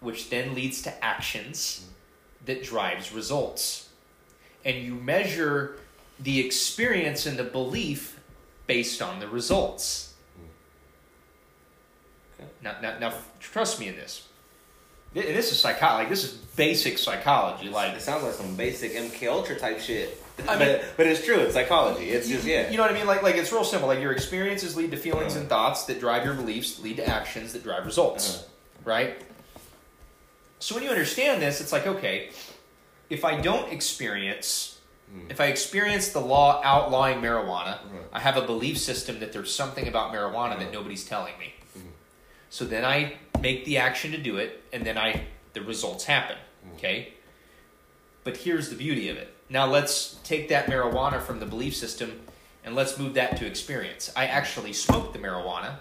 which 0.00 0.30
then 0.30 0.54
leads 0.54 0.82
to 0.82 1.04
actions 1.04 1.80
mm-hmm. 1.82 1.92
That 2.46 2.62
drives 2.64 3.12
results 3.12 3.88
and 4.64 4.76
you 4.78 4.94
measure 4.94 5.76
the 6.20 6.44
experience 6.44 7.26
and 7.26 7.38
the 7.38 7.44
belief 7.44 8.18
based 8.66 9.02
on 9.02 9.20
the 9.20 9.28
results 9.28 10.14
Okay. 12.38 12.48
now, 12.62 12.76
now, 12.82 12.98
now 12.98 13.14
trust 13.40 13.80
me 13.80 13.88
in 13.88 13.96
this 13.96 14.26
this 15.14 15.50
is 15.50 15.58
psychology 15.58 16.02
like 16.02 16.08
this 16.10 16.24
is 16.24 16.32
basic 16.56 16.98
psychology 16.98 17.68
like 17.70 17.94
It 17.94 18.02
sounds 18.02 18.22
like 18.22 18.34
some 18.34 18.54
basic 18.54 18.92
MK 18.92 19.26
Ultra 19.28 19.58
type 19.58 19.80
shit. 19.80 20.22
I 20.46 20.58
mean- 20.58 20.68
but, 20.68 20.84
but 20.98 21.06
it's 21.06 21.24
true. 21.24 21.36
It's 21.38 21.54
psychology. 21.54 22.10
It's 22.10 22.28
just 22.28 22.44
yeah. 22.44 22.68
You 22.70 22.76
know 22.76 22.82
what 22.82 22.92
I 22.92 22.94
mean? 22.94 23.06
Like, 23.06 23.22
like 23.22 23.36
it's 23.36 23.50
real 23.50 23.64
simple. 23.64 23.88
Like 23.88 24.00
your 24.00 24.12
experiences 24.12 24.76
lead 24.76 24.90
to 24.90 24.98
feelings 24.98 25.32
Uh-huh. 25.32 25.40
and 25.40 25.48
thoughts 25.48 25.84
that 25.86 26.00
drive 26.00 26.26
your 26.26 26.34
beliefs, 26.34 26.78
lead 26.80 26.98
to 26.98 27.08
actions 27.08 27.54
that 27.54 27.62
drive 27.62 27.86
results, 27.86 28.34
Uh-huh. 28.40 28.44
right? 28.84 29.22
So 30.58 30.74
when 30.74 30.84
you 30.84 30.90
understand 30.90 31.42
this, 31.42 31.60
it's 31.60 31.72
like 31.72 31.86
okay, 31.86 32.30
if 33.10 33.24
I 33.24 33.40
don't 33.40 33.72
experience, 33.72 34.78
Hmm. 35.10 35.30
if 35.30 35.40
I 35.40 35.46
experience 35.46 36.08
the 36.08 36.20
law 36.20 36.60
outlawing 36.64 37.20
marijuana, 37.20 37.78
Mhm. 37.78 38.04
I 38.12 38.18
have 38.20 38.36
a 38.36 38.42
belief 38.42 38.76
system 38.78 39.20
that 39.20 39.32
there's 39.32 39.54
something 39.54 39.86
about 39.86 40.12
marijuana 40.12 40.58
that 40.58 40.68
Mhm. 40.70 40.72
nobody's 40.72 41.04
telling 41.04 41.38
me. 41.38 41.54
Mhm. 41.78 41.92
So 42.50 42.64
then 42.64 42.84
I 42.84 43.18
make 43.40 43.64
the 43.64 43.78
action 43.78 44.10
to 44.12 44.18
do 44.18 44.36
it, 44.38 44.64
and 44.72 44.84
then 44.84 44.98
I 44.98 45.26
the 45.52 45.62
results 45.62 46.04
happen. 46.04 46.36
Okay. 46.74 47.12
But 48.24 48.38
here's 48.38 48.68
the 48.68 48.74
beauty 48.76 49.08
of 49.08 49.16
it. 49.16 49.32
Now 49.48 49.64
let's 49.66 50.16
take 50.24 50.48
that 50.48 50.66
marijuana 50.66 51.22
from 51.22 51.38
the 51.38 51.46
belief 51.46 51.74
system 51.76 52.26
and 52.64 52.74
let's 52.74 52.98
move 52.98 53.14
that 53.14 53.36
to 53.38 53.46
experience. 53.46 54.10
I 54.16 54.26
actually 54.26 54.72
smoked 54.72 55.12
the 55.12 55.18
marijuana. 55.20 55.76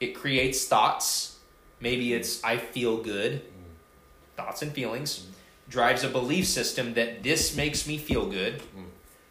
It 0.00 0.14
creates 0.14 0.64
thoughts. 0.66 1.33
Maybe 1.84 2.14
it's 2.14 2.42
I 2.42 2.56
feel 2.56 2.96
good. 2.96 3.42
Thoughts 4.38 4.62
and 4.62 4.72
feelings. 4.72 5.26
Drives 5.68 6.02
a 6.02 6.08
belief 6.08 6.46
system 6.46 6.94
that 6.94 7.22
this 7.22 7.54
makes 7.54 7.86
me 7.86 7.98
feel 7.98 8.24
good, 8.26 8.62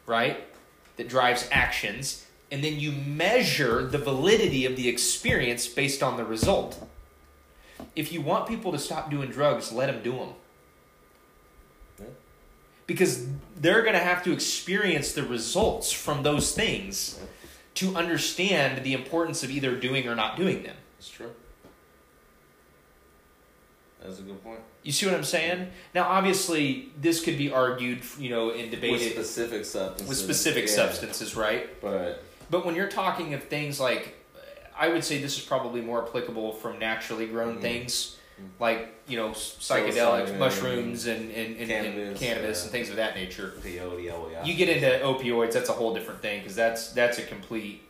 right? 0.06 0.45
That 0.97 1.10
drives 1.10 1.49
actions. 1.51 2.28
And 2.51 2.64
then 2.64 2.80
you 2.80 2.91
measure 2.91 3.88
the 3.88 3.97
validity 3.97 4.68
of 4.68 4.76
the 4.76 4.88
experience 4.88 5.66
based 5.66 6.04
on 6.04 6.16
the 6.16 6.24
result. 6.24 6.88
If 7.95 8.14
you 8.14 8.22
want 8.22 8.47
people 8.47 8.72
to 8.72 8.78
stop 8.78 9.10
doing 9.10 9.32
drugs, 9.32 9.72
let 9.72 9.88
them 9.88 10.04
do 10.04 10.12
them. 10.12 12.08
Because 12.86 13.26
they're 13.56 13.82
going 13.82 13.93
to 13.93 13.99
have 13.99 14.24
to 14.26 14.32
experience 14.32 15.14
the 15.14 15.24
results 15.24 15.91
from 15.91 16.22
those 16.22 16.51
things 16.51 17.20
to 17.76 17.95
understand 17.95 18.84
the 18.84 18.93
importance 18.93 19.43
of 19.43 19.49
either 19.49 19.76
doing 19.76 20.08
or 20.08 20.14
not 20.14 20.38
doing 20.38 20.62
them. 20.62 20.76
It's 20.99 21.10
true. 21.10 21.32
That's 24.04 24.20
a 24.20 24.24
good 24.24 24.43
point. 24.43 24.60
You 24.84 24.91
see 24.91 25.06
what 25.06 25.16
I'm 25.16 25.24
saying? 25.24 25.70
Now, 25.95 26.04
obviously, 26.10 26.89
this 26.99 27.24
could 27.24 27.38
be 27.38 27.51
argued, 27.51 28.01
you 28.20 28.30
know, 28.30 28.51
and 28.51 28.70
With 28.82 29.01
specific 29.01 29.66
substances. 29.66 30.08
with 30.10 30.18
specific 30.18 30.68
yeah, 30.68 30.76
substances, 30.76 31.36
right? 31.36 31.82
But 31.82 32.24
But 32.49 32.66
when 32.66 32.76
you're 32.76 32.89
talking 32.89 33.34
of 33.34 33.43
things 33.43 33.80
like, 33.80 34.16
I 34.78 34.89
would 34.89 35.04
say 35.04 35.22
this 35.22 35.38
is 35.38 35.43
probably 35.45 35.82
more 35.82 36.06
applicable 36.06 36.54
from 36.54 36.80
naturally 36.80 37.28
grown 37.28 37.58
Mhm. 37.58 37.62
things, 37.62 38.18
Mhm. 38.41 38.49
like 38.60 38.89
you 39.08 39.16
know 39.18 39.30
psychedelics, 39.30 39.93
Psilocybin, 40.30 40.38
mushrooms, 40.38 41.06
and 41.06 41.32
and, 41.32 41.56
and, 41.58 41.60
and 41.62 41.70
cannabis, 41.70 42.20
cannabis, 42.20 42.58
yeah. 42.60 42.64
and 42.64 42.72
things 42.72 42.89
of 42.89 42.95
that 42.97 43.16
nature. 43.16 43.54
peyote, 43.64 44.12
oh 44.12 44.30
yeah. 44.32 44.43
You 44.43 44.54
get 44.56 44.68
into 44.70 44.88
opioids, 45.06 45.54
that's 45.54 45.70
a 45.70 45.74
whole 45.74 45.93
different 45.93 46.22
thing 46.22 46.41
because 46.41 46.56
that's 46.56 46.91
that's 46.91 47.18
a 47.20 47.24
complete. 47.24 47.84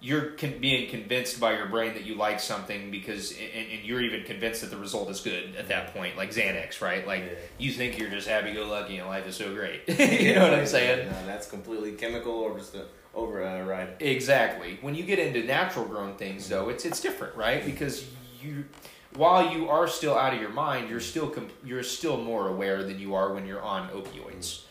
You're 0.00 0.30
con- 0.32 0.58
being 0.60 0.88
convinced 0.90 1.40
by 1.40 1.56
your 1.56 1.66
brain 1.66 1.94
that 1.94 2.04
you 2.04 2.14
like 2.14 2.38
something 2.38 2.90
because, 2.92 3.32
and, 3.32 3.72
and 3.72 3.84
you're 3.84 4.00
even 4.00 4.22
convinced 4.22 4.60
that 4.60 4.70
the 4.70 4.76
result 4.76 5.10
is 5.10 5.20
good 5.20 5.56
at 5.56 5.68
that 5.68 5.92
point, 5.92 6.16
like 6.16 6.30
Xanax, 6.30 6.80
right? 6.80 7.04
Like 7.04 7.24
Yeah. 7.24 7.38
you 7.58 7.72
think 7.72 7.98
you're 7.98 8.10
just 8.10 8.28
happy-go-lucky 8.28 8.98
and 8.98 9.08
life 9.08 9.26
is 9.26 9.34
so 9.34 9.52
great. 9.52 9.82
you 9.88 10.34
know 10.34 10.42
what 10.42 10.54
I'm 10.54 10.66
saying? 10.66 11.08
No, 11.08 11.26
that's 11.26 11.50
completely 11.50 11.92
chemical 11.92 12.32
or 12.32 12.56
just 12.56 12.76
a 12.76 12.84
override. 13.18 13.96
Exactly. 14.00 14.78
When 14.80 14.94
you 14.94 15.04
get 15.04 15.18
into 15.18 15.42
natural 15.44 15.84
grown 15.84 16.16
things, 16.16 16.44
mm-hmm. 16.44 16.54
though, 16.54 16.68
it's 16.68 16.84
it's 16.84 17.00
different, 17.00 17.34
right? 17.34 17.60
Mm-hmm. 17.60 17.70
Because 17.70 18.04
you, 18.40 18.64
while 19.14 19.52
you 19.52 19.68
are 19.68 19.88
still 19.88 20.16
out 20.16 20.34
of 20.34 20.40
your 20.40 20.50
mind, 20.50 20.88
you're 20.88 21.00
still 21.00 21.28
com- 21.28 21.50
you're 21.64 21.82
still 21.82 22.16
more 22.16 22.48
aware 22.48 22.82
than 22.84 22.98
you 22.98 23.14
are 23.14 23.32
when 23.34 23.46
you're 23.46 23.62
on 23.62 23.88
opioids. 23.90 24.38
Mm-hmm. 24.38 24.64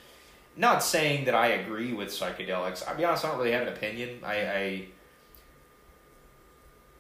Not 0.62 0.84
saying 0.84 1.26
that 1.26 1.36
I 1.36 1.48
agree 1.50 1.94
with 1.94 2.10
psychedelics. 2.10 2.88
I'll 2.88 2.98
be 2.98 3.06
honest, 3.06 3.26
I 3.26 3.30
don't 3.30 3.38
really 3.38 3.52
have 3.52 3.68
an 3.68 3.74
opinion. 3.74 4.22
I, 4.24 4.36
I 4.48 4.86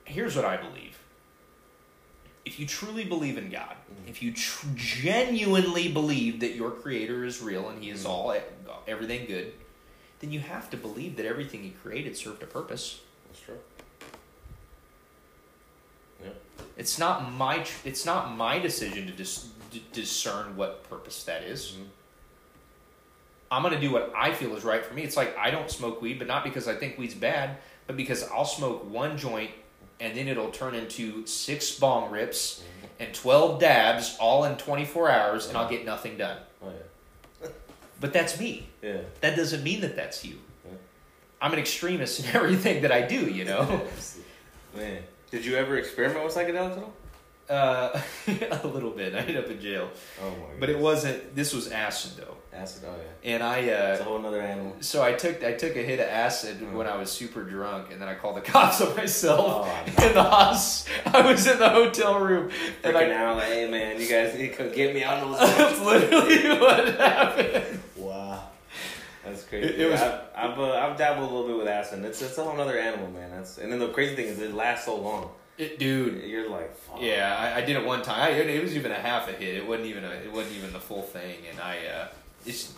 here's 0.07 0.35
what 0.35 0.45
I 0.45 0.57
believe. 0.57 0.97
If 2.45 2.59
you 2.59 2.65
truly 2.65 3.03
believe 3.03 3.37
in 3.37 3.49
God, 3.49 3.75
if 4.07 4.21
you 4.21 4.31
tr- 4.31 4.67
genuinely 4.75 5.91
believe 5.91 6.39
that 6.39 6.55
your 6.55 6.71
Creator 6.71 7.25
is 7.25 7.41
real 7.41 7.67
and 7.69 7.83
He 7.83 7.89
is 7.89 8.05
all 8.05 8.33
everything 8.87 9.25
good, 9.25 9.53
then 10.19 10.31
you 10.31 10.39
have 10.39 10.69
to 10.69 10.77
believe 10.77 11.17
that 11.17 11.25
everything 11.25 11.61
He 11.63 11.71
created 11.71 12.15
served 12.15 12.41
a 12.41 12.45
purpose. 12.45 13.01
That's 13.27 13.41
true. 13.41 13.57
Yeah. 16.23 16.29
It's 16.77 16.97
not 16.97 17.31
my 17.33 17.59
tr- 17.59 17.81
it's 17.87 18.05
not 18.05 18.35
my 18.35 18.59
decision 18.59 19.05
to 19.07 19.13
dis- 19.13 19.49
d- 19.71 19.83
discern 19.91 20.55
what 20.55 20.89
purpose 20.89 21.23
that 21.25 21.43
is. 21.43 21.73
Mhm. 21.73 21.87
I'm 23.51 23.61
gonna 23.63 23.79
do 23.79 23.91
what 23.91 24.11
I 24.15 24.33
feel 24.33 24.55
is 24.55 24.63
right 24.63 24.83
for 24.85 24.93
me. 24.93 25.03
It's 25.03 25.17
like 25.17 25.37
I 25.37 25.51
don't 25.51 25.69
smoke 25.69 26.01
weed, 26.01 26.17
but 26.17 26.27
not 26.27 26.43
because 26.45 26.67
I 26.67 26.75
think 26.75 26.97
weed's 26.97 27.13
bad, 27.13 27.57
but 27.87 27.97
because 27.97 28.23
I'll 28.23 28.45
smoke 28.45 28.89
one 28.89 29.17
joint 29.17 29.51
and 29.99 30.15
then 30.17 30.27
it'll 30.27 30.51
turn 30.51 30.75
into 30.75 31.25
six 31.25 31.77
bong 31.79 32.11
rips 32.11 32.63
and 32.99 33.13
twelve 33.13 33.59
dabs 33.59 34.17
all 34.19 34.43
in 34.45 34.55
24 34.57 35.09
hours, 35.11 35.47
and 35.47 35.57
I'll 35.57 35.69
get 35.69 35.85
nothing 35.85 36.17
done. 36.17 36.37
Oh 36.63 36.69
yeah. 36.69 37.49
But 37.99 38.13
that's 38.13 38.39
me. 38.39 38.67
Yeah. 38.81 38.97
That 39.21 39.35
doesn't 39.35 39.63
mean 39.63 39.81
that 39.81 39.95
that's 39.95 40.23
you. 40.23 40.35
Yeah. 40.65 40.77
I'm 41.41 41.53
an 41.53 41.59
extremist 41.59 42.19
in 42.19 42.35
everything 42.35 42.81
that 42.83 42.91
I 42.91 43.01
do. 43.01 43.25
You 43.27 43.45
know. 43.45 43.81
Man, 44.75 45.01
did 45.31 45.45
you 45.45 45.55
ever 45.55 45.77
experiment 45.77 46.23
with 46.23 46.35
psychedelics 46.35 46.77
at 46.77 46.83
all? 46.83 46.93
Uh, 47.49 48.01
a 48.63 48.67
little 48.67 48.91
bit. 48.91 49.15
I 49.15 49.19
ended 49.19 49.37
up 49.37 49.49
in 49.49 49.59
jail, 49.61 49.89
Oh 50.21 50.29
my. 50.29 50.59
but 50.59 50.69
it 50.69 50.77
wasn't. 50.77 51.35
This 51.35 51.53
was 51.53 51.69
acid 51.71 52.11
though, 52.17 52.35
acid. 52.57 52.83
Oh 52.87 52.93
yeah. 53.23 53.33
and 53.33 53.43
I. 53.43 53.59
uh, 53.59 53.91
It's 53.93 54.01
a 54.01 54.03
whole 54.03 54.19
nother 54.19 54.41
animal. 54.41 54.75
so 54.81 55.01
I 55.03 55.13
took 55.13 55.43
I 55.43 55.53
took 55.53 55.75
a 55.75 55.81
hit 55.83 55.99
of 55.99 56.07
acid 56.07 56.57
Mm. 56.59 56.73
when 56.73 56.87
I 56.87 56.95
was 56.97 57.11
super 57.11 57.43
drunk, 57.43 57.91
and 57.91 58.01
then 58.01 58.07
I 58.09 58.15
called 58.15 58.37
the 58.37 58.41
cops 58.51 58.81
on 58.81 58.95
myself 58.95 59.67
Oh, 59.67 60.05
in 60.07 60.13
the 60.13 60.23
house. 60.23 60.85
I 61.05 61.21
was 61.29 61.45
in 61.47 61.59
the 61.59 61.69
hotel 61.69 62.19
room, 62.19 62.49
and 62.83 62.95
Freaking 62.95 63.11
I. 63.11 63.25
out, 63.25 63.37
like, 63.37 63.45
hey 63.47 63.69
man, 63.69 63.99
you 64.01 64.07
guys 64.07 64.33
need 64.37 64.49
to 64.49 64.55
come 64.55 64.71
get 64.73 64.93
me 64.93 65.03
out 65.03 65.23
of 65.23 65.37
That's 65.39 65.79
literally 65.81 66.59
what 66.59 66.99
happened. 66.99 67.79
Wow. 67.95 68.43
That's 69.25 69.43
crazy. 69.43 69.67
It- 69.67 69.79
it 69.81 69.91
was- 69.91 70.01
I've 70.01 70.21
I've, 70.35 70.59
uh, 70.59 70.71
I've 70.73 70.97
dabbled 70.97 71.29
a 71.29 71.33
little 71.33 71.47
bit 71.49 71.57
with 71.57 71.67
acid. 71.67 72.05
It's 72.05 72.21
it's 72.21 72.37
a 72.37 72.43
whole 72.43 72.59
other 72.61 72.77
animal, 72.77 73.09
man. 73.11 73.31
That's 73.31 73.57
and 73.57 73.71
then 73.71 73.79
the 73.79 73.89
crazy 73.89 74.15
thing 74.15 74.25
is 74.27 74.39
it 74.39 74.53
lasts 74.53 74.85
so 74.85 74.95
long. 74.95 75.29
It, 75.57 75.79
dude. 75.79 76.23
You're 76.23 76.47
like, 76.51 76.77
fuck. 76.77 77.01
Yeah, 77.01 77.35
I, 77.35 77.57
I 77.57 77.61
did 77.65 77.75
it 77.77 77.83
one 77.83 78.03
time. 78.03 78.21
I, 78.21 78.29
it 78.29 78.61
was 78.61 78.75
even 78.75 78.91
a 78.91 78.95
half 79.09 79.27
a 79.27 79.31
hit. 79.31 79.55
It 79.55 79.67
wasn't 79.67 79.87
even 79.87 80.03
a. 80.03 80.09
It 80.11 80.31
wasn't 80.31 80.55
even 80.57 80.71
the 80.71 80.79
full 80.79 81.01
thing, 81.01 81.37
and 81.49 81.59
I. 81.59 81.77
Uh, 81.87 82.07
it's 82.47 82.73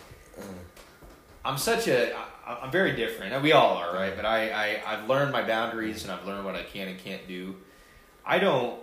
I'm 1.46 1.58
such 1.58 1.88
a 1.88 2.16
I, 2.16 2.60
I'm 2.64 2.72
very 2.72 2.96
different. 2.96 3.34
and 3.34 3.44
We 3.44 3.52
all 3.52 3.78
are, 3.78 3.94
right? 3.94 4.16
But 4.16 4.26
I, 4.26 4.50
I 4.50 4.82
I've 4.86 5.08
learned 5.08 5.32
my 5.32 5.44
boundaries 5.44 6.04
and 6.04 6.12
I've 6.12 6.26
learned 6.26 6.46
what 6.46 6.56
I 6.56 6.64
can 6.64 6.88
and 6.88 7.00
can't 7.00 7.28
do. 7.28 7.56
I 8.26 8.40
don't 8.40 8.80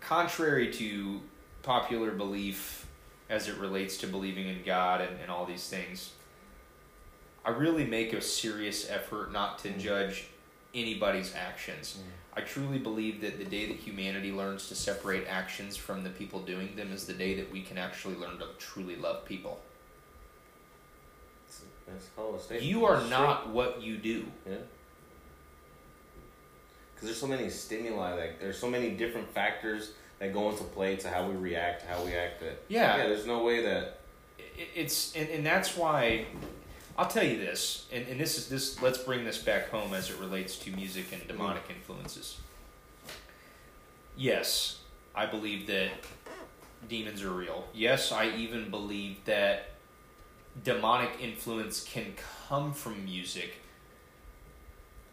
contrary 0.00 0.72
to 0.72 1.20
popular 1.62 2.10
belief 2.10 2.86
as 3.30 3.48
it 3.48 3.56
relates 3.56 3.96
to 3.98 4.06
believing 4.06 4.46
in 4.46 4.62
God 4.64 5.00
and, 5.00 5.18
and 5.20 5.30
all 5.30 5.46
these 5.46 5.68
things, 5.68 6.12
I 7.44 7.50
really 7.50 7.84
make 7.84 8.12
a 8.12 8.20
serious 8.20 8.88
effort 8.90 9.32
not 9.32 9.58
to 9.60 9.70
mm. 9.70 9.78
judge 9.78 10.26
anybody's 10.74 11.34
actions. 11.34 11.98
Mm. 11.98 12.38
I 12.38 12.40
truly 12.42 12.78
believe 12.78 13.20
that 13.22 13.38
the 13.38 13.44
day 13.44 13.66
that 13.66 13.76
humanity 13.76 14.32
learns 14.32 14.68
to 14.68 14.74
separate 14.74 15.26
actions 15.28 15.76
from 15.76 16.04
the 16.04 16.10
people 16.10 16.40
doing 16.40 16.76
them 16.76 16.92
is 16.92 17.06
the 17.06 17.14
day 17.14 17.34
that 17.34 17.50
we 17.50 17.62
can 17.62 17.78
actually 17.78 18.16
learn 18.16 18.38
to 18.38 18.46
truly 18.58 18.96
love 18.96 19.24
people. 19.24 19.60
That's, 21.86 22.04
that's 22.04 22.10
a 22.16 22.20
hell 22.20 22.30
of 22.30 22.34
a 22.36 22.42
statement. 22.42 22.66
You 22.66 22.84
are 22.86 23.02
not 23.08 23.48
what 23.50 23.82
you 23.82 23.96
do. 23.96 24.24
Yeah. 24.48 24.56
Because 26.94 27.08
there's 27.08 27.20
so 27.20 27.26
many 27.26 27.50
stimuli, 27.50 28.14
like 28.14 28.40
there's 28.40 28.58
so 28.58 28.70
many 28.70 28.90
different 28.90 29.28
factors 29.34 29.92
that 30.18 30.32
go 30.32 30.50
into 30.50 30.62
play 30.64 30.96
to 30.96 31.08
how 31.08 31.28
we 31.28 31.34
react, 31.34 31.82
how 31.82 32.04
we 32.04 32.12
act. 32.12 32.40
That 32.40 32.62
Yeah. 32.68 32.96
yeah, 32.96 33.06
there's 33.08 33.26
no 33.26 33.42
way 33.42 33.62
that 33.64 33.98
It's 34.74 35.14
and, 35.16 35.28
and 35.28 35.44
that's 35.44 35.76
why 35.76 36.26
I'll 36.96 37.08
tell 37.08 37.24
you 37.24 37.38
this, 37.38 37.86
and, 37.92 38.06
and 38.06 38.20
this 38.20 38.38
is 38.38 38.48
this. 38.48 38.80
Let's 38.82 38.98
bring 38.98 39.24
this 39.24 39.38
back 39.38 39.70
home 39.70 39.94
as 39.94 40.10
it 40.10 40.18
relates 40.18 40.56
to 40.58 40.70
music 40.70 41.06
and 41.12 41.26
demonic 41.26 41.62
influences. 41.70 42.38
Yes, 44.16 44.78
I 45.14 45.26
believe 45.26 45.66
that 45.68 45.90
demons 46.88 47.22
are 47.22 47.30
real. 47.30 47.66
Yes, 47.72 48.12
I 48.12 48.28
even 48.36 48.70
believe 48.70 49.24
that 49.24 49.70
demonic 50.64 51.10
influence 51.20 51.82
can 51.84 52.14
come 52.48 52.72
from 52.72 53.04
music. 53.04 53.54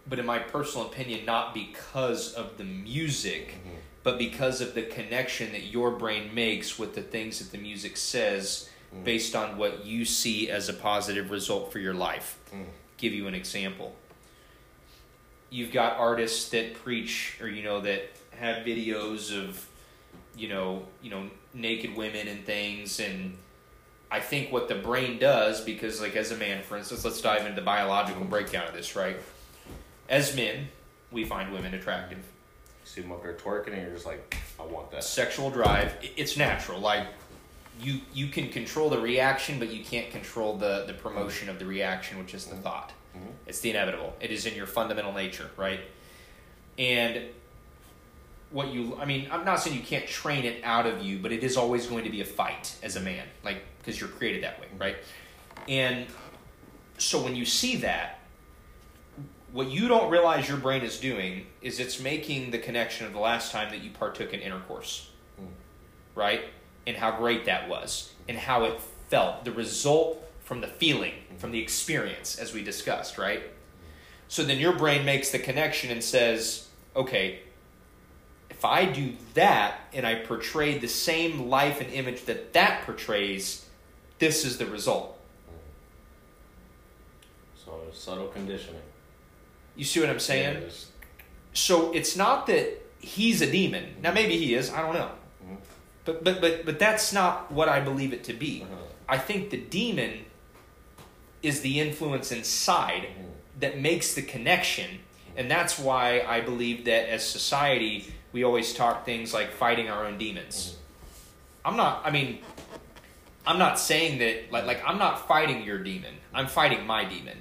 But 0.08 0.20
in 0.20 0.26
my 0.26 0.40
personal 0.40 0.88
opinion, 0.88 1.26
not 1.26 1.54
because 1.54 2.34
of 2.34 2.58
the 2.58 2.64
music, 2.64 3.56
but 4.04 4.18
because 4.18 4.60
of 4.62 4.74
the 4.74 4.82
connection 4.84 5.52
that 5.52 5.66
your 5.66 5.92
brain 5.92 6.34
makes 6.34 6.80
with 6.80 6.96
the 6.96 7.02
things 7.02 7.40
that 7.40 7.52
the 7.52 7.58
music 7.62 7.98
says 7.98 8.70
Mm. 8.92 9.04
based 9.04 9.36
on 9.36 9.56
what 9.60 9.86
you 9.86 10.04
see 10.04 10.50
as 10.50 10.68
a 10.68 10.74
positive 10.74 11.30
result 11.30 11.72
for 11.72 11.78
your 11.78 11.94
life. 11.94 12.40
Mm. 12.52 12.66
Give 12.98 13.14
you 13.14 13.28
an 13.28 13.36
example. 13.36 13.96
You've 15.52 15.72
got 15.72 15.98
artists 15.98 16.50
that 16.50 16.74
preach 16.74 17.38
or 17.40 17.48
you 17.48 17.62
know 17.62 17.82
that 17.82 18.10
have 18.32 18.66
videos 18.66 19.32
of 19.32 19.68
you 20.36 20.48
know, 20.48 20.88
you 21.04 21.10
know, 21.12 21.30
naked 21.54 21.96
women 21.96 22.28
and 22.28 22.46
things 22.46 23.00
and 23.00 23.38
I 24.12 24.20
think 24.20 24.52
what 24.52 24.68
the 24.68 24.76
brain 24.76 25.20
does 25.20 25.62
because 25.62 26.02
like 26.02 26.16
as 26.16 26.32
a 26.32 26.36
man 26.38 26.64
for 26.64 26.78
instance, 26.78 27.06
let's 27.06 27.22
dive 27.22 27.42
into 27.42 27.56
the 27.56 27.62
biological 27.62 28.26
breakdown 28.26 28.68
of 28.68 28.74
this, 28.74 28.96
right? 28.96 29.18
As 30.10 30.36
men, 30.36 30.70
we 31.12 31.24
find 31.26 31.52
women 31.54 31.74
attractive. 31.76 32.18
you 32.18 32.24
see 32.84 33.02
them 33.02 33.12
up 33.12 33.22
there 33.22 33.34
twerking, 33.34 33.74
and 33.74 33.82
you're 33.84 33.94
just 33.94 34.06
like, 34.06 34.36
I 34.60 34.64
want 34.64 34.92
that. 34.92 35.04
sexual 35.04 35.50
drive 35.52 35.94
it's 36.18 36.36
natural 36.38 36.80
like 36.80 37.08
you 37.80 38.02
you 38.14 38.28
can 38.28 38.50
control 38.50 38.90
the 38.90 39.00
reaction 39.00 39.58
but 39.60 39.72
you 39.72 39.84
can't 39.86 40.10
control 40.12 40.58
the 40.58 40.84
the 40.86 40.94
promotion 40.94 41.48
of 41.50 41.60
the 41.60 41.66
reaction 41.66 42.18
which 42.20 42.34
is 42.34 42.46
the 42.48 42.56
thought 42.58 42.92
Mhm. 43.16 43.32
it's 43.48 43.62
the 43.62 43.70
inevitable 43.70 44.14
it 44.20 44.32
is 44.32 44.46
in 44.46 44.54
your 44.54 44.68
fundamental 44.68 45.14
nature 45.14 45.50
right 45.56 45.80
and 46.78 47.22
what 48.52 48.70
you 48.70 48.98
i 49.00 49.06
mean 49.06 49.28
i'm 49.32 49.46
not 49.46 49.60
saying 49.60 49.76
you 49.76 49.84
can't 49.84 50.08
train 50.08 50.44
it 50.46 50.64
out 50.64 50.86
of 50.86 51.02
you 51.04 51.20
but 51.20 51.32
it 51.32 51.44
is 51.44 51.56
always 51.58 51.88
going 51.88 52.04
to 52.04 52.10
be 52.10 52.22
a 52.22 52.26
fight 52.26 52.76
as 52.82 52.96
a 52.96 53.00
man 53.00 53.26
like 53.44 53.62
because 53.78 54.00
you're 54.00 54.10
created 54.10 54.44
that 54.44 54.60
way 54.60 54.68
right 54.78 54.98
and 55.68 56.06
so 56.98 57.22
when 57.24 57.36
you 57.36 57.46
see 57.46 57.76
that 57.78 58.20
what 59.52 59.70
you 59.70 59.88
don't 59.88 60.12
realize 60.12 60.48
your 60.48 60.58
brain 60.58 60.84
is 60.84 61.00
doing 61.00 61.46
is 61.62 61.80
it's 61.80 62.00
making 62.00 62.52
the 62.52 62.58
connection 62.60 63.08
of 63.08 63.14
the 63.14 63.20
last 63.20 63.52
time 63.52 63.72
that 63.72 63.82
you 63.82 63.90
partook 63.90 64.34
in 64.34 64.40
intercourse, 64.42 65.10
Mm. 65.42 65.48
right? 66.14 66.42
And 66.86 66.96
how 66.96 67.12
great 67.18 67.46
that 67.46 67.68
was, 67.68 68.14
and 68.28 68.38
how 68.38 68.66
it 68.66 68.80
felt, 69.10 69.46
the 69.46 69.52
result 69.52 70.24
from 70.44 70.62
the 70.62 70.68
feeling, 70.68 71.14
from 71.38 71.52
the 71.52 71.60
experience, 71.60 72.38
as 72.38 72.54
we 72.54 72.64
discussed, 72.64 73.18
right? 73.18 73.42
So 74.28 74.44
then 74.44 74.60
your 74.60 74.74
brain 74.74 75.04
makes 75.04 75.32
the 75.32 75.40
connection 75.40 75.90
and 75.90 76.04
says, 76.04 76.68
okay, 76.96 77.40
if 78.60 78.66
I 78.66 78.84
do 78.84 79.14
that 79.36 79.80
and 79.94 80.06
I 80.06 80.16
portray 80.16 80.78
the 80.80 80.88
same 80.90 81.48
life 81.50 81.80
and 81.80 81.90
image 81.94 82.26
that 82.26 82.52
that 82.52 82.84
portrays, 82.86 83.66
this 84.20 84.44
is 84.44 84.58
the 84.58 84.66
result. 84.66 85.18
So 87.56 87.80
subtle 87.94 88.28
conditioning. 88.28 88.82
You 89.78 89.86
see 89.86 90.02
what 90.02 90.10
I'm 90.10 90.20
saying? 90.20 90.62
Yeah, 90.62 90.70
So 91.54 91.94
it's 91.94 92.18
not 92.18 92.48
that 92.48 92.82
he's 93.00 93.42
a 93.42 93.50
demon. 93.50 93.96
Now 94.04 94.12
maybe 94.12 94.36
he 94.38 94.54
is. 94.56 94.70
I 94.74 94.82
don't 94.82 94.94
know. 94.94 95.12
Mhm. 95.46 95.58
But 96.04 96.24
but 96.26 96.42
but 96.42 96.66
but 96.66 96.80
that's 96.80 97.14
not 97.14 97.50
what 97.50 97.70
I 97.70 97.80
believe 97.80 98.12
it 98.12 98.26
to 98.26 98.34
be. 98.34 98.64
Uh-huh. 98.64 98.76
I 99.08 99.18
think 99.18 99.52
the 99.52 99.58
demon 99.80 100.26
is 101.42 101.62
the 101.62 101.80
influence 101.80 102.34
inside 102.34 103.04
Mhm. 103.08 103.30
that 103.62 103.80
makes 103.80 104.14
the 104.16 104.22
connection, 104.22 105.00
and 105.38 105.50
that's 105.50 105.80
why 105.80 106.20
I 106.28 106.42
believe 106.42 106.84
that 106.84 107.08
as 107.10 107.26
society 107.26 108.14
we 108.32 108.44
always 108.44 108.74
talk 108.74 109.06
things 109.06 109.34
like 109.34 109.52
fighting 109.52 109.90
our 109.90 110.06
own 110.06 110.18
demons. 110.18 110.76
Mm-hmm. 110.76 111.70
I'm 111.70 111.78
not. 111.78 112.02
I 112.06 112.12
mean, 112.12 112.40
I'm 113.46 113.60
not 113.60 113.80
saying 113.80 114.20
that 114.20 114.52
like 114.52 114.66
like 114.66 114.82
I'm 114.86 114.98
not 114.98 115.28
fighting 115.28 115.64
your 115.64 115.78
demon. 115.80 116.16
I'm 116.34 116.48
fighting 116.48 116.86
my 116.86 117.06
demon. 117.06 117.38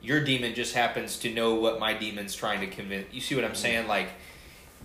Your 0.00 0.24
demon 0.24 0.54
just 0.54 0.74
happens 0.74 1.18
to 1.20 1.32
know 1.32 1.54
what 1.54 1.78
my 1.78 1.94
demon's 1.94 2.34
trying 2.34 2.60
to 2.60 2.66
convince. 2.66 3.12
You 3.12 3.20
see 3.20 3.34
what 3.34 3.44
I'm 3.44 3.52
mm-hmm. 3.52 3.60
saying? 3.60 3.88
Like 3.88 4.08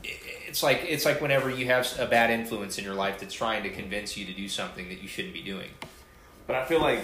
it's 0.04 0.64
like 0.64 0.86
it's 0.88 1.06
like 1.06 1.22
whenever 1.22 1.50
you 1.50 1.66
have 1.68 1.88
a 2.00 2.06
bad 2.06 2.30
influence 2.30 2.78
in 2.78 2.84
your 2.84 2.94
life 2.94 3.20
that's 3.20 3.34
trying 3.34 3.64
to 3.64 3.70
convince 3.70 4.16
you 4.16 4.26
to 4.26 4.34
do 4.34 4.48
something 4.48 4.90
that 4.90 5.02
you 5.02 5.08
shouldn't 5.08 5.34
be 5.34 5.42
doing. 5.42 5.70
But 6.46 6.56
I 6.56 6.66
feel 6.66 6.80
like 6.80 7.00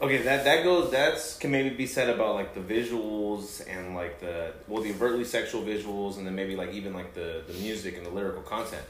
okay, 0.00 0.18
that 0.22 0.44
that 0.44 0.64
goes 0.64 0.90
that's 0.90 1.36
can 1.38 1.50
maybe 1.50 1.70
be 1.70 1.86
said 1.86 2.08
about 2.10 2.34
like 2.34 2.54
the 2.54 2.60
visuals 2.60 3.62
and 3.68 3.94
like 3.94 4.20
the 4.20 4.52
well 4.66 4.82
the 4.82 4.90
overtly 4.90 5.24
sexual 5.24 5.62
visuals 5.62 6.16
and 6.16 6.26
then 6.26 6.34
maybe 6.34 6.56
like 6.56 6.72
even 6.72 6.92
like 6.94 7.14
the 7.14 7.42
the 7.46 7.54
music 7.54 7.96
and 7.96 8.04
the 8.06 8.10
lyrical 8.10 8.42
content. 8.42 8.82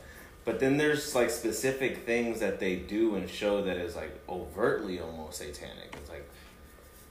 But 0.44 0.60
then 0.60 0.78
there's 0.78 1.14
like 1.14 1.28
specific 1.30 2.06
things 2.06 2.40
that 2.40 2.58
they 2.58 2.76
do 2.76 3.16
and 3.16 3.28
show 3.28 3.62
that 3.64 3.76
is 3.76 3.94
like 3.96 4.18
overtly 4.28 4.98
almost 5.00 5.38
satanic. 5.38 5.94
It's 6.00 6.08
like 6.08 6.26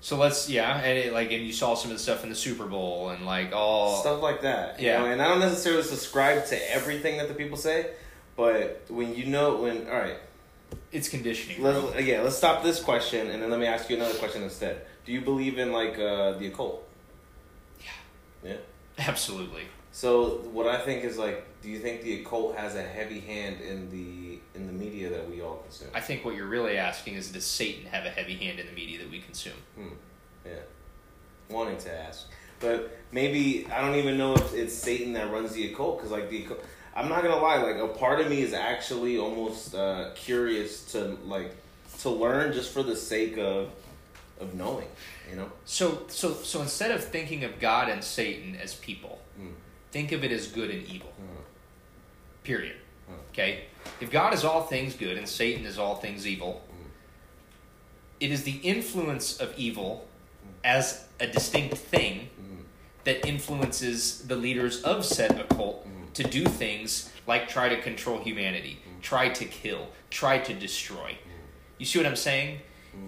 So 0.02 0.18
let's 0.18 0.50
yeah, 0.50 0.78
and 0.80 0.98
it, 0.98 1.14
like 1.14 1.32
and 1.32 1.44
you 1.46 1.54
saw 1.54 1.76
some 1.76 1.92
of 1.92 1.98
the 1.98 2.04
stuff 2.04 2.24
in 2.24 2.30
the 2.30 2.36
Super 2.36 2.66
Bowl 2.66 3.10
and 3.10 3.26
like 3.26 3.52
all 3.54 4.02
stuff 4.02 4.22
like 4.24 4.42
that. 4.42 4.80
you 4.80 4.88
Yeah. 4.88 5.00
know, 5.00 5.06
and 5.06 5.22
I 5.22 5.28
don't 5.28 5.40
necessarily 5.40 5.84
subscribe 5.84 6.46
to 6.48 6.72
everything 6.74 7.18
that 7.18 7.28
the 7.28 7.34
people 7.36 7.58
say, 7.58 7.92
but 8.36 8.84
when 8.90 9.14
you 9.16 9.26
know 9.26 9.58
when 9.58 9.88
all 9.88 9.94
right, 9.98 10.18
it's 10.92 11.10
conditioning. 11.10 11.62
let's 11.62 12.06
yeah, 12.06 12.22
let's 12.22 12.38
stop 12.38 12.64
this 12.64 12.82
question 12.82 13.30
and 13.30 13.42
then 13.42 13.50
let 13.50 13.60
me 13.60 13.66
ask 13.66 13.90
you 13.90 13.96
another 13.96 14.18
question 14.18 14.44
instead. 14.44 14.82
Do 15.06 15.12
you 15.12 15.22
believe 15.22 15.58
in 15.58 15.72
like 15.72 15.98
uh 16.00 16.34
the 16.34 16.48
occult? 16.48 16.88
Yeah. 17.80 18.50
Yeah. 18.50 18.58
Absolutely. 19.08 19.64
So 19.92 20.42
what 20.52 20.68
I 20.68 20.80
think 20.80 21.04
is 21.04 21.18
like, 21.18 21.46
do 21.62 21.70
you 21.70 21.80
think 21.80 22.02
the 22.02 22.22
occult 22.22 22.56
has 22.56 22.76
a 22.76 22.84
heavy 22.84 23.20
hand 23.20 23.62
in 23.62 23.90
the 23.90 24.40
in 24.54 24.68
the 24.68 24.74
media 24.74 25.10
that 25.10 25.30
we 25.30 25.42
all 25.42 25.58
consume? 25.58 25.90
I 25.94 26.02
think 26.02 26.24
what 26.24 26.36
you're 26.36 26.48
really 26.48 26.78
asking 26.78 27.16
is 27.16 27.32
does 27.32 27.46
Satan 27.46 27.86
have 27.88 28.06
a 28.06 28.10
heavy 28.10 28.36
hand 28.36 28.60
in 28.60 28.68
the 28.68 28.74
media 28.74 29.00
that 29.00 29.10
we 29.10 29.20
consume? 29.20 29.54
Hmm. 29.76 29.88
Yeah. 30.46 30.60
Wanting 31.50 31.78
to 31.78 31.94
ask, 31.94 32.28
but 32.60 32.98
maybe 33.12 33.66
I 33.72 33.82
don't 33.82 33.96
even 33.96 34.18
know 34.18 34.34
if 34.36 34.54
it's 34.54 34.74
Satan 34.74 35.14
that 35.14 35.32
runs 35.32 35.54
the 35.54 35.72
occult 35.72 35.98
because 35.98 36.12
like 36.12 36.30
the 36.30 36.44
occult, 36.44 36.60
I'm 36.98 37.10
not 37.10 37.22
gonna 37.22 37.36
lie, 37.38 37.58
like 37.58 37.78
a 37.78 37.88
part 37.88 38.20
of 38.20 38.28
me 38.28 38.42
is 38.42 38.54
actually 38.54 39.20
almost 39.20 39.76
uh, 39.76 40.10
curious 40.16 40.84
to 40.94 41.16
like 41.26 41.56
to 42.00 42.10
learn 42.10 42.54
just 42.54 42.74
for 42.74 42.82
the 42.82 42.96
sake 42.96 43.38
of 43.38 43.70
of 44.40 44.56
knowing, 44.56 44.88
you 45.30 45.36
know. 45.36 45.52
So 45.66 46.04
so 46.08 46.34
so 46.34 46.62
instead 46.62 46.90
of 46.90 47.04
thinking 47.04 47.44
of 47.44 47.60
God 47.60 47.88
and 47.90 48.04
Satan 48.04 48.56
as 48.56 48.74
people, 48.76 49.22
Hmm. 49.38 49.52
think 49.92 50.12
of 50.12 50.24
it 50.24 50.32
as 50.32 50.48
good 50.48 50.72
and 50.72 50.84
evil. 50.88 51.12
Hmm. 51.18 51.44
Period. 52.44 52.78
Hmm. 53.08 53.14
Okay? 53.32 53.66
If 54.02 54.10
God 54.10 54.34
is 54.34 54.44
all 54.44 54.64
things 54.64 54.96
good 54.96 55.18
and 55.18 55.28
Satan 55.30 55.66
is 55.68 55.78
all 55.78 55.96
things 55.98 56.26
evil, 56.26 56.64
Hmm. 56.68 56.90
it 58.20 58.32
is 58.32 58.42
the 58.44 58.58
influence 58.64 59.38
of 59.38 59.54
evil 59.56 60.08
as 60.64 61.06
a 61.20 61.28
distinct 61.28 61.78
thing 61.78 62.30
Hmm. 62.38 62.62
that 63.04 63.24
influences 63.28 64.28
the 64.28 64.36
leaders 64.36 64.82
of 64.82 65.06
said 65.06 65.40
occult. 65.40 65.86
To 66.18 66.24
do 66.24 66.44
things 66.46 67.12
like 67.28 67.48
try 67.48 67.70
to 67.70 67.80
control 67.82 68.18
humanity, 68.20 68.80
try 69.02 69.30
to 69.30 69.46
kill, 69.46 69.88
try 70.10 70.40
to 70.40 70.54
destroy. 70.54 71.16
You 71.78 71.86
see 71.86 72.00
what 72.00 72.08
I'm 72.08 72.16
saying? 72.16 72.60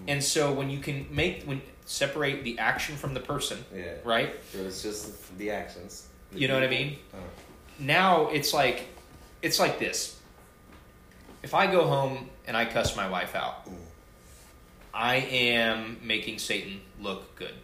And 0.06 0.22
so 0.22 0.52
when 0.52 0.70
you 0.70 0.78
can 0.78 1.06
make 1.10 1.42
when 1.44 1.60
separate 1.84 2.44
the 2.44 2.56
action 2.60 2.94
from 2.96 3.12
the 3.14 3.20
person, 3.20 3.64
Yeah. 3.74 3.94
right? 4.04 4.32
So 4.52 4.58
it's 4.58 4.82
just 4.82 5.36
the 5.38 5.50
actions. 5.50 6.06
You 6.32 6.46
know 6.46 6.54
what 6.54 6.62
I 6.62 6.68
mean? 6.68 6.98
Uh, 7.12 7.16
Now 7.80 8.28
it's 8.28 8.54
like 8.54 8.86
it's 9.42 9.58
like 9.58 9.78
this. 9.80 10.16
If 11.42 11.52
I 11.54 11.66
go 11.66 11.86
home 11.88 12.30
and 12.46 12.56
I 12.56 12.64
cuss 12.66 12.94
my 12.96 13.08
wife 13.08 13.34
out, 13.34 13.66
Mm. 13.66 13.74
I 14.94 15.14
am 15.16 15.98
making 16.02 16.38
Satan 16.38 16.80
look 17.00 17.34
good. 17.34 17.54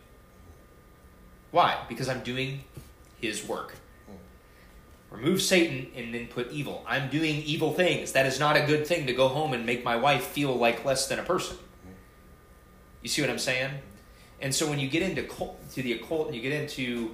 Why? 1.53 1.77
Because 1.89 2.09
I'm 2.09 2.23
doing 2.25 2.65
his 3.21 3.45
work. 3.47 3.75
Remove 5.17 5.41
Satan 5.41 5.89
and 5.97 6.13
then 6.13 6.27
put 6.27 6.53
evil. 6.53 6.85
I'm 6.87 7.09
doing 7.09 7.43
evil 7.43 7.73
things. 7.73 8.13
That 8.13 8.27
is 8.27 8.39
not 8.39 8.57
a 8.57 8.67
good 8.67 8.87
thing 8.87 9.07
to 9.07 9.15
go 9.15 9.29
home 9.29 9.55
and 9.55 9.65
make 9.65 9.83
my 9.83 9.97
wife 9.97 10.25
feel 10.25 10.55
like 10.55 10.85
less 10.85 11.09
than 11.09 11.19
a 11.19 11.23
person. 11.23 11.57
You 13.03 13.09
see 13.09 13.23
what 13.23 13.31
I'm 13.31 13.39
saying? 13.39 13.71
And 14.41 14.55
so 14.55 14.69
when 14.69 14.79
you 14.79 14.89
get 14.89 15.03
into 15.03 15.23
cult, 15.23 15.71
to 15.73 15.83
the 15.83 15.95
occult 15.95 16.27
and 16.27 16.37
you 16.37 16.43
get 16.43 16.53
into 16.53 17.13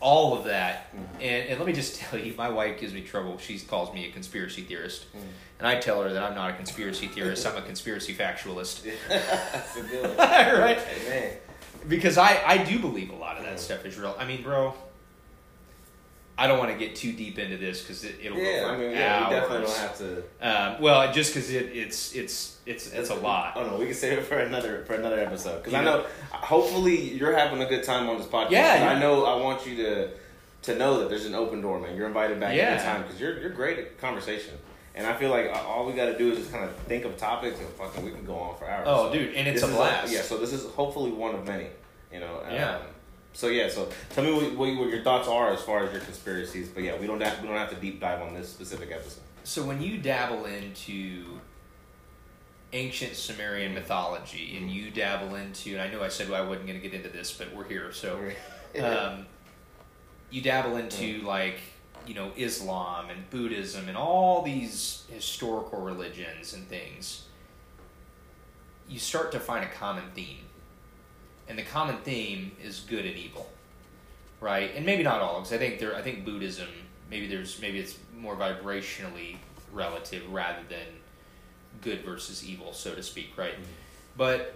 all 0.00 0.36
of 0.38 0.44
that, 0.44 0.94
mm-hmm. 0.94 1.14
and, 1.20 1.48
and 1.48 1.58
let 1.58 1.66
me 1.66 1.72
just 1.72 1.96
tell 2.00 2.18
you, 2.18 2.34
my 2.36 2.48
wife 2.48 2.80
gives 2.80 2.94
me 2.94 3.02
trouble. 3.02 3.38
She 3.38 3.58
calls 3.58 3.92
me 3.92 4.08
a 4.08 4.12
conspiracy 4.12 4.62
theorist. 4.62 5.12
Mm. 5.14 5.20
And 5.58 5.68
I 5.68 5.78
tell 5.78 6.02
her 6.02 6.12
that 6.12 6.22
I'm 6.22 6.34
not 6.34 6.50
a 6.50 6.54
conspiracy 6.54 7.06
theorist, 7.06 7.46
I'm 7.46 7.56
a 7.56 7.62
conspiracy 7.62 8.14
factualist. 8.14 8.88
That's 9.08 9.76
a 9.76 9.82
good 9.82 10.02
one. 10.16 10.16
right? 10.16 10.78
Man. 11.08 11.32
Because 11.88 12.16
I, 12.16 12.40
I 12.46 12.58
do 12.58 12.78
believe 12.78 13.10
a 13.10 13.16
lot 13.16 13.36
of 13.36 13.44
that 13.44 13.56
mm. 13.56 13.60
stuff 13.60 13.84
is 13.84 13.98
real. 13.98 14.16
I 14.18 14.24
mean, 14.24 14.42
bro, 14.42 14.74
I 16.38 16.46
don't 16.46 16.58
want 16.58 16.70
to 16.72 16.78
get 16.78 16.96
too 16.96 17.12
deep 17.12 17.38
into 17.38 17.58
this 17.58 17.82
because 17.82 18.04
it, 18.04 18.16
it'll 18.22 18.38
Yeah, 18.38 18.60
go 18.60 18.66
for 18.68 18.74
I 18.74 18.76
mean, 18.78 18.90
yeah, 18.92 19.28
we 19.28 19.34
hours. 19.36 19.40
definitely 19.42 19.66
don't 19.66 19.78
have 19.78 19.98
to. 19.98 20.22
Um, 20.76 20.82
well, 20.82 21.12
just 21.12 21.34
because 21.34 21.50
it, 21.50 21.66
it's 21.76 22.14
it's 22.14 22.58
it's 22.66 22.92
it's 22.92 23.10
a 23.10 23.14
lot. 23.14 23.52
Oh 23.56 23.66
no, 23.66 23.76
we 23.76 23.84
can 23.86 23.94
save 23.94 24.18
it 24.18 24.24
for 24.24 24.38
another 24.38 24.84
for 24.86 24.94
another 24.94 25.20
episode 25.20 25.58
because 25.58 25.74
I 25.74 25.78
Yeah. 25.78 25.84
know. 25.84 26.06
Hopefully, 26.32 26.98
you're 27.14 27.36
having 27.36 27.62
a 27.62 27.66
good 27.66 27.84
time 27.84 28.08
on 28.08 28.18
this 28.18 28.26
podcast. 28.26 28.50
Yeah. 28.50 28.92
I 28.96 28.98
know. 28.98 29.24
I 29.24 29.40
want 29.40 29.66
you 29.66 29.76
to 29.76 30.10
to 30.62 30.76
know 30.76 31.00
that 31.00 31.08
there's 31.10 31.26
an 31.26 31.34
open 31.34 31.60
door, 31.60 31.78
man. 31.80 31.96
You're 31.96 32.06
invited 32.06 32.40
back 32.40 32.56
Yeah. 32.56 32.70
anytime 32.70 33.02
because 33.02 33.20
you're 33.20 33.38
you're 33.38 33.50
great 33.50 33.78
at 33.78 33.98
conversation. 33.98 34.54
And 34.94 35.06
I 35.06 35.14
feel 35.14 35.30
like 35.30 35.50
all 35.54 35.86
we 35.86 35.94
got 35.94 36.06
to 36.06 36.18
do 36.18 36.32
is 36.32 36.38
just 36.38 36.52
kind 36.52 36.64
of 36.64 36.74
think 36.86 37.06
of 37.06 37.16
topics 37.16 37.58
and 37.58 37.68
fucking 37.70 38.04
we 38.04 38.10
can 38.10 38.26
go 38.26 38.34
on 38.36 38.58
for 38.58 38.68
hours. 38.68 38.84
Oh, 38.86 39.06
So 39.06 39.12
dude, 39.14 39.34
and 39.34 39.48
it's 39.48 39.62
a 39.62 39.66
blast. 39.68 40.12
yeah, 40.12 40.20
so 40.20 40.36
this 40.36 40.52
is 40.52 40.66
hopefully 40.72 41.10
one 41.10 41.34
of 41.34 41.46
many. 41.46 41.66
You 42.12 42.20
know. 42.20 42.42
Yeah. 42.50 42.76
Um, 42.76 42.82
so 43.32 43.48
yeah, 43.48 43.68
so 43.68 43.88
tell 44.10 44.24
me 44.24 44.32
what, 44.32 44.54
what, 44.54 44.76
what 44.78 44.88
your 44.88 45.02
thoughts 45.02 45.28
are 45.28 45.52
as 45.52 45.62
far 45.62 45.84
as 45.84 45.92
your 45.92 46.02
conspiracies. 46.02 46.68
But 46.68 46.82
yeah, 46.82 46.98
we 46.98 47.06
don't 47.06 47.20
have 47.22 47.40
we 47.40 47.48
don't 47.48 47.56
have 47.56 47.70
to 47.70 47.76
deep 47.76 48.00
dive 48.00 48.22
on 48.22 48.34
this 48.34 48.48
specific 48.48 48.90
episode. 48.92 49.22
So 49.44 49.64
when 49.64 49.80
you 49.82 49.98
dabble 49.98 50.44
into 50.44 51.40
ancient 52.72 53.16
Sumerian 53.16 53.74
mythology 53.74 54.56
and 54.56 54.70
you 54.70 54.90
dabble 54.90 55.34
into, 55.34 55.72
and 55.72 55.82
I 55.82 55.90
know 55.90 56.02
I 56.02 56.08
said 56.08 56.30
I 56.30 56.42
wasn't 56.42 56.66
going 56.66 56.80
to 56.80 56.88
get 56.88 56.94
into 56.94 57.08
this, 57.08 57.32
but 57.32 57.54
we're 57.54 57.64
here, 57.64 57.92
so 57.92 58.18
um, 58.82 59.26
you 60.30 60.42
dabble 60.42 60.76
into 60.76 61.22
like 61.22 61.60
you 62.06 62.14
know 62.14 62.32
Islam 62.36 63.10
and 63.10 63.28
Buddhism 63.30 63.88
and 63.88 63.96
all 63.96 64.42
these 64.42 65.04
historical 65.10 65.80
religions 65.80 66.52
and 66.52 66.68
things. 66.68 67.26
You 68.88 68.98
start 68.98 69.32
to 69.32 69.40
find 69.40 69.64
a 69.64 69.68
common 69.68 70.04
theme, 70.14 70.44
and 71.52 71.58
the 71.58 71.70
common 71.70 71.98
theme 71.98 72.52
is 72.64 72.80
good 72.88 73.04
and 73.04 73.14
evil, 73.14 73.46
right? 74.40 74.74
And 74.74 74.86
maybe 74.86 75.02
not 75.02 75.20
all, 75.20 75.40
because 75.40 75.52
I 75.52 75.58
think 75.58 75.78
there. 75.78 75.94
I 75.94 76.00
think 76.00 76.24
Buddhism 76.24 76.68
maybe 77.10 77.26
there's 77.26 77.60
maybe 77.60 77.78
it's 77.78 77.98
more 78.16 78.34
vibrationally 78.34 79.36
relative 79.70 80.32
rather 80.32 80.62
than 80.70 80.86
good 81.82 82.02
versus 82.06 82.48
evil, 82.48 82.72
so 82.72 82.94
to 82.94 83.02
speak, 83.02 83.36
right? 83.36 83.52
Mm-hmm. 83.52 83.62
But 84.16 84.54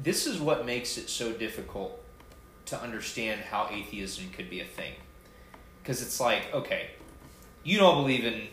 this 0.00 0.28
is 0.28 0.38
what 0.38 0.64
makes 0.64 0.96
it 0.96 1.10
so 1.10 1.32
difficult 1.32 2.00
to 2.66 2.80
understand 2.80 3.40
how 3.40 3.68
atheism 3.70 4.30
could 4.30 4.48
be 4.48 4.60
a 4.60 4.64
thing. 4.64 4.92
Because 5.82 6.02
it's 6.02 6.20
like, 6.20 6.54
okay, 6.54 6.90
you 7.64 7.78
don't 7.78 7.96
believe 7.96 8.24
in 8.24 8.46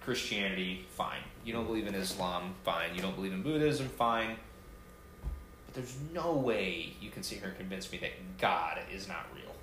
Christianity, 0.00 0.86
fine. 0.96 1.20
You 1.44 1.52
don't 1.52 1.64
mm-hmm. 1.64 1.72
believe 1.72 1.86
in 1.88 1.94
Islam, 1.94 2.54
fine. 2.64 2.94
You 2.94 3.02
don't 3.02 3.14
believe 3.14 3.34
in 3.34 3.42
Buddhism, 3.42 3.88
fine. 3.90 4.36
There's 5.78 5.94
no 6.12 6.32
way 6.32 6.92
you 7.00 7.08
can 7.08 7.22
sit 7.22 7.38
here 7.38 7.46
and 7.50 7.56
convince 7.56 7.92
me 7.92 7.98
that 7.98 8.10
God 8.40 8.80
is 8.92 9.06
not 9.06 9.26
real. 9.32 9.54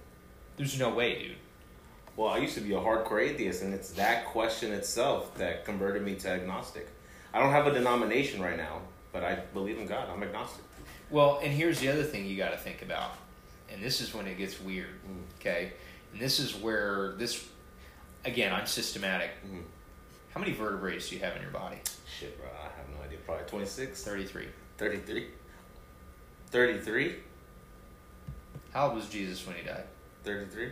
There's 0.56 0.80
no 0.80 0.90
way, 0.90 1.20
dude. 1.20 1.36
Well, 2.16 2.30
I 2.30 2.38
used 2.38 2.54
to 2.56 2.62
be 2.62 2.74
a 2.74 2.78
hardcore 2.78 3.22
atheist, 3.22 3.62
and 3.64 3.74
it's 3.74 3.90
that 3.96 4.26
question 4.28 4.72
itself 4.72 5.36
that 5.38 5.66
converted 5.66 6.04
me 6.04 6.16
to 6.16 6.30
agnostic. 6.30 6.88
I 7.34 7.40
don't 7.40 7.52
have 7.52 7.68
a 7.68 7.74
denomination 7.74 8.42
right 8.42 8.56
now, 8.56 8.80
but 9.12 9.26
I 9.26 9.36
believe 9.54 9.78
in 9.78 9.88
God. 9.88 10.08
I'm 10.10 10.24
agnostic. 10.24 10.64
Well, 11.10 11.42
and 11.44 11.52
here's 11.52 11.82
the 11.82 11.90
other 11.90 12.04
thing 12.04 12.26
you 12.26 12.38
got 12.38 12.52
to 12.52 12.58
think 12.58 12.82
about, 12.82 13.12
and 13.70 13.84
this 13.84 14.00
is 14.00 14.14
when 14.14 14.26
it 14.26 14.38
gets 14.38 14.58
weird. 14.62 14.88
Mm. 15.06 15.18
Okay, 15.42 15.74
and 16.14 16.22
this 16.22 16.40
is 16.40 16.56
where 16.56 17.12
this, 17.18 17.46
again, 18.24 18.54
I'm 18.54 18.68
systematic. 18.68 19.32
Mhm. 19.46 19.64
How 20.34 20.40
many 20.40 20.54
vertebrae 20.54 20.98
do 20.98 21.14
you 21.14 21.22
have 21.22 21.36
in 21.36 21.42
your 21.42 21.52
body? 21.52 21.82
Shit, 22.18 22.40
bro. 22.40 22.48
I 22.58 22.64
have 22.78 22.88
no 22.98 23.04
idea. 23.04 23.18
Probably 23.26 23.44
26, 23.48 24.02
Thirty-three. 24.02 24.48
33. 24.78 25.28
33? 26.60 27.18
How 28.72 28.86
old 28.88 28.96
was 28.96 29.10
Jesus 29.10 29.46
when 29.46 29.58
he 29.58 29.64
died? 29.64 29.84
33? 30.24 30.70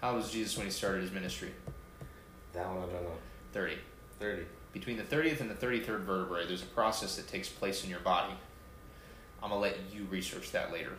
How 0.00 0.10
old 0.10 0.18
was 0.18 0.30
Jesus 0.30 0.56
when 0.56 0.66
he 0.66 0.70
started 0.72 1.02
his 1.02 1.10
ministry? 1.10 1.50
That 2.52 2.64
one 2.68 2.76
I 2.76 2.80
don't 2.82 2.92
know. 3.02 3.10
Thirty. 3.52 3.76
30. 4.20 4.42
Between 4.72 4.98
the 4.98 5.02
30th 5.02 5.40
and 5.40 5.50
the 5.50 5.54
33rd 5.56 6.02
vertebrae, 6.04 6.46
there's 6.46 6.62
a 6.62 6.66
process 6.66 7.16
that 7.16 7.26
takes 7.26 7.48
place 7.48 7.82
in 7.82 7.90
your 7.90 7.98
body. 7.98 8.34
I'm 9.42 9.50
going 9.50 9.60
to 9.60 9.68
let 9.68 9.78
you 9.92 10.06
research 10.12 10.52
that 10.52 10.72
later. 10.72 10.92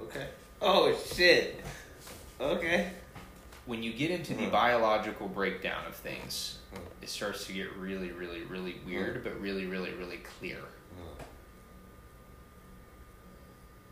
Okay. 0.00 0.28
Oh, 0.60 0.96
shit. 1.12 1.60
Okay. 2.40 2.92
When 3.66 3.82
you 3.82 3.92
get 3.92 4.12
into 4.12 4.32
the 4.34 4.44
Mhm. 4.44 4.52
biological 4.52 5.26
breakdown 5.26 5.86
of 5.86 5.96
things, 5.96 6.60
Mhm. 6.72 6.78
it 7.02 7.08
starts 7.08 7.46
to 7.48 7.52
get 7.52 7.72
really, 7.72 8.12
really, 8.12 8.42
really 8.42 8.80
weird, 8.86 9.24
but 9.24 9.40
really, 9.40 9.66
really, 9.66 9.90
really 9.92 10.18
clear. 10.38 10.58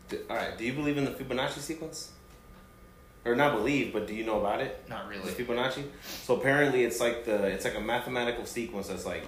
All 0.29 0.35
right. 0.35 0.57
Do 0.57 0.63
you 0.65 0.73
believe 0.73 0.97
in 0.97 1.05
the 1.05 1.11
Fibonacci 1.11 1.59
sequence? 1.59 2.11
Or 3.23 3.35
not 3.35 3.53
believe, 3.55 3.93
but 3.93 4.07
do 4.07 4.15
you 4.15 4.23
know 4.25 4.39
about 4.39 4.61
it? 4.61 4.83
Not 4.89 5.03
The 5.07 5.09
really. 5.19 5.31
Fibonacci. 5.31 5.83
So 6.23 6.37
apparently, 6.37 6.83
it's 6.83 6.99
like 6.99 7.23
the 7.25 7.43
it's 7.45 7.65
like 7.65 7.75
a 7.75 7.79
mathematical 7.81 8.45
sequence 8.45 8.87
that's 8.87 9.05
like 9.05 9.23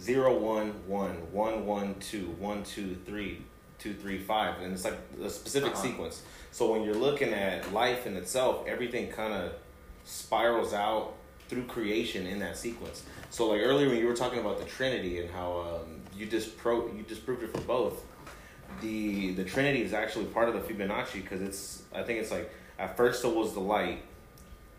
zero 0.00 0.38
one 0.38 0.68
one 0.86 1.14
one 1.32 1.66
one 1.66 1.94
two 1.98 2.26
one 2.38 2.62
two 2.62 2.96
three 3.06 3.42
two 3.80 3.94
three 3.94 4.18
five, 4.18 4.60
and 4.62 4.72
it's 4.72 4.84
like 4.84 4.98
a 5.22 5.28
specific 5.30 5.72
Uh-huh. 5.72 5.82
sequence. 5.82 6.22
So 6.52 6.70
when 6.72 6.82
you're 6.82 6.94
looking 6.94 7.32
at 7.34 7.72
life 7.72 8.06
in 8.06 8.16
itself, 8.16 8.66
everything 8.68 9.10
kind 9.10 9.32
of 9.34 9.52
spirals 10.04 10.72
out 10.72 11.14
through 11.48 11.64
creation 11.64 12.26
in 12.26 12.38
that 12.38 12.56
sequence. 12.56 13.02
So 13.30 13.48
like 13.48 13.62
earlier 13.62 13.88
when 13.88 13.98
you 13.98 14.06
were 14.06 14.14
talking 14.16 14.38
about 14.38 14.58
the 14.58 14.64
Trinity 14.64 15.18
and 15.20 15.30
how 15.30 15.80
um, 15.82 16.00
you 16.16 16.26
just 16.26 16.56
pro 16.56 16.86
you 16.92 17.02
disproved 17.02 17.42
it 17.42 17.52
for 17.52 17.62
both. 17.62 18.04
The 18.80 19.32
the 19.32 19.44
Trinity 19.44 19.82
is 19.82 19.92
actually 19.92 20.26
part 20.26 20.48
of 20.48 20.54
the 20.54 20.60
Fibonacci 20.60 21.14
because 21.22 21.40
it's 21.42 21.82
I 21.94 22.02
think 22.02 22.20
it's 22.20 22.30
like 22.30 22.52
at 22.78 22.96
first 22.96 23.24
it 23.24 23.34
was 23.34 23.52
the 23.54 23.60
light, 23.60 24.02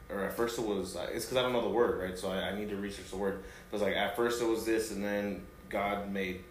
or 0.09 0.23
at 0.23 0.33
first 0.33 0.57
it 0.57 0.65
was 0.65 0.95
uh, 0.95 1.07
it's 1.11 1.25
because 1.25 1.37
I 1.37 1.41
don't 1.41 1.53
know 1.53 1.61
the 1.61 1.69
word 1.73 1.99
right, 2.01 2.17
so 2.17 2.29
I, 2.31 2.49
I 2.49 2.55
need 2.57 2.69
to 2.69 2.75
research 2.77 3.09
the 3.09 3.17
word. 3.17 3.43
It's 3.73 3.81
like 3.81 3.95
at 3.95 4.15
first 4.15 4.41
it 4.41 4.45
was 4.47 4.65
this, 4.65 4.91
and 4.91 5.03
then 5.03 5.45
God 5.69 6.11
made 6.11 6.41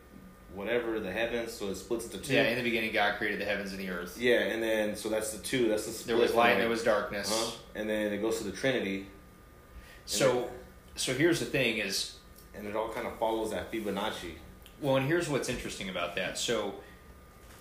whatever 0.55 0.99
the 1.01 1.13
heavens, 1.13 1.53
so 1.53 1.69
it 1.69 1.77
splits 1.77 2.05
into 2.07 2.19
two. 2.19 2.35
Yeah, 2.35 2.49
in 2.49 2.57
the 2.59 2.63
beginning, 2.63 2.93
God 2.93 3.17
created 3.17 3.41
the 3.41 3.45
heavens 3.45 3.71
and 3.71 3.81
the 3.81 3.89
earth. 3.91 4.19
Yeah, 4.21 4.41
and 4.41 4.63
then 4.63 4.95
so 4.97 5.09
that's 5.09 5.33
the 5.33 5.39
two. 5.43 5.69
That's 5.69 5.87
the 5.87 5.93
split. 5.93 6.07
There 6.09 6.17
was 6.17 6.35
light 6.35 6.53
and 6.53 6.61
there 6.61 6.69
was 6.69 6.83
darkness. 6.85 7.31
uh-huh. 7.31 7.57
and 7.77 7.89
then 7.89 8.13
it 8.13 8.19
goes 8.21 8.39
to 8.39 8.45
the 8.45 8.53
Trinity, 8.53 9.07
So, 10.07 10.51
so 10.97 11.15
here's 11.15 11.41
the 11.41 11.47
thing: 11.47 11.79
is 11.79 12.17
and 12.55 12.67
it 12.67 12.75
all 12.77 12.89
kind 12.91 13.07
of 13.07 13.19
follows 13.19 13.53
that 13.53 13.71
Fibonacci. 13.73 14.33
well, 14.83 14.97
and 14.97 15.07
here's 15.07 15.29
what's 15.29 15.49
interesting 15.49 15.89
about 15.89 16.17
that. 16.17 16.37
So, 16.39 16.75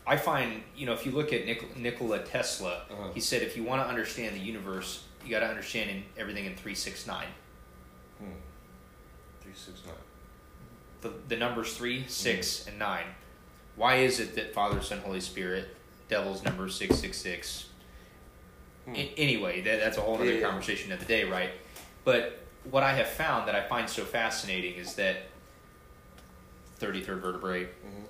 I 0.08 0.16
find 0.18 0.64
you 0.76 0.86
know 0.86 0.94
if 0.94 1.06
you 1.06 1.12
look 1.12 1.34
at 1.34 1.46
Nik- 1.46 1.76
Nikola 1.78 2.20
Tesla, 2.24 2.84
Uh-huh. 2.90 3.10
he 3.14 3.20
said 3.20 3.42
if 3.44 3.58
you 3.58 3.64
want 3.64 3.82
to 3.84 3.88
understand 3.88 4.36
the 4.36 4.40
universe, 4.40 5.04
you 5.24 5.30
got 5.30 5.42
to 5.42 5.48
understand 5.48 5.90
in, 5.90 6.04
everything 6.18 6.46
in 6.46 6.56
three 6.56 6.76
six 6.76 7.06
nine. 7.06 7.28
Hmm. 8.20 8.32
Three 9.42 9.54
six 9.54 9.82
nine. 9.86 9.96
The 11.02 11.12
the 11.28 11.36
numbers 11.36 11.76
three, 11.78 12.06
six, 12.08 12.66
and 12.68 12.80
nine. 12.80 13.06
Why 13.76 13.98
is 13.98 14.20
it 14.20 14.34
that 14.36 14.54
Father, 14.54 14.82
Son, 14.82 15.00
Holy 15.00 15.20
Spirit, 15.22 15.76
Devil's 16.10 16.44
number 16.44 16.70
six 16.70 16.98
six 16.98 17.18
six? 17.18 17.66
Hmm. 18.86 18.96
A- 18.96 19.14
anyway, 19.18 19.62
that, 19.62 19.80
that's 19.82 19.98
a 19.98 20.02
whole 20.02 20.16
other 20.16 20.34
Yeah. 20.34 20.48
conversation 20.48 20.92
of 20.94 21.00
the 21.00 21.06
day, 21.06 21.26
right? 21.26 21.52
But 22.06 22.40
what 22.72 22.82
I 22.84 22.94
have 22.94 23.08
found 23.10 23.48
that 23.48 23.56
I 23.56 23.68
find 23.68 23.90
so 23.90 24.04
fascinating 24.06 24.76
is 24.76 24.96
that 24.96 25.24
33rd 26.80 27.20
vertebrae, 27.22 27.66
Mhm. 27.66 28.06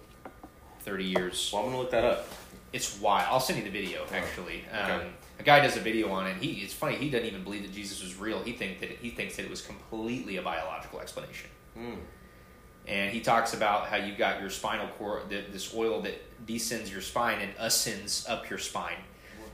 30 0.87 1.03
years. 1.03 1.51
Well, 1.53 1.63
I'm 1.63 1.69
gonna 1.69 1.81
look 1.81 1.91
that 1.91 2.05
up. 2.05 2.27
It's 2.71 2.99
wild. 2.99 3.27
I'll 3.29 3.39
send 3.41 3.59
you 3.59 3.65
the 3.65 3.71
video, 3.71 4.05
actually. 4.11 4.63
Um, 4.71 4.91
Okay. 4.91 5.09
A 5.39 5.43
guy 5.43 5.59
does 5.59 5.77
a 5.77 5.81
video 5.81 6.09
on 6.11 6.25
it. 6.25 6.31
And 6.31 6.41
he, 6.41 6.63
it's 6.63 6.73
funny. 6.73 6.95
He 6.95 7.11
doesn't 7.11 7.27
even 7.27 7.43
believe 7.43 7.61
that 7.61 7.71
Jesus 7.73 8.01
was 8.01 8.15
real. 8.15 8.41
He 8.41 8.53
think 8.53 8.79
that 8.79 8.89
he 8.89 9.11
thinks 9.11 9.35
that 9.35 9.43
it 9.43 9.51
was 9.51 9.61
completely 9.61 10.37
a 10.37 10.41
biological 10.41 10.99
explanation. 10.99 11.49
Hmm. 11.75 11.93
And 12.87 13.11
he 13.11 13.19
talks 13.19 13.53
about 13.53 13.87
how 13.87 13.97
you've 13.97 14.17
got 14.17 14.39
your 14.39 14.49
spinal 14.49 14.87
cord, 14.97 15.29
th- 15.29 15.51
this 15.51 15.75
oil 15.75 16.01
that 16.03 16.45
descends 16.47 16.91
your 16.91 17.01
spine 17.01 17.39
and 17.41 17.51
ascends 17.59 18.25
up 18.27 18.49
your 18.49 18.57
spine. 18.57 18.97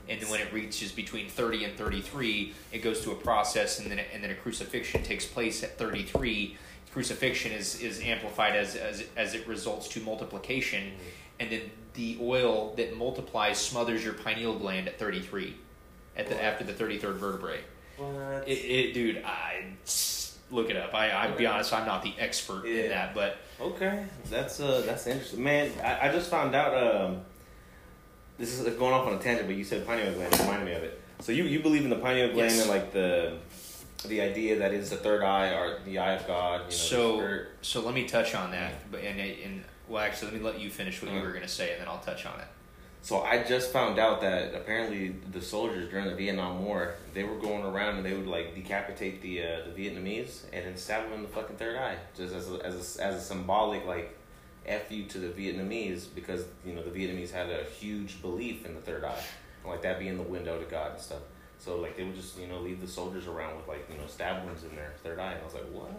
And 0.08 0.20
then 0.20 0.30
when 0.30 0.40
it 0.40 0.52
reaches 0.52 0.92
between 0.92 1.28
30 1.28 1.64
and 1.64 1.76
33, 1.76 2.54
it 2.72 2.78
goes 2.78 3.00
to 3.02 3.10
a 3.10 3.14
process, 3.14 3.80
and 3.80 3.90
then 3.90 4.00
and 4.12 4.22
then 4.22 4.30
a 4.30 4.34
crucifixion 4.34 5.02
takes 5.02 5.26
place 5.26 5.62
at 5.64 5.78
33. 5.78 6.56
Crucifixion 6.92 7.52
is, 7.52 7.80
is 7.80 8.00
amplified 8.00 8.54
as, 8.54 8.76
as 8.76 9.04
as 9.16 9.34
it 9.34 9.46
results 9.48 9.88
to 9.88 10.00
multiplication, 10.00 10.92
and 11.40 11.50
then 11.50 11.70
the 11.94 12.18
oil 12.20 12.74
that 12.76 12.96
multiplies 12.96 13.58
smothers 13.58 14.04
your 14.04 14.14
pineal 14.14 14.58
gland 14.58 14.88
at 14.88 14.98
33, 14.98 15.56
at 16.16 16.26
the 16.28 16.34
What? 16.34 16.44
after 16.44 16.64
the 16.64 16.72
33rd 16.72 17.14
vertebrae. 17.16 17.60
What? 17.96 18.48
It, 18.48 18.52
it 18.52 18.94
dude, 18.94 19.22
I 19.24 19.64
look 20.50 20.70
it 20.70 20.76
up. 20.76 20.92
I 20.94 21.10
I'll 21.10 21.36
be 21.36 21.46
honest, 21.46 21.72
I'm 21.72 21.86
not 21.86 22.02
the 22.02 22.12
expert 22.18 22.66
Yeah. 22.66 22.82
in 22.82 22.88
that, 22.90 23.14
but 23.14 23.36
Okay, 23.60 24.04
that's 24.28 24.58
uh, 24.60 24.82
that's 24.84 25.06
interesting, 25.06 25.42
man. 25.44 25.70
I, 25.82 26.08
I 26.08 26.12
just 26.12 26.28
found 26.28 26.54
out. 26.56 26.74
Um, 26.76 27.20
this 28.36 28.58
is 28.58 28.66
going 28.76 28.92
off 28.92 29.06
on 29.06 29.14
a 29.14 29.18
tangent, 29.18 29.46
but 29.46 29.54
you 29.56 29.62
said 29.62 29.86
pineal 29.86 30.12
gland. 30.12 30.36
Reminded 30.40 30.64
me 30.66 30.72
of 30.72 30.82
it. 30.82 31.00
So 31.20 31.30
you 31.30 31.44
you 31.44 31.60
believe 31.60 31.84
in 31.84 31.90
the 31.90 31.96
pineal 31.96 32.32
gland 32.32 32.50
Yes. 32.50 32.60
and 32.62 32.68
like 32.70 32.92
the 32.92 33.38
the 34.08 34.20
idea 34.20 34.58
that 34.58 34.74
is 34.74 34.90
the 34.90 34.96
third 34.96 35.22
eye 35.22 35.50
or 35.54 35.78
the 35.84 35.98
eye 36.00 36.14
of 36.14 36.26
God. 36.26 36.62
You 36.62 36.64
know, 36.66 36.70
So- 36.70 37.44
So 37.62 37.80
let 37.80 37.94
me 37.94 38.08
touch 38.08 38.34
on 38.34 38.50
that. 38.50 38.90
But 38.90 39.02
and 39.04 39.20
and 39.20 39.64
well, 39.88 40.02
actually, 40.02 40.32
let 40.32 40.40
me 40.40 40.44
let 40.44 40.60
you 40.60 40.70
finish 40.70 41.00
what 41.02 41.10
you 41.10 41.18
Uh-huh. 41.18 41.26
were 41.26 41.32
going 41.32 41.42
to 41.42 41.48
say, 41.48 41.72
and 41.72 41.80
then 41.80 41.88
I'll 41.88 41.98
touch 42.00 42.24
on 42.26 42.38
it. 42.40 42.46
So 43.02 43.20
I 43.20 43.42
just 43.42 43.70
found 43.70 43.98
out 43.98 44.22
that 44.22 44.54
apparently 44.54 45.14
the 45.30 45.42
soldiers 45.42 45.90
during 45.90 46.06
the 46.06 46.14
Vietnam 46.14 46.64
War 46.64 46.94
they 47.12 47.22
were 47.22 47.36
going 47.36 47.62
around 47.62 47.96
and 47.96 48.06
they 48.06 48.14
would 48.14 48.26
like 48.26 48.54
decapitate 48.54 49.20
the 49.20 49.42
uh, 49.42 49.46
the 49.66 49.72
Vietnamese 49.78 50.44
and 50.54 50.64
then 50.64 50.74
stab 50.78 51.04
them 51.04 51.12
in 51.12 51.22
the 51.22 51.28
fucking 51.28 51.56
third 51.56 51.76
eye 51.76 51.96
just 52.16 52.34
as 52.34 52.50
a, 52.50 52.54
as 52.64 52.74
a, 52.98 53.04
as 53.04 53.14
a 53.16 53.20
symbolic 53.20 53.84
like 53.84 54.16
f 54.64 54.90
you 54.90 55.04
to 55.04 55.18
the 55.18 55.28
Vietnamese 55.28 56.06
because 56.14 56.46
you 56.64 56.72
know 56.72 56.82
the 56.82 56.88
Vietnamese 56.98 57.30
had 57.30 57.50
a 57.50 57.64
huge 57.78 58.22
belief 58.22 58.64
in 58.64 58.74
the 58.74 58.80
third 58.80 59.04
eye 59.04 59.22
and 59.62 59.70
like 59.70 59.82
that 59.82 59.98
being 59.98 60.16
the 60.16 60.22
window 60.22 60.58
to 60.58 60.64
God 60.64 60.92
and 60.92 61.00
stuff. 61.00 61.20
So 61.58 61.76
like 61.76 61.98
they 61.98 62.04
would 62.04 62.16
just 62.16 62.38
you 62.38 62.46
know 62.46 62.60
leave 62.60 62.80
the 62.80 62.88
soldiers 62.88 63.26
around 63.26 63.54
with 63.58 63.68
like 63.68 63.86
you 63.92 63.98
know 63.98 64.06
stab 64.06 64.46
wounds 64.46 64.64
in 64.64 64.74
their 64.74 64.94
third 65.02 65.18
eye 65.18 65.32
and 65.32 65.42
I 65.42 65.44
was 65.44 65.52
like 65.52 65.70
what? 65.70 65.92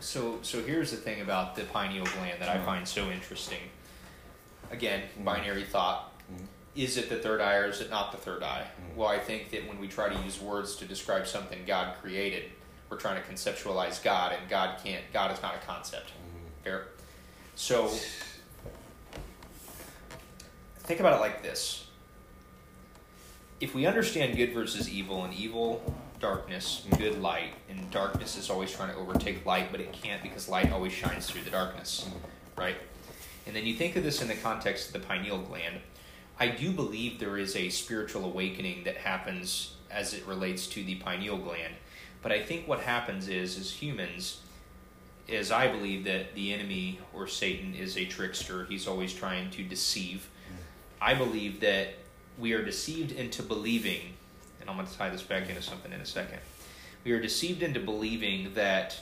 So 0.00 0.38
so 0.42 0.62
here's 0.62 0.90
the 0.90 0.96
thing 0.96 1.20
about 1.20 1.56
the 1.56 1.64
pineal 1.64 2.06
gland 2.06 2.40
that 2.40 2.48
I 2.48 2.54
Uh-huh. 2.56 2.64
find 2.64 2.88
so 2.88 3.10
interesting. 3.10 3.70
Again, 4.70 5.08
Mhm. 5.18 5.24
binary 5.24 5.64
thought. 5.64 6.12
Mhm. 6.32 6.46
Is 6.76 6.96
it 6.96 7.08
the 7.08 7.18
third 7.18 7.40
eye 7.40 7.54
or 7.56 7.66
is 7.66 7.80
it 7.80 7.90
not 7.90 8.12
the 8.12 8.18
third 8.18 8.42
eye? 8.42 8.66
Well, 8.94 9.08
I 9.08 9.18
think 9.18 9.50
that 9.50 9.66
when 9.66 9.78
we 9.78 9.88
try 9.88 10.08
to 10.08 10.22
use 10.22 10.38
words 10.38 10.76
to 10.76 10.84
describe 10.84 11.26
something 11.26 11.64
God 11.64 11.96
created, 12.00 12.52
we're 12.88 12.98
trying 12.98 13.20
to 13.22 13.28
conceptualize 13.28 14.02
God, 14.02 14.32
and 14.32 14.48
God 14.48 14.78
can't. 14.82 15.10
God 15.12 15.32
is 15.32 15.42
not 15.42 15.54
a 15.56 15.58
concept. 15.66 16.12
Fair. 16.64 16.88
So 17.56 17.88
think 20.80 21.00
about 21.00 21.14
it 21.14 21.20
like 21.20 21.42
this. 21.42 21.86
If 23.60 23.74
we 23.74 23.86
understand 23.86 24.36
good 24.36 24.52
versus 24.54 24.88
evil, 24.88 25.24
and 25.24 25.34
evil, 25.34 25.94
darkness, 26.20 26.84
and 26.88 26.98
good, 26.98 27.20
light, 27.20 27.52
and 27.68 27.90
darkness 27.90 28.36
is 28.36 28.50
always 28.50 28.72
trying 28.72 28.92
to 28.92 28.98
overtake 28.98 29.44
light, 29.46 29.70
but 29.70 29.80
it 29.80 29.92
can't 29.92 30.22
because 30.22 30.48
light 30.48 30.72
always 30.72 30.92
shines 30.92 31.30
through 31.30 31.42
the 31.42 31.50
darkness, 31.50 32.08
right? 32.56 32.76
And 33.46 33.54
then 33.54 33.64
you 33.64 33.74
think 33.74 33.96
of 33.96 34.02
this 34.02 34.20
in 34.20 34.28
the 34.28 34.34
context 34.34 34.88
of 34.88 35.00
the 35.00 35.06
pineal 35.06 35.38
gland. 35.38 35.80
I 36.38 36.48
do 36.48 36.70
believe 36.70 37.18
there 37.18 37.38
is 37.38 37.56
a 37.56 37.68
spiritual 37.68 38.24
awakening 38.24 38.84
that 38.84 38.98
happens 38.98 39.74
as 39.90 40.14
it 40.14 40.26
relates 40.26 40.66
to 40.68 40.84
the 40.84 40.96
pineal 40.96 41.38
gland. 41.38 41.74
But 42.22 42.32
I 42.32 42.42
think 42.42 42.68
what 42.68 42.80
happens 42.80 43.28
is, 43.28 43.58
as 43.58 43.72
humans, 43.72 44.40
is 45.26 45.50
I 45.50 45.68
believe 45.68 46.04
that 46.04 46.34
the 46.34 46.52
enemy 46.52 47.00
or 47.12 47.26
Satan 47.26 47.74
is 47.74 47.96
a 47.96 48.04
trickster. 48.04 48.64
He's 48.64 48.86
always 48.86 49.12
trying 49.12 49.50
to 49.52 49.62
deceive. 49.62 50.28
Hmm. 50.48 50.54
I 51.00 51.14
believe 51.14 51.60
that 51.60 51.94
we 52.38 52.52
are 52.52 52.64
deceived 52.64 53.12
into 53.12 53.42
believing, 53.42 54.14
and 54.68 54.76
I'm 54.78 54.84
going 54.84 54.90
to 54.90 54.98
tie 54.98 55.08
this 55.08 55.22
back 55.22 55.48
into 55.48 55.62
something 55.62 55.92
in 55.92 56.00
a 56.00 56.06
second. 56.06 56.40
We 57.04 57.12
are 57.12 57.20
deceived 57.20 57.62
into 57.62 57.80
believing 57.80 58.52
that 58.54 58.98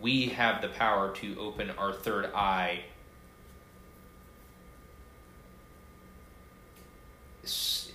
we 0.00 0.26
have 0.26 0.60
the 0.60 0.68
power 0.68 1.14
to 1.16 1.36
open 1.38 1.70
our 1.78 1.92
third 1.92 2.26
eye 2.34 2.80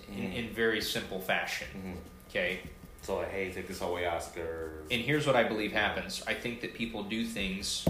in, 0.09 0.31
in 0.31 0.49
very 0.53 0.81
simple 0.81 1.19
fashion. 1.19 1.67
Mhm. 1.75 2.29
Okay. 2.29 2.61
So 3.01 3.17
like, 3.17 3.31
hey, 3.31 3.51
take 3.51 3.67
this 3.67 3.79
ayahuasca. 3.79 4.69
And 4.89 5.01
here's 5.01 5.27
what 5.27 5.35
I 5.35 5.43
believe 5.43 5.73
happens. 5.73 6.23
I 6.25 6.33
think 6.33 6.61
that 6.61 6.73
people 6.73 7.03
do 7.03 7.25
things 7.25 7.85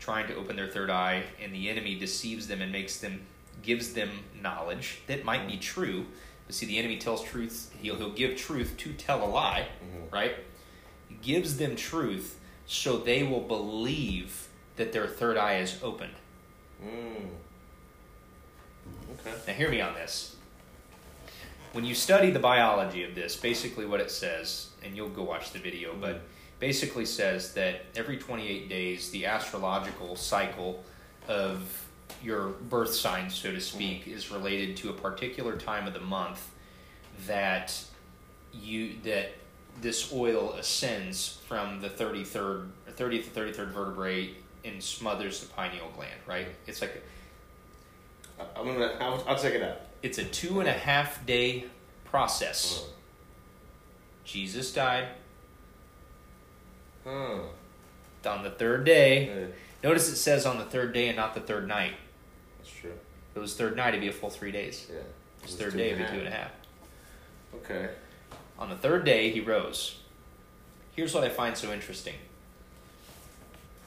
trying 0.00 0.26
to 0.28 0.34
open 0.36 0.56
their 0.56 0.68
third 0.68 0.88
eye, 0.88 1.24
and 1.42 1.52
the 1.52 1.68
enemy 1.68 1.94
deceives 1.96 2.48
them 2.48 2.62
and 2.62 2.72
makes 2.72 2.98
them, 2.98 3.20
gives 3.62 3.92
them 3.92 4.08
knowledge 4.40 5.00
that 5.06 5.24
might 5.24 5.46
be 5.46 5.58
true. 5.58 6.06
But 6.48 6.54
see, 6.54 6.64
the 6.66 6.78
enemy 6.78 6.96
tells 6.96 7.22
truth. 7.22 7.70
He'll, 7.80 7.96
he'll 7.96 8.10
give 8.10 8.36
truth 8.38 8.74
to 8.78 8.94
tell 8.94 9.22
a 9.22 9.28
lie, 9.28 9.68
Mhm. 9.84 10.10
right? 10.10 10.34
He 11.08 11.14
gives 11.16 11.58
them 11.58 11.76
truth 11.76 12.40
so 12.66 12.96
they 12.96 13.22
will 13.22 13.42
believe 13.42 14.48
that 14.76 14.92
their 14.92 15.06
third 15.06 15.36
eye 15.36 15.58
is 15.58 15.78
opened. 15.82 16.14
Mm. 16.82 17.28
Okay. 19.20 19.34
Now, 19.46 19.52
hear 19.52 19.68
me 19.70 19.80
on 19.82 19.92
this. 19.94 20.36
When 21.72 21.84
you 21.84 21.94
study 21.94 22.30
the 22.30 22.38
biology 22.38 23.04
of 23.04 23.14
this, 23.14 23.36
basically 23.36 23.84
what 23.84 24.00
it 24.00 24.10
says, 24.10 24.68
and 24.82 24.96
you'll 24.96 25.10
go 25.10 25.22
watch 25.22 25.52
the 25.52 25.58
video, 25.58 25.94
but 25.94 26.22
basically 26.60 27.04
says 27.04 27.52
that 27.54 27.84
every 27.94 28.16
28 28.16 28.70
days, 28.70 29.10
the 29.10 29.26
astrological 29.26 30.16
cycle 30.16 30.82
of 31.26 31.84
your 32.22 32.48
birth 32.48 32.94
sign, 32.94 33.30
so 33.30 33.50
to 33.52 33.60
speak, 33.60 34.06
is 34.08 34.30
related 34.30 34.76
to 34.78 34.90
a 34.90 34.92
particular 34.92 35.56
time 35.56 35.86
of 35.86 35.94
the 35.94 36.00
month 36.00 36.50
that 37.26 37.74
you 38.52 38.94
that 39.04 39.30
this 39.80 40.12
oil 40.12 40.52
ascends 40.54 41.38
from 41.46 41.80
the 41.80 41.88
33rd, 41.88 42.68
30th 42.96 43.32
to 43.32 43.40
33rd 43.40 43.68
vertebrae 43.68 44.30
and 44.64 44.82
smothers 44.82 45.40
the 45.40 45.46
pineal 45.54 45.88
gland. 45.94 46.10
Right? 46.26 46.48
It's 46.66 46.80
like 46.80 47.02
a, 48.40 48.58
I'm 48.58 48.66
gonna. 48.66 48.96
I'll, 49.00 49.22
I'll 49.28 49.38
check 49.38 49.54
it 49.54 49.62
out. 49.62 49.80
it's 50.02 50.18
a 50.18 50.24
two 50.24 50.60
and 50.60 50.68
a 50.68 50.72
half 50.72 51.24
day 51.26 51.64
process. 52.04 52.84
Jesus 54.24 54.72
died 54.72 55.08
Huh. 57.04 57.38
on 58.26 58.42
the 58.42 58.50
third 58.50 58.84
day. 58.84 59.48
Notice 59.82 60.08
it 60.08 60.16
says 60.16 60.44
on 60.46 60.58
the 60.58 60.64
third 60.64 60.92
day 60.92 61.08
and 61.08 61.16
not 61.16 61.34
the 61.34 61.40
third 61.40 61.68
night. 61.68 61.92
that's 62.58 62.70
true. 62.70 62.90
If 63.30 63.36
it 63.36 63.40
was 63.40 63.54
third 63.54 63.76
night, 63.76 63.88
it'd 63.90 64.00
be 64.00 64.08
a 64.08 64.12
full 64.12 64.30
three 64.30 64.50
days. 64.50 64.86
Yeah. 64.90 65.00
It's 65.44 65.54
third 65.54 65.76
day, 65.76 65.90
it'd 65.90 65.98
be 65.98 66.12
two 66.12 66.18
and 66.18 66.28
a 66.28 66.30
half. 66.30 66.50
half. 66.50 66.50
Okay. 67.70 67.88
On 68.58 68.68
the 68.68 68.76
third 68.76 69.04
day, 69.04 69.30
he 69.30 69.40
rose. 69.40 70.00
Here's 70.96 71.14
what 71.14 71.22
I 71.22 71.28
find 71.28 71.56
so 71.56 71.72
interesting. 71.72 72.14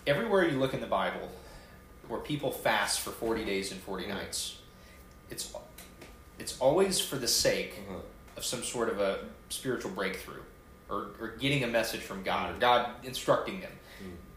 Everywhere 0.07 0.47
you 0.47 0.57
look 0.57 0.73
in 0.73 0.79
the 0.79 0.87
Bible, 0.87 1.29
where 2.07 2.19
people 2.21 2.51
fast 2.51 3.01
for 3.01 3.11
40 3.11 3.43
days 3.45 3.71
and 3.71 3.81
40 3.81 4.07
nights, 4.07 4.57
it's, 5.29 5.53
it's 6.39 6.57
always 6.59 6.99
for 6.99 7.17
the 7.17 7.27
sake 7.27 7.79
Uh-huh. 7.89 7.99
of 8.37 8.45
some 8.45 8.63
sort 8.63 8.89
of 8.89 8.99
a 8.99 9.19
spiritual 9.49 9.91
breakthrough 9.91 10.41
or, 10.89 11.07
or 11.19 11.35
getting 11.39 11.63
a 11.63 11.67
message 11.67 11.99
from 12.01 12.23
God 12.23 12.55
or 12.55 12.59
God 12.59 12.89
instructing 13.03 13.59
them. 13.61 13.71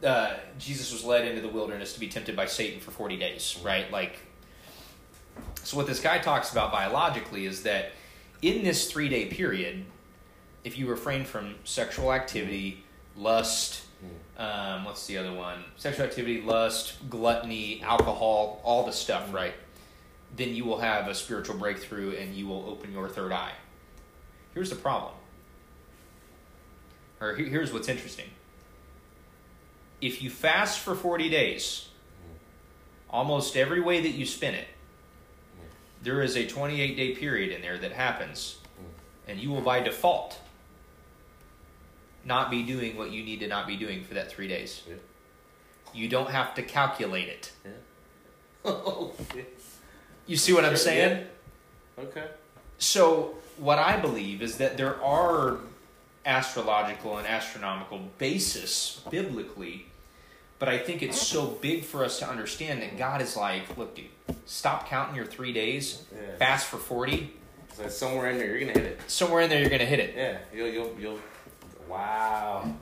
Uh, 0.02 0.34
Jesus 0.58 0.92
was 0.92 1.04
led 1.04 1.26
into 1.26 1.40
the 1.40 1.48
wilderness 1.48 1.94
to 1.94 2.00
be 2.00 2.08
tempted 2.08 2.36
by 2.36 2.46
Satan 2.46 2.80
for 2.80 2.90
40 2.90 3.16
days, 3.16 3.58
right? 3.64 3.90
Like, 3.90 4.18
so 5.62 5.76
what 5.76 5.86
this 5.86 6.00
guy 6.00 6.18
talks 6.18 6.52
about 6.52 6.70
biologically 6.70 7.46
is 7.46 7.62
that 7.62 7.92
in 8.42 8.62
this 8.62 8.90
three 8.90 9.08
day 9.08 9.26
period, 9.26 9.84
if 10.62 10.78
you 10.78 10.86
refrain 10.86 11.24
from 11.24 11.54
sexual 11.64 12.12
activity, 12.12 12.84
lust, 13.16 13.84
um, 14.36 14.84
what's 14.84 15.06
the 15.06 15.16
other 15.18 15.32
one? 15.32 15.64
Sexual 15.76 16.06
activity, 16.06 16.42
lust, 16.42 17.08
gluttony, 17.08 17.82
alcohol, 17.82 18.60
all 18.64 18.84
the 18.84 18.92
stuff, 18.92 19.32
right? 19.32 19.54
Then 20.36 20.54
you 20.54 20.64
will 20.64 20.80
have 20.80 21.08
a 21.08 21.14
spiritual 21.14 21.56
breakthrough 21.56 22.16
and 22.16 22.34
you 22.34 22.46
will 22.46 22.66
open 22.68 22.92
your 22.92 23.08
third 23.08 23.32
eye. 23.32 23.52
Here's 24.52 24.70
the 24.70 24.76
problem. 24.76 25.12
Or 27.20 27.34
here's 27.34 27.72
what's 27.72 27.88
interesting. 27.88 28.26
If 30.04 30.20
you 30.20 30.28
fast 30.28 30.80
for 30.80 30.94
40 30.94 31.30
days, 31.30 31.88
almost 33.08 33.56
every 33.56 33.80
way 33.80 34.02
that 34.02 34.10
you 34.10 34.26
spin 34.26 34.54
it, 34.54 34.68
there 36.02 36.20
is 36.20 36.36
a 36.36 36.46
28 36.46 36.94
day 36.94 37.14
period 37.14 37.50
in 37.50 37.62
there 37.62 37.78
that 37.78 37.92
happens, 37.92 38.58
and 39.26 39.38
you 39.38 39.50
will 39.50 39.62
by 39.62 39.80
default 39.80 40.38
not 42.22 42.50
be 42.50 42.62
doing 42.62 42.98
what 42.98 43.12
you 43.12 43.24
need 43.24 43.40
to 43.40 43.48
not 43.48 43.66
be 43.66 43.76
doing 43.76 44.04
for 44.04 44.12
that 44.12 44.30
three 44.30 44.46
days. 44.46 44.82
Yeah. 44.86 44.96
You 45.94 46.10
don't 46.10 46.28
have 46.28 46.54
to 46.56 46.62
calculate 46.62 47.28
it. 47.28 47.52
Yeah. 47.64 47.70
Oh. 48.66 49.12
You 50.26 50.36
see 50.36 50.52
what 50.52 50.66
I'm 50.66 50.76
saying? 50.76 51.26
Okay. 51.98 52.26
So, 52.76 53.36
what 53.56 53.78
I 53.78 53.98
believe 53.98 54.42
is 54.42 54.58
that 54.58 54.76
there 54.76 55.02
are 55.02 55.58
astrological 56.26 57.16
and 57.16 57.26
astronomical 57.26 58.00
basis 58.18 59.00
biblically, 59.10 59.86
but 60.64 60.72
I 60.72 60.78
think 60.78 61.02
it's 61.02 61.20
so 61.20 61.44
big 61.46 61.84
for 61.84 62.02
us 62.06 62.20
to 62.20 62.26
understand 62.26 62.80
that 62.80 62.96
God 62.96 63.20
is 63.20 63.36
like, 63.36 63.76
look, 63.76 63.94
dude, 63.94 64.06
stop 64.46 64.88
counting 64.88 65.14
your 65.14 65.26
three 65.26 65.52
days, 65.52 66.04
Yeah. 66.10 66.36
fast 66.38 66.68
for 66.68 66.78
40. 66.78 67.34
So 67.74 67.86
somewhere 67.88 68.30
in 68.30 68.38
there, 68.38 68.46
you're 68.46 68.60
gonna 68.60 68.72
hit 68.72 68.84
it. 68.86 69.00
Somewhere 69.06 69.42
in 69.42 69.50
there, 69.50 69.60
you're 69.60 69.68
going 69.68 69.80
to 69.80 69.86
hit 69.86 69.98
it. 69.98 70.14
Yeah. 70.16 70.38
You'll. 70.54 70.68
You'll. 70.68 70.96
You'll. 70.98 71.18
Wow. 71.86 72.72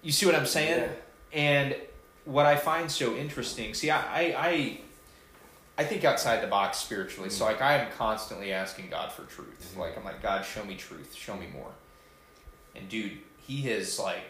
You 0.00 0.12
see 0.12 0.24
what 0.24 0.34
I'm 0.34 0.46
saying? 0.46 0.88
Yeah. 1.32 1.38
And 1.38 1.76
what 2.24 2.46
I 2.46 2.56
find 2.56 2.90
so 2.90 3.14
interesting, 3.14 3.74
see, 3.74 3.90
I, 3.90 3.98
I, 4.00 4.48
I, 4.48 4.80
I 5.76 5.84
think 5.84 6.04
outside 6.04 6.42
the 6.42 6.46
box 6.46 6.78
spiritually. 6.78 7.28
So, 7.28 7.44
like, 7.44 7.60
I 7.60 7.74
am 7.74 7.92
constantly 7.98 8.50
asking 8.50 8.88
God 8.88 9.12
for 9.12 9.24
truth. 9.24 9.72
Mm-hmm. 9.72 9.80
Like, 9.80 9.98
I'm 9.98 10.04
like, 10.04 10.22
God, 10.22 10.46
show 10.46 10.64
me 10.64 10.74
truth, 10.74 11.14
show 11.14 11.36
me 11.36 11.48
more. 11.52 11.72
And 12.74 12.88
dude, 12.88 13.18
He 13.46 13.60
has 13.62 13.98
like 13.98 14.22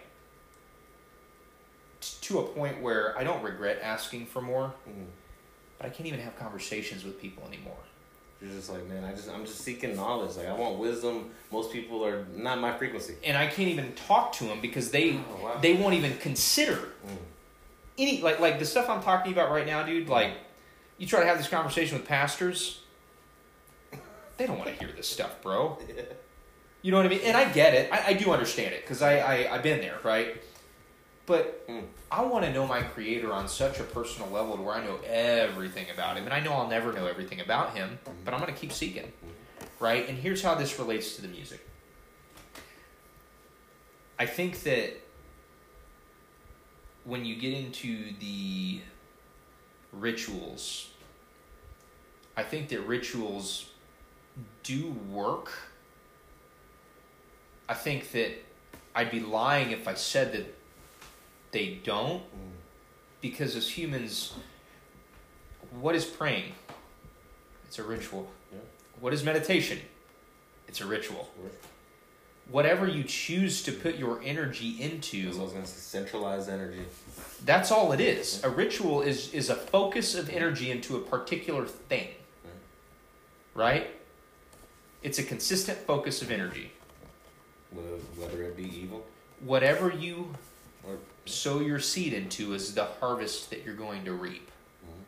t- 2.00 2.16
to 2.22 2.38
a 2.40 2.42
point 2.42 2.80
where 2.80 3.16
I 3.18 3.24
don't 3.24 3.42
regret 3.42 3.80
asking 3.82 4.26
for 4.26 4.40
more, 4.42 4.72
Mhm. 4.88 5.06
but 5.78 5.86
I 5.86 5.90
can't 5.90 6.06
even 6.06 6.20
have 6.20 6.38
conversations 6.38 7.04
with 7.04 7.20
people 7.20 7.42
anymore. 7.46 7.76
You're 8.40 8.50
just 8.52 8.70
like, 8.70 8.86
man, 8.86 9.04
I 9.04 9.12
just, 9.12 9.28
I'm 9.28 9.44
just 9.44 9.60
seeking 9.60 9.94
knowledge. 9.94 10.36
Like, 10.36 10.46
I 10.48 10.54
want 10.54 10.78
wisdom. 10.78 11.30
Most 11.50 11.72
people 11.72 12.04
are 12.06 12.24
not 12.34 12.58
my 12.58 12.72
frequency. 12.76 13.14
And 13.22 13.36
I 13.36 13.46
can't 13.46 13.68
even 13.68 13.92
talk 13.94 14.32
to 14.34 14.44
them 14.44 14.60
because 14.62 14.90
they 14.90 15.12
Oh, 15.18 15.42
wow. 15.44 15.58
they 15.60 15.74
won't 15.74 15.92
even 15.94 16.16
consider 16.18 16.76
Mm. 17.06 17.16
any 17.98 18.22
like 18.22 18.40
like 18.40 18.58
the 18.58 18.64
stuff 18.64 18.88
I'm 18.88 19.02
talking 19.02 19.32
about 19.32 19.50
right 19.50 19.66
now, 19.66 19.82
dude. 19.82 20.08
Like, 20.08 20.32
you 20.96 21.06
try 21.06 21.20
to 21.20 21.26
have 21.26 21.36
this 21.36 21.48
conversation 21.48 21.98
with 21.98 22.06
pastors, 22.08 22.80
they 24.38 24.46
don't 24.46 24.58
want 24.58 24.70
to 24.70 24.76
hear 24.82 24.90
this 24.96 25.08
stuff, 25.08 25.40
bro. 25.42 25.78
You 26.82 26.90
know 26.92 26.96
what 26.96 27.04
I 27.04 27.10
mean? 27.10 27.20
And 27.24 27.36
I 27.36 27.44
get 27.44 27.74
it. 27.74 27.92
I, 27.92 28.06
I 28.06 28.12
do 28.14 28.30
understand 28.32 28.72
it 28.72 28.80
because 28.80 29.02
I, 29.02 29.18
I 29.18 29.54
I've 29.54 29.62
been 29.62 29.82
there, 29.82 29.98
right? 30.02 30.42
But 31.30 31.60
Mm. 31.68 31.84
I 32.10 32.24
want 32.24 32.44
to 32.44 32.52
know 32.52 32.66
my 32.66 32.82
creator 32.82 33.32
on 33.32 33.48
such 33.48 33.78
a 33.78 33.84
personal 33.84 34.28
level 34.30 34.56
to 34.56 34.62
where 34.62 34.74
I 34.74 34.84
know 34.84 34.98
everything 35.06 35.86
about 35.88 36.16
him, 36.16 36.24
and 36.24 36.34
I 36.34 36.40
know 36.40 36.52
I'll 36.52 36.66
never 36.66 36.92
know 36.92 37.06
everything 37.06 37.40
about 37.40 37.76
him, 37.76 38.00
but 38.24 38.34
I'm 38.34 38.40
going 38.40 38.52
to 38.52 38.58
keep 38.58 38.72
seeking, 38.72 39.12
right? 39.78 40.08
And 40.08 40.18
here's 40.18 40.42
how 40.42 40.56
this 40.56 40.76
relates 40.80 41.14
to 41.14 41.22
the 41.22 41.28
music. 41.28 41.64
I 44.18 44.26
think 44.26 44.64
that 44.64 45.00
when 47.04 47.24
you 47.24 47.36
get 47.36 47.54
into 47.54 48.12
the 48.18 48.80
rituals, 49.92 50.90
I 52.36 52.42
think 52.42 52.70
that 52.70 52.80
rituals 52.80 53.70
do 54.64 54.96
work. 55.08 55.52
I 57.68 57.74
think 57.74 58.10
that 58.10 58.32
I'd 58.96 59.12
be 59.12 59.20
lying 59.20 59.70
if 59.70 59.86
I 59.86 59.94
said 59.94 60.32
that 60.32 60.59
they 61.52 61.80
don't, 61.84 62.22
because 63.20 63.56
as 63.56 63.70
humans, 63.70 64.32
what 65.80 65.94
is 65.94 66.04
praying? 66.04 66.52
It's 67.66 67.78
a 67.78 67.82
ritual. 67.82 68.30
Yeah. 68.52 68.58
What 69.00 69.12
is 69.12 69.22
meditation? 69.22 69.78
It's 70.68 70.80
a 70.80 70.86
ritual. 70.86 71.30
Whatever 72.50 72.88
you 72.88 73.04
choose 73.04 73.62
to 73.62 73.72
put 73.72 73.96
your 73.96 74.20
energy 74.24 74.80
into, 74.80 75.24
That's 75.26 75.36
what 75.36 75.42
I 75.42 75.44
was 75.44 75.52
gonna 75.52 75.66
say. 75.66 75.98
Centralized 75.98 76.48
energy. 76.48 76.82
That's 77.44 77.70
all 77.70 77.92
it 77.92 78.00
is. 78.00 78.42
A 78.42 78.50
ritual 78.50 79.02
is 79.02 79.32
is 79.32 79.50
a 79.50 79.54
focus 79.54 80.14
of 80.14 80.28
energy 80.28 80.70
into 80.70 80.96
a 80.96 81.00
particular 81.00 81.64
thing. 81.66 82.08
Right? 83.54 83.90
It's 85.02 85.18
a 85.18 85.22
consistent 85.22 85.78
focus 85.78 86.22
of 86.22 86.30
energy. 86.30 86.72
Whether, 87.70 87.88
whether 88.16 88.42
it 88.42 88.56
be 88.56 88.64
evil 88.64 89.06
Whatever 89.40 89.90
you 89.90 90.34
or. 90.86 90.98
Sow 91.30 91.60
your 91.60 91.80
seed 91.80 92.12
into 92.12 92.54
is 92.54 92.74
the 92.74 92.84
harvest 92.84 93.50
that 93.50 93.64
you're 93.64 93.74
going 93.74 94.04
to 94.04 94.12
reap. 94.12 94.50
Mhm. 94.84 95.04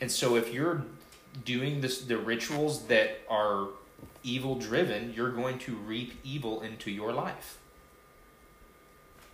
And 0.00 0.10
so 0.10 0.36
if 0.36 0.52
you're 0.52 0.84
doing 1.44 1.80
this 1.80 2.00
the 2.02 2.18
rituals 2.18 2.86
that 2.86 3.20
are 3.28 3.68
evil 4.22 4.56
driven, 4.56 5.12
you're 5.12 5.32
going 5.32 5.58
to 5.60 5.74
reap 5.74 6.18
evil 6.24 6.62
into 6.62 6.90
your 6.90 7.12
life. 7.12 7.58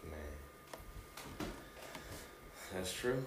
Man. 0.05 1.49
That's 2.73 2.93
true. 2.93 3.25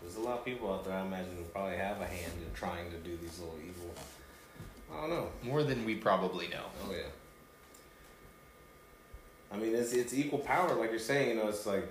There's 0.00 0.16
a 0.16 0.20
lot 0.20 0.40
of 0.40 0.44
people 0.44 0.72
out 0.72 0.84
there, 0.84 0.94
I 0.94 1.02
imagine, 1.02 1.36
who 1.36 1.44
probably 1.44 1.76
have 1.76 2.00
a 2.00 2.06
hand 2.06 2.32
in 2.44 2.52
trying 2.54 2.90
to 2.90 2.96
do 2.98 3.16
these 3.16 3.38
little 3.38 3.58
evil. 3.64 3.94
I 4.92 5.00
don't 5.00 5.10
know. 5.10 5.28
More 5.42 5.62
than 5.62 5.84
we 5.84 5.94
probably 5.96 6.48
know. 6.48 6.64
Oh 6.84 6.92
yeah. 6.92 6.98
I 9.52 9.56
mean, 9.56 9.74
it's 9.74 9.92
it's 9.92 10.14
equal 10.14 10.38
power, 10.38 10.74
like 10.74 10.90
you're 10.90 10.98
saying. 10.98 11.30
You 11.30 11.34
know, 11.36 11.48
it's 11.48 11.66
like 11.66 11.86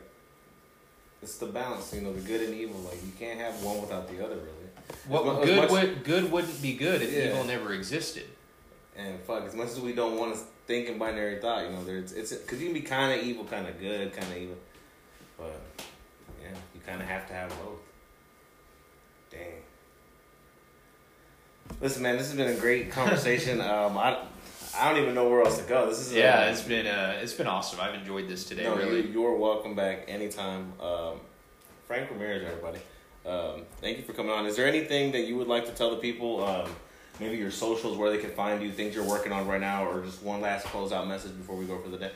it's 1.21 1.37
the 1.37 1.47
balance. 1.47 1.93
You 1.93 2.01
know, 2.01 2.13
the 2.13 2.21
good 2.21 2.41
and 2.41 2.53
evil. 2.53 2.79
Like 2.81 3.03
you 3.03 3.11
can't 3.19 3.39
have 3.39 3.61
one 3.63 3.81
without 3.81 4.07
the 4.09 4.23
other, 4.23 4.35
really. 4.35 4.47
What 5.07 5.39
as 5.41 5.45
good 5.45 5.57
much- 5.57 5.71
would 5.71 6.03
good 6.03 6.31
wouldn't 6.31 6.61
be 6.61 6.73
good 6.73 7.01
if 7.01 7.11
Yeah. 7.13 7.29
evil 7.31 7.43
never 7.43 7.73
existed. 7.73 8.25
And 8.95 9.19
fuck, 9.21 9.43
as 9.45 9.55
much 9.55 9.69
as 9.69 9.79
we 9.79 9.93
don't 9.93 10.17
want 10.17 10.33
to 10.35 10.41
think 10.67 10.87
in 10.89 10.97
binary 10.97 11.39
thought, 11.39 11.63
you 11.65 11.71
know, 11.71 11.83
there's 11.83 12.11
it's 12.11 12.33
because 12.33 12.59
you 12.59 12.67
can 12.67 12.73
be 12.73 12.81
kind 12.81 13.19
of 13.19 13.25
evil, 13.25 13.45
kind 13.45 13.67
of 13.67 13.79
good, 13.79 14.11
kind 14.13 14.27
of 14.31 14.37
evil, 14.37 14.57
but 15.37 15.59
yeah, 16.41 16.49
you 16.75 16.81
kind 16.85 17.01
of 17.01 17.07
have 17.07 17.27
to 17.27 17.33
have 17.33 17.49
both. 17.49 17.79
Dang. 19.31 19.61
Listen, 21.79 22.03
man, 22.03 22.17
this 22.17 22.27
has 22.27 22.35
been 22.35 22.55
a 22.55 22.59
great 22.59 22.91
conversation. 22.91 23.61
um, 23.61 23.97
I 23.97 24.17
I 24.77 24.89
don't 24.89 25.01
even 25.01 25.13
know 25.13 25.29
where 25.29 25.41
else 25.41 25.57
to 25.57 25.63
go. 25.63 25.87
This 25.89 25.99
is 25.99 26.13
Yeah, 26.13 26.45
uh, 26.45 26.51
it's 26.51 26.61
been 26.61 26.87
uh, 26.87 27.19
it's 27.21 27.33
been 27.33 27.47
awesome. 27.47 27.79
I've 27.79 27.93
enjoyed 27.93 28.27
this 28.27 28.45
today. 28.45 28.63
no, 28.63 28.75
really. 28.75 29.01
you, 29.01 29.13
you're 29.13 29.35
welcome 29.35 29.75
back 29.75 30.05
anytime. 30.07 30.73
Um, 30.81 31.19
Frank 31.87 32.09
Ramirez, 32.09 32.43
everybody. 32.45 32.79
Um, 33.25 33.63
thank 33.79 33.97
you 33.97 34.03
for 34.03 34.13
coming 34.13 34.31
on. 34.31 34.45
Is 34.45 34.55
there 34.55 34.67
anything 34.67 35.11
that 35.11 35.21
you 35.21 35.35
would 35.37 35.47
like 35.47 35.65
to 35.65 35.71
tell 35.71 35.91
the 35.91 35.97
people? 35.97 36.43
Um, 36.43 36.69
maybe 37.19 37.37
your 37.37 37.51
socials, 37.51 37.97
where 37.97 38.09
they 38.09 38.17
can 38.17 38.31
find 38.31 38.63
you, 38.63 38.71
things 38.71 38.95
you're 38.95 39.07
working 39.07 39.31
on 39.31 39.47
right 39.47 39.61
now, 39.61 39.85
or 39.85 40.03
just 40.03 40.23
one 40.23 40.41
last 40.41 40.65
closeout 40.67 41.07
message 41.07 41.37
before 41.37 41.55
we 41.55 41.65
go 41.65 41.77
for 41.79 41.89
the 41.89 41.97
day. 41.97 42.11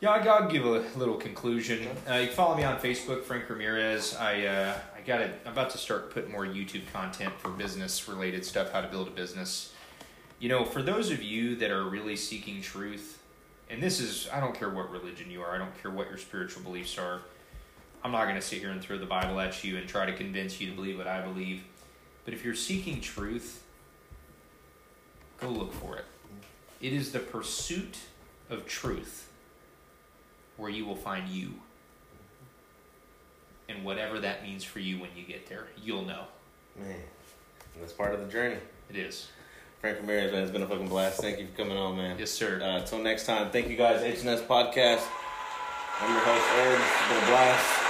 Yeah, 0.00 0.10
I 0.10 0.22
gotta 0.22 0.52
give 0.52 0.64
a 0.64 0.84
little 0.96 1.16
conclusion. 1.16 1.88
Uh, 2.08 2.14
you 2.14 2.26
can 2.26 2.36
follow 2.36 2.56
me 2.56 2.62
on 2.62 2.78
Facebook, 2.78 3.24
Frank 3.24 3.48
Ramirez. 3.48 4.14
I 4.16 4.46
uh, 4.46 4.74
I 4.93 4.93
got 5.06 5.20
I'm 5.20 5.52
about 5.52 5.70
to 5.70 5.78
start 5.78 6.10
putting 6.10 6.32
more 6.32 6.46
YouTube 6.46 6.90
content 6.92 7.32
for 7.38 7.50
business 7.50 8.08
related 8.08 8.44
stuff, 8.44 8.72
how 8.72 8.80
to 8.80 8.88
build 8.88 9.08
a 9.08 9.10
business. 9.10 9.72
You 10.38 10.48
know, 10.48 10.64
for 10.64 10.82
those 10.82 11.10
of 11.10 11.22
you 11.22 11.56
that 11.56 11.70
are 11.70 11.84
really 11.84 12.16
seeking 12.16 12.60
truth, 12.60 13.22
and 13.70 13.82
this 13.82 14.00
is 14.00 14.28
I 14.32 14.40
don't 14.40 14.54
care 14.54 14.70
what 14.70 14.90
religion 14.90 15.30
you 15.30 15.42
are, 15.42 15.54
I 15.54 15.58
don't 15.58 15.80
care 15.80 15.90
what 15.90 16.08
your 16.08 16.18
spiritual 16.18 16.62
beliefs 16.62 16.98
are. 16.98 17.20
I'm 18.02 18.12
not 18.12 18.24
going 18.24 18.34
to 18.36 18.42
sit 18.42 18.58
here 18.58 18.70
and 18.70 18.82
throw 18.82 18.98
the 18.98 19.06
Bible 19.06 19.40
at 19.40 19.64
you 19.64 19.78
and 19.78 19.88
try 19.88 20.04
to 20.04 20.12
convince 20.12 20.60
you 20.60 20.68
to 20.68 20.76
believe 20.76 20.98
what 20.98 21.06
I 21.06 21.22
believe. 21.22 21.64
But 22.26 22.34
if 22.34 22.44
you're 22.44 22.54
seeking 22.54 23.00
truth, 23.00 23.62
go 25.40 25.48
look 25.48 25.72
for 25.72 25.96
it. 25.96 26.04
It 26.82 26.92
is 26.92 27.12
the 27.12 27.18
pursuit 27.18 27.96
of 28.50 28.66
truth 28.66 29.30
where 30.58 30.70
you 30.70 30.84
will 30.84 30.96
find 30.96 31.28
you. 31.28 31.54
And 33.68 33.84
whatever 33.84 34.18
that 34.20 34.42
means 34.42 34.62
for 34.62 34.78
you 34.78 35.00
when 35.00 35.10
you 35.16 35.24
get 35.24 35.46
there, 35.46 35.68
you'll 35.82 36.04
know. 36.04 36.24
Man, 36.78 36.96
that's 37.80 37.92
part 37.92 38.14
of 38.14 38.20
the 38.20 38.26
journey. 38.26 38.56
It 38.90 38.96
is. 38.96 39.28
Frank 39.80 39.98
Ramirez, 40.00 40.32
man, 40.32 40.42
it's 40.42 40.52
been 40.52 40.62
a 40.62 40.66
fucking 40.66 40.88
blast. 40.88 41.20
Thank 41.20 41.38
you 41.38 41.46
for 41.46 41.62
coming 41.62 41.76
on, 41.76 41.96
man. 41.96 42.18
Yes, 42.18 42.30
sir. 42.30 42.60
Uh, 42.62 42.78
until 42.78 43.00
next 43.00 43.26
time, 43.26 43.50
thank 43.50 43.68
you 43.68 43.76
guys. 43.76 44.00
HNS 44.00 44.46
Podcast. 44.46 45.04
I'm 46.00 46.10
your 46.10 46.20
host, 46.20 46.46
Ed. 46.56 46.80
It's 46.80 47.08
been 47.08 47.22
a 47.22 47.26
blast. 47.26 47.82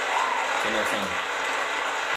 Until 0.56 0.72
next 0.72 0.90
time. 0.90 1.23